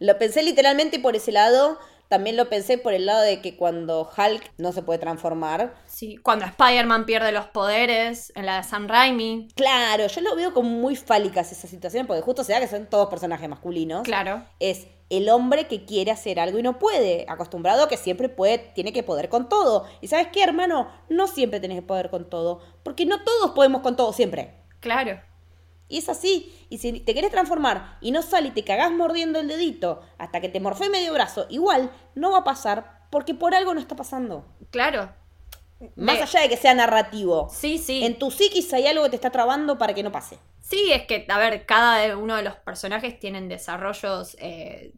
Lo 0.00 0.18
pensé 0.18 0.42
literalmente 0.42 0.98
por 0.98 1.14
ese 1.14 1.30
lado, 1.30 1.78
también 2.08 2.36
lo 2.36 2.48
pensé 2.48 2.78
por 2.78 2.94
el 2.94 3.04
lado 3.06 3.20
de 3.20 3.40
que 3.40 3.56
cuando 3.56 4.10
Hulk 4.16 4.52
no 4.56 4.72
se 4.72 4.82
puede 4.82 4.98
transformar. 4.98 5.74
Sí, 5.86 6.16
cuando 6.16 6.46
Spider-Man 6.46 7.04
pierde 7.04 7.32
los 7.32 7.46
poderes 7.46 8.32
en 8.34 8.46
la 8.46 8.56
de 8.56 8.64
Sam 8.64 8.88
Raimi. 8.88 9.48
Claro, 9.54 10.06
yo 10.06 10.20
lo 10.22 10.34
veo 10.34 10.54
como 10.54 10.70
muy 10.70 10.96
fálicas 10.96 11.52
esas 11.52 11.70
situaciones, 11.70 12.06
porque 12.08 12.22
justo 12.22 12.42
se 12.42 12.52
da 12.52 12.60
que 12.60 12.66
son 12.66 12.86
todos 12.86 13.10
personajes 13.10 13.48
masculinos. 13.48 14.02
Claro. 14.02 14.42
Es 14.58 14.88
el 15.10 15.28
hombre 15.28 15.66
que 15.66 15.84
quiere 15.84 16.10
hacer 16.10 16.40
algo 16.40 16.58
y 16.58 16.62
no 16.62 16.78
puede, 16.78 17.26
acostumbrado 17.28 17.84
a 17.84 17.88
que 17.88 17.98
siempre 17.98 18.30
puede, 18.30 18.58
tiene 18.58 18.94
que 18.94 19.02
poder 19.02 19.28
con 19.28 19.50
todo. 19.50 19.84
Y 20.00 20.08
sabes 20.08 20.28
qué, 20.32 20.42
hermano, 20.42 20.90
no 21.10 21.26
siempre 21.26 21.60
tenés 21.60 21.80
que 21.80 21.86
poder 21.86 22.08
con 22.08 22.30
todo, 22.30 22.62
porque 22.82 23.04
no 23.04 23.22
todos 23.22 23.50
podemos 23.50 23.82
con 23.82 23.96
todo 23.96 24.14
siempre. 24.14 24.54
Claro. 24.80 25.20
Y 25.90 25.98
es 25.98 26.08
así. 26.08 26.54
Y 26.70 26.78
si 26.78 27.00
te 27.00 27.12
querés 27.14 27.30
transformar 27.30 27.98
y 28.00 28.12
no 28.12 28.22
sale 28.22 28.48
y 28.48 28.52
te 28.52 28.64
cagás 28.64 28.90
mordiendo 28.92 29.40
el 29.40 29.48
dedito 29.48 30.00
hasta 30.16 30.40
que 30.40 30.48
te 30.48 30.60
morfé 30.60 30.88
medio 30.88 31.12
brazo, 31.12 31.46
igual 31.50 31.90
no 32.14 32.30
va 32.30 32.38
a 32.38 32.44
pasar 32.44 33.06
porque 33.10 33.34
por 33.34 33.54
algo 33.54 33.74
no 33.74 33.80
está 33.80 33.96
pasando. 33.96 34.46
Claro. 34.70 35.12
Más 35.96 36.20
allá 36.20 36.40
de 36.42 36.48
que 36.48 36.56
sea 36.56 36.74
narrativo. 36.74 37.48
Sí, 37.52 37.78
sí. 37.78 38.04
En 38.04 38.18
tu 38.18 38.30
psiquis 38.30 38.72
hay 38.72 38.86
algo 38.86 39.02
que 39.04 39.10
te 39.10 39.16
está 39.16 39.30
trabando 39.30 39.78
para 39.78 39.92
que 39.94 40.02
no 40.02 40.12
pase. 40.12 40.38
Sí, 40.60 40.92
es 40.92 41.06
que, 41.06 41.26
a 41.28 41.38
ver, 41.38 41.66
cada 41.66 42.16
uno 42.16 42.36
de 42.36 42.42
los 42.42 42.54
personajes 42.56 43.18
tienen 43.18 43.48
desarrollos. 43.48 44.36
eh, 44.40 44.92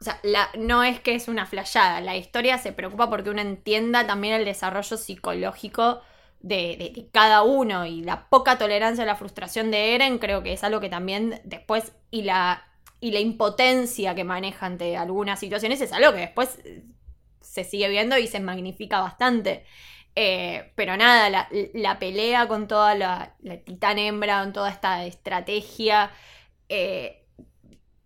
o 0.00 0.04
sea, 0.04 0.20
la- 0.22 0.50
no 0.58 0.84
es 0.84 1.00
que 1.00 1.14
es 1.14 1.28
una 1.28 1.46
flayada. 1.46 2.02
La 2.02 2.14
historia 2.16 2.58
se 2.58 2.72
preocupa 2.72 3.08
porque 3.08 3.30
uno 3.30 3.40
entienda 3.40 4.06
también 4.06 4.34
el 4.34 4.44
desarrollo 4.44 4.98
psicológico 4.98 6.02
de, 6.44 6.76
de- 6.78 6.90
de 7.02 7.08
cada 7.12 7.42
uno. 7.42 7.86
Y 7.86 8.02
la 8.02 8.28
poca 8.28 8.58
tolerancia 8.58 9.04
a 9.04 9.06
la 9.06 9.16
frustración 9.16 9.70
de 9.70 9.94
Eren, 9.94 10.18
creo 10.18 10.42
que 10.42 10.52
es 10.52 10.64
algo 10.64 10.80
que 10.80 10.88
también 10.88 11.40
después. 11.44 11.92
Y 12.10 12.22
la, 12.22 12.64
y 13.00 13.10
la 13.12 13.20
impotencia 13.20 14.14
que 14.14 14.24
maneja 14.24 14.66
ante 14.66 14.96
algunas 14.96 15.40
situaciones 15.40 15.80
es 15.80 15.92
algo 15.92 16.12
que 16.12 16.20
después 16.20 16.58
eh, 16.64 16.84
se 17.40 17.64
sigue 17.64 17.88
viendo 17.88 18.18
y 18.18 18.26
se 18.26 18.40
magnifica 18.40 19.00
bastante. 19.00 19.64
Eh, 20.16 20.72
pero 20.76 20.96
nada, 20.96 21.28
la, 21.30 21.48
la 21.74 21.98
pelea 21.98 22.46
con 22.48 22.68
toda 22.68 22.94
la, 22.94 23.34
la 23.42 23.56
titán 23.58 23.98
hembra, 23.98 24.42
con 24.42 24.52
toda 24.52 24.70
esta 24.70 25.04
estrategia, 25.06 26.10
eh, 26.68 27.24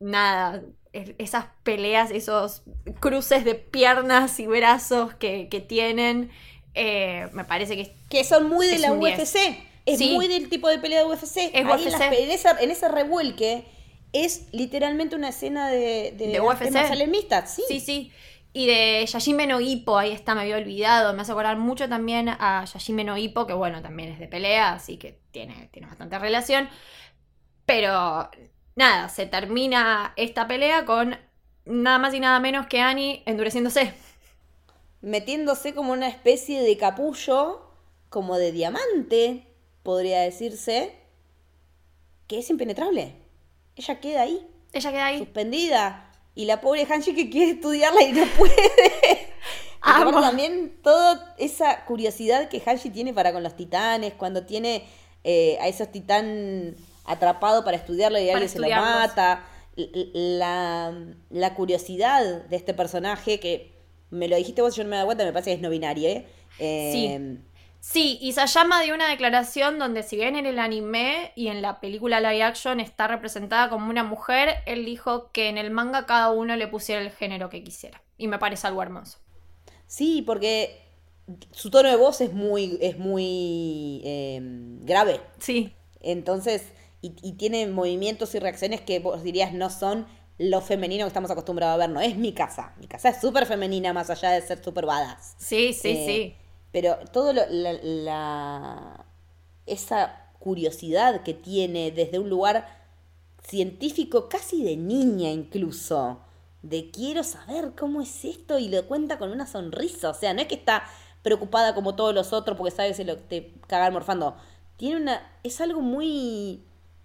nada, 0.00 0.62
es- 0.92 1.14
esas 1.18 1.46
peleas, 1.62 2.10
esos 2.10 2.62
cruces 3.00 3.44
de 3.44 3.54
piernas 3.54 4.38
y 4.40 4.46
brazos 4.46 5.14
que, 5.14 5.48
que 5.48 5.60
tienen, 5.60 6.30
eh, 6.78 7.28
me 7.32 7.44
parece 7.44 7.76
que 7.76 7.94
Que 8.08 8.24
son 8.24 8.48
muy 8.48 8.66
de 8.66 8.78
la 8.78 8.92
un 8.92 9.00
10. 9.00 9.18
UFC. 9.18 9.36
Es 9.84 9.98
Sí. 9.98 10.12
muy 10.14 10.28
del 10.28 10.48
tipo 10.48 10.68
de 10.68 10.78
pelea 10.78 11.00
de 11.00 11.06
UFC. 11.06 11.50
Es 11.52 11.54
Ahí 11.54 11.84
en, 11.84 11.92
las 11.92 12.00
en 12.00 12.30
esa- 12.30 12.58
en 12.60 12.70
ese 12.70 12.88
revuelque 12.88 13.64
es 14.12 14.46
literalmente 14.52 15.16
una 15.16 15.28
escena 15.30 15.68
de, 15.68 16.12
de, 16.16 16.28
De 16.28 16.40
UFC. 16.40 16.70
mixtas, 17.08 17.54
Sí. 17.54 17.62
sí, 17.68 17.80
sí. 17.80 18.12
Y 18.54 18.66
de 18.66 19.04
Yashime 19.06 19.46
no 19.46 19.60
Hippo, 19.60 19.98
ahí 19.98 20.10
está, 20.12 20.34
me 20.34 20.40
había 20.42 20.56
olvidado. 20.56 21.12
Me 21.12 21.22
hace 21.22 21.32
acordar 21.32 21.56
mucho 21.58 21.88
también 21.88 22.28
a 22.30 22.64
Yashime 22.64 23.04
no 23.04 23.16
Hippo, 23.18 23.46
que 23.46 23.52
bueno, 23.52 23.82
también 23.82 24.10
es 24.10 24.18
de 24.18 24.26
pelea, 24.26 24.72
así 24.72 24.96
que 24.96 25.18
tiene, 25.30 25.68
tiene 25.72 25.86
bastante 25.88 26.18
relación. 26.18 26.68
Pero 27.66 28.30
nada, 28.76 29.08
se 29.08 29.26
termina 29.26 30.12
esta 30.16 30.48
pelea 30.48 30.84
con 30.84 31.16
nada 31.66 31.98
más 31.98 32.14
y 32.14 32.20
nada 32.20 32.40
menos 32.40 32.66
que 32.66 32.80
Annie 32.80 33.22
endureciéndose. 33.26 33.92
Metiéndose 35.00 35.74
como 35.74 35.92
una 35.92 36.08
especie 36.08 36.62
de 36.62 36.76
capullo, 36.76 37.62
como 38.08 38.36
de 38.36 38.52
diamante, 38.52 39.46
podría 39.82 40.20
decirse, 40.20 40.94
que 42.26 42.38
es 42.38 42.50
impenetrable. 42.50 43.14
Ella 43.76 44.00
queda 44.00 44.22
ahí, 44.22 44.46
Ella 44.72 44.90
queda 44.90 45.06
ahí. 45.06 45.18
suspendida. 45.18 46.04
Y 46.34 46.44
la 46.44 46.60
pobre 46.60 46.86
Hanshi 46.88 47.14
que 47.14 47.30
quiere 47.30 47.52
estudiarla 47.52 48.02
y 48.02 48.12
no 48.12 48.24
puede. 48.36 48.54
Amo. 49.80 50.20
también 50.20 50.78
toda 50.82 51.34
esa 51.38 51.84
curiosidad 51.84 52.48
que 52.48 52.62
Hanshi 52.64 52.90
tiene 52.90 53.14
para 53.14 53.32
con 53.32 53.42
los 53.42 53.56
titanes, 53.56 54.14
cuando 54.14 54.44
tiene 54.44 54.84
eh, 55.24 55.56
a 55.60 55.68
esos 55.68 55.90
titán 55.90 56.76
atrapado 57.04 57.64
para 57.64 57.76
estudiarlo 57.76 58.18
y 58.18 58.26
Para 58.26 58.38
alguien 58.38 58.50
se 58.50 58.58
lo 58.58 58.68
mata. 58.68 59.44
La 61.30 61.54
curiosidad 61.54 62.44
de 62.44 62.56
este 62.56 62.74
personaje 62.74 63.40
que 63.40 63.77
me 64.10 64.28
lo 64.28 64.36
dijiste 64.36 64.62
vos 64.62 64.74
yo 64.76 64.84
no 64.84 64.90
me 64.90 64.96
da 64.96 65.04
cuenta, 65.04 65.24
me 65.24 65.32
parece 65.32 65.50
que 65.50 65.56
es 65.56 65.60
no 65.60 65.70
binario, 65.70 66.08
¿eh? 66.08 66.26
Eh, 66.58 67.38
Sí, 67.80 68.18
y 68.20 68.32
Sayama 68.32 68.82
dio 68.82 68.94
una 68.94 69.08
declaración 69.08 69.78
donde 69.78 70.02
si 70.02 70.16
bien 70.16 70.36
en 70.36 70.46
el 70.46 70.58
anime 70.58 71.32
y 71.36 71.48
en 71.48 71.62
la 71.62 71.80
película 71.80 72.20
live 72.20 72.42
action 72.42 72.80
está 72.80 73.06
representada 73.06 73.70
como 73.70 73.88
una 73.88 74.02
mujer, 74.04 74.56
él 74.66 74.84
dijo 74.84 75.30
que 75.32 75.48
en 75.48 75.58
el 75.58 75.70
manga 75.70 76.04
cada 76.06 76.30
uno 76.30 76.56
le 76.56 76.68
pusiera 76.68 77.00
el 77.00 77.12
género 77.12 77.48
que 77.50 77.62
quisiera. 77.62 78.02
Y 78.16 78.26
me 78.28 78.38
parece 78.38 78.66
algo 78.66 78.82
hermoso. 78.82 79.18
Sí, 79.86 80.22
porque 80.22 80.82
su 81.52 81.70
tono 81.70 81.88
de 81.88 81.96
voz 81.96 82.20
es 82.20 82.32
muy, 82.32 82.78
es 82.80 82.98
muy 82.98 84.02
eh, 84.04 84.40
grave. 84.82 85.20
Sí, 85.38 85.74
Entonces, 86.00 86.72
y, 87.00 87.14
y 87.22 87.32
tiene 87.34 87.66
movimientos 87.66 88.34
y 88.34 88.38
reacciones 88.38 88.80
que 88.80 88.98
vos 88.98 89.22
dirías 89.22 89.52
no 89.52 89.70
son 89.70 90.06
lo 90.38 90.60
femenino 90.60 91.04
que 91.04 91.08
estamos 91.08 91.30
acostumbrados 91.30 91.74
a 91.74 91.78
ver. 91.78 91.90
No 91.90 92.00
es 92.00 92.16
mi 92.16 92.32
casa. 92.32 92.72
Mi 92.78 92.86
casa 92.86 93.08
es 93.10 93.20
súper 93.20 93.44
femenina 93.46 93.92
más 93.92 94.08
allá 94.10 94.30
de 94.30 94.40
ser 94.42 94.62
súper 94.62 94.86
badass. 94.86 95.34
sí, 95.38 95.72
sí, 95.72 95.88
Eh, 95.90 96.04
sí. 96.06 96.34
Pero 96.72 96.96
todo 97.12 97.32
lo- 97.32 97.46
la, 97.48 97.72
la- 97.82 99.04
esa 99.66 100.26
curiosidad 100.38 101.22
que 101.22 101.34
tiene 101.34 101.90
desde 101.90 102.18
un 102.18 102.28
lugar 102.28 102.66
científico, 103.42 104.28
casi 104.28 104.62
de 104.62 104.76
niña 104.76 105.30
incluso, 105.30 106.20
de 106.62 106.90
quiero 106.90 107.22
saber 107.24 107.72
cómo 107.78 108.02
es 108.02 108.24
esto 108.24 108.58
y 108.58 108.68
lo 108.68 108.86
cuenta 108.86 109.18
con 109.18 109.30
una 109.30 109.46
sonrisa. 109.46 110.10
O 110.10 110.14
sea, 110.14 110.34
no 110.34 110.40
es 110.42 110.48
que 110.48 110.54
está 110.56 110.82
preocupada 111.22 111.74
como 111.74 111.94
todos 111.94 112.14
los 112.14 112.32
otros 112.32 112.56
porque 112.56 112.70
sabe 112.74 112.88
que 112.90 112.94
se 112.94 113.04
lo 113.04 113.16
te 113.16 113.54
cagan 113.66 113.92
morfando. 113.92 114.36
Tiene 114.76 115.00
una. 115.00 115.22
Es 115.42 115.60
algo 115.60 115.80
muy. 115.80 116.62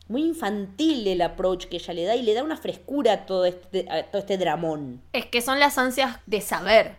Muy 0.07 0.23
infantil 0.23 1.07
el 1.07 1.21
approach 1.21 1.65
que 1.65 1.77
ella 1.77 1.93
le 1.93 2.03
da 2.05 2.15
y 2.15 2.23
le 2.23 2.34
da 2.34 2.43
una 2.43 2.57
frescura 2.57 3.13
a 3.13 3.25
todo 3.25 3.45
este, 3.45 3.85
a 3.89 4.03
todo 4.03 4.19
este 4.21 4.38
dramón. 4.38 5.01
Es 5.13 5.25
que 5.25 5.41
son 5.41 5.59
las 5.59 5.77
ansias 5.77 6.19
de 6.25 6.41
saber. 6.41 6.97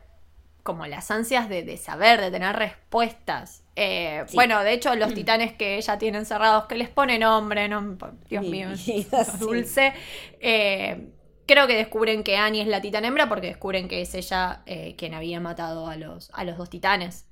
Como 0.62 0.86
las 0.86 1.10
ansias 1.10 1.48
de, 1.51 1.62
de 1.62 1.76
saber, 1.76 2.20
de 2.20 2.31
tener 2.31 2.56
respuestas. 2.56 3.64
Eh, 3.76 4.24
Sí. 4.26 4.35
Bueno, 4.35 4.62
de 4.64 4.72
hecho, 4.72 4.94
los 4.94 5.12
titanes 5.14 5.52
que 5.52 5.76
ella 5.76 5.98
tiene 5.98 6.18
encerrados, 6.18 6.64
que 6.66 6.76
les 6.76 6.89
pone 6.89 7.18
nombre, 7.18 7.68
no, 7.68 7.98
Dios 8.31 8.44
mío, 8.44 8.70
es 8.70 8.81
sí. 8.81 9.06
dulce. 9.39 9.93
eh, 10.40 11.12
creo 11.47 11.66
que 11.66 11.76
descubren 11.76 12.24
que 12.24 12.36
Annie 12.39 12.62
es 12.62 12.68
la 12.68 12.81
titán 12.81 13.05
hembra 13.05 13.28
porque 13.28 13.48
descubren 13.48 13.89
que 13.89 14.01
es 14.01 14.14
ella 14.14 14.62
eh, 14.66 14.94
quien 14.97 15.12
había 15.12 15.40
matado 15.40 15.86
a 15.89 15.97
los, 15.97 16.31
a 16.32 16.44
los 16.44 16.56
dos 16.56 16.70
titanes. 16.70 17.26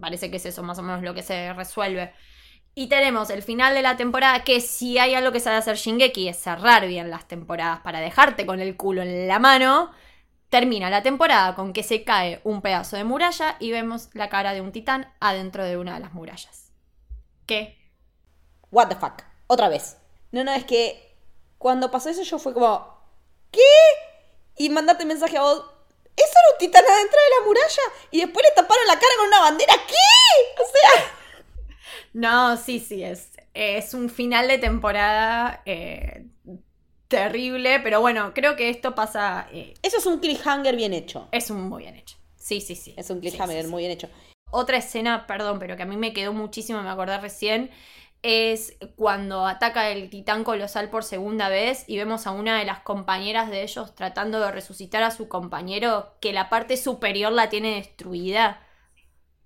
Parece 0.00 0.30
que 0.30 0.38
es 0.38 0.46
eso 0.46 0.62
más 0.64 0.78
o 0.78 0.82
menos 0.82 1.02
lo 1.02 1.14
que 1.14 1.22
se 1.22 1.52
resuelve. 1.52 2.12
Y 2.78 2.86
tenemos 2.86 3.28
el 3.30 3.42
final 3.42 3.74
de 3.74 3.82
la 3.82 3.96
temporada, 3.96 4.44
que 4.44 4.60
si 4.60 4.98
hay 4.98 5.12
algo 5.16 5.32
que 5.32 5.40
sabe 5.40 5.56
hacer 5.56 5.74
Shingeki 5.74 6.28
es 6.28 6.36
cerrar 6.36 6.86
bien 6.86 7.10
las 7.10 7.26
temporadas 7.26 7.80
para 7.80 7.98
dejarte 7.98 8.46
con 8.46 8.60
el 8.60 8.76
culo 8.76 9.02
en 9.02 9.26
la 9.26 9.40
mano. 9.40 9.90
Termina 10.48 10.88
la 10.88 11.02
temporada 11.02 11.56
con 11.56 11.72
que 11.72 11.82
se 11.82 12.04
cae 12.04 12.40
un 12.44 12.62
pedazo 12.62 12.94
de 12.94 13.02
muralla 13.02 13.56
y 13.58 13.72
vemos 13.72 14.10
la 14.12 14.28
cara 14.28 14.54
de 14.54 14.60
un 14.60 14.70
titán 14.70 15.12
adentro 15.18 15.64
de 15.64 15.76
una 15.76 15.94
de 15.94 15.98
las 15.98 16.12
murallas. 16.12 16.70
¿Qué? 17.46 17.76
What 18.70 18.90
the 18.90 18.94
fuck. 18.94 19.24
Otra 19.48 19.68
vez. 19.68 19.96
No, 20.30 20.44
no, 20.44 20.52
es 20.52 20.64
que 20.64 21.16
cuando 21.58 21.90
pasó 21.90 22.10
eso 22.10 22.22
yo 22.22 22.38
fue 22.38 22.54
como. 22.54 22.96
¿Qué? 23.50 23.58
Y 24.56 24.68
mandarte 24.68 25.04
mensaje 25.04 25.36
a 25.36 25.42
vos. 25.42 25.64
¿Eso 26.14 26.32
era 26.32 26.52
un 26.52 26.58
titán 26.60 26.84
adentro 26.84 27.18
de 27.18 27.40
la 27.40 27.44
muralla? 27.44 27.82
Y 28.12 28.20
después 28.20 28.46
le 28.48 28.54
taparon 28.54 28.86
la 28.86 29.00
cara 29.00 29.14
con 29.18 29.26
una 29.26 29.40
bandera. 29.40 29.74
¿Qué? 29.84 30.62
O 30.62 30.64
sea. 30.64 31.17
No, 32.18 32.56
sí, 32.56 32.80
sí, 32.80 33.02
es, 33.04 33.30
es 33.54 33.94
un 33.94 34.08
final 34.10 34.48
de 34.48 34.58
temporada 34.58 35.62
eh, 35.66 36.26
terrible, 37.08 37.80
pero 37.80 38.00
bueno, 38.00 38.32
creo 38.34 38.56
que 38.56 38.70
esto 38.70 38.94
pasa... 38.94 39.48
eh, 39.52 39.74
Eso 39.82 39.98
es 39.98 40.06
un 40.06 40.18
cliffhanger 40.18 40.74
bien 40.76 40.92
hecho. 40.94 41.28
es 41.30 41.50
un 41.50 41.68
muy 41.68 41.84
bien 41.84 41.96
hecho. 41.96 42.16
Sí, 42.36 42.60
sí, 42.60 42.74
sí. 42.74 42.94
Es 42.96 43.10
un 43.10 43.20
cliffhanger 43.20 43.62
sí, 43.62 43.68
sí. 43.68 43.70
muy 43.70 43.82
bien 43.82 43.92
hecho. 43.92 44.08
Otra 44.50 44.78
escena, 44.78 45.26
perdón, 45.26 45.58
pero 45.58 45.76
que 45.76 45.82
a 45.82 45.86
mí 45.86 45.96
me 45.96 46.12
quedó 46.12 46.32
muchísimo, 46.32 46.82
me 46.82 46.88
acordé 46.90 47.18
recién, 47.18 47.70
es 48.22 48.76
cuando 48.96 49.46
ataca 49.46 49.90
el 49.90 50.10
titán 50.10 50.42
colosal 50.42 50.90
por 50.90 51.04
segunda 51.04 51.48
vez 51.50 51.84
y 51.86 51.98
vemos 51.98 52.26
a 52.26 52.32
una 52.32 52.58
de 52.58 52.64
las 52.64 52.80
compañeras 52.80 53.50
de 53.50 53.62
ellos 53.62 53.94
tratando 53.94 54.40
de 54.40 54.50
resucitar 54.50 55.02
a 55.02 55.10
su 55.10 55.28
compañero, 55.28 56.16
que 56.20 56.32
la 56.32 56.48
parte 56.48 56.76
superior 56.76 57.32
la 57.32 57.48
tiene 57.50 57.76
destruida. 57.76 58.62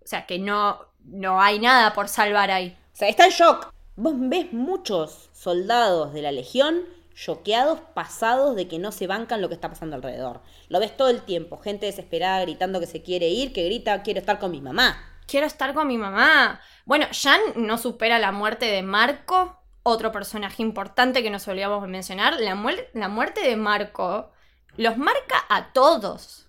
O 0.04 0.06
sea, 0.06 0.26
que 0.26 0.38
no, 0.38 0.86
no 1.04 1.40
hay 1.40 1.58
nada 1.58 1.92
por 1.94 2.08
salvar 2.08 2.50
ahí. 2.50 2.76
O 2.92 2.96
sea, 2.96 3.08
está 3.08 3.24
en 3.26 3.30
shock. 3.32 3.72
Vos 3.96 4.14
ves 4.16 4.52
muchos 4.52 5.30
soldados 5.32 6.12
de 6.12 6.22
la 6.22 6.32
Legión 6.32 6.82
choqueados, 7.14 7.78
pasados 7.94 8.56
de 8.56 8.68
que 8.68 8.78
no 8.78 8.90
se 8.90 9.06
bancan 9.06 9.42
lo 9.42 9.48
que 9.48 9.54
está 9.54 9.68
pasando 9.68 9.96
alrededor. 9.96 10.40
Lo 10.68 10.80
ves 10.80 10.96
todo 10.96 11.10
el 11.10 11.20
tiempo. 11.22 11.58
Gente 11.58 11.84
desesperada 11.86 12.40
gritando 12.40 12.80
que 12.80 12.86
se 12.86 13.02
quiere 13.02 13.28
ir, 13.28 13.52
que 13.52 13.64
grita 13.66 14.02
quiero 14.02 14.18
estar 14.20 14.38
con 14.38 14.50
mi 14.50 14.62
mamá. 14.62 14.96
Quiero 15.26 15.46
estar 15.46 15.74
con 15.74 15.86
mi 15.88 15.98
mamá. 15.98 16.60
Bueno, 16.86 17.06
Jan 17.12 17.40
no 17.54 17.76
supera 17.76 18.18
la 18.18 18.32
muerte 18.32 18.64
de 18.66 18.82
Marco, 18.82 19.58
otro 19.82 20.10
personaje 20.10 20.62
importante 20.62 21.22
que 21.22 21.30
nos 21.30 21.46
olvidamos 21.48 21.82
de 21.82 21.88
mencionar. 21.88 22.40
La, 22.40 22.54
muer- 22.54 22.88
la 22.94 23.08
muerte 23.08 23.42
de 23.46 23.56
Marco 23.56 24.30
los 24.76 24.96
marca 24.96 25.44
a 25.50 25.72
todos. 25.74 26.48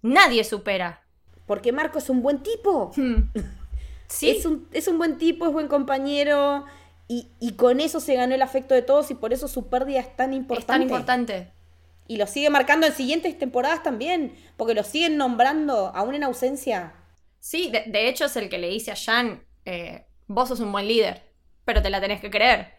Nadie 0.00 0.42
supera. 0.42 1.02
Porque 1.46 1.70
Marco 1.72 1.98
es 1.98 2.08
un 2.08 2.22
buen 2.22 2.42
tipo. 2.42 2.92
Sí, 4.08 4.30
Es, 4.30 4.46
un, 4.46 4.68
es 4.72 4.88
un 4.88 4.98
buen 4.98 5.18
tipo, 5.18 5.46
es 5.46 5.52
buen 5.52 5.68
compañero. 5.68 6.64
Y, 7.08 7.30
y 7.40 7.52
con 7.54 7.80
eso 7.80 8.00
se 8.00 8.14
ganó 8.14 8.34
el 8.34 8.42
afecto 8.42 8.74
de 8.74 8.82
todos 8.82 9.10
y 9.10 9.14
por 9.14 9.32
eso 9.32 9.48
su 9.48 9.68
pérdida 9.68 10.00
es 10.00 10.14
tan 10.16 10.32
importante. 10.34 10.60
es 10.60 10.66
tan 10.66 10.82
importante. 10.82 11.52
Y 12.06 12.16
lo 12.16 12.26
sigue 12.26 12.50
marcando 12.50 12.86
en 12.86 12.94
siguientes 12.94 13.38
temporadas 13.38 13.82
también. 13.82 14.34
Porque 14.56 14.74
lo 14.74 14.82
siguen 14.84 15.16
nombrando 15.16 15.88
aún 15.94 16.14
en 16.14 16.24
ausencia. 16.24 16.94
Sí, 17.38 17.70
de, 17.70 17.84
de 17.86 18.08
hecho 18.08 18.26
es 18.26 18.36
el 18.36 18.48
que 18.48 18.58
le 18.58 18.68
dice 18.68 18.90
a 18.92 18.96
Jan, 18.96 19.44
eh, 19.64 20.06
vos 20.26 20.48
sos 20.48 20.60
un 20.60 20.72
buen 20.72 20.88
líder, 20.88 21.22
pero 21.64 21.82
te 21.82 21.90
la 21.90 22.00
tenés 22.00 22.20
que 22.20 22.30
creer. 22.30 22.72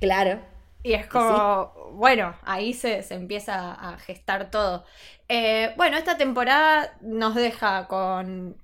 Claro. 0.00 0.40
Y 0.82 0.92
es 0.94 1.06
como, 1.06 1.72
bueno, 1.92 2.36
ahí 2.42 2.72
se, 2.72 3.02
se 3.02 3.14
empieza 3.14 3.72
a 3.72 3.98
gestar 3.98 4.50
todo. 4.50 4.84
Eh, 5.28 5.74
bueno, 5.76 5.96
esta 5.96 6.16
temporada 6.16 6.96
nos 7.00 7.34
deja 7.34 7.88
con 7.88 8.56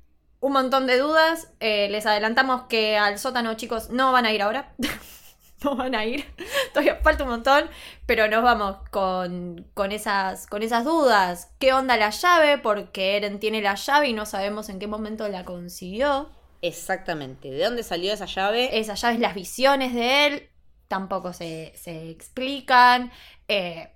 un 0.44 0.52
montón 0.52 0.86
de 0.86 0.98
dudas. 0.98 1.48
Eh, 1.58 1.88
les 1.88 2.04
adelantamos 2.04 2.64
que 2.68 2.98
al 2.98 3.18
sótano, 3.18 3.54
chicos, 3.54 3.88
no 3.88 4.12
van 4.12 4.26
a 4.26 4.32
ir 4.32 4.42
ahora. 4.42 4.74
no 5.64 5.74
van 5.74 5.94
a 5.94 6.04
ir. 6.04 6.26
Todavía 6.74 6.96
falta 6.96 7.24
un 7.24 7.30
montón. 7.30 7.70
Pero 8.04 8.28
nos 8.28 8.42
vamos 8.42 8.76
con, 8.90 9.66
con, 9.72 9.90
esas, 9.90 10.46
con 10.46 10.62
esas 10.62 10.84
dudas. 10.84 11.50
¿Qué 11.58 11.72
onda 11.72 11.96
la 11.96 12.10
llave? 12.10 12.58
Porque 12.58 13.16
Eren 13.16 13.40
tiene 13.40 13.62
la 13.62 13.74
llave 13.74 14.08
y 14.08 14.12
no 14.12 14.26
sabemos 14.26 14.68
en 14.68 14.78
qué 14.78 14.86
momento 14.86 15.26
la 15.28 15.46
consiguió. 15.46 16.28
Exactamente. 16.60 17.50
¿De 17.50 17.64
dónde 17.64 17.82
salió 17.82 18.12
esa 18.12 18.26
llave? 18.26 18.78
Esas 18.78 19.00
llaves, 19.00 19.20
las 19.20 19.34
visiones 19.34 19.94
de 19.94 20.26
él, 20.26 20.50
tampoco 20.88 21.32
se, 21.32 21.72
se 21.74 22.10
explican. 22.10 23.10
Eh, 23.48 23.90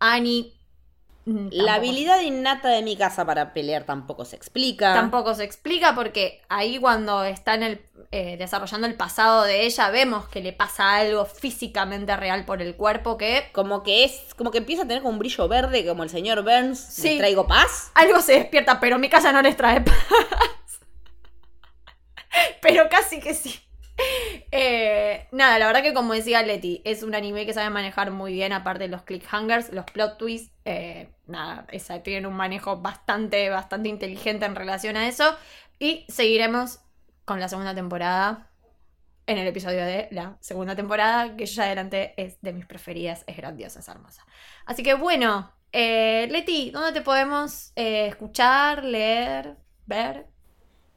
Annie. 0.00 0.61
Mm, 1.24 1.48
La 1.52 1.74
habilidad 1.74 2.20
innata 2.20 2.68
de 2.68 2.82
mi 2.82 2.96
casa 2.96 3.24
para 3.24 3.52
pelear 3.52 3.84
tampoco 3.84 4.24
se 4.24 4.36
explica. 4.36 4.94
Tampoco 4.94 5.34
se 5.34 5.44
explica 5.44 5.94
porque 5.94 6.42
ahí 6.48 6.78
cuando 6.78 7.24
está 7.24 7.54
en 7.54 7.62
el, 7.62 7.80
eh, 8.10 8.36
desarrollando 8.36 8.86
el 8.86 8.94
pasado 8.94 9.44
de 9.44 9.66
ella 9.66 9.90
vemos 9.90 10.28
que 10.28 10.40
le 10.40 10.52
pasa 10.52 10.96
algo 10.96 11.24
físicamente 11.24 12.16
real 12.16 12.44
por 12.44 12.62
el 12.62 12.76
cuerpo 12.76 13.16
que 13.16 13.48
Como 13.52 13.82
que 13.82 14.04
es, 14.04 14.34
como 14.36 14.50
que 14.50 14.58
empieza 14.58 14.82
a 14.82 14.86
tener 14.86 15.02
como 15.02 15.14
un 15.14 15.18
brillo 15.18 15.48
verde, 15.48 15.86
como 15.86 16.02
el 16.02 16.10
señor 16.10 16.42
Burns. 16.42 16.78
Sí. 16.78 17.08
¿Les 17.08 17.18
traigo 17.18 17.46
paz? 17.46 17.90
algo 17.94 18.20
se 18.20 18.32
despierta, 18.32 18.80
pero 18.80 18.98
mi 18.98 19.08
casa 19.08 19.32
no 19.32 19.42
les 19.42 19.56
trae 19.56 19.80
paz. 19.80 19.96
pero 22.60 22.88
casi 22.88 23.20
que 23.20 23.34
sí. 23.34 23.60
Eh, 24.54 25.28
nada, 25.32 25.58
la 25.58 25.66
verdad 25.66 25.82
que 25.82 25.94
como 25.94 26.12
decía 26.12 26.42
Leti, 26.42 26.82
es 26.84 27.02
un 27.02 27.14
anime 27.14 27.46
que 27.46 27.54
sabe 27.54 27.70
manejar 27.70 28.10
muy 28.10 28.34
bien, 28.34 28.52
aparte 28.52 28.84
de 28.84 28.88
los 28.88 29.02
cliffhangers, 29.02 29.72
los 29.72 29.86
plot 29.86 30.18
twists, 30.18 30.52
eh, 30.66 31.08
nada, 31.26 31.66
esa, 31.72 32.02
tienen 32.02 32.26
un 32.26 32.34
manejo 32.34 32.76
bastante, 32.76 33.48
bastante 33.48 33.88
inteligente 33.88 34.44
en 34.44 34.54
relación 34.54 34.96
a 34.96 35.08
eso. 35.08 35.24
Y 35.78 36.04
seguiremos 36.08 36.80
con 37.24 37.40
la 37.40 37.48
segunda 37.48 37.74
temporada 37.74 38.50
en 39.26 39.38
el 39.38 39.46
episodio 39.46 39.86
de 39.86 40.08
la 40.10 40.36
segunda 40.40 40.76
temporada, 40.76 41.34
que 41.34 41.46
yo 41.46 41.54
ya 41.54 41.64
adelante 41.64 42.12
es 42.18 42.38
de 42.42 42.52
mis 42.52 42.66
preferidas, 42.66 43.24
es 43.26 43.36
grandiosa, 43.38 43.80
es 43.80 43.88
hermosa. 43.88 44.26
Así 44.66 44.82
que 44.82 44.92
bueno, 44.92 45.50
eh, 45.72 46.28
Leti, 46.30 46.70
¿dónde 46.70 46.92
te 46.92 47.00
podemos 47.00 47.72
escuchar, 47.74 48.84
leer, 48.84 49.56
ver? 49.86 50.31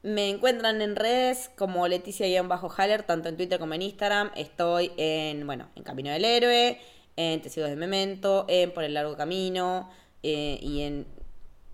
Me 0.06 0.30
encuentran 0.30 0.84
en 0.84 0.96
redes 0.96 1.50
como 1.56 1.88
Leticia-Haller, 1.88 3.02
tanto 3.08 3.28
en 3.28 3.38
Twitter 3.38 3.58
como 3.58 3.74
en 3.74 3.82
Instagram. 3.82 4.30
Estoy 4.36 4.92
en, 4.98 5.48
bueno, 5.48 5.68
en 5.74 5.82
Camino 5.82 6.12
del 6.12 6.24
Héroe, 6.24 6.80
en 7.16 7.42
Testigos 7.42 7.72
de 7.72 7.76
Memento, 7.76 8.46
en 8.48 8.72
Por 8.72 8.84
el 8.84 8.94
Largo 8.94 9.18
Camino 9.18 9.90
eh, 10.22 10.60
y 10.62 10.82
en 10.82 11.08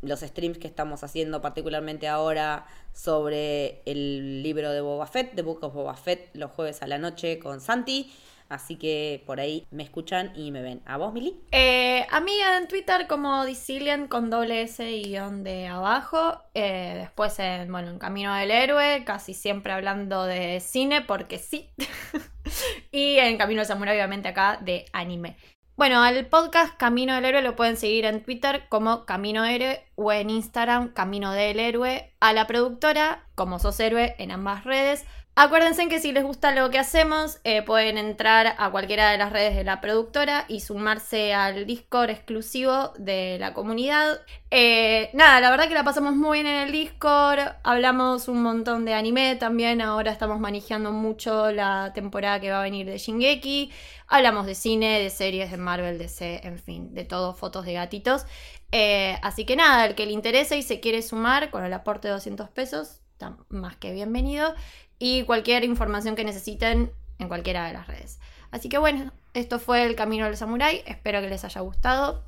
los 0.01 0.21
streams 0.21 0.59
que 0.59 0.67
estamos 0.67 1.03
haciendo 1.03 1.41
particularmente 1.41 2.07
ahora 2.07 2.67
sobre 2.93 3.81
el 3.83 4.41
libro 4.41 4.71
de 4.71 4.79
Boba 4.79 5.07
Fett, 5.07 5.35
The 5.35 5.41
Book 5.41 5.61
of 5.65 5.73
Boba 5.73 5.97
Fett, 5.97 6.29
los 6.33 6.51
jueves 6.51 6.81
a 6.81 6.87
la 6.87 6.99
noche 6.99 7.37
con 7.37 7.59
Santi. 7.59 8.13
Así 8.51 8.75
que 8.75 9.23
por 9.25 9.39
ahí 9.39 9.65
me 9.71 9.83
escuchan 9.83 10.33
y 10.35 10.51
me 10.51 10.61
ven. 10.61 10.81
¿A 10.85 10.97
vos, 10.97 11.13
Mili? 11.13 11.39
Eh, 11.51 12.05
amiga 12.11 12.57
en 12.57 12.67
Twitter 12.67 13.07
como 13.07 13.45
Dicilian 13.45 14.09
con 14.09 14.29
doble 14.29 14.63
S 14.63 14.91
y 14.91 15.03
guion 15.03 15.45
de 15.45 15.67
abajo. 15.67 16.43
Eh, 16.53 16.95
después 16.99 17.39
en, 17.39 17.71
bueno, 17.71 17.91
en 17.91 17.97
Camino 17.97 18.35
del 18.35 18.51
Héroe, 18.51 19.05
casi 19.05 19.33
siempre 19.33 19.71
hablando 19.71 20.25
de 20.25 20.59
cine 20.59 21.01
porque 21.01 21.39
sí. 21.39 21.69
y 22.91 23.19
en 23.19 23.37
Camino 23.37 23.61
del 23.61 23.67
Samurai, 23.67 23.95
obviamente 23.95 24.27
acá, 24.27 24.59
de 24.61 24.83
anime. 24.91 25.37
Bueno, 25.77 26.03
al 26.03 26.27
podcast 26.27 26.75
Camino 26.77 27.15
del 27.15 27.23
Héroe 27.23 27.41
lo 27.41 27.55
pueden 27.55 27.77
seguir 27.77 28.03
en 28.03 28.21
Twitter 28.21 28.65
como 28.67 29.05
Camino 29.05 29.45
Héroe 29.45 29.83
o 29.95 30.11
en 30.11 30.29
Instagram 30.29 30.89
Camino 30.89 31.31
del 31.31 31.57
Héroe. 31.57 32.13
A 32.19 32.33
la 32.33 32.47
productora 32.47 33.25
como 33.33 33.59
Sos 33.59 33.79
Héroe 33.79 34.13
en 34.19 34.31
ambas 34.31 34.65
redes. 34.65 35.05
Acuérdense 35.33 35.87
que 35.87 35.99
si 35.99 36.11
les 36.11 36.25
gusta 36.25 36.53
lo 36.53 36.69
que 36.69 36.77
hacemos, 36.77 37.39
eh, 37.45 37.61
pueden 37.61 37.97
entrar 37.97 38.53
a 38.57 38.69
cualquiera 38.69 39.11
de 39.11 39.17
las 39.17 39.31
redes 39.31 39.55
de 39.55 39.63
la 39.63 39.79
productora 39.79 40.43
y 40.49 40.59
sumarse 40.59 41.33
al 41.33 41.65
Discord 41.65 42.09
exclusivo 42.09 42.91
de 42.97 43.37
la 43.39 43.53
comunidad. 43.53 44.19
Eh, 44.51 45.09
nada, 45.13 45.39
la 45.39 45.49
verdad 45.49 45.69
que 45.69 45.73
la 45.73 45.85
pasamos 45.85 46.17
muy 46.17 46.39
bien 46.39 46.47
en 46.47 46.67
el 46.67 46.71
Discord. 46.73 47.39
Hablamos 47.63 48.27
un 48.27 48.43
montón 48.43 48.83
de 48.83 48.93
anime 48.93 49.37
también. 49.37 49.81
Ahora 49.81 50.11
estamos 50.11 50.37
manejando 50.41 50.91
mucho 50.91 51.49
la 51.53 51.93
temporada 51.95 52.41
que 52.41 52.51
va 52.51 52.59
a 52.59 52.63
venir 52.63 52.85
de 52.85 52.97
Shingeki. 52.97 53.71
Hablamos 54.07 54.45
de 54.45 54.53
cine, 54.53 54.99
de 54.99 55.09
series, 55.09 55.49
de 55.49 55.57
Marvel, 55.57 55.97
DC, 55.97 56.45
en 56.45 56.59
fin, 56.59 56.93
de 56.93 57.05
todo, 57.05 57.33
fotos 57.33 57.65
de 57.65 57.73
gatitos. 57.73 58.25
Eh, 58.73 59.17
así 59.21 59.45
que 59.45 59.55
nada, 59.55 59.85
el 59.85 59.95
que 59.95 60.05
le 60.05 60.11
interese 60.11 60.57
y 60.57 60.61
se 60.61 60.81
quiere 60.81 61.01
sumar 61.01 61.51
con 61.51 61.63
el 61.63 61.71
aporte 61.71 62.09
de 62.09 62.15
200 62.15 62.49
pesos, 62.49 62.99
está 63.13 63.37
más 63.49 63.77
que 63.77 63.93
bienvenido 63.93 64.53
y 65.01 65.23
cualquier 65.23 65.63
información 65.63 66.15
que 66.15 66.23
necesiten 66.23 66.91
en 67.17 67.27
cualquiera 67.27 67.65
de 67.65 67.73
las 67.73 67.87
redes. 67.87 68.19
Así 68.51 68.69
que 68.69 68.77
bueno, 68.77 69.11
esto 69.33 69.57
fue 69.57 69.83
El 69.83 69.95
Camino 69.95 70.25
del 70.25 70.37
Samurai, 70.37 70.83
espero 70.85 71.21
que 71.21 71.27
les 71.27 71.43
haya 71.43 71.61
gustado. 71.61 72.23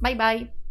Bye 0.00 0.14
bye. 0.14 0.67